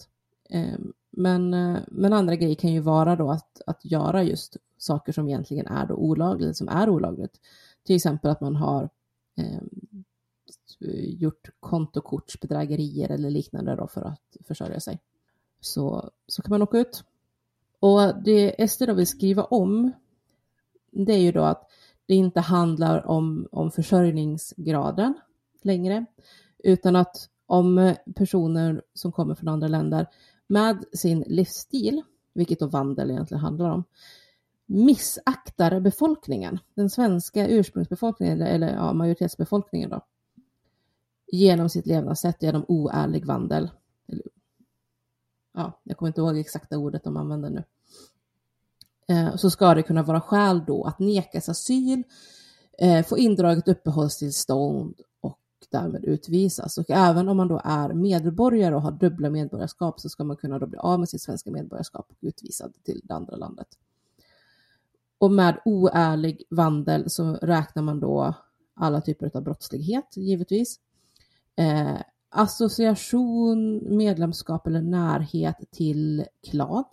Ehm, 0.50 0.94
men, 1.10 1.54
eh, 1.54 1.80
men 1.88 2.14
andra 2.14 2.36
grejer 2.36 2.56
kan 2.56 2.74
ju 2.74 2.80
vara 2.80 3.16
då 3.16 3.32
att, 3.32 3.62
att 3.66 3.86
göra 3.86 4.24
just 4.24 4.58
saker 4.78 5.12
som 5.12 5.28
egentligen 5.28 5.68
är 5.68 5.86
då 5.86 5.94
olagligt, 5.94 6.58
som 6.58 6.70
är 6.70 6.90
olagligt. 6.90 7.40
Till 7.84 7.96
exempel 7.96 8.32
att 8.32 8.42
man 8.42 8.56
har 8.56 8.90
eh, 9.38 9.62
gjort 11.04 11.50
kontokortsbedrägerier 11.60 13.10
eller 13.10 13.30
liknande 13.30 13.76
då 13.76 13.88
för 13.88 14.02
att 14.02 14.38
försörja 14.48 14.80
sig. 14.80 15.00
Så, 15.60 16.12
så 16.28 16.42
kan 16.42 16.50
man 16.50 16.62
åka 16.62 16.78
ut. 16.78 17.04
Och 17.80 18.24
det 18.24 18.70
SD 18.70 18.84
då 18.88 18.94
vill 18.94 19.08
skriva 19.08 19.44
om, 19.44 19.92
det 20.92 21.14
är 21.14 21.20
ju 21.20 21.32
då 21.32 21.44
att 21.44 21.70
det 22.06 22.16
inte 22.16 22.40
handlar 22.40 23.08
om, 23.08 23.48
om 23.52 23.72
försörjningsgraden 23.72 25.14
längre, 25.62 26.06
utan 26.64 26.96
att 26.96 27.30
om 27.46 27.96
personer 28.16 28.82
som 28.94 29.12
kommer 29.12 29.36
från 29.36 29.48
andra 29.48 29.68
länder 29.68 30.08
med 30.50 30.86
sin 30.94 31.24
livsstil, 31.28 32.02
vilket 32.34 32.60
då 32.60 32.68
vandel 32.68 33.12
egentligen 33.12 33.42
handlar 33.42 33.70
om, 33.70 33.84
missaktar 34.66 35.80
befolkningen, 35.80 36.60
den 36.74 36.90
svenska 36.90 37.48
ursprungsbefolkningen, 37.48 38.42
eller 38.42 38.74
ja, 38.74 38.94
majoritetsbefolkningen 38.94 39.90
då, 39.90 40.06
genom 41.32 41.70
sitt 41.70 41.86
levnadssätt, 41.86 42.44
genom 42.44 42.66
oärlig 42.68 43.26
vandel. 43.26 43.72
Ja, 45.54 45.82
jag 45.84 45.98
kommer 45.98 46.08
inte 46.08 46.22
ihåg 46.22 46.38
exakta 46.38 46.78
ordet 46.78 47.04
de 47.04 47.18
använder 47.18 47.50
nu. 47.50 47.64
Eh, 49.08 49.36
så 49.36 49.50
ska 49.50 49.74
det 49.74 49.84
kunna 49.84 50.04
vara 50.04 50.22
skäl 50.22 50.64
då 50.68 50.84
att 50.84 51.00
nekas 51.00 51.50
asyl, 51.50 52.04
eh, 52.78 53.06
få 53.06 53.18
indraget 53.18 53.68
uppehållstillstånd 53.68 55.02
därmed 55.72 56.06
utvisas. 56.06 56.78
Och 56.78 56.90
även 56.90 57.30
om 57.30 57.38
man 57.38 57.48
då 57.48 57.62
är 57.64 57.94
medborgare 57.94 58.76
och 58.76 58.82
har 58.82 58.92
dubbla 58.92 59.30
medborgarskap 59.30 60.00
så 60.00 60.10
ska 60.10 60.24
man 60.24 60.38
kunna 60.38 60.60
då 60.60 60.68
bli 60.68 60.80
av 60.80 61.00
med 61.00 61.10
sitt 61.10 61.22
svenska 61.22 61.52
medborgarskap 61.52 62.08
och 62.10 62.18
utvisad 62.22 62.74
till 62.84 63.02
det 63.04 63.14
andra 63.14 63.36
landet. 63.36 63.68
Och 65.18 65.32
med 65.32 65.60
oärlig 65.66 66.44
vandel 66.50 67.10
så 67.10 67.34
räknar 67.34 67.84
man 67.84 68.00
då 68.00 68.34
alla 68.74 69.02
typer 69.02 69.32
av 69.34 69.44
brottslighet 69.44 70.18
givetvis. 70.18 70.80
Eh, 71.56 72.02
association, 72.30 73.82
medlemskap 73.98 74.68
eller 74.68 74.82
närhet 74.82 75.58
till 75.72 76.26
klan. 76.50 76.84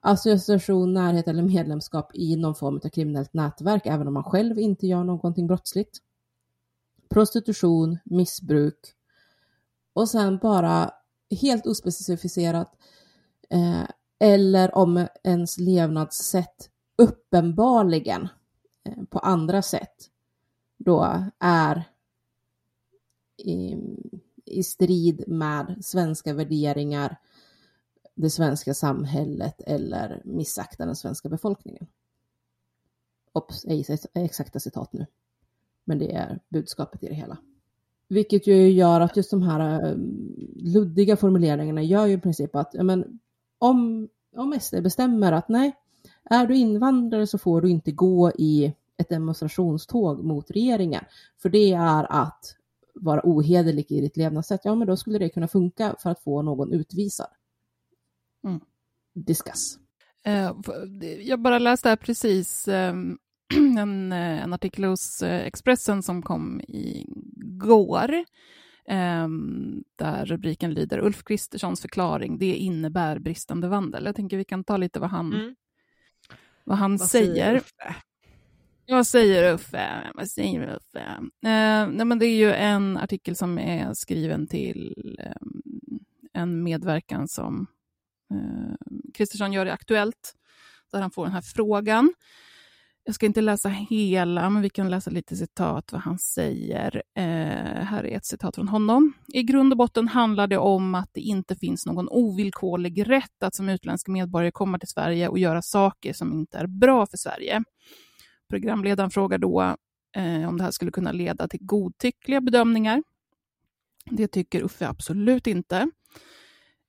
Association, 0.00 0.94
närhet 0.94 1.28
eller 1.28 1.42
medlemskap 1.42 2.10
i 2.14 2.36
någon 2.36 2.54
form 2.54 2.80
av 2.84 2.88
kriminellt 2.88 3.34
nätverk, 3.34 3.86
även 3.86 4.08
om 4.08 4.14
man 4.14 4.24
själv 4.24 4.58
inte 4.58 4.86
gör 4.86 5.04
någonting 5.04 5.46
brottsligt. 5.46 5.98
Prostitution, 7.16 7.98
missbruk 8.04 8.94
och 9.92 10.08
sen 10.08 10.38
bara 10.38 10.90
helt 11.40 11.66
ospecificerat 11.66 12.76
eh, 13.50 13.84
eller 14.18 14.74
om 14.74 15.06
ens 15.24 15.58
levnadssätt 15.58 16.70
uppenbarligen 16.96 18.28
eh, 18.84 19.04
på 19.04 19.18
andra 19.18 19.62
sätt 19.62 20.10
då 20.76 21.24
är 21.38 21.84
i, 23.36 23.76
i 24.44 24.62
strid 24.62 25.24
med 25.28 25.78
svenska 25.84 26.34
värderingar, 26.34 27.20
det 28.14 28.30
svenska 28.30 28.74
samhället 28.74 29.60
eller 29.60 30.22
missaktar 30.24 30.86
den 30.86 30.96
svenska 30.96 31.28
befolkningen. 31.28 31.86
Ops, 33.32 33.64
exakta 34.14 34.60
citat 34.60 34.92
nu. 34.92 35.06
Men 35.86 35.98
det 35.98 36.12
är 36.12 36.40
budskapet 36.48 37.02
i 37.02 37.08
det 37.08 37.14
hela. 37.14 37.38
Vilket 38.08 38.46
ju 38.46 38.70
gör 38.70 39.00
att 39.00 39.16
just 39.16 39.30
de 39.30 39.42
här 39.42 39.84
eh, 39.84 39.96
luddiga 40.56 41.16
formuleringarna 41.16 41.82
gör 41.82 42.06
ju 42.06 42.14
i 42.14 42.20
princip 42.20 42.56
att, 42.56 42.74
men 42.74 43.20
om, 43.58 44.08
om 44.36 44.60
SD 44.60 44.74
bestämmer 44.82 45.32
att 45.32 45.48
nej, 45.48 45.76
är 46.24 46.46
du 46.46 46.56
invandrare 46.56 47.26
så 47.26 47.38
får 47.38 47.60
du 47.60 47.70
inte 47.70 47.92
gå 47.92 48.30
i 48.30 48.74
ett 48.96 49.08
demonstrationståg 49.08 50.24
mot 50.24 50.50
regeringen, 50.50 51.04
för 51.42 51.48
det 51.48 51.72
är 51.72 52.06
att 52.12 52.56
vara 52.94 53.20
ohederlig 53.24 53.92
i 53.92 54.00
ditt 54.00 54.16
levnadssätt, 54.16 54.60
ja 54.64 54.74
men 54.74 54.86
då 54.86 54.96
skulle 54.96 55.18
det 55.18 55.28
kunna 55.28 55.48
funka 55.48 55.96
för 55.98 56.10
att 56.10 56.20
få 56.20 56.42
någon 56.42 56.72
utvisad. 56.72 57.28
Mm. 58.44 58.60
Discuss. 59.14 59.78
Eh, 60.24 60.52
jag 61.20 61.40
bara 61.40 61.58
läste 61.58 61.88
här 61.88 61.96
precis 61.96 62.68
ehm, 62.68 63.18
en, 63.78 64.12
eh, 64.12 64.42
en 64.42 64.52
artikel 64.52 64.84
hos 64.84 65.22
eh, 65.22 65.46
Expressen 65.46 66.02
som 66.02 66.22
kom 66.22 66.60
igår, 66.68 68.24
ehm, 68.88 69.84
där 69.96 70.24
rubriken 70.24 70.74
lyder 70.74 70.98
Ulf 70.98 71.24
Kristerssons 71.24 71.80
förklaring, 71.80 72.38
det 72.38 72.54
innebär 72.54 73.18
bristande 73.18 73.68
vandel. 73.68 74.04
Jag 74.04 74.16
tänker 74.16 74.36
vi 74.36 74.44
kan 74.44 74.64
ta 74.64 74.76
lite 74.76 75.00
vad 75.00 75.10
han, 75.10 75.32
mm. 75.32 75.54
vad 76.64 76.78
han 76.78 76.96
vad 76.96 77.08
säger. 77.08 77.34
säger 77.34 77.62
vad 78.88 79.06
säger 79.06 79.54
Uffe? 79.54 80.10
Vad 80.14 80.28
säger 80.28 80.76
Uffe? 80.76 81.00
Eh, 81.42 81.88
nej, 81.88 82.06
men 82.06 82.18
det 82.18 82.26
är 82.26 82.36
ju 82.36 82.52
en 82.52 82.96
artikel 82.96 83.36
som 83.36 83.58
är 83.58 83.94
skriven 83.94 84.46
till 84.46 85.14
eh, 85.18 85.32
en 86.32 86.62
medverkan 86.62 87.28
som 87.28 87.66
Kristersson 89.14 89.50
eh, 89.50 89.54
gör 89.54 89.66
i 89.66 89.70
Aktuellt, 89.70 90.34
där 90.92 91.00
han 91.00 91.10
får 91.10 91.24
den 91.24 91.34
här 91.34 91.42
frågan. 91.42 92.12
Jag 93.08 93.14
ska 93.14 93.26
inte 93.26 93.40
läsa 93.40 93.68
hela, 93.68 94.50
men 94.50 94.62
vi 94.62 94.70
kan 94.70 94.90
läsa 94.90 95.10
lite 95.10 95.36
citat 95.36 95.92
vad 95.92 96.00
han 96.00 96.18
säger. 96.18 97.02
Eh, 97.16 97.84
här 97.84 98.06
är 98.06 98.16
ett 98.16 98.24
citat 98.24 98.54
från 98.54 98.68
honom. 98.68 99.12
I 99.28 99.42
grund 99.42 99.72
och 99.72 99.76
botten 99.76 100.08
handlar 100.08 100.46
det 100.46 100.58
om 100.58 100.94
att 100.94 101.10
det 101.12 101.20
inte 101.20 101.56
finns 101.56 101.86
någon 101.86 102.08
ovillkorlig 102.08 103.08
rätt 103.08 103.42
att 103.42 103.54
som 103.54 103.68
utländsk 103.68 104.08
medborgare 104.08 104.50
komma 104.50 104.78
till 104.78 104.88
Sverige 104.88 105.28
och 105.28 105.38
göra 105.38 105.62
saker 105.62 106.12
som 106.12 106.32
inte 106.32 106.58
är 106.58 106.66
bra 106.66 107.06
för 107.06 107.16
Sverige. 107.16 107.62
Programledaren 108.50 109.10
frågar 109.10 109.38
då 109.38 109.76
eh, 110.16 110.48
om 110.48 110.58
det 110.58 110.64
här 110.64 110.70
skulle 110.70 110.90
kunna 110.90 111.12
leda 111.12 111.48
till 111.48 111.60
godtyckliga 111.62 112.40
bedömningar. 112.40 113.02
Det 114.10 114.28
tycker 114.28 114.62
Uffe 114.62 114.88
absolut 114.88 115.46
inte. 115.46 115.90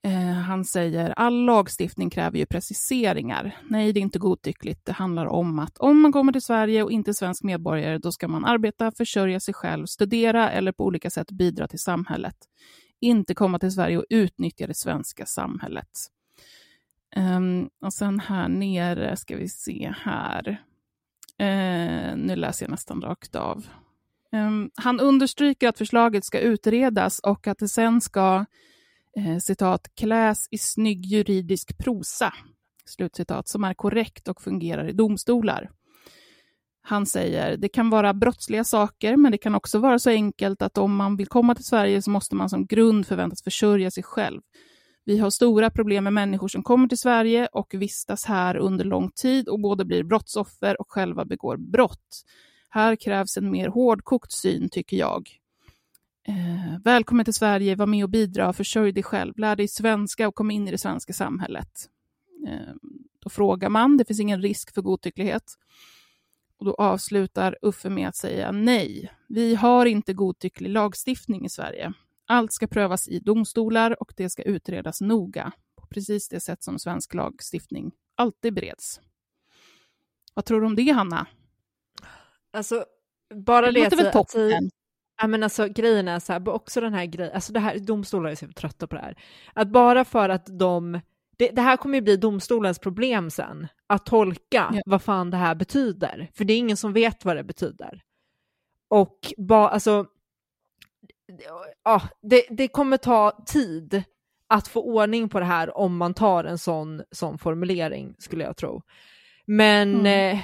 Eh, 0.03 0.33
han 0.33 0.65
säger 0.65 1.09
all 1.09 1.45
lagstiftning 1.45 2.09
kräver 2.09 2.37
ju 2.37 2.45
preciseringar. 2.45 3.57
Nej, 3.69 3.93
det 3.93 3.99
är 3.99 4.01
inte 4.01 4.19
godtyckligt. 4.19 4.85
Det 4.85 4.91
handlar 4.91 5.25
om 5.25 5.59
att 5.59 5.77
om 5.77 6.01
man 6.01 6.11
kommer 6.11 6.31
till 6.31 6.41
Sverige 6.41 6.83
och 6.83 6.91
inte 6.91 7.11
är 7.11 7.13
svensk 7.13 7.43
medborgare, 7.43 7.97
då 7.97 8.11
ska 8.11 8.27
man 8.27 8.45
arbeta, 8.45 8.91
försörja 8.91 9.39
sig 9.39 9.53
själv, 9.53 9.85
studera 9.85 10.51
eller 10.51 10.71
på 10.71 10.85
olika 10.85 11.09
sätt 11.09 11.31
bidra 11.31 11.67
till 11.67 11.79
samhället. 11.79 12.35
Inte 12.99 13.35
komma 13.35 13.59
till 13.59 13.71
Sverige 13.71 13.97
och 13.97 14.05
utnyttja 14.09 14.67
det 14.67 14.77
svenska 14.77 15.25
samhället. 15.25 15.89
Um, 17.15 17.69
och 17.81 17.93
sen 17.93 18.19
här 18.19 18.47
nere 18.47 19.17
ska 19.17 19.35
vi 19.35 19.49
se 19.49 19.93
här. 19.97 20.49
Uh, 21.41 22.17
nu 22.17 22.35
läser 22.35 22.65
jag 22.65 22.71
nästan 22.71 23.01
rakt 23.01 23.35
av. 23.35 23.67
Um, 24.31 24.71
han 24.75 24.99
understryker 24.99 25.69
att 25.69 25.77
förslaget 25.77 26.25
ska 26.25 26.39
utredas 26.39 27.19
och 27.19 27.47
att 27.47 27.59
det 27.59 27.67
sen 27.67 28.01
ska 28.01 28.45
eh, 29.17 29.37
citat, 29.37 29.87
kläs 29.95 30.47
i 30.51 30.57
snygg 30.57 31.05
juridisk 31.05 31.77
prosa, 31.77 32.33
slutcitat, 32.85 33.47
som 33.47 33.63
är 33.63 33.73
korrekt 33.73 34.27
och 34.27 34.41
fungerar 34.41 34.89
i 34.89 34.93
domstolar. 34.93 35.69
Han 36.81 37.05
säger, 37.05 37.57
det 37.57 37.69
kan 37.69 37.89
vara 37.89 38.13
brottsliga 38.13 38.63
saker, 38.63 39.17
men 39.17 39.31
det 39.31 39.37
kan 39.37 39.55
också 39.55 39.79
vara 39.79 39.99
så 39.99 40.09
enkelt 40.09 40.61
att 40.61 40.77
om 40.77 40.95
man 40.95 41.17
vill 41.17 41.27
komma 41.27 41.55
till 41.55 41.65
Sverige 41.65 42.01
så 42.01 42.11
måste 42.11 42.35
man 42.35 42.49
som 42.49 42.65
grund 42.65 43.07
förväntas 43.07 43.43
försörja 43.43 43.91
sig 43.91 44.03
själv. 44.03 44.41
Vi 45.05 45.17
har 45.17 45.29
stora 45.29 45.69
problem 45.69 46.03
med 46.03 46.13
människor 46.13 46.47
som 46.47 46.63
kommer 46.63 46.87
till 46.87 46.97
Sverige 46.97 47.47
och 47.51 47.73
vistas 47.73 48.25
här 48.25 48.57
under 48.57 48.85
lång 48.85 49.11
tid 49.11 49.47
och 49.47 49.59
både 49.59 49.85
blir 49.85 50.03
brottsoffer 50.03 50.81
och 50.81 50.91
själva 50.91 51.25
begår 51.25 51.57
brott. 51.57 52.23
Här 52.69 52.95
krävs 52.95 53.37
en 53.37 53.51
mer 53.51 53.67
hårdkokt 53.67 54.31
syn, 54.31 54.69
tycker 54.69 54.97
jag. 54.97 55.29
Eh, 56.27 56.79
välkommen 56.83 57.25
till 57.25 57.33
Sverige, 57.33 57.75
var 57.75 57.85
med 57.85 58.03
och 58.03 58.09
bidra, 58.09 58.53
försörj 58.53 58.91
dig 58.91 59.03
själv, 59.03 59.37
lär 59.37 59.55
dig 59.55 59.67
svenska 59.67 60.27
och 60.27 60.35
kom 60.35 60.51
in 60.51 60.67
i 60.67 60.71
det 60.71 60.77
svenska 60.77 61.13
samhället. 61.13 61.89
Eh, 62.47 62.73
då 63.19 63.29
frågar 63.29 63.69
man, 63.69 63.97
det 63.97 64.05
finns 64.05 64.19
ingen 64.19 64.41
risk 64.41 64.73
för 64.73 64.81
godtycklighet. 64.81 65.43
Och 66.57 66.65
då 66.65 66.73
avslutar 66.73 67.57
Uffe 67.61 67.89
med 67.89 68.07
att 68.07 68.15
säga 68.15 68.51
nej, 68.51 69.11
vi 69.27 69.55
har 69.55 69.85
inte 69.85 70.13
godtycklig 70.13 70.69
lagstiftning 70.69 71.45
i 71.45 71.49
Sverige. 71.49 71.93
Allt 72.25 72.53
ska 72.53 72.67
prövas 72.67 73.07
i 73.07 73.19
domstolar 73.19 74.01
och 74.01 74.13
det 74.17 74.29
ska 74.29 74.43
utredas 74.43 75.01
noga, 75.01 75.51
på 75.75 75.87
precis 75.87 76.29
det 76.29 76.39
sätt 76.39 76.63
som 76.63 76.79
svensk 76.79 77.13
lagstiftning 77.13 77.91
alltid 78.15 78.53
bereds. 78.53 79.01
Vad 80.33 80.45
tror 80.45 80.61
du 80.61 80.67
om 80.67 80.75
det, 80.75 80.91
Hanna? 80.91 81.27
Alltså, 82.53 82.85
bara 83.45 83.71
det, 83.71 83.89
det 83.89 84.15
att, 84.15 84.35
Ja, 85.21 85.27
men 85.27 85.43
alltså, 85.43 85.67
grejen 85.67 86.07
är 86.07 86.19
så 86.19 86.33
här, 86.33 86.49
också 86.49 86.81
den 86.81 86.93
här 86.93 87.05
grejen, 87.05 87.33
alltså 87.33 87.53
det 87.53 87.59
här, 87.59 87.79
domstolar 87.79 88.29
är 88.29 88.35
så 88.35 88.47
trötta 88.47 88.87
på 88.87 88.95
det 88.95 89.01
här, 89.01 89.17
att 89.53 89.67
bara 89.67 90.05
för 90.05 90.29
att 90.29 90.59
de, 90.59 90.99
det, 91.37 91.49
det 91.49 91.61
här 91.61 91.77
kommer 91.77 91.97
ju 91.97 92.01
bli 92.01 92.17
domstolens 92.17 92.79
problem 92.79 93.29
sen, 93.29 93.67
att 93.87 94.05
tolka 94.05 94.69
ja. 94.73 94.81
vad 94.85 95.01
fan 95.01 95.31
det 95.31 95.37
här 95.37 95.55
betyder, 95.55 96.31
för 96.33 96.45
det 96.45 96.53
är 96.53 96.57
ingen 96.57 96.77
som 96.77 96.93
vet 96.93 97.25
vad 97.25 97.35
det 97.35 97.43
betyder. 97.43 98.01
Och 98.89 99.33
bara, 99.37 99.69
alltså, 99.69 100.05
ja, 101.83 102.01
det, 102.21 102.45
det 102.49 102.67
kommer 102.67 102.97
ta 102.97 103.43
tid 103.45 104.03
att 104.49 104.67
få 104.67 104.81
ordning 104.81 105.29
på 105.29 105.39
det 105.39 105.45
här 105.45 105.77
om 105.77 105.97
man 105.97 106.13
tar 106.13 106.43
en 106.43 106.57
sån, 106.57 107.03
sån 107.11 107.37
formulering, 107.37 108.15
skulle 108.17 108.43
jag 108.43 108.57
tro. 108.57 108.81
Men 109.45 109.99
mm. 109.99 110.35
Eh, 110.35 110.43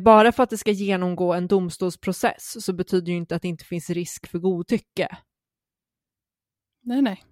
bara 0.00 0.32
för 0.32 0.42
att 0.42 0.50
det 0.50 0.58
ska 0.58 0.70
genomgå 0.70 1.34
en 1.34 1.46
domstolsprocess 1.46 2.64
så 2.64 2.72
betyder 2.72 3.12
ju 3.12 3.18
inte 3.18 3.36
att 3.36 3.42
det 3.42 3.48
inte 3.48 3.64
finns 3.64 3.90
risk 3.90 4.26
för 4.26 4.38
godtycke. 4.38 5.08
Nej, 6.82 7.02
nej. 7.02 7.24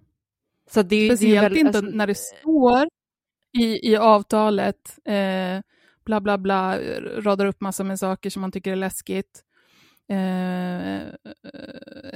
Så 0.69 0.81
det, 0.81 1.09
Speciellt 1.09 1.41
det 1.41 1.49
väl, 1.49 1.57
inte 1.57 1.77
alltså, 1.77 1.95
när 1.95 2.07
det 2.07 2.15
står 2.15 2.87
i, 3.59 3.91
i 3.91 3.95
avtalet, 3.95 4.99
eh, 5.05 5.61
bla 6.05 6.21
bla 6.21 6.37
bla, 6.37 6.79
radar 7.21 7.45
upp 7.45 7.61
massor 7.61 7.83
med 7.83 7.99
saker 7.99 8.29
som 8.29 8.41
man 8.41 8.51
tycker 8.51 8.71
är 8.71 8.75
läskigt. 8.75 9.43
Eh, 10.09 11.01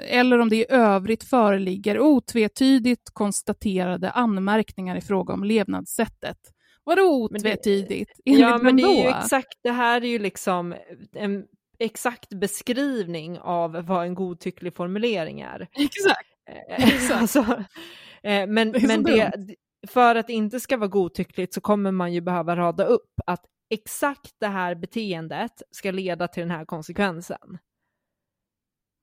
eller 0.07 0.39
om 0.39 0.49
det 0.49 0.55
i 0.55 0.65
övrigt 0.69 1.23
föreligger 1.23 1.99
otvetydigt 1.99 3.09
konstaterade 3.13 4.11
anmärkningar 4.11 4.95
i 4.95 5.01
fråga 5.01 5.33
om 5.33 5.43
levnadssättet. 5.43 6.37
Vadå 6.87 7.01
otvetydigt? 7.01 8.11
Det, 8.25 8.31
ja, 8.31 8.57
men 8.57 8.77
det 8.77 8.83
är 8.83 9.03
ju 9.03 9.09
exakt, 9.09 9.59
det 9.63 9.71
här 9.71 10.01
är 10.01 10.07
ju 10.07 10.19
liksom 10.19 10.75
en 11.13 11.45
exakt 11.79 12.29
beskrivning 12.29 13.39
av 13.39 13.71
vad 13.71 14.05
en 14.05 14.15
godtycklig 14.15 14.75
formulering 14.75 15.41
är. 15.41 15.61
Exakt. 15.75 16.29
exakt. 16.67 17.21
alltså, 17.21 17.39
eh, 18.23 18.47
men 18.47 18.71
det 18.71 18.87
men 18.87 19.03
det, 19.03 19.31
för 19.87 20.15
att 20.15 20.27
det 20.27 20.33
inte 20.33 20.59
ska 20.59 20.77
vara 20.77 20.87
godtyckligt 20.87 21.53
så 21.53 21.61
kommer 21.61 21.91
man 21.91 22.13
ju 22.13 22.21
behöva 22.21 22.55
rada 22.55 22.85
upp 22.85 23.13
att 23.25 23.45
exakt 23.69 24.31
det 24.39 24.47
här 24.47 24.75
beteendet 24.75 25.61
ska 25.71 25.91
leda 25.91 26.27
till 26.27 26.41
den 26.41 26.51
här 26.51 26.65
konsekvensen. 26.65 27.57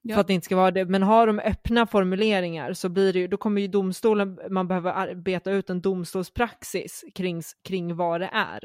Ja. 0.07 0.15
För 0.15 0.21
att 0.21 0.27
det 0.27 0.33
inte 0.33 0.45
ska 0.45 0.57
vara 0.57 0.71
det. 0.71 0.85
Men 0.85 1.03
har 1.03 1.27
de 1.27 1.39
öppna 1.39 1.87
formuleringar 1.87 2.73
så 2.73 2.89
blir 2.89 3.13
det 3.13 3.19
ju, 3.19 3.29
då 3.29 3.37
kommer 3.37 3.61
ju 3.61 3.69
domstolen, 3.69 4.39
man 4.51 4.69
behöver 4.69 4.93
arbeta 4.93 5.51
ut 5.51 5.71
en 5.71 5.81
domstolspraxis 5.81 7.05
kring, 7.15 7.43
kring 7.63 7.97
vad 7.97 8.21
det 8.21 8.31
är. 8.33 8.65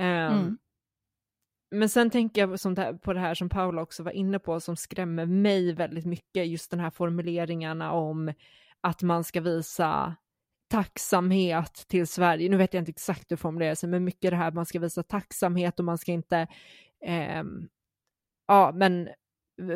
Um, 0.00 0.06
mm. 0.06 0.58
Men 1.70 1.88
sen 1.88 2.10
tänker 2.10 2.40
jag 2.40 2.60
som 2.60 2.74
det 2.74 2.98
på 3.02 3.12
det 3.12 3.20
här 3.20 3.34
som 3.34 3.48
Paula 3.48 3.82
också 3.82 4.02
var 4.02 4.12
inne 4.12 4.38
på 4.38 4.60
som 4.60 4.76
skrämmer 4.76 5.26
mig 5.26 5.72
väldigt 5.72 6.06
mycket, 6.06 6.46
just 6.46 6.70
den 6.70 6.80
här 6.80 6.90
formuleringarna 6.90 7.92
om 7.92 8.32
att 8.80 9.02
man 9.02 9.24
ska 9.24 9.40
visa 9.40 10.16
tacksamhet 10.70 11.84
till 11.88 12.06
Sverige. 12.06 12.48
Nu 12.48 12.56
vet 12.56 12.74
jag 12.74 12.80
inte 12.80 12.90
exakt 12.90 13.30
hur 13.30 13.36
formulerar 13.36 13.74
sig, 13.74 13.88
men 13.88 14.04
mycket 14.04 14.30
det 14.30 14.36
här 14.36 14.52
man 14.52 14.66
ska 14.66 14.78
visa 14.78 15.02
tacksamhet 15.02 15.78
och 15.78 15.84
man 15.84 15.98
ska 15.98 16.12
inte, 16.12 16.46
eh, 17.04 17.42
ja 18.46 18.72
men 18.74 19.08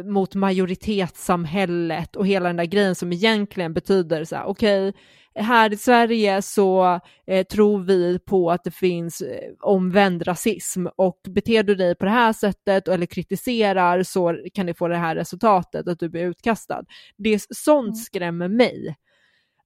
mot 0.04 0.34
majoritetssamhället 0.34 2.16
och 2.16 2.26
hela 2.26 2.46
den 2.46 2.56
där 2.56 2.64
grejen 2.64 2.94
som 2.94 3.12
egentligen 3.12 3.74
betyder 3.74 4.24
så 4.24 4.36
här, 4.36 4.44
okej, 4.44 4.88
okay, 4.88 5.00
här 5.42 5.72
i 5.72 5.76
Sverige 5.76 6.42
så 6.42 7.00
eh, 7.26 7.46
tror 7.46 7.78
vi 7.78 8.18
på 8.18 8.50
att 8.50 8.64
det 8.64 8.70
finns 8.70 9.20
eh, 9.20 9.52
omvänd 9.60 10.26
rasism 10.26 10.86
och 10.96 11.20
beter 11.28 11.62
du 11.62 11.74
dig 11.74 11.94
på 11.94 12.04
det 12.04 12.10
här 12.10 12.32
sättet 12.32 12.88
eller 12.88 13.06
kritiserar 13.06 14.02
så 14.02 14.38
kan 14.54 14.66
det 14.66 14.74
få 14.74 14.88
det 14.88 14.96
här 14.96 15.14
resultatet 15.14 15.88
att 15.88 15.98
du 15.98 16.08
blir 16.08 16.24
utkastad. 16.24 16.84
Det 17.16 17.42
sånt 17.50 17.86
mm. 17.86 17.94
skrämmer 17.94 18.48
mig. 18.48 18.96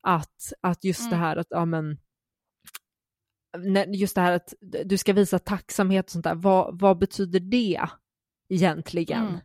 Att, 0.03 0.53
att 0.61 0.85
just 0.85 1.01
mm. 1.01 1.11
det 1.11 1.17
här 1.17 1.37
att, 1.37 1.47
ja 1.51 1.65
men, 1.65 1.99
just 3.95 4.15
det 4.15 4.21
här 4.21 4.33
att 4.33 4.55
du 4.85 4.99
ska 4.99 5.13
visa 5.13 5.39
tacksamhet 5.39 6.05
och 6.05 6.11
sånt 6.11 6.25
där, 6.25 6.35
vad, 6.35 6.81
vad 6.81 6.99
betyder 6.99 7.41
det 7.41 7.81
egentligen? 8.49 9.27
Mm. 9.27 9.41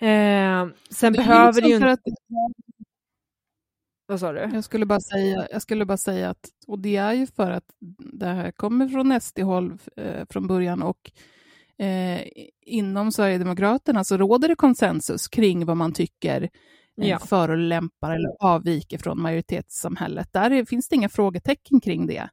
Eh, 0.00 0.66
sen 0.90 1.12
det 1.12 1.16
behöver 1.18 1.60
det 1.60 1.68
ju 1.68 1.74
inte... 1.74 1.92
Att... 1.92 2.00
Vad 4.06 4.20
sa 4.20 4.32
du? 4.32 4.38
Jag 4.38 4.64
skulle, 4.64 4.86
bara 4.86 5.00
säga, 5.00 5.48
jag 5.50 5.62
skulle 5.62 5.84
bara 5.84 5.98
säga 5.98 6.30
att, 6.30 6.48
och 6.66 6.78
det 6.78 6.96
är 6.96 7.12
ju 7.12 7.26
för 7.26 7.50
att 7.50 7.64
det 7.98 8.26
här 8.26 8.50
kommer 8.50 8.88
från 8.88 9.20
SD-håll 9.20 9.78
eh, 9.96 10.26
från 10.30 10.46
början 10.46 10.82
och 10.82 11.10
eh, 11.78 12.20
inom 12.60 13.12
Sverigedemokraterna 13.12 14.04
så 14.04 14.16
råder 14.16 14.48
det 14.48 14.56
konsensus 14.56 15.28
kring 15.28 15.66
vad 15.66 15.76
man 15.76 15.92
tycker 15.92 16.42
eh, 16.42 17.08
ja. 17.08 17.18
förolämpar 17.18 18.14
eller 18.14 18.30
avviker 18.40 18.98
från 18.98 19.22
majoritetssamhället. 19.22 20.32
Där 20.32 20.50
är, 20.50 20.64
finns 20.64 20.88
det 20.88 20.96
inga 20.96 21.08
frågetecken 21.08 21.80
kring 21.80 22.06
det. 22.06 22.28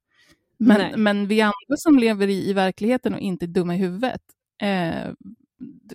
Men, 0.58 1.04
men 1.04 1.28
vi 1.28 1.42
andra 1.42 1.78
som 1.78 2.00
lever 2.00 2.28
i, 2.28 2.50
i 2.50 2.54
verkligheten 2.54 3.14
och 3.14 3.20
inte 3.20 3.46
är 3.46 3.48
dumma 3.48 3.76
i 3.76 3.78
huvudet, 3.78 4.22
eh, 4.62 5.12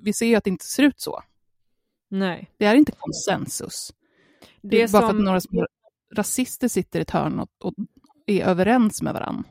vi 0.01 0.13
ser 0.13 0.27
ju 0.27 0.35
att 0.35 0.45
det 0.45 0.51
inte 0.51 0.65
ser 0.65 0.83
ut 0.83 1.01
så. 1.01 1.23
Nej. 2.09 2.51
Det 2.57 2.65
är 2.65 2.75
inte 2.75 2.93
konsensus. 2.93 3.93
Det 4.63 4.83
är 4.83 4.93
bara 4.93 5.03
som... 5.03 5.11
för 5.11 5.19
att 5.19 5.25
några 5.25 5.41
små 5.41 5.67
rasister 6.15 6.69
sitter 6.69 6.99
i 6.99 7.03
ett 7.03 7.11
hörn 7.11 7.41
och, 7.41 7.49
och 7.65 7.75
är 8.27 8.45
överens 8.45 9.03
med 9.03 9.15
varandra. 9.15 9.45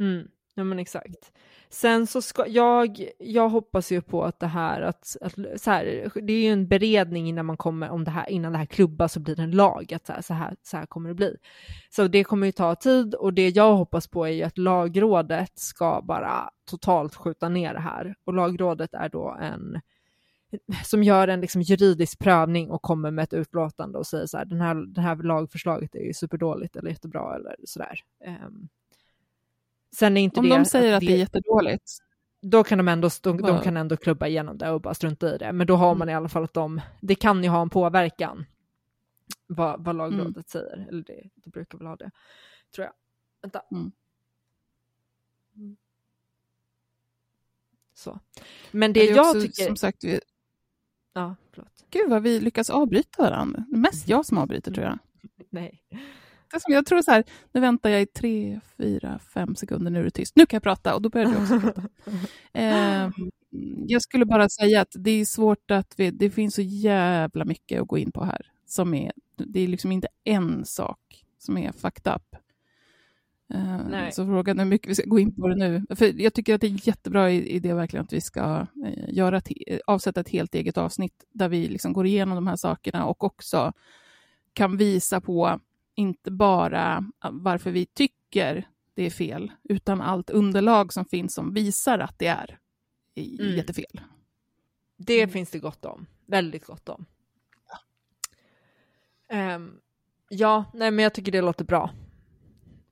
Mm. 0.00 0.28
Ja 0.54 0.64
men 0.64 0.78
exakt. 0.78 1.32
Sen 1.68 2.06
så 2.06 2.22
ska 2.22 2.46
jag, 2.46 3.08
jag 3.18 3.48
hoppas 3.48 3.92
ju 3.92 4.02
på 4.02 4.24
att 4.24 4.40
det 4.40 4.46
här, 4.46 4.82
att, 4.82 5.16
att 5.20 5.34
så 5.56 5.70
här, 5.70 6.10
det 6.22 6.32
är 6.32 6.42
ju 6.42 6.52
en 6.52 6.68
beredning 6.68 7.28
innan 7.28 7.46
man 7.46 7.56
kommer, 7.56 7.90
om 7.90 8.04
det 8.04 8.10
här, 8.10 8.30
innan 8.30 8.52
det 8.52 8.58
här 8.58 8.66
klubbas 8.66 9.12
så 9.12 9.20
blir 9.20 9.36
det 9.36 9.42
en 9.42 9.50
lag, 9.50 9.94
att 9.94 10.06
så 10.06 10.12
här, 10.12 10.22
så 10.22 10.34
här, 10.34 10.56
så 10.62 10.76
här 10.76 10.86
kommer 10.86 11.08
det 11.08 11.14
bli. 11.14 11.36
Så 11.90 12.08
det 12.08 12.24
kommer 12.24 12.46
ju 12.46 12.52
ta 12.52 12.74
tid 12.74 13.14
och 13.14 13.34
det 13.34 13.48
jag 13.48 13.74
hoppas 13.74 14.08
på 14.08 14.24
är 14.26 14.30
ju 14.30 14.42
att 14.42 14.58
lagrådet 14.58 15.58
ska 15.58 16.02
bara 16.02 16.50
totalt 16.70 17.14
skjuta 17.14 17.48
ner 17.48 17.74
det 17.74 17.80
här. 17.80 18.14
Och 18.24 18.34
lagrådet 18.34 18.94
är 18.94 19.08
då 19.08 19.36
en 19.40 19.80
som 20.84 21.02
gör 21.02 21.28
en 21.28 21.40
liksom 21.40 21.62
juridisk 21.62 22.18
prövning 22.18 22.70
och 22.70 22.82
kommer 22.82 23.10
med 23.10 23.22
ett 23.22 23.32
utlåtande 23.32 23.98
och 23.98 24.06
säger 24.06 24.26
så 24.26 24.38
här, 24.38 24.44
den 24.44 24.60
här, 24.60 24.74
det 24.74 25.00
här 25.00 25.16
lagförslaget 25.16 25.94
är 25.94 26.00
ju 26.00 26.14
superdåligt 26.14 26.76
eller 26.76 26.90
jättebra 26.90 27.34
eller 27.34 27.56
sådär. 27.64 28.00
Um, 28.46 28.68
sen 29.96 30.16
är 30.16 30.20
inte 30.20 30.40
Om 30.40 30.48
det... 30.48 30.56
de 30.56 30.64
säger 30.64 30.92
att 30.92 31.00
det, 31.00 31.06
det 31.06 31.12
är 31.12 31.18
jättedåligt? 31.18 31.92
Då 32.40 32.64
kan 32.64 32.78
de 32.78 32.88
ändå, 32.88 33.10
de, 33.22 33.36
de, 33.36 33.60
kan 33.60 33.76
ändå 33.76 33.96
klubba 33.96 34.26
igenom 34.26 34.58
det 34.58 34.70
och 34.70 34.80
bara 34.80 34.94
strunta 34.94 35.34
i 35.34 35.38
det. 35.38 35.52
Men 35.52 35.66
då 35.66 35.76
har 35.76 35.94
man 35.94 36.08
mm. 36.08 36.12
i 36.12 36.16
alla 36.16 36.28
fall 36.28 36.44
att 36.44 36.54
de, 36.54 36.80
det 37.00 37.14
kan 37.14 37.44
ju 37.44 37.48
ha 37.48 37.62
en 37.62 37.70
påverkan 37.70 38.46
vad, 39.46 39.84
vad 39.84 39.96
lagrådet 39.96 40.36
mm. 40.36 40.44
säger. 40.46 40.86
Eller 40.88 41.02
det, 41.02 41.30
det 41.34 41.50
brukar 41.50 41.78
väl 41.78 41.86
ha 41.86 41.96
det, 41.96 42.10
tror 42.74 42.84
jag. 42.84 42.92
Vänta. 43.42 43.62
Mm. 43.72 43.92
Så. 47.94 48.18
Men 48.70 48.92
det, 48.92 49.00
det 49.00 49.06
jag 49.06 49.26
också, 49.26 49.40
tycker... 49.40 49.66
Som 49.66 49.76
sagt, 49.76 50.04
Ja, 51.14 51.36
förlåt. 51.50 51.84
Gud 51.90 52.10
vad 52.10 52.22
vi 52.22 52.40
lyckas 52.40 52.70
avbryta 52.70 53.22
varandra. 53.22 53.64
Det 53.68 53.76
är 53.76 53.80
mest 53.80 54.08
jag 54.08 54.26
som 54.26 54.38
avbryter 54.38 54.72
tror 54.72 54.86
jag. 54.86 54.98
Nej. 55.50 55.82
Jag 56.66 56.86
tror 56.86 57.02
så 57.02 57.10
här, 57.10 57.24
nu 57.52 57.60
väntar 57.60 57.90
jag 57.90 58.02
i 58.02 58.06
tre, 58.06 58.60
fyra, 58.76 59.18
fem 59.18 59.56
sekunder, 59.56 59.90
nu 59.90 60.00
är 60.00 60.04
det 60.04 60.10
tyst. 60.10 60.36
Nu 60.36 60.46
kan 60.46 60.56
jag 60.56 60.62
prata 60.62 60.94
och 60.94 61.02
då 61.02 61.08
börjar 61.08 61.30
du 61.30 61.36
också 61.36 61.60
prata. 61.60 61.82
Eh, 62.52 63.10
jag 63.86 64.02
skulle 64.02 64.24
bara 64.24 64.48
säga 64.48 64.80
att 64.80 64.92
det 64.98 65.10
är 65.10 65.24
svårt 65.24 65.70
att, 65.70 65.94
vi, 65.96 66.10
det 66.10 66.30
finns 66.30 66.54
så 66.54 66.62
jävla 66.62 67.44
mycket 67.44 67.82
att 67.82 67.88
gå 67.88 67.98
in 67.98 68.12
på 68.12 68.24
här. 68.24 68.50
Som 68.66 68.94
är, 68.94 69.12
det 69.36 69.60
är 69.60 69.68
liksom 69.68 69.92
inte 69.92 70.08
en 70.24 70.64
sak 70.64 71.24
som 71.38 71.58
är 71.58 71.72
fucked 71.72 72.14
up. 72.14 72.36
Uh, 73.54 74.10
så 74.10 74.26
frågan 74.26 74.58
är 74.58 74.62
hur 74.62 74.70
mycket 74.70 74.90
vi 74.90 74.94
ska 74.94 75.04
gå 75.06 75.18
in 75.18 75.34
på 75.34 75.48
det 75.48 75.56
nu. 75.56 75.86
För 75.90 76.20
jag 76.20 76.34
tycker 76.34 76.54
att 76.54 76.60
det 76.60 76.66
är 76.66 76.70
en 76.70 76.76
jättebra 76.76 77.30
idé 77.30 77.74
verkligen 77.74 78.04
att 78.04 78.12
vi 78.12 78.20
ska 78.20 78.60
uh, 78.60 78.66
göra 79.08 79.36
ett, 79.38 79.48
avsätta 79.86 80.20
ett 80.20 80.28
helt 80.28 80.54
eget 80.54 80.78
avsnitt 80.78 81.24
där 81.32 81.48
vi 81.48 81.68
liksom 81.68 81.92
går 81.92 82.06
igenom 82.06 82.34
de 82.34 82.46
här 82.46 82.56
sakerna 82.56 83.04
och 83.06 83.24
också 83.24 83.72
kan 84.52 84.76
visa 84.76 85.20
på 85.20 85.60
inte 85.94 86.30
bara 86.30 87.04
varför 87.32 87.70
vi 87.70 87.86
tycker 87.86 88.68
det 88.94 89.02
är 89.02 89.10
fel, 89.10 89.52
utan 89.62 90.00
allt 90.00 90.30
underlag 90.30 90.92
som 90.92 91.04
finns 91.04 91.34
som 91.34 91.54
visar 91.54 91.98
att 91.98 92.18
det 92.18 92.26
är 92.26 92.58
mm. 93.14 93.56
jättefel. 93.56 94.00
Det 94.96 95.20
mm. 95.20 95.30
finns 95.30 95.50
det 95.50 95.58
gott 95.58 95.84
om, 95.84 96.06
väldigt 96.26 96.66
gott 96.66 96.88
om. 96.88 97.06
Ja, 99.28 99.54
um, 99.54 99.80
ja 100.28 100.64
nej, 100.74 100.90
men 100.90 101.02
jag 101.02 101.14
tycker 101.14 101.32
det 101.32 101.40
låter 101.40 101.64
bra. 101.64 101.90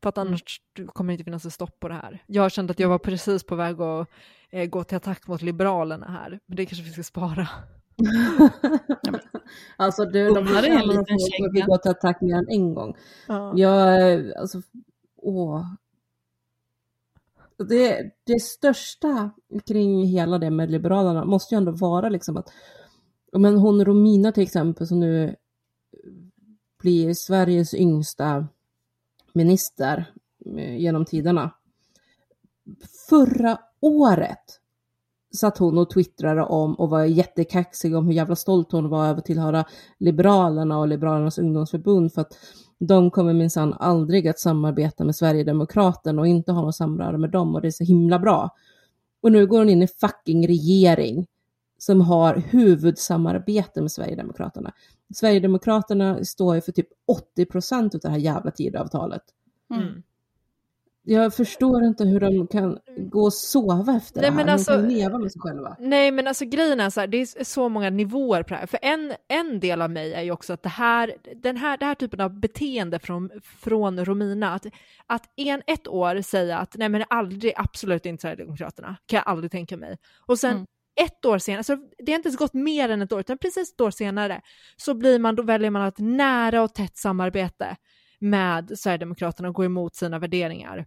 För 0.02 0.08
att 0.08 0.18
mm. 0.18 0.28
annars 0.28 0.60
kommer 0.86 1.12
det 1.12 1.12
inte 1.12 1.24
finnas 1.24 1.44
ett 1.44 1.52
stopp 1.52 1.80
på 1.80 1.88
det 1.88 1.94
här. 1.94 2.24
Jag 2.26 2.52
kände 2.52 2.70
att 2.70 2.80
jag 2.80 2.88
var 2.88 2.98
precis 2.98 3.44
på 3.44 3.54
väg 3.54 3.80
att 3.80 4.08
eh, 4.50 4.66
gå 4.66 4.84
till 4.84 4.96
attack 4.96 5.26
mot 5.26 5.42
Liberalerna 5.42 6.06
här, 6.06 6.40
men 6.46 6.56
det 6.56 6.66
kanske 6.66 6.84
vi 6.84 6.92
ska 6.92 7.02
spara. 7.02 7.48
alltså 9.76 10.04
du, 10.04 10.28
de 10.28 10.46
här 10.46 10.62
är 10.62 10.70
en 10.70 10.88
liten 10.88 11.16
vi 11.52 11.60
går 11.60 11.78
till 11.78 11.90
attack 11.90 12.20
mer 12.20 12.34
än 12.34 12.48
en 12.48 12.74
gång. 12.74 12.94
Ja. 13.28 13.52
Jag, 13.56 14.32
alltså, 14.32 14.62
åh. 15.16 15.64
Det, 17.68 18.10
det 18.26 18.40
största 18.42 19.30
kring 19.66 20.06
hela 20.06 20.38
det 20.38 20.50
med 20.50 20.70
Liberalerna 20.70 21.24
måste 21.24 21.54
ju 21.54 21.56
ändå 21.56 21.72
vara 21.72 22.08
liksom 22.08 22.36
att, 22.36 22.52
men 23.32 23.56
hon 23.56 23.84
Romina 23.84 24.32
till 24.32 24.42
exempel 24.42 24.86
som 24.86 25.00
nu 25.00 25.36
blir 26.82 27.14
Sveriges 27.14 27.74
yngsta 27.74 28.46
minister 29.34 30.04
eh, 30.56 30.76
genom 30.76 31.04
tiderna. 31.04 31.50
Förra 33.08 33.58
året 33.80 34.60
satt 35.36 35.58
hon 35.58 35.78
och 35.78 35.90
twittrade 35.90 36.42
om 36.42 36.74
och 36.74 36.90
var 36.90 37.04
jättekaxig 37.04 37.96
om 37.96 38.06
hur 38.06 38.12
jävla 38.12 38.36
stolt 38.36 38.72
hon 38.72 38.88
var 38.88 39.06
över 39.06 39.18
att 39.18 39.24
tillhöra 39.24 39.64
Liberalerna 39.98 40.78
och 40.78 40.88
Liberalernas 40.88 41.38
ungdomsförbund 41.38 42.12
för 42.12 42.20
att 42.20 42.38
de 42.78 43.10
kommer 43.10 43.32
minsann 43.32 43.74
aldrig 43.74 44.28
att 44.28 44.38
samarbeta 44.38 45.04
med 45.04 45.16
Sverigedemokraterna 45.16 46.20
och 46.20 46.28
inte 46.28 46.52
ha 46.52 46.62
något 46.62 46.76
samröre 46.76 47.18
med 47.18 47.30
dem 47.30 47.54
och 47.54 47.60
det 47.62 47.68
är 47.68 47.72
så 47.72 47.84
himla 47.84 48.18
bra. 48.18 48.50
Och 49.20 49.32
nu 49.32 49.46
går 49.46 49.58
hon 49.58 49.68
in 49.68 49.82
i 49.82 49.88
fucking 49.88 50.48
regering 50.48 51.26
som 51.78 52.00
har 52.00 52.34
huvudsamarbete 52.34 53.80
med 53.80 53.92
Sverigedemokraterna. 53.92 54.72
Sverigedemokraterna 55.14 56.24
står 56.24 56.54
ju 56.54 56.60
för 56.60 56.72
typ 56.72 56.88
80 57.06 57.46
procent 57.46 57.94
av 57.94 58.00
det 58.00 58.08
här 58.08 58.18
jävla 58.18 58.50
tidavtalet. 58.50 59.22
Mm. 59.74 60.02
jag 61.04 61.34
förstår 61.34 61.84
inte 61.84 62.04
hur 62.04 62.20
de 62.20 62.46
kan 62.46 62.78
gå 62.98 63.22
och 63.22 63.32
sova 63.34 63.96
efter 63.96 64.20
Nej, 64.20 64.30
det 64.30 64.30
här. 64.30 64.36
men 64.36 64.46
de 64.46 64.52
alltså- 64.52 64.72
kan 64.72 64.88
leva 64.88 65.18
med 65.18 65.32
sig 65.32 65.40
själva. 65.40 65.76
Nej 65.80 66.10
men 66.10 66.26
alltså 66.26 66.44
grejen 66.44 66.80
är 66.80 66.90
så 66.90 67.00
här, 67.00 67.06
det 67.06 67.16
är 67.16 67.44
så 67.44 67.68
många 67.68 67.90
nivåer 67.90 68.42
på 68.42 68.48
det 68.48 68.56
här. 68.56 68.66
För 68.66 68.78
en, 68.82 69.12
en 69.28 69.60
del 69.60 69.82
av 69.82 69.90
mig 69.90 70.14
är 70.14 70.22
ju 70.22 70.30
också 70.30 70.52
att 70.52 70.62
det 70.62 70.68
här, 70.68 71.14
den 71.36 71.56
här, 71.56 71.78
det 71.78 71.84
här 71.84 71.94
typen 71.94 72.20
av 72.20 72.40
beteende 72.40 72.98
från, 72.98 73.30
från 73.42 74.04
Romina, 74.04 74.54
att, 74.54 74.66
att 75.06 75.22
en, 75.36 75.62
ett 75.66 75.88
år 75.88 76.22
säga 76.22 76.58
att 76.58 76.74
nej 76.76 76.88
men 76.88 77.04
aldrig, 77.10 77.52
absolut 77.56 78.06
inte 78.06 78.20
Sverigedemokraterna, 78.22 78.96
kan 79.06 79.16
jag 79.16 79.28
aldrig 79.28 79.50
tänka 79.50 79.76
mig. 79.76 79.98
Och 80.26 80.38
sen 80.38 80.52
Mm. 80.52 80.66
Ett 81.00 81.24
år 81.24 81.38
senare, 81.38 81.64
så 81.64 81.76
det 81.98 82.12
har 82.12 82.16
inte 82.16 82.28
ens 82.28 82.38
gått 82.38 82.54
mer 82.54 82.88
än 82.88 83.02
ett 83.02 83.12
år, 83.12 83.20
utan 83.20 83.38
precis 83.38 83.72
ett 83.72 83.80
år 83.80 83.90
senare, 83.90 84.40
så 84.76 84.94
blir 84.94 85.18
man, 85.18 85.36
då 85.36 85.42
väljer 85.42 85.70
man 85.70 85.88
ett 85.88 85.98
nära 85.98 86.62
och 86.62 86.74
tätt 86.74 86.96
samarbete 86.96 87.76
med 88.18 88.78
Sverigedemokraterna 88.78 89.48
och 89.48 89.54
gå 89.54 89.64
emot 89.64 89.94
sina 89.94 90.18
värderingar. 90.18 90.86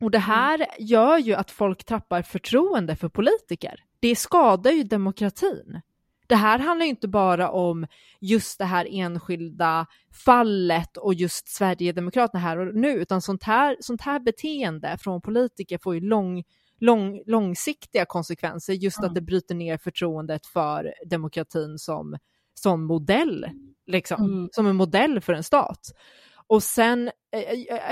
Och 0.00 0.10
det 0.10 0.18
här 0.18 0.66
gör 0.78 1.18
ju 1.18 1.34
att 1.34 1.50
folk 1.50 1.84
tappar 1.84 2.22
förtroende 2.22 2.96
för 2.96 3.08
politiker. 3.08 3.84
Det 4.00 4.16
skadar 4.16 4.70
ju 4.70 4.82
demokratin. 4.82 5.80
Det 6.26 6.36
här 6.36 6.58
handlar 6.58 6.84
ju 6.84 6.90
inte 6.90 7.08
bara 7.08 7.50
om 7.50 7.86
just 8.20 8.58
det 8.58 8.64
här 8.64 8.88
enskilda 8.90 9.86
fallet 10.24 10.96
och 10.96 11.14
just 11.14 11.48
Sverigedemokraterna 11.48 12.40
här 12.40 12.58
och 12.58 12.74
nu, 12.74 12.88
utan 12.88 13.22
sånt 13.22 13.42
här, 13.42 13.76
sånt 13.80 14.02
här 14.02 14.20
beteende 14.20 14.98
från 15.00 15.20
politiker 15.20 15.78
får 15.78 15.94
ju 15.94 16.00
lång, 16.00 16.44
lång, 16.80 17.22
långsiktiga 17.26 18.04
konsekvenser, 18.04 18.72
just 18.72 19.04
att 19.04 19.14
det 19.14 19.20
bryter 19.20 19.54
ner 19.54 19.78
förtroendet 19.78 20.46
för 20.46 20.94
demokratin 21.06 21.78
som, 21.78 22.16
som 22.54 22.84
modell, 22.84 23.46
liksom, 23.86 24.24
Mm. 24.24 24.48
som 24.52 24.66
en 24.66 24.76
modell 24.76 25.20
för 25.20 25.32
en 25.32 25.44
stat. 25.44 25.80
Och 26.46 26.62
sen, 26.62 27.10
eh, 27.32 27.40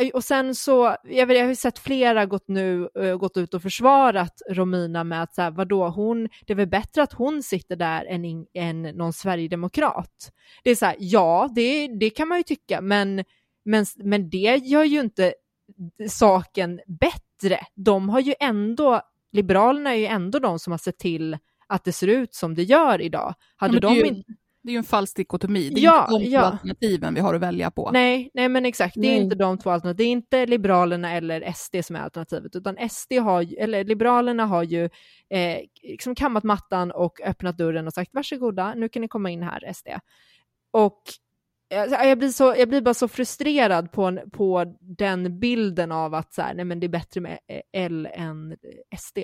eh, 0.01 0.09
och 0.15 0.25
sen 0.25 0.55
så, 0.55 0.97
jag, 1.05 1.27
vet, 1.27 1.37
jag 1.37 1.45
har 1.45 1.49
ju 1.49 1.57
sett 1.57 1.79
flera 1.79 2.27
gått, 2.27 2.49
nu, 2.49 2.89
eh, 2.99 3.17
gått 3.17 3.37
ut 3.37 3.55
och 3.55 3.63
försvarat 3.63 4.43
Romina 4.51 5.05
med 5.05 5.23
att 5.23 5.35
så 5.35 5.43
här, 5.43 5.51
vadå, 5.51 5.89
hon, 5.89 6.29
det 6.47 6.53
är 6.53 6.55
väl 6.55 6.69
bättre 6.69 7.03
att 7.03 7.13
hon 7.13 7.43
sitter 7.43 7.77
där 7.77 8.05
än, 8.05 8.47
än 8.55 8.83
någon 8.83 9.13
sverigedemokrat. 9.13 10.33
Det 10.65 10.71
är 10.71 10.75
så 10.75 10.87
här, 10.87 10.97
ja, 10.99 11.49
det, 11.55 11.89
det 11.89 12.11
kan 12.11 12.29
man 12.29 12.39
ju 12.39 12.45
tycka, 12.45 12.81
men, 12.81 13.25
men, 13.65 13.87
men 13.97 14.31
det 14.31 14.61
gör 14.65 14.85
ju 14.85 15.01
inte 15.01 15.35
saken 16.09 16.81
bättre. 16.87 17.28
De 17.75 18.09
har 18.09 18.21
ju 18.21 18.35
ändå, 18.41 19.01
Liberalerna 19.33 19.91
är 19.91 19.99
ju 19.99 20.07
ändå 20.07 20.39
de 20.39 20.59
som 20.59 20.71
har 20.71 20.79
sett 20.79 20.99
till 20.99 21.39
att 21.67 21.85
det 21.85 21.93
ser 21.93 22.07
ut 22.07 22.35
som 22.35 22.55
det 22.55 22.63
gör 22.63 23.01
idag. 23.01 23.35
Hade 23.57 23.73
men 23.73 23.81
det 23.81 23.89
är 23.89 24.05
ju- 24.05 24.07
inte 24.07 24.33
Det 24.63 24.71
är 24.71 24.73
ju 24.73 24.79
en 24.79 24.85
falsk 24.85 25.17
dikotomi. 25.17 25.71
Det 25.75 25.81
är 25.81 25.85
Ja, 25.85 26.01
inte 26.01 26.19
de 26.19 26.25
två 26.25 26.31
ja. 26.31 26.41
alternativen 26.41 27.15
vi 27.15 27.21
har 27.21 27.35
att 27.35 27.41
välja 27.41 27.71
på. 27.71 27.91
Nej, 27.93 28.31
nej 28.35 28.49
men 28.49 28.67
exakt, 28.67 28.95
det 28.95 29.07
är 29.07 29.11
Nej. 29.13 29.21
inte 29.21 29.37
de 29.37 29.59
två 29.59 29.71
alternativen. 29.71 29.97
Det 29.97 30.05
är 30.05 30.13
inte 30.13 30.47
Liberalerna 30.47 31.13
eller 31.13 31.53
SD 31.53 31.77
som 31.85 31.97
är 31.97 32.01
alternativet, 32.01 32.57
utan 32.57 32.77
SD 32.91 33.13
har, 33.13 33.59
eller 33.59 33.85
Liberalerna 33.85 34.47
har 34.47 34.63
ju 34.63 34.85
eh, 35.31 35.59
liksom 35.83 36.15
kammat 36.15 36.45
mattan 36.45 36.91
och 36.93 37.21
öppnat 37.25 37.59
dörren 37.59 37.87
och 37.87 37.93
sagt 37.93 38.15
varsågoda, 38.15 38.75
nu 38.75 38.89
kan 38.89 39.03
ni 39.03 39.09
komma 39.09 39.31
in 39.31 39.43
här 39.43 39.73
SD. 39.75 39.89
Och 40.71 41.03
jag 41.71 42.19
blir, 42.19 42.29
så, 42.29 42.55
jag 42.59 42.69
blir 42.69 42.81
bara 42.81 42.95
så 42.95 43.09
frustrerad 43.09 43.93
på, 43.93 44.19
på 44.33 44.75
den 44.81 45.39
bilden 45.41 45.93
av 45.93 46.15
att 46.15 46.33
så 46.35 46.43
här, 46.43 46.55
nej 46.55 46.65
men 46.65 46.81
det 46.81 46.87
är 46.87 46.89
bättre 46.89 47.21
med 47.21 47.39
eh, 47.47 47.61
L 47.73 48.09
än 48.13 48.57
SD. 48.99 49.19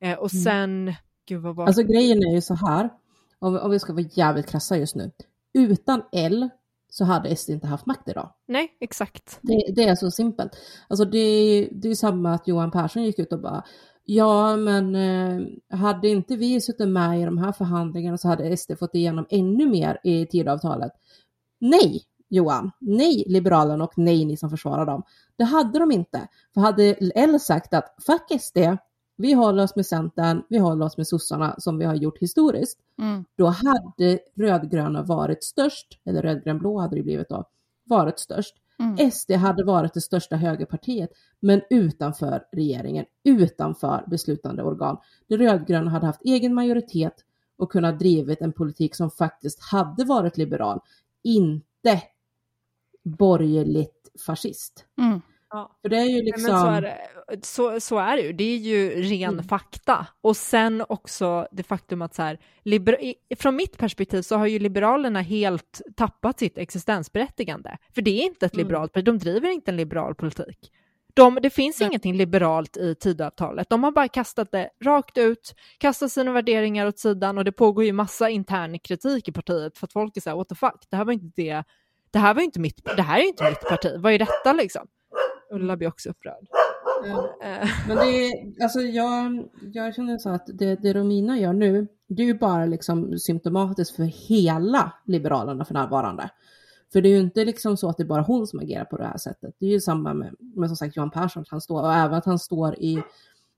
Eh, 0.00 0.18
och 0.18 0.32
Mm. 0.34 0.44
sen, 0.44 0.94
gud 1.28 1.42
vad 1.42 1.56
var 1.56 1.66
Alltså 1.66 1.82
grejen 1.82 2.18
är 2.18 2.34
ju 2.34 2.40
så 2.40 2.54
här, 2.54 2.90
om, 3.38 3.56
om 3.58 3.70
vi 3.70 3.78
ska 3.78 3.92
vara 3.92 4.04
jävligt 4.12 4.46
krassa 4.46 4.76
just 4.76 4.96
nu. 4.96 5.10
Utan 5.54 6.02
L 6.12 6.48
så 6.90 7.04
hade 7.04 7.36
SD 7.36 7.50
inte 7.50 7.66
haft 7.66 7.86
makt 7.86 8.08
idag. 8.08 8.32
Nej, 8.46 8.76
exakt. 8.80 9.38
Det, 9.42 9.72
det 9.76 9.84
är 9.84 9.94
så 9.94 10.10
simpelt. 10.10 10.52
Alltså 10.88 11.04
det, 11.04 11.68
det 11.72 11.88
är 11.88 11.90
ju 11.90 11.96
samma 11.96 12.34
att 12.34 12.48
Johan 12.48 12.70
Persson 12.70 13.02
gick 13.04 13.18
ut 13.18 13.32
och 13.32 13.40
bara 13.40 13.64
Ja, 14.10 14.56
men 14.56 14.94
eh, 14.94 15.46
hade 15.78 16.08
inte 16.08 16.36
vi 16.36 16.60
suttit 16.60 16.88
med 16.88 17.20
i 17.20 17.24
de 17.24 17.38
här 17.38 17.52
förhandlingarna 17.52 18.18
så 18.18 18.28
hade 18.28 18.56
SD 18.56 18.72
fått 18.78 18.94
igenom 18.94 19.26
ännu 19.30 19.66
mer 19.66 20.00
i 20.04 20.26
Tidöavtalet. 20.26 20.92
Nej, 21.58 22.02
Johan. 22.28 22.70
Nej, 22.78 23.24
Liberalerna 23.26 23.84
och 23.84 23.92
nej, 23.98 24.24
ni 24.24 24.36
som 24.36 24.50
försvarar 24.50 24.86
dem. 24.86 25.02
Det 25.36 25.44
hade 25.44 25.78
de 25.78 25.92
inte. 25.92 26.28
För 26.54 26.60
hade 26.60 26.84
L 27.14 27.40
sagt 27.40 27.74
att 27.74 27.94
fuck 28.06 28.40
SD, 28.42 28.58
vi 29.16 29.32
håller 29.32 29.64
oss 29.64 29.76
med 29.76 29.86
Centern, 29.86 30.42
vi 30.48 30.58
håller 30.58 30.86
oss 30.86 30.96
med 30.96 31.06
sossarna 31.06 31.54
som 31.58 31.78
vi 31.78 31.84
har 31.84 31.94
gjort 31.94 32.18
historiskt, 32.18 32.78
Mm. 32.98 33.24
då 33.36 33.46
hade 33.46 34.18
rödgröna 34.34 35.02
varit 35.02 35.44
störst, 35.44 36.00
eller 36.04 36.22
rödgrönblå 36.22 36.80
hade 36.80 36.96
det 36.96 37.02
blivit 37.02 37.28
då, 37.28 37.44
varit 37.84 38.18
störst. 38.18 38.54
Mm. 38.78 39.10
SD 39.10 39.32
hade 39.32 39.64
varit 39.64 39.94
det 39.94 40.00
största 40.00 40.36
högerpartiet, 40.36 41.10
men 41.40 41.60
utanför 41.70 42.44
regeringen, 42.52 43.04
utanför 43.24 44.04
beslutande 44.06 44.62
organ. 44.62 44.96
De 45.28 45.36
rödgröna 45.36 45.90
hade 45.90 46.06
haft 46.06 46.22
egen 46.24 46.54
majoritet 46.54 47.14
och 47.56 47.72
kunnat 47.72 47.98
drivit 47.98 48.40
en 48.40 48.52
politik 48.52 48.94
som 48.94 49.10
faktiskt 49.10 49.62
hade 49.62 50.04
varit 50.04 50.36
liberal, 50.36 50.80
inte 51.24 52.02
borgerligt 53.04 54.08
fascist. 54.26 54.86
Mm. 55.00 55.20
Ja. 55.50 55.78
För 55.82 55.88
det 55.88 55.96
är 55.96 56.04
ju 56.04 56.12
Nej, 56.12 56.22
liksom... 56.22 56.52
Men 56.52 56.60
så, 56.60 56.66
är 56.66 56.82
det, 56.82 56.98
så, 57.46 57.80
så 57.80 57.98
är 57.98 58.16
det 58.16 58.22
ju, 58.22 58.32
det 58.32 58.44
är 58.44 58.56
ju 58.58 58.90
ren 59.02 59.32
Mm. 59.32 59.44
fakta. 59.44 60.06
Och 60.20 60.36
sen 60.36 60.84
också 60.88 61.48
det 61.52 61.62
faktum 61.62 62.02
att 62.02 62.14
så 62.14 62.22
här, 62.22 62.38
liber, 62.64 63.14
från 63.36 63.56
mitt 63.56 63.78
perspektiv 63.78 64.22
så 64.22 64.36
har 64.36 64.46
ju 64.46 64.58
Liberalerna 64.58 65.20
helt 65.20 65.82
tappat 65.96 66.38
sitt 66.38 66.58
existensberättigande. 66.58 67.78
För 67.94 68.02
det 68.02 68.10
är 68.10 68.24
inte 68.24 68.46
ett 68.46 68.54
Mm. 68.54 68.66
liberalt 68.66 68.92
parti, 68.92 69.04
de 69.04 69.18
driver 69.18 69.50
inte 69.50 69.70
en 69.70 69.76
liberal 69.76 70.14
politik. 70.14 70.72
De, 71.18 71.38
det 71.42 71.50
finns 71.50 71.80
Nej. 71.80 71.88
ingenting 71.88 72.16
liberalt 72.16 72.76
i 72.76 72.94
Tidöavtalet. 72.94 73.70
De 73.70 73.84
har 73.84 73.92
bara 73.92 74.08
kastat 74.08 74.52
det 74.52 74.70
rakt 74.84 75.18
ut, 75.18 75.54
kastat 75.78 76.12
sina 76.12 76.32
värderingar 76.32 76.86
åt 76.86 76.98
sidan 76.98 77.38
och 77.38 77.44
det 77.44 77.52
pågår 77.52 77.84
ju 77.84 77.92
massa 77.92 78.28
intern 78.28 78.78
kritik 78.78 79.28
i 79.28 79.32
partiet 79.32 79.78
för 79.78 79.86
att 79.86 79.92
folk 79.92 80.16
är 80.16 80.20
så 80.20 80.30
här, 80.30 80.36
what 80.36 80.48
the 80.48 80.54
fuck, 80.54 80.86
det 80.90 80.96
här 80.96 81.04
var 81.04 81.12
inte 81.12 81.42
det, 81.42 81.64
det 82.10 82.18
här 82.18 82.34
var 82.34 82.42
inte 82.42 82.60
mitt, 82.60 82.84
det 82.96 83.02
här 83.02 83.18
är 83.20 83.24
inte 83.24 83.44
mitt 83.44 83.60
parti, 83.60 83.94
vad 83.98 84.12
är 84.12 84.18
detta 84.18 84.52
liksom? 84.52 84.86
Ulla 85.50 85.76
blir 85.76 85.88
också 85.88 86.10
upprörd. 86.10 86.46
Eh, 87.42 87.68
Men 87.88 87.96
det 87.96 88.06
är, 88.06 88.62
alltså 88.62 88.80
jag, 88.80 89.48
jag 89.60 89.94
känner 89.94 90.18
så 90.18 90.30
att 90.30 90.46
det, 90.46 90.74
det 90.74 90.92
Romina 90.92 91.38
gör 91.38 91.52
nu, 91.52 91.88
det 92.08 92.22
är 92.22 92.26
ju 92.26 92.38
bara 92.38 92.66
liksom 92.66 93.18
symptomatiskt 93.18 93.96
för 93.96 94.28
hela 94.28 94.92
Liberalerna 95.04 95.64
för 95.64 95.74
närvarande. 95.74 96.30
För 96.92 97.00
det 97.00 97.08
är 97.08 97.10
ju 97.10 97.18
inte 97.20 97.44
liksom 97.44 97.76
så 97.76 97.88
att 97.88 97.96
det 97.96 98.02
är 98.02 98.06
bara 98.06 98.22
hon 98.22 98.46
som 98.46 98.58
agerar 98.58 98.84
på 98.84 98.96
det 98.96 99.04
här 99.04 99.16
sättet. 99.18 99.54
Det 99.58 99.66
är 99.66 99.70
ju 99.70 99.80
samma 99.80 100.14
med, 100.14 100.34
med 100.38 100.68
som 100.68 100.76
sagt 100.76 100.96
Johan 100.96 101.10
Persson, 101.10 101.40
att 101.42 101.48
han 101.50 101.60
står, 101.60 101.82
och 101.82 101.92
även 101.94 102.14
att 102.14 102.24
han 102.24 102.38
står 102.38 102.74
i 102.74 103.02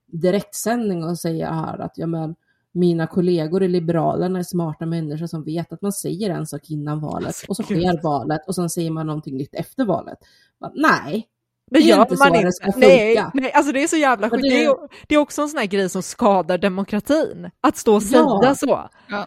direktsändning 0.07 1.05
och 1.05 1.19
säger 1.19 1.47
här 1.47 1.79
att 1.79 1.93
ja, 1.99 2.07
men, 2.07 2.35
mina 2.73 3.07
kollegor 3.07 3.63
i 3.63 3.69
Liberalerna 3.69 4.39
är 4.39 4.43
smarta 4.43 4.87
människor 4.87 5.27
som 5.27 5.45
vet 5.45 5.73
att 5.73 5.83
man 5.83 5.93
säger 5.93 6.31
en 6.31 6.47
sak 6.47 6.71
innan 6.71 7.01
valet 7.01 7.35
och 7.49 7.57
så 7.57 7.63
sker 7.63 8.03
valet 8.03 8.49
och 8.49 8.55
sen 8.55 8.71
säger 8.71 8.91
man 8.91 9.07
någonting 9.07 9.37
nytt 9.37 9.55
efter 9.55 9.85
valet. 9.85 10.19
Bara, 10.61 10.73
nej, 10.75 11.29
Det 11.71 11.79
Det 11.79 11.85
gör 11.85 12.03
inte 12.03 12.17
man 12.19 12.53
så 12.53 12.67
inte. 12.67 12.79
nej, 12.79 13.25
nej, 13.35 13.53
alltså 13.53 13.73
det 13.73 13.83
är 13.83 13.87
så 13.89 13.97
jävla 13.97 14.29
Men 14.29 14.41
sjukt. 14.41 14.51
det- 14.51 14.89
det 15.09 15.15
är 15.15 15.19
också 15.19 15.43
en 15.43 15.49
sån 15.49 15.59
här 15.59 15.67
grej 15.67 15.89
som 15.89 16.03
skadar 16.03 16.59
demokratin, 16.59 17.51
att 17.61 17.77
stå 17.77 17.95
och 17.95 18.03
säga 18.03 18.21
Ja. 18.43 18.55
så. 18.55 18.91
Ja. 19.09 19.27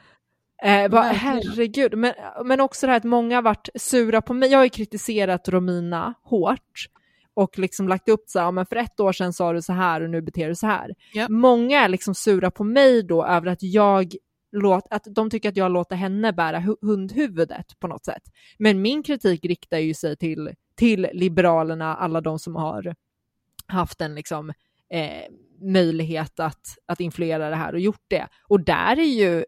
Eh, 0.63 0.87
bara, 0.89 1.01
herregud, 1.03 1.97
men, 1.97 2.13
men 2.45 2.59
också 2.61 2.85
det 2.85 2.91
här 2.91 2.97
att 2.97 3.03
många 3.03 3.35
har 3.35 3.41
varit 3.41 3.69
sura 3.75 4.21
på 4.21 4.33
mig. 4.33 4.51
Jag 4.51 4.59
har 4.59 4.63
ju 4.63 4.69
kritiserat 4.69 5.49
Romina 5.49 6.13
hårt 6.23 6.87
och 7.33 7.59
liksom 7.59 7.87
lagt 7.87 8.09
upp 8.09 8.23
så 8.27 8.39
här, 8.39 8.45
"Ja, 8.45 8.51
men 8.51 8.65
för 8.65 8.75
ett 8.75 8.99
år 8.99 9.11
sedan 9.13 9.33
sa 9.33 9.53
du 9.53 9.61
så 9.61 9.73
här 9.73 10.01
och 10.01 10.09
nu 10.09 10.21
beter 10.21 10.47
du 10.47 10.55
så 10.55 10.67
här. 10.67 10.91
Ja. 11.13 11.27
Många 11.29 11.81
är 11.81 11.89
liksom 11.89 12.15
sura 12.15 12.51
på 12.51 12.63
mig 12.63 13.03
då 13.03 13.25
över 13.25 13.47
att 13.47 13.63
jag 13.63 14.13
låt, 14.51 14.87
att 14.89 15.03
de 15.15 15.29
tycker 15.29 15.49
att 15.49 15.57
jag 15.57 15.71
låter 15.71 15.95
henne 15.95 16.33
bära 16.33 16.59
hu- 16.59 16.77
hundhuvudet 16.81 17.79
på 17.79 17.87
något 17.87 18.05
sätt. 18.05 18.23
Men 18.57 18.81
min 18.81 19.03
kritik 19.03 19.45
riktar 19.45 19.77
ju 19.77 19.93
sig 19.93 20.17
till, 20.17 20.51
till 20.75 21.07
Liberalerna, 21.13 21.95
alla 21.95 22.21
de 22.21 22.39
som 22.39 22.55
har 22.55 22.95
haft 23.67 24.01
en 24.01 24.15
liksom, 24.15 24.49
eh, 24.89 25.23
möjlighet 25.61 26.39
att, 26.39 26.65
att 26.85 26.99
influera 26.99 27.49
det 27.49 27.55
här 27.55 27.73
och 27.73 27.79
gjort 27.79 28.05
det. 28.07 28.27
Och 28.47 28.59
där 28.65 28.99
är 28.99 29.03
ju 29.03 29.45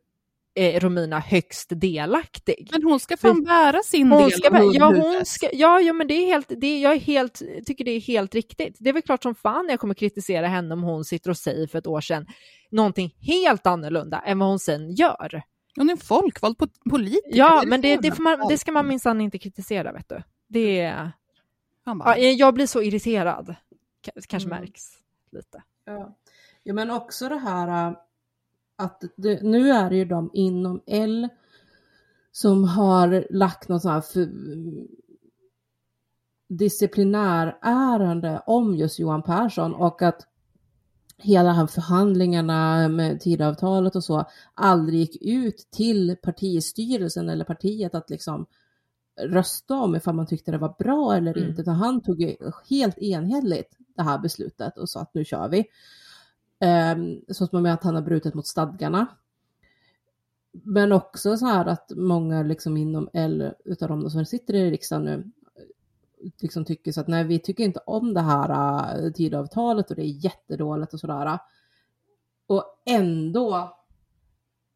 eh, 0.55 0.79
Romina 0.79 1.19
högst 1.19 1.69
delaktig. 1.75 2.67
Men 2.71 2.83
hon 2.83 2.99
ska 2.99 3.17
fan 3.17 3.43
bära 3.43 3.83
sin 3.83 4.11
Hon 4.11 4.21
del 4.21 4.31
ska, 4.31 4.47
av 4.47 4.53
vara- 4.53 4.73
ja, 4.73 4.85
hon 4.95 5.25
ska, 5.25 5.49
ja, 5.53 5.79
ja, 5.79 5.93
men 5.93 6.07
det 6.07 6.13
är 6.13 6.25
helt, 6.25 6.47
det 6.57 6.67
är, 6.67 6.81
jag 6.83 6.93
är 6.95 6.99
helt, 6.99 7.41
tycker 7.65 7.85
det 7.85 7.91
är 7.91 7.99
helt 8.01 8.35
riktigt. 8.35 8.77
Det 8.79 8.89
är 8.89 8.93
väl 8.93 9.01
klart 9.01 9.23
som 9.23 9.35
fan 9.35 9.67
jag 9.69 9.79
kommer 9.79 9.93
kritisera 9.93 10.47
henne 10.47 10.73
om 10.73 10.83
hon 10.83 11.05
sitter 11.05 11.29
och 11.29 11.37
säger 11.37 11.67
för 11.67 11.79
ett 11.79 11.87
år 11.87 12.01
sedan 12.01 12.25
någonting 12.71 13.15
helt 13.21 13.67
annorlunda 13.67 14.19
än 14.25 14.39
vad 14.39 14.49
hon 14.49 14.59
sen 14.59 14.91
gör. 14.91 15.41
Hon 15.77 15.89
är 15.89 15.91
en 15.91 15.97
folkvald 15.97 16.57
po- 16.57 16.89
politiker. 16.89 17.37
Ja, 17.37 17.61
är 17.63 17.67
men 17.67 17.81
det, 17.81 17.97
det, 17.97 18.11
får 18.11 18.23
man, 18.23 18.47
det 18.49 18.57
ska 18.57 18.71
man 18.71 18.87
minsann 18.87 19.21
inte 19.21 19.37
kritisera, 19.39 19.91
vet 19.91 20.09
du. 20.09 20.21
Det 20.47 20.93
bara, 21.85 22.17
ja, 22.17 22.29
jag 22.29 22.53
blir 22.53 22.67
så 22.67 22.81
irriterad. 22.81 23.55
K- 24.05 24.11
Kanske 24.27 24.49
Mm. 24.49 24.59
märks 24.59 24.83
lite. 25.31 25.63
Ja. 25.85 26.15
ja, 26.63 26.73
men 26.73 26.91
också 26.91 27.29
det 27.29 27.37
här 27.37 27.87
äh, 27.89 27.97
att 28.75 29.03
det, 29.15 29.43
nu 29.43 29.69
är 29.69 29.89
det 29.89 29.95
ju 29.95 30.05
de 30.05 30.29
inom 30.33 30.81
L 30.87 31.29
som 32.31 32.63
har 32.63 33.27
lagt 33.29 33.69
något 33.69 33.81
sånt 33.81 33.93
här 33.93 34.01
för, 34.01 34.29
disciplinärärende 36.47 38.41
om 38.45 38.75
just 38.75 38.99
Johan 38.99 39.23
Persson 39.23 39.75
och 39.75 40.01
att 40.01 40.27
hela 41.17 41.51
här 41.51 41.67
förhandlingarna 41.67 42.87
med 42.87 43.21
tidavtalet 43.21 43.95
och 43.95 44.03
så 44.03 44.25
aldrig 44.53 44.99
gick 44.99 45.21
ut 45.21 45.67
till 45.71 46.15
partistyrelsen 46.23 47.29
eller 47.29 47.45
partiet 47.45 47.95
att 47.95 48.09
liksom 48.09 48.45
rösta 49.21 49.75
om 49.75 49.95
ifall 49.95 50.15
man 50.15 50.27
tyckte 50.27 50.51
det 50.51 50.57
var 50.57 50.75
bra 50.79 51.15
eller 51.15 51.37
Mm. 51.37 51.49
inte. 51.49 51.61
Utan 51.61 51.75
han 51.75 52.01
tog 52.01 52.35
helt 52.69 52.97
enhälligt 52.97 53.77
det 53.95 54.03
här 54.03 54.19
beslutet 54.19 54.77
och 54.77 54.89
sa 54.89 54.99
att 55.01 55.13
nu 55.13 55.25
kör 55.25 55.47
vi. 55.49 55.65
Ehm, 56.65 57.21
så 57.27 57.43
att 57.43 57.51
man 57.51 57.63
med 57.63 57.73
att 57.73 57.83
han 57.83 57.95
har 57.95 58.01
brutit 58.01 58.33
mot 58.33 58.47
stadgarna. 58.47 59.07
Men 60.51 60.91
också 60.91 61.37
så 61.37 61.45
här 61.45 61.65
att 61.65 61.91
många 61.95 62.43
liksom 62.43 62.77
inom 62.77 63.09
L 63.13 63.53
utav 63.65 63.89
de 63.89 64.09
som 64.09 64.25
sitter 64.25 64.53
i 64.53 64.71
riksdagen 64.71 65.05
nu 65.05 65.31
liksom 66.41 66.65
tycker 66.65 66.91
så 66.91 67.01
att 67.01 67.07
nej, 67.07 67.23
vi 67.23 67.39
tycker 67.39 67.63
inte 67.63 67.79
om 67.85 68.13
det 68.13 68.21
här 68.21 68.49
eh, 68.97 69.05
uh, 69.05 69.11
tidavtalet 69.11 69.89
och 69.89 69.95
det 69.95 70.01
är 70.01 70.25
jättedåligt 70.25 70.93
och 70.93 70.99
sådär. 70.99 71.39
Och 72.47 72.63
ändå 72.85 73.77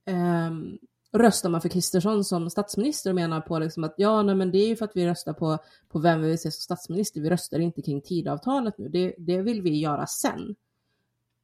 ehm, 0.05 0.77
röstar 1.11 1.49
man 1.49 1.61
för 1.61 1.69
Kristersson 1.69 2.23
som 2.23 2.49
statsminister 2.49 3.09
och 3.09 3.15
menar 3.15 3.41
på 3.41 3.59
liksom 3.59 3.83
att 3.83 3.93
ja, 3.97 4.23
nej, 4.23 4.35
men 4.35 4.51
det 4.51 4.57
är 4.57 4.67
ju 4.67 4.75
för 4.75 4.85
att 4.85 4.95
vi 4.95 5.07
röstar 5.07 5.33
på, 5.33 5.57
på 5.89 5.99
vem 5.99 6.21
vi 6.21 6.27
vill 6.27 6.39
se 6.39 6.51
som 6.51 6.61
statsminister. 6.61 7.21
Vi 7.21 7.29
röstar 7.29 7.59
inte 7.59 7.81
kring 7.81 8.01
tidavtalet 8.01 8.77
nu. 8.77 8.89
Det, 8.89 9.15
det 9.17 9.41
vill 9.41 9.61
vi 9.61 9.79
göra 9.79 10.07
sen. 10.07 10.55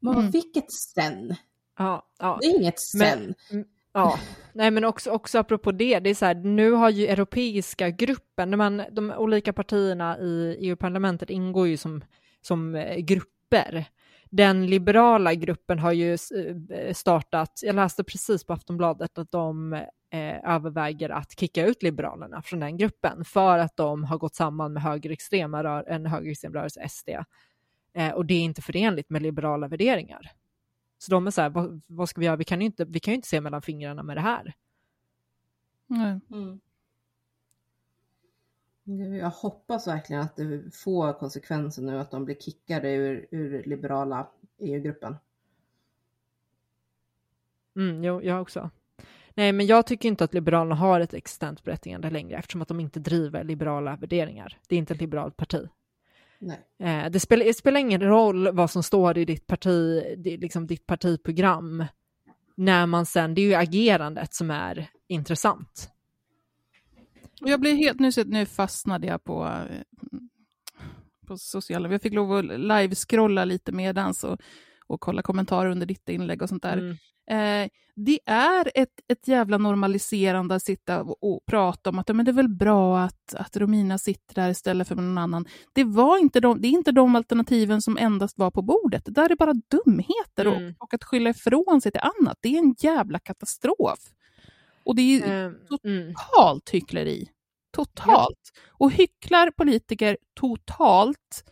Men 0.06 0.14
Mm. 0.14 0.26
vad 0.26 0.34
vilket 0.34 0.72
sen? 0.72 1.36
Ja, 1.78 2.08
ja. 2.20 2.38
Det 2.42 2.48
är 2.48 2.60
inget 2.60 2.80
sen. 2.80 3.34
Men, 3.52 3.66
ja, 3.94 4.20
nej 4.54 4.72
men 4.72 4.84
också, 4.86 5.12
också 5.12 5.40
apropå 5.40 5.72
det, 5.72 6.00
det 6.00 6.10
är 6.10 6.16
så 6.16 6.26
här, 6.26 6.36
nu 6.36 6.72
har 6.72 6.90
ju 6.90 7.08
europeiska 7.08 7.90
gruppen, 7.90 8.50
när 8.50 8.58
man, 8.58 8.84
de 8.92 9.12
olika 9.12 9.54
partierna 9.54 10.20
i 10.20 10.58
EU-parlamentet 10.60 11.30
ingår 11.30 11.68
ju 11.68 11.78
som, 11.78 12.04
som 12.42 12.76
eh, 12.76 12.98
grupper. 12.98 13.86
Den 14.30 14.68
liberala 14.68 15.34
gruppen 15.34 15.80
har 15.80 15.92
ju 15.92 16.14
eh, 16.14 16.94
startat, 16.94 17.60
jag 17.64 17.76
läste 17.76 18.04
precis 18.04 18.44
på 18.44 18.54
Aftonbladet 18.54 19.18
att 19.18 19.32
de 19.32 19.74
eh, 19.74 20.54
överväger 20.56 21.10
att 21.10 21.40
kicka 21.40 21.66
ut 21.66 21.84
Liberalerna 21.84 22.42
från 22.42 22.60
den 22.60 22.78
gruppen 22.78 23.26
för 23.26 23.60
att 23.60 23.78
de 23.78 24.04
har 24.04 24.18
gått 24.18 24.36
samman 24.36 24.74
med 24.74 24.84
högerextrema 24.84 25.64
rör, 25.64 25.84
en 25.88 26.06
högerextrem 26.06 26.54
rörelse, 26.54 26.90
SD. 26.90 27.10
Eh, 27.96 28.12
och 28.12 28.26
det 28.26 28.34
är 28.34 28.42
inte 28.42 28.62
förenligt 28.62 29.10
med 29.10 29.22
liberala 29.22 29.68
värderingar. 29.68 30.32
Så 30.98 31.12
de 31.12 31.28
är 31.28 31.32
så 31.32 31.42
här, 31.42 31.50
vad, 31.50 31.82
vad 31.88 32.10
ska 32.10 32.20
vi 32.20 32.26
göra? 32.26 32.36
Vi 32.36 32.44
kan 32.44 32.60
ju 32.62 32.66
inte, 32.66 32.86
vi 32.86 33.00
kan 33.00 33.12
ju 33.12 33.16
inte 33.16 33.28
se 33.28 33.42
mellan 33.42 33.62
fingrarna 33.62 34.04
med 34.04 34.18
det 34.18 34.22
här. 34.22 34.54
Nej. 35.88 36.20
Mm. 36.32 36.60
Jag 39.16 39.30
hoppas 39.30 39.88
verkligen 39.88 40.22
att 40.22 40.36
det 40.36 40.76
får 40.76 41.14
konsekvenser 41.14 41.82
nu 41.82 42.00
att 42.00 42.12
de 42.12 42.26
blir 42.26 42.36
kickade 42.36 42.94
ur, 42.94 43.28
ur 43.32 43.64
liberala 43.64 44.28
EU-gruppen. 44.58 45.16
Mm, 47.76 48.04
jo, 48.04 48.22
jag 48.22 48.42
också. 48.42 48.70
Nej, 49.34 49.52
men 49.52 49.66
jag 49.66 49.88
tycker 49.88 50.10
inte 50.10 50.24
att 50.24 50.34
Liberalerna 50.34 50.76
har 50.76 51.00
ett 51.00 51.14
existent 51.14 51.64
berättigande 51.64 52.10
längre 52.10 52.38
eftersom 52.38 52.62
att 52.62 52.68
de 52.68 52.80
inte 52.80 53.00
driver 53.00 53.44
liberala 53.44 53.96
värderingar. 53.96 54.58
Det 54.68 54.76
är 54.76 54.80
inte 54.80 54.94
ett 54.94 55.02
liberalt 55.02 55.38
parti. 55.38 55.70
Nej. 56.40 56.60
Eh, 56.80 57.12
det, 57.12 57.20
spelar, 57.20 57.46
det 57.46 57.54
spelar 57.54 57.80
ingen 57.80 58.02
roll 58.02 58.52
vad 58.52 58.72
som 58.72 58.84
står 58.84 59.18
i 59.18 59.26
ditt, 59.26 59.48
parti, 59.48 60.04
det, 60.18 60.38
liksom 60.38 60.68
ditt 60.68 60.86
partiprogram 60.86 61.86
när 62.56 62.86
man 62.86 63.06
sen, 63.06 63.34
det 63.36 63.42
är 63.42 63.46
ju 63.46 63.54
agerandet 63.56 64.34
som 64.34 64.52
är 64.52 64.90
intressant. 65.08 65.90
Och 67.42 67.50
jag 67.50 67.60
blir 67.60 67.76
helt, 67.76 68.00
nu, 68.00 68.12
nu 68.26 68.46
fastnade 68.46 69.08
jag 69.08 69.24
på, 69.24 69.46
eh, 69.46 69.82
på 71.28 71.38
sociala, 71.38 71.90
jag 71.90 72.02
fick 72.02 72.14
lov 72.14 72.32
att 72.32 72.46
live-scrolla 72.46 73.46
lite 73.46 73.72
medans 73.72 74.24
och, 74.24 74.42
och 74.88 75.02
kolla 75.02 75.22
kommentarer 75.22 75.70
under 75.70 75.86
ditt 75.86 76.10
inlägg 76.10 76.42
och 76.42 76.50
sånt 76.50 76.64
där. 76.64 76.78
Mm. 76.78 76.98
Eh, 77.32 77.70
det 77.96 78.20
är 78.26 78.72
ett, 78.76 79.00
ett 79.08 79.28
jävla 79.28 79.58
normaliserande 79.58 80.56
att 80.56 80.64
sitta 80.64 81.02
och, 81.04 81.18
och 81.24 81.46
prata 81.46 81.90
om 81.90 82.00
att 82.00 82.16
men 82.16 82.26
det 82.26 82.32
är 82.32 82.34
väl 82.34 82.50
bra 82.50 83.00
att, 83.00 83.36
att 83.36 83.58
Romina 83.58 83.98
sitter 83.98 84.36
där 84.36 84.50
istället 84.50 84.88
för 84.88 84.96
någon 84.96 85.18
annan. 85.18 85.46
Det, 85.74 85.84
var 85.84 86.18
inte 86.18 86.40
de, 86.40 86.62
det 86.62 86.68
är 86.68 86.70
inte 86.70 86.92
de 86.92 87.16
alternativen 87.16 87.82
som 87.82 87.98
endast 87.98 88.38
var 88.38 88.52
på 88.52 88.62
bordet. 88.62 89.06
Det 89.06 89.12
där 89.12 89.32
är 89.32 89.36
bara 89.36 89.54
dumheter 89.54 90.46
Mm. 90.46 90.68
och, 90.68 90.84
och 90.84 90.94
att 90.94 91.04
skylla 91.04 91.30
ifrån 91.30 91.82
sig 91.82 91.92
till 91.92 92.02
annat. 92.02 92.38
Det 92.42 92.50
är 92.56 92.60
en 92.60 92.76
jävla 92.80 93.20
katastrof. 93.20 94.00
Och 94.86 94.96
det 94.96 95.02
är 95.02 95.28
Eh, 95.28 95.54
mm. 95.84 96.14
totalt 96.14 96.70
hyckleri. 96.70 97.30
Totalt. 97.72 98.52
Och 98.70 98.92
hycklar 98.92 99.52
politiker 99.52 100.18
totalt 100.34 101.44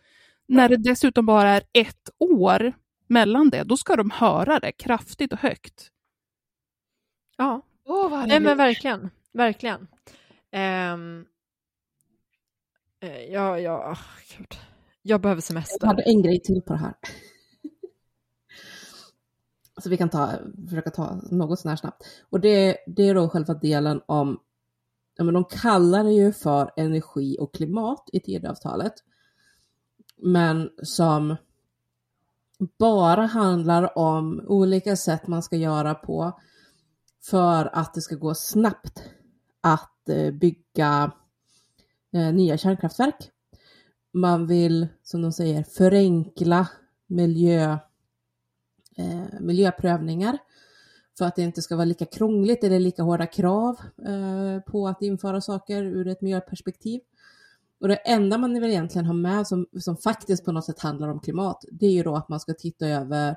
när 0.48 0.68
det 0.68 0.76
dessutom 0.76 1.26
bara 1.26 1.50
är 1.50 1.62
ett 1.72 2.10
år 2.18 2.72
mellan 3.06 3.50
det, 3.50 3.62
då 3.62 3.76
ska 3.76 3.96
de 3.96 4.10
höra 4.10 4.60
det 4.60 4.72
kraftigt 4.72 5.32
och 5.32 5.38
högt. 5.38 5.90
Ja, 7.36 7.62
vad 7.84 8.28
Nej 8.28 8.40
men 8.40 8.56
verkligen, 8.56 9.10
verkligen. 9.32 9.80
Um, 10.52 11.26
ja, 13.30 13.58
ja, 13.58 13.92
oh, 13.92 14.36
gud. 14.36 14.54
Jag 15.02 15.20
behöver 15.20 15.38
Jag 15.38 15.44
semester. 15.44 15.86
hade 15.86 16.02
en 16.02 16.22
grej 16.22 16.40
till 16.40 16.62
på 16.62 16.72
det 16.72 16.78
här. 16.78 16.94
Så 19.82 19.90
vi 19.90 19.96
kan 19.96 20.10
ta, 20.10 20.32
försöka 20.68 20.90
ta 20.90 21.20
något 21.30 21.60
sån 21.60 21.68
här 21.68 21.76
snabbt. 21.76 22.04
Och 22.30 22.40
det, 22.40 22.76
det 22.86 23.08
är 23.08 23.14
då 23.14 23.28
själva 23.28 23.54
delen 23.54 24.00
om, 24.06 24.40
ja 25.16 25.24
men 25.24 25.34
de 25.34 25.44
kallar 25.44 26.04
det 26.04 26.12
ju 26.12 26.32
för 26.32 26.70
energi 26.76 27.36
och 27.40 27.54
klimat 27.54 28.08
i 28.12 28.20
Tidöavtalet. 28.20 28.94
Men 30.16 30.70
som 30.82 31.36
bara 32.78 33.26
handlar 33.26 33.98
om 33.98 34.44
olika 34.48 34.96
sätt 34.96 35.26
man 35.26 35.42
ska 35.42 35.56
göra 35.56 35.94
på 35.94 36.40
för 37.24 37.70
att 37.72 37.94
det 37.94 38.00
ska 38.00 38.14
gå 38.14 38.34
snabbt 38.34 39.02
att 39.60 40.08
eh, 40.08 40.30
bygga 40.30 41.12
eh, 42.14 42.32
nya 42.32 42.58
kärnkraftverk. 42.58 43.30
Man 44.12 44.46
vill, 44.46 44.88
som 45.02 45.22
de 45.22 45.32
säger, 45.32 45.62
förenkla 45.62 46.68
miljö, 47.06 47.78
eh, 48.96 49.40
miljöprövningar 49.40 50.38
för 51.18 51.24
att 51.24 51.36
det 51.36 51.42
inte 51.42 51.62
ska 51.62 51.76
vara 51.76 51.84
lika 51.84 52.04
krångligt 52.04 52.64
eller 52.64 52.80
lika 52.80 53.02
hårda 53.02 53.26
krav 53.26 53.76
eh, 54.06 54.60
på 54.60 54.88
att 54.88 55.02
införa 55.02 55.40
saker 55.40 55.82
ur 55.82 56.08
ett 56.08 56.20
miljöperspektiv. 56.20 57.00
Och 57.84 57.88
det 57.88 57.96
enda 57.96 58.38
man 58.38 58.60
väl 58.60 58.70
egentligen 58.70 59.06
har 59.06 59.14
med 59.14 59.46
som, 59.46 59.66
som 59.80 59.96
faktiskt 59.96 60.44
på 60.44 60.52
något 60.52 60.64
sätt 60.64 60.80
handlar 60.80 61.08
om 61.08 61.20
klimat, 61.20 61.64
det 61.70 61.86
är 61.86 61.90
ju 61.90 62.02
då 62.02 62.16
att 62.16 62.28
man 62.28 62.40
ska 62.40 62.54
titta 62.54 62.86
över 62.86 63.36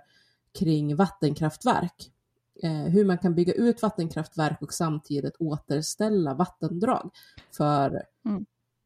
kring 0.60 0.96
vattenkraftverk. 0.96 2.12
Eh, 2.64 2.72
hur 2.72 3.06
man 3.06 3.18
kan 3.18 3.36
bygga 3.36 3.54
ut 3.54 3.82
vattenkraftverk 3.82 4.62
och 4.62 4.74
samtidigt 4.74 5.36
återställa 5.40 6.34
vattendrag 6.34 7.12
för 7.58 8.04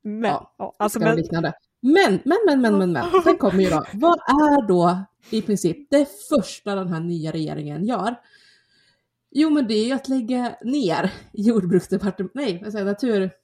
Men, 0.01 0.31
ja, 0.57 0.75
alltså, 0.77 0.99
men, 0.99 1.15
liknande. 1.15 1.53
Men, 1.79 2.19
men, 2.25 2.37
men, 2.45 2.61
men, 2.61 2.77
men, 2.77 2.91
men, 2.91 3.23
sen 3.23 3.37
kommer 3.37 3.63
ju 3.63 3.69
då, 3.69 3.85
vad 3.93 4.19
är 4.19 4.67
då 4.67 4.99
i 5.29 5.41
princip 5.41 5.89
det 5.89 6.07
första 6.29 6.75
den 6.75 6.87
här 6.87 6.99
nya 6.99 7.31
regeringen 7.31 7.85
gör? 7.85 8.15
Jo, 9.31 9.49
men 9.49 9.67
det 9.67 9.73
är 9.73 9.85
ju 9.85 9.93
att 9.93 10.09
lägga 10.09 10.55
ner 10.63 11.13
jordbruksdepartementet, 11.33 12.35
nej, 12.35 12.61
vad 12.63 12.71
säger 12.71 12.85
natur... 12.85 13.19
med, 13.19 13.19
vad 13.19 13.19
heter 13.19 13.19
det? 13.19 13.41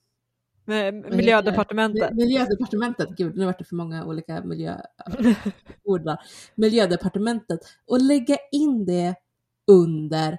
Miljödepartementet. 1.12 2.12
Mi- 2.12 2.16
Miljödepartementet, 2.16 3.10
gud 3.10 3.38
nu 3.38 3.46
vart 3.46 3.60
det 3.60 3.66
för 3.66 3.76
många 3.76 4.06
olika 4.06 4.44
miljöord 4.44 4.82
där. 6.06 6.18
Miljödepartementet 6.56 7.60
och 7.88 8.02
lägga 8.02 8.38
in 8.52 8.86
det 8.86 9.16
under 9.72 10.38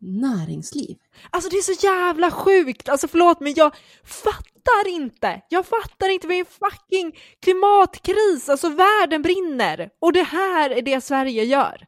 näringsliv. 0.00 0.96
Alltså 1.30 1.50
det 1.50 1.56
är 1.56 1.74
så 1.74 1.86
jävla 1.86 2.30
sjukt, 2.30 2.88
alltså 2.88 3.08
förlåt 3.08 3.40
men 3.40 3.54
jag 3.56 3.74
fattar 4.04 4.88
inte. 4.88 5.40
Jag 5.48 5.66
fattar 5.66 6.08
inte, 6.08 6.26
vi 6.26 6.34
är 6.34 6.40
en 6.40 6.46
fucking 6.46 7.12
klimatkris, 7.42 8.48
alltså 8.48 8.68
världen 8.68 9.22
brinner. 9.22 9.90
Och 9.98 10.12
det 10.12 10.22
här 10.22 10.70
är 10.70 10.82
det 10.82 11.00
Sverige 11.00 11.44
gör. 11.44 11.86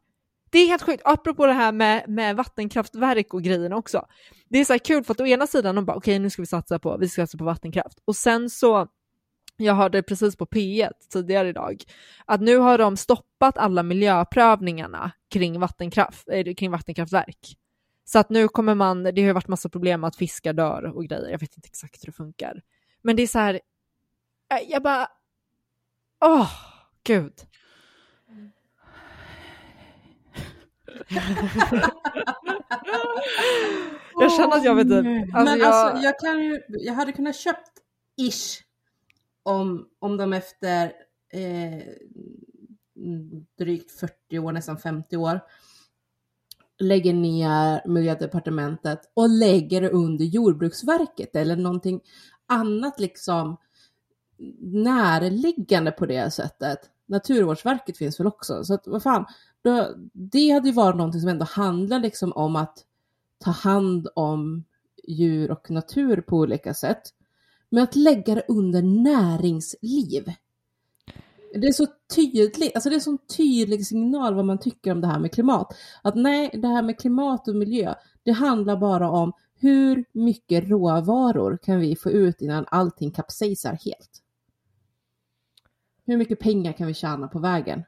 Det 0.51 0.59
är 0.59 0.67
helt 0.67 0.83
sjukt, 0.83 1.03
apropå 1.05 1.47
det 1.47 1.53
här 1.53 1.73
med, 1.73 2.05
med 2.09 2.37
vattenkraftverk 2.37 3.35
och 3.35 3.43
grejerna 3.43 3.77
också. 3.77 4.07
Det 4.49 4.59
är 4.59 4.65
så 4.65 4.73
här 4.73 4.79
kul 4.79 5.05
för 5.05 5.15
att 5.15 5.21
å 5.21 5.27
ena 5.27 5.47
sidan 5.47 5.75
de 5.75 5.85
bara 5.85 5.97
okej 5.97 6.19
nu 6.19 6.31
ska 6.31 6.43
vi 6.43 6.47
satsa 6.47 6.79
på, 6.79 6.97
vi 6.97 7.09
ska 7.09 7.23
satsa 7.23 7.39
på 7.39 7.45
vattenkraft. 7.45 7.99
Och 8.05 8.17
sen 8.17 8.51
så, 8.51 8.89
jag 9.57 9.75
hörde 9.75 10.03
precis 10.03 10.37
på 10.37 10.47
P1 10.47 10.91
tidigare 11.13 11.49
idag, 11.49 11.83
att 12.25 12.41
nu 12.41 12.57
har 12.57 12.79
de 12.79 12.97
stoppat 12.97 13.59
alla 13.59 13.83
miljöprövningarna 13.83 15.13
kring, 15.31 15.61
vattenkraft, 15.61 16.29
eh, 16.29 16.55
kring 16.55 16.71
vattenkraftverk. 16.71 17.57
Så 18.05 18.19
att 18.19 18.31
nu 18.31 18.49
kommer 18.49 18.75
man, 18.75 19.03
det 19.03 19.11
har 19.11 19.27
ju 19.27 19.33
varit 19.33 19.49
massa 19.49 19.69
problem 19.69 20.01
med 20.01 20.09
att 20.09 20.17
fiskar 20.17 20.53
dör 20.53 20.83
och 20.83 21.05
grejer, 21.05 21.31
jag 21.31 21.39
vet 21.39 21.57
inte 21.57 21.67
exakt 21.67 22.05
hur 22.05 22.07
det 22.07 22.17
funkar. 22.17 22.63
Men 23.03 23.17
det 23.17 23.23
är 23.23 23.27
så 23.27 23.39
här, 23.39 23.55
eh, 23.55 24.71
jag 24.71 24.83
bara, 24.83 25.09
åh, 26.25 26.51
gud. 27.03 27.33
jag 34.21 34.33
känner 34.33 34.57
att 34.57 34.65
jag 34.65 34.75
vet 34.75 34.85
inte, 34.85 35.27
alltså 35.35 35.53
men 35.53 35.59
jag, 35.59 35.69
alltså, 35.69 36.03
jag 36.05 36.19
kan 36.19 36.41
ju, 36.45 36.63
jag 36.69 36.95
hade 36.95 37.13
kunnat 37.13 37.37
köpt 37.37 37.73
ish 38.17 38.63
om, 39.43 39.89
om 39.99 40.17
de 40.17 40.33
efter 40.33 40.93
eh, 41.33 41.83
drygt 43.59 43.93
40 43.93 44.39
år, 44.39 44.53
nästan 44.53 44.79
50 44.79 45.17
år, 45.17 45.41
lägger 46.79 47.13
ner 47.13 47.89
miljödepartementet 47.89 49.01
och 49.15 49.29
lägger 49.29 49.81
det 49.81 49.91
under 49.91 50.25
Jordbruksverket 50.25 51.37
eller 51.37 51.57
någonting 51.57 52.01
annat 52.47 53.01
liksom 53.01 53.57
närliggande 54.61 55.93
på 55.93 56.07
det 56.07 56.31
sättet. 56.31 56.79
Naturvårdsverket 57.07 57.99
finns 57.99 58.21
väl 58.21 58.27
också, 58.27 58.65
så 58.65 58.75
att 58.75 58.87
vad 58.87 59.03
fan, 59.03 59.25
det 60.13 60.51
hade 60.51 60.69
ju 60.69 60.75
varit 60.75 60.97
någonting 60.97 61.21
som 61.21 61.31
ändå 61.31 61.45
handlar 61.45 62.01
liksom 62.01 62.33
om 62.33 62.57
att 62.57 62.85
ta 63.39 63.51
hand 63.51 64.09
om 64.15 64.65
djur 65.09 65.51
och 65.51 65.71
natur 65.71 66.21
på 66.21 66.37
olika 66.37 66.75
sätt. 66.75 67.03
Men 67.71 67.83
att 67.83 67.97
lägga 67.97 68.35
det 68.35 68.45
under 68.49 68.83
näringsliv. 68.83 70.33
Det 71.55 71.67
är 71.67 71.73
så 71.73 71.87
tydligt, 72.15 72.75
alltså 72.75 72.89
det 72.89 72.95
är 72.95 72.99
en 72.99 73.01
sån 73.01 73.19
tydlig 73.37 73.87
signal 73.87 74.35
vad 74.35 74.45
man 74.45 74.59
tycker 74.59 74.93
om 74.93 75.01
det 75.01 75.07
här 75.07 75.19
med 75.19 75.33
klimat. 75.33 75.77
Att 76.03 76.15
nej, 76.15 76.51
det 76.53 76.69
här 76.69 76.83
med 76.83 76.99
klimat 76.99 77.49
och 77.49 77.57
miljö, 77.57 77.95
det 78.23 78.33
handlar 78.33 78.77
bara 78.77 79.11
om 79.11 79.33
hur 79.59 80.05
mycket 80.13 80.69
råvaror 80.69 81.59
kan 81.63 81.81
vi 81.81 81.97
få 81.97 82.11
ut 82.11 82.41
innan 82.41 82.65
allting 82.69 83.11
kapsejsar 83.11 83.79
helt? 83.85 84.23
Hur 86.05 86.17
mycket 86.17 86.41
pengar 86.41 86.73
kan 86.73 86.87
vi 86.87 86.95
tjäna 86.95 87.29
på 87.29 87.39
vägen? 87.39 87.83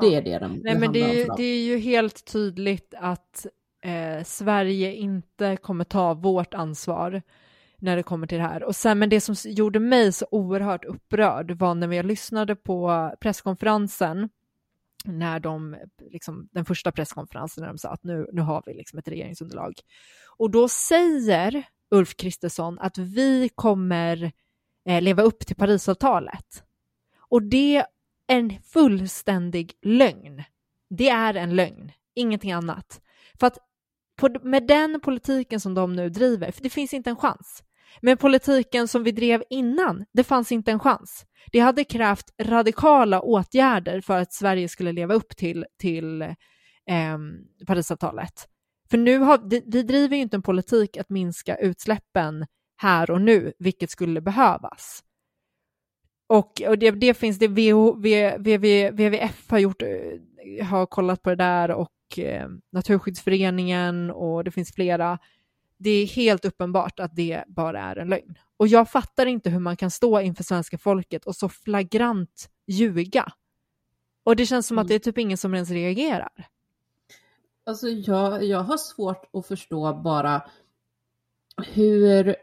Det 0.00 0.14
är 0.14 0.22
det 0.22 0.38
de, 0.38 0.60
Nej, 0.64 0.78
men 0.78 0.92
det 0.92 1.00
är, 1.00 1.14
ju, 1.14 1.26
det 1.36 1.42
är 1.42 1.64
ju 1.64 1.78
helt 1.78 2.24
tydligt 2.24 2.94
att 2.98 3.46
eh, 3.82 4.24
Sverige 4.24 4.92
inte 4.92 5.56
kommer 5.56 5.84
ta 5.84 6.14
vårt 6.14 6.54
ansvar 6.54 7.22
när 7.78 7.96
det 7.96 8.02
kommer 8.02 8.26
till 8.26 8.38
det 8.38 8.44
här. 8.44 8.62
Och 8.62 8.76
sen, 8.76 8.98
men 8.98 9.08
det 9.08 9.20
som 9.20 9.34
gjorde 9.44 9.80
mig 9.80 10.12
så 10.12 10.26
oerhört 10.30 10.84
upprörd 10.84 11.50
var 11.50 11.74
när 11.74 11.92
jag 11.92 12.06
lyssnade 12.06 12.56
på 12.56 13.10
presskonferensen 13.20 14.28
när 15.04 15.40
de, 15.40 15.76
liksom, 16.10 16.48
den 16.52 16.64
första 16.64 16.92
presskonferensen 16.92 17.62
när 17.62 17.68
de 17.68 17.78
sa 17.78 17.88
att 17.88 18.04
nu, 18.04 18.26
nu 18.32 18.42
har 18.42 18.62
vi 18.66 18.74
liksom 18.74 18.98
ett 18.98 19.08
regeringsunderlag. 19.08 19.72
Och 20.36 20.50
då 20.50 20.68
säger 20.68 21.64
Ulf 21.90 22.16
Kristersson 22.16 22.78
att 22.78 22.98
vi 22.98 23.50
kommer 23.54 24.32
eh, 24.84 25.02
leva 25.02 25.22
upp 25.22 25.46
till 25.46 25.56
Parisavtalet. 25.56 26.64
Och 27.28 27.42
det 27.42 27.84
en 28.28 28.58
fullständig 28.62 29.72
lögn. 29.82 30.42
Det 30.90 31.08
är 31.08 31.34
en 31.34 31.56
lögn, 31.56 31.92
ingenting 32.14 32.52
annat. 32.52 33.00
För 33.40 33.46
att 33.46 33.58
på, 34.20 34.28
med 34.42 34.66
den 34.66 35.00
politiken 35.00 35.60
som 35.60 35.74
de 35.74 35.92
nu 35.92 36.08
driver, 36.08 36.50
för 36.50 36.62
det 36.62 36.70
finns 36.70 36.94
inte 36.94 37.10
en 37.10 37.16
chans. 37.16 37.62
Med 38.00 38.20
politiken 38.20 38.88
som 38.88 39.02
vi 39.04 39.12
drev 39.12 39.42
innan, 39.50 40.04
det 40.12 40.24
fanns 40.24 40.52
inte 40.52 40.70
en 40.70 40.80
chans. 40.80 41.26
Det 41.52 41.58
hade 41.58 41.84
krävt 41.84 42.24
radikala 42.42 43.20
åtgärder 43.20 44.00
för 44.00 44.20
att 44.20 44.32
Sverige 44.32 44.68
skulle 44.68 44.92
leva 44.92 45.14
upp 45.14 45.36
till, 45.36 45.66
till 45.78 46.22
eh, 46.22 47.18
Parisavtalet. 47.66 48.48
För 48.90 48.98
nu 48.98 49.18
har, 49.18 49.40
vi 49.72 49.82
driver 49.82 50.16
ju 50.16 50.22
inte 50.22 50.36
en 50.36 50.42
politik 50.42 50.96
att 50.96 51.10
minska 51.10 51.56
utsläppen 51.56 52.46
här 52.76 53.10
och 53.10 53.20
nu, 53.20 53.52
vilket 53.58 53.90
skulle 53.90 54.20
behövas. 54.20 55.02
Och, 56.28 56.62
och 56.68 56.78
det, 56.78 56.90
det, 56.90 57.14
finns 57.14 57.38
det 57.38 57.48
WWF 57.48 59.50
har 59.50 59.58
gjort, 59.58 59.82
eh, 59.82 60.66
har 60.66 60.86
kollat 60.86 61.22
på 61.22 61.30
det 61.30 61.36
där 61.36 61.70
och 61.70 62.18
eh, 62.18 62.48
Naturskyddsföreningen 62.70 64.10
och 64.10 64.44
det 64.44 64.50
finns 64.50 64.74
flera. 64.74 65.18
Det 65.76 65.90
är 65.90 66.06
helt 66.06 66.44
uppenbart 66.44 67.00
att 67.00 67.16
det 67.16 67.44
bara 67.46 67.80
är 67.80 67.96
en 67.96 68.08
lögn. 68.08 68.34
Och 68.56 68.68
jag 68.68 68.90
fattar 68.90 69.26
inte 69.26 69.50
hur 69.50 69.58
man 69.58 69.76
kan 69.76 69.90
stå 69.90 70.20
inför 70.20 70.44
svenska 70.44 70.78
folket 70.78 71.24
och 71.24 71.36
så 71.36 71.48
flagrant 71.48 72.50
ljuga. 72.66 73.32
Och 74.24 74.36
det 74.36 74.46
känns 74.46 74.66
som 74.66 74.78
att 74.78 74.88
det 74.88 74.94
är 74.94 74.98
typ 74.98 75.18
ingen 75.18 75.38
som 75.38 75.54
ens 75.54 75.70
reagerar. 75.70 76.46
Alltså 77.66 77.88
jag, 77.88 78.44
jag 78.44 78.60
har 78.60 78.76
svårt 78.76 79.30
att 79.32 79.46
förstå 79.46 79.94
bara 79.94 80.42
hur 81.66 82.36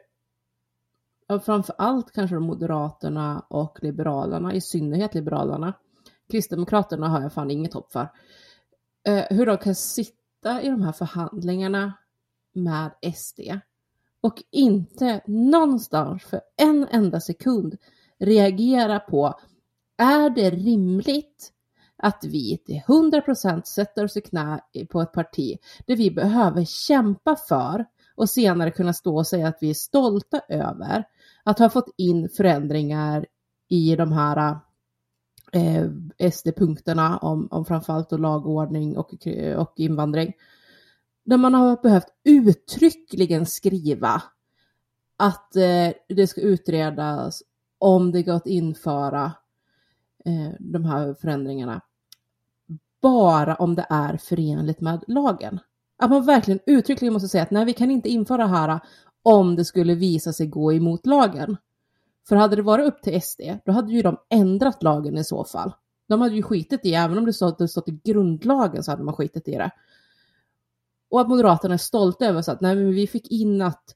ja, 1.28 1.40
framför 1.40 1.76
allt 1.78 2.12
kanske 2.12 2.40
Moderaterna 2.40 3.46
och 3.50 3.80
Liberalerna, 3.82 4.54
i 4.54 4.62
synnerhet 4.62 5.16
Liberalerna. 5.16 5.74
Kristdemokraterna 6.30 7.08
har 7.08 7.22
jag 7.22 7.34
fan 7.34 7.52
inget 7.52 7.74
hopp 7.74 7.92
för. 7.92 8.10
Eh, 9.08 9.24
hur 9.30 9.46
de 9.46 9.58
kan 9.58 9.76
sitta 9.76 10.62
i 10.62 10.70
de 10.70 10.82
här 10.82 10.92
förhandlingarna 10.92 11.94
med 12.54 12.92
SD 13.16 13.40
och 14.22 14.44
inte 14.52 15.22
någonstans 15.28 16.24
för 16.24 16.42
en 16.58 16.88
enda 16.92 17.20
sekund 17.20 17.78
reagera 18.20 19.00
på 19.00 19.40
är 19.98 20.30
det 20.30 20.50
rimligt 20.50 21.52
att 21.98 22.24
vi 22.24 22.58
till 22.58 22.82
100% 22.88 23.64
sätter 23.64 24.04
oss 24.04 24.18
i 24.18 24.22
knä 24.22 24.60
på 24.90 25.02
ett 25.02 25.12
parti 25.12 25.58
där 25.88 25.96
vi 25.96 26.12
behöver 26.12 26.66
kämpa 26.66 27.36
för 27.36 27.86
och 28.16 28.30
senare 28.30 28.72
kunna 28.72 28.94
stå 28.94 29.18
och 29.18 29.28
säga 29.28 29.48
att 29.48 29.58
vi 29.62 29.70
är 29.70 29.74
stolta 29.74 30.42
över 30.50 31.04
att 31.46 31.60
ha 31.60 31.70
fått 31.70 31.94
in 31.98 32.30
förändringar 32.30 33.26
i 33.70 33.96
de 33.96 34.12
här 34.12 34.58
eh, 35.52 35.86
SD-punkterna 36.32 37.18
om, 37.18 37.48
om 37.52 37.66
framförallt 37.66 38.12
och 38.12 38.20
lagordning 38.20 38.98
och, 38.98 39.14
och 39.58 39.74
invandring. 39.76 40.34
Där 41.26 41.38
man 41.38 41.54
har 41.54 41.82
behövt 41.84 42.08
uttryckligen 42.24 43.46
skriva 43.46 44.24
att 45.18 45.56
eh, 45.56 45.94
det 46.10 46.28
ska 46.28 46.42
utredas 46.42 47.44
om 47.78 48.12
det 48.12 48.24
går 48.24 48.34
att 48.34 48.48
införa 48.48 49.32
eh, 50.26 50.54
de 50.60 50.86
här 50.86 51.14
förändringarna. 51.14 51.82
Bara 53.02 53.56
om 53.56 53.76
det 53.76 53.86
är 53.90 54.18
förenligt 54.18 54.82
med 54.82 55.04
lagen. 55.08 55.60
Att 55.98 56.10
man 56.10 56.26
verkligen 56.26 56.60
uttryckligen 56.66 57.14
måste 57.14 57.30
säga 57.30 57.44
att 57.44 57.52
nej, 57.52 57.66
vi 57.66 57.74
kan 57.74 57.92
inte 57.92 58.10
införa 58.10 58.38
det 58.38 58.48
här 58.48 58.80
om 59.26 59.56
det 59.56 59.66
skulle 59.66 59.96
visa 59.96 60.34
sig 60.34 60.48
gå 60.48 60.74
emot 60.74 61.06
lagen. 61.06 61.58
För 62.28 62.36
hade 62.36 62.56
det 62.56 62.62
varit 62.62 62.88
upp 62.88 63.02
till 63.02 63.22
SD, 63.22 63.42
då 63.66 63.72
hade 63.72 63.92
ju 63.92 64.02
de 64.02 64.18
ändrat 64.30 64.84
lagen 64.84 65.18
i 65.18 65.24
så 65.24 65.44
fall. 65.44 65.74
De 66.08 66.22
hade 66.22 66.36
ju 66.36 66.42
skitit 66.42 66.86
i, 66.86 66.94
även 66.94 67.18
om 67.18 67.26
det 67.26 67.34
stått, 67.34 67.58
det 67.58 67.68
stått 67.68 67.90
i 67.90 68.00
grundlagen 68.04 68.84
så 68.84 68.92
hade 68.92 69.04
man 69.04 69.14
skitit 69.16 69.48
i 69.48 69.52
det. 69.52 69.72
Och 71.10 71.22
att 71.22 71.30
Moderaterna 71.30 71.74
är 71.74 71.78
stolta 71.78 72.26
över 72.26 72.42
så 72.42 72.52
att 72.52 72.62
nej, 72.62 72.76
men 72.76 72.92
vi 72.92 73.08
fick 73.08 73.32
in 73.32 73.62
att, 73.62 73.96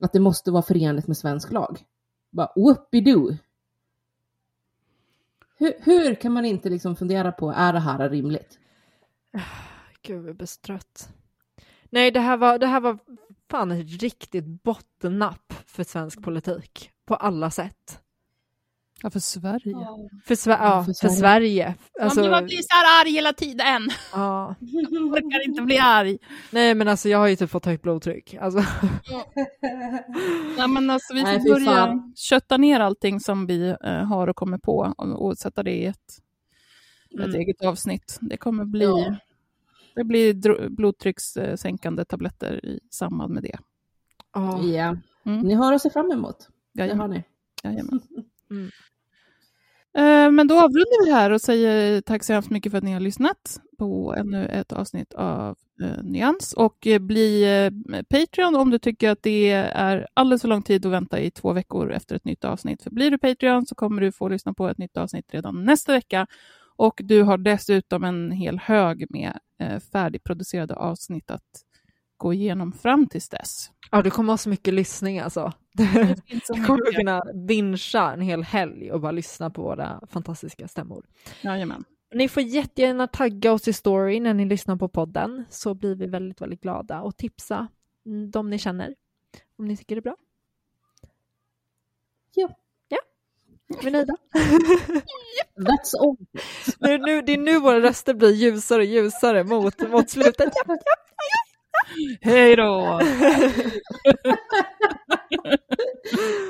att 0.00 0.12
det 0.12 0.20
måste 0.20 0.50
vara 0.50 0.62
förenligt 0.62 1.06
med 1.06 1.16
svensk 1.16 1.52
lag. 1.52 1.84
Bara 2.30 2.52
whoopidoo. 2.56 3.36
Hur, 5.58 5.72
hur 5.80 6.14
kan 6.14 6.32
man 6.32 6.44
inte 6.44 6.70
liksom 6.70 6.96
fundera 6.96 7.32
på, 7.32 7.50
är 7.50 7.72
det 7.72 7.80
här 7.80 8.10
rimligt? 8.10 8.58
Gud, 10.02 10.28
jag 10.28 10.36
blir 10.36 10.46
så 10.46 10.60
trött. 10.60 11.08
Nej, 11.90 12.10
det 12.10 12.20
här 12.20 12.36
var, 12.36 12.58
det 12.58 12.66
här 12.66 12.80
var 12.80 12.98
fan 13.50 13.70
ett 13.70 14.02
riktigt 14.02 14.62
bottennapp 14.62 15.52
för 15.66 15.84
svensk 15.84 16.22
politik 16.22 16.90
på 17.06 17.14
alla 17.14 17.50
sätt. 17.50 18.00
Ja, 19.02 19.10
för 19.10 19.20
Sverige. 19.20 19.72
Ja. 19.72 20.08
För, 20.24 20.34
Sver 20.34 20.58
ja, 20.62 20.84
för, 20.84 20.92
för 21.00 21.08
Sverige. 21.08 21.74
Alltså, 22.00 22.20
Man 22.20 22.44
blir 22.44 22.56
så 22.56 22.74
här 22.74 23.02
arg 23.02 23.10
hela 23.10 23.32
tiden. 23.32 23.88
Ja. 24.12 24.54
Jag 24.60 25.02
orkar 25.02 25.44
inte 25.48 25.62
bli 25.62 25.78
arg. 25.78 26.18
Nej, 26.50 26.74
men 26.74 26.88
alltså 26.88 27.08
jag 27.08 27.18
har 27.18 27.26
ju 27.26 27.36
typ 27.36 27.50
fått 27.50 27.66
högt 27.66 27.82
blodtryck. 27.82 28.34
Alltså. 28.34 28.64
Ja, 30.58 30.66
men 30.66 30.90
alltså, 30.90 31.14
vi 31.14 31.20
får 31.20 31.26
Nej, 31.26 31.52
börja 31.52 32.12
kötta 32.16 32.56
ner 32.56 32.80
allting 32.80 33.20
som 33.20 33.46
vi 33.46 33.74
uh, 33.84 33.90
har 33.90 34.28
och 34.28 34.36
kommer 34.36 34.58
på 34.58 34.94
och, 34.98 35.26
och 35.26 35.38
sätta 35.38 35.62
det 35.62 35.70
i 35.70 35.86
ett, 35.86 36.18
mm. 37.14 37.30
ett 37.30 37.36
eget 37.36 37.64
avsnitt. 37.64 38.18
Det 38.20 38.36
kommer 38.36 38.64
bli 38.64 38.84
ja. 38.84 39.16
Det 39.96 40.04
blir 40.04 40.68
blodtryckssänkande 40.68 42.04
tabletter 42.04 42.66
i 42.66 42.80
samband 42.90 43.34
med 43.34 43.42
det. 43.42 43.58
Oh. 44.36 44.70
Ja, 44.70 44.96
mm. 45.26 45.40
ni 45.40 45.54
har 45.54 45.72
att 45.72 45.82
se 45.82 45.90
fram 45.90 46.10
emot. 46.10 46.48
Det 46.74 46.94
har 46.94 47.08
ni. 47.08 47.24
Jajamän. 47.62 48.00
Mm. 48.50 48.70
Eh, 49.96 50.30
men 50.30 50.48
då 50.48 50.54
avrundar 50.54 51.04
vi 51.04 51.12
här 51.12 51.30
och 51.30 51.40
säger 51.40 52.00
tack 52.00 52.24
så 52.24 52.32
hemskt 52.32 52.50
mycket 52.50 52.72
för 52.72 52.78
att 52.78 52.84
ni 52.84 52.92
har 52.92 53.00
lyssnat 53.00 53.60
på 53.78 54.14
ännu 54.18 54.46
ett 54.46 54.72
avsnitt 54.72 55.14
av 55.14 55.56
eh, 55.82 56.02
Nyans. 56.02 56.52
Och 56.52 56.86
eh, 56.86 56.98
bli 56.98 57.42
eh, 57.44 58.02
Patreon 58.02 58.56
om 58.56 58.70
du 58.70 58.78
tycker 58.78 59.10
att 59.10 59.22
det 59.22 59.50
är 59.50 60.06
alldeles 60.14 60.42
för 60.42 60.48
lång 60.48 60.62
tid 60.62 60.86
att 60.86 60.92
vänta 60.92 61.20
i 61.20 61.30
två 61.30 61.52
veckor 61.52 61.92
efter 61.92 62.16
ett 62.16 62.24
nytt 62.24 62.44
avsnitt. 62.44 62.82
För 62.82 62.90
blir 62.90 63.10
du 63.10 63.18
Patreon 63.18 63.66
så 63.66 63.74
kommer 63.74 64.02
du 64.02 64.12
få 64.12 64.28
lyssna 64.28 64.54
på 64.54 64.68
ett 64.68 64.78
nytt 64.78 64.96
avsnitt 64.96 65.34
redan 65.34 65.64
nästa 65.64 65.92
vecka. 65.92 66.26
Och 66.76 67.00
du 67.04 67.22
har 67.22 67.38
dessutom 67.38 68.04
en 68.04 68.30
hel 68.30 68.58
hög 68.58 69.06
med 69.10 69.38
eh, 69.60 69.80
färdigproducerade 69.80 70.74
avsnitt 70.74 71.30
att 71.30 71.62
gå 72.16 72.32
igenom 72.32 72.72
fram 72.72 73.06
tills 73.06 73.28
dess. 73.28 73.70
Ja, 73.90 74.02
du 74.02 74.10
kommer 74.10 74.32
ha 74.32 74.38
så 74.38 74.48
mycket 74.48 74.74
lyssning 74.74 75.18
alltså. 75.18 75.52
Du 75.72 75.86
kommer 76.66 76.92
kunna 76.92 77.22
vincha 77.34 78.12
en 78.12 78.20
hel 78.20 78.42
helg 78.42 78.92
och 78.92 79.00
bara 79.00 79.12
lyssna 79.12 79.50
på 79.50 79.62
våra 79.62 80.00
fantastiska 80.06 80.68
stämmor. 80.68 81.06
Jajamän. 81.42 81.84
Ni 82.14 82.28
får 82.28 82.42
jättegärna 82.42 83.06
tagga 83.06 83.52
oss 83.52 83.68
i 83.68 83.72
story 83.72 84.20
när 84.20 84.34
ni 84.34 84.44
lyssnar 84.44 84.76
på 84.76 84.88
podden 84.88 85.44
så 85.50 85.74
blir 85.74 85.94
vi 85.94 86.06
väldigt, 86.06 86.40
väldigt 86.40 86.60
glada 86.60 87.00
och 87.00 87.16
tipsa 87.16 87.68
de 88.32 88.50
ni 88.50 88.58
känner 88.58 88.94
om 89.58 89.64
ni 89.64 89.76
tycker 89.76 89.94
det 89.94 90.00
är 90.00 90.02
bra. 90.02 90.16
Ja. 92.34 92.48
Vi 93.68 93.86
är 93.86 93.90
nöjda. 93.90 94.16
That's 95.56 95.96
all. 96.00 96.16
nu, 96.78 96.98
nu, 96.98 97.22
det 97.22 97.32
är 97.32 97.38
nu 97.38 97.60
våra 97.60 97.80
röster 97.80 98.14
blir 98.14 98.30
ljusare 98.32 98.78
och 98.78 98.84
ljusare 98.84 99.44
mot, 99.44 99.88
mot 99.90 100.10
slutet. 100.10 100.52
Hej 102.20 102.56
då! 102.56 103.00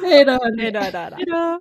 Hej 0.03 0.25
då. 0.25 0.39
Hej 0.57 0.73
då, 1.27 1.61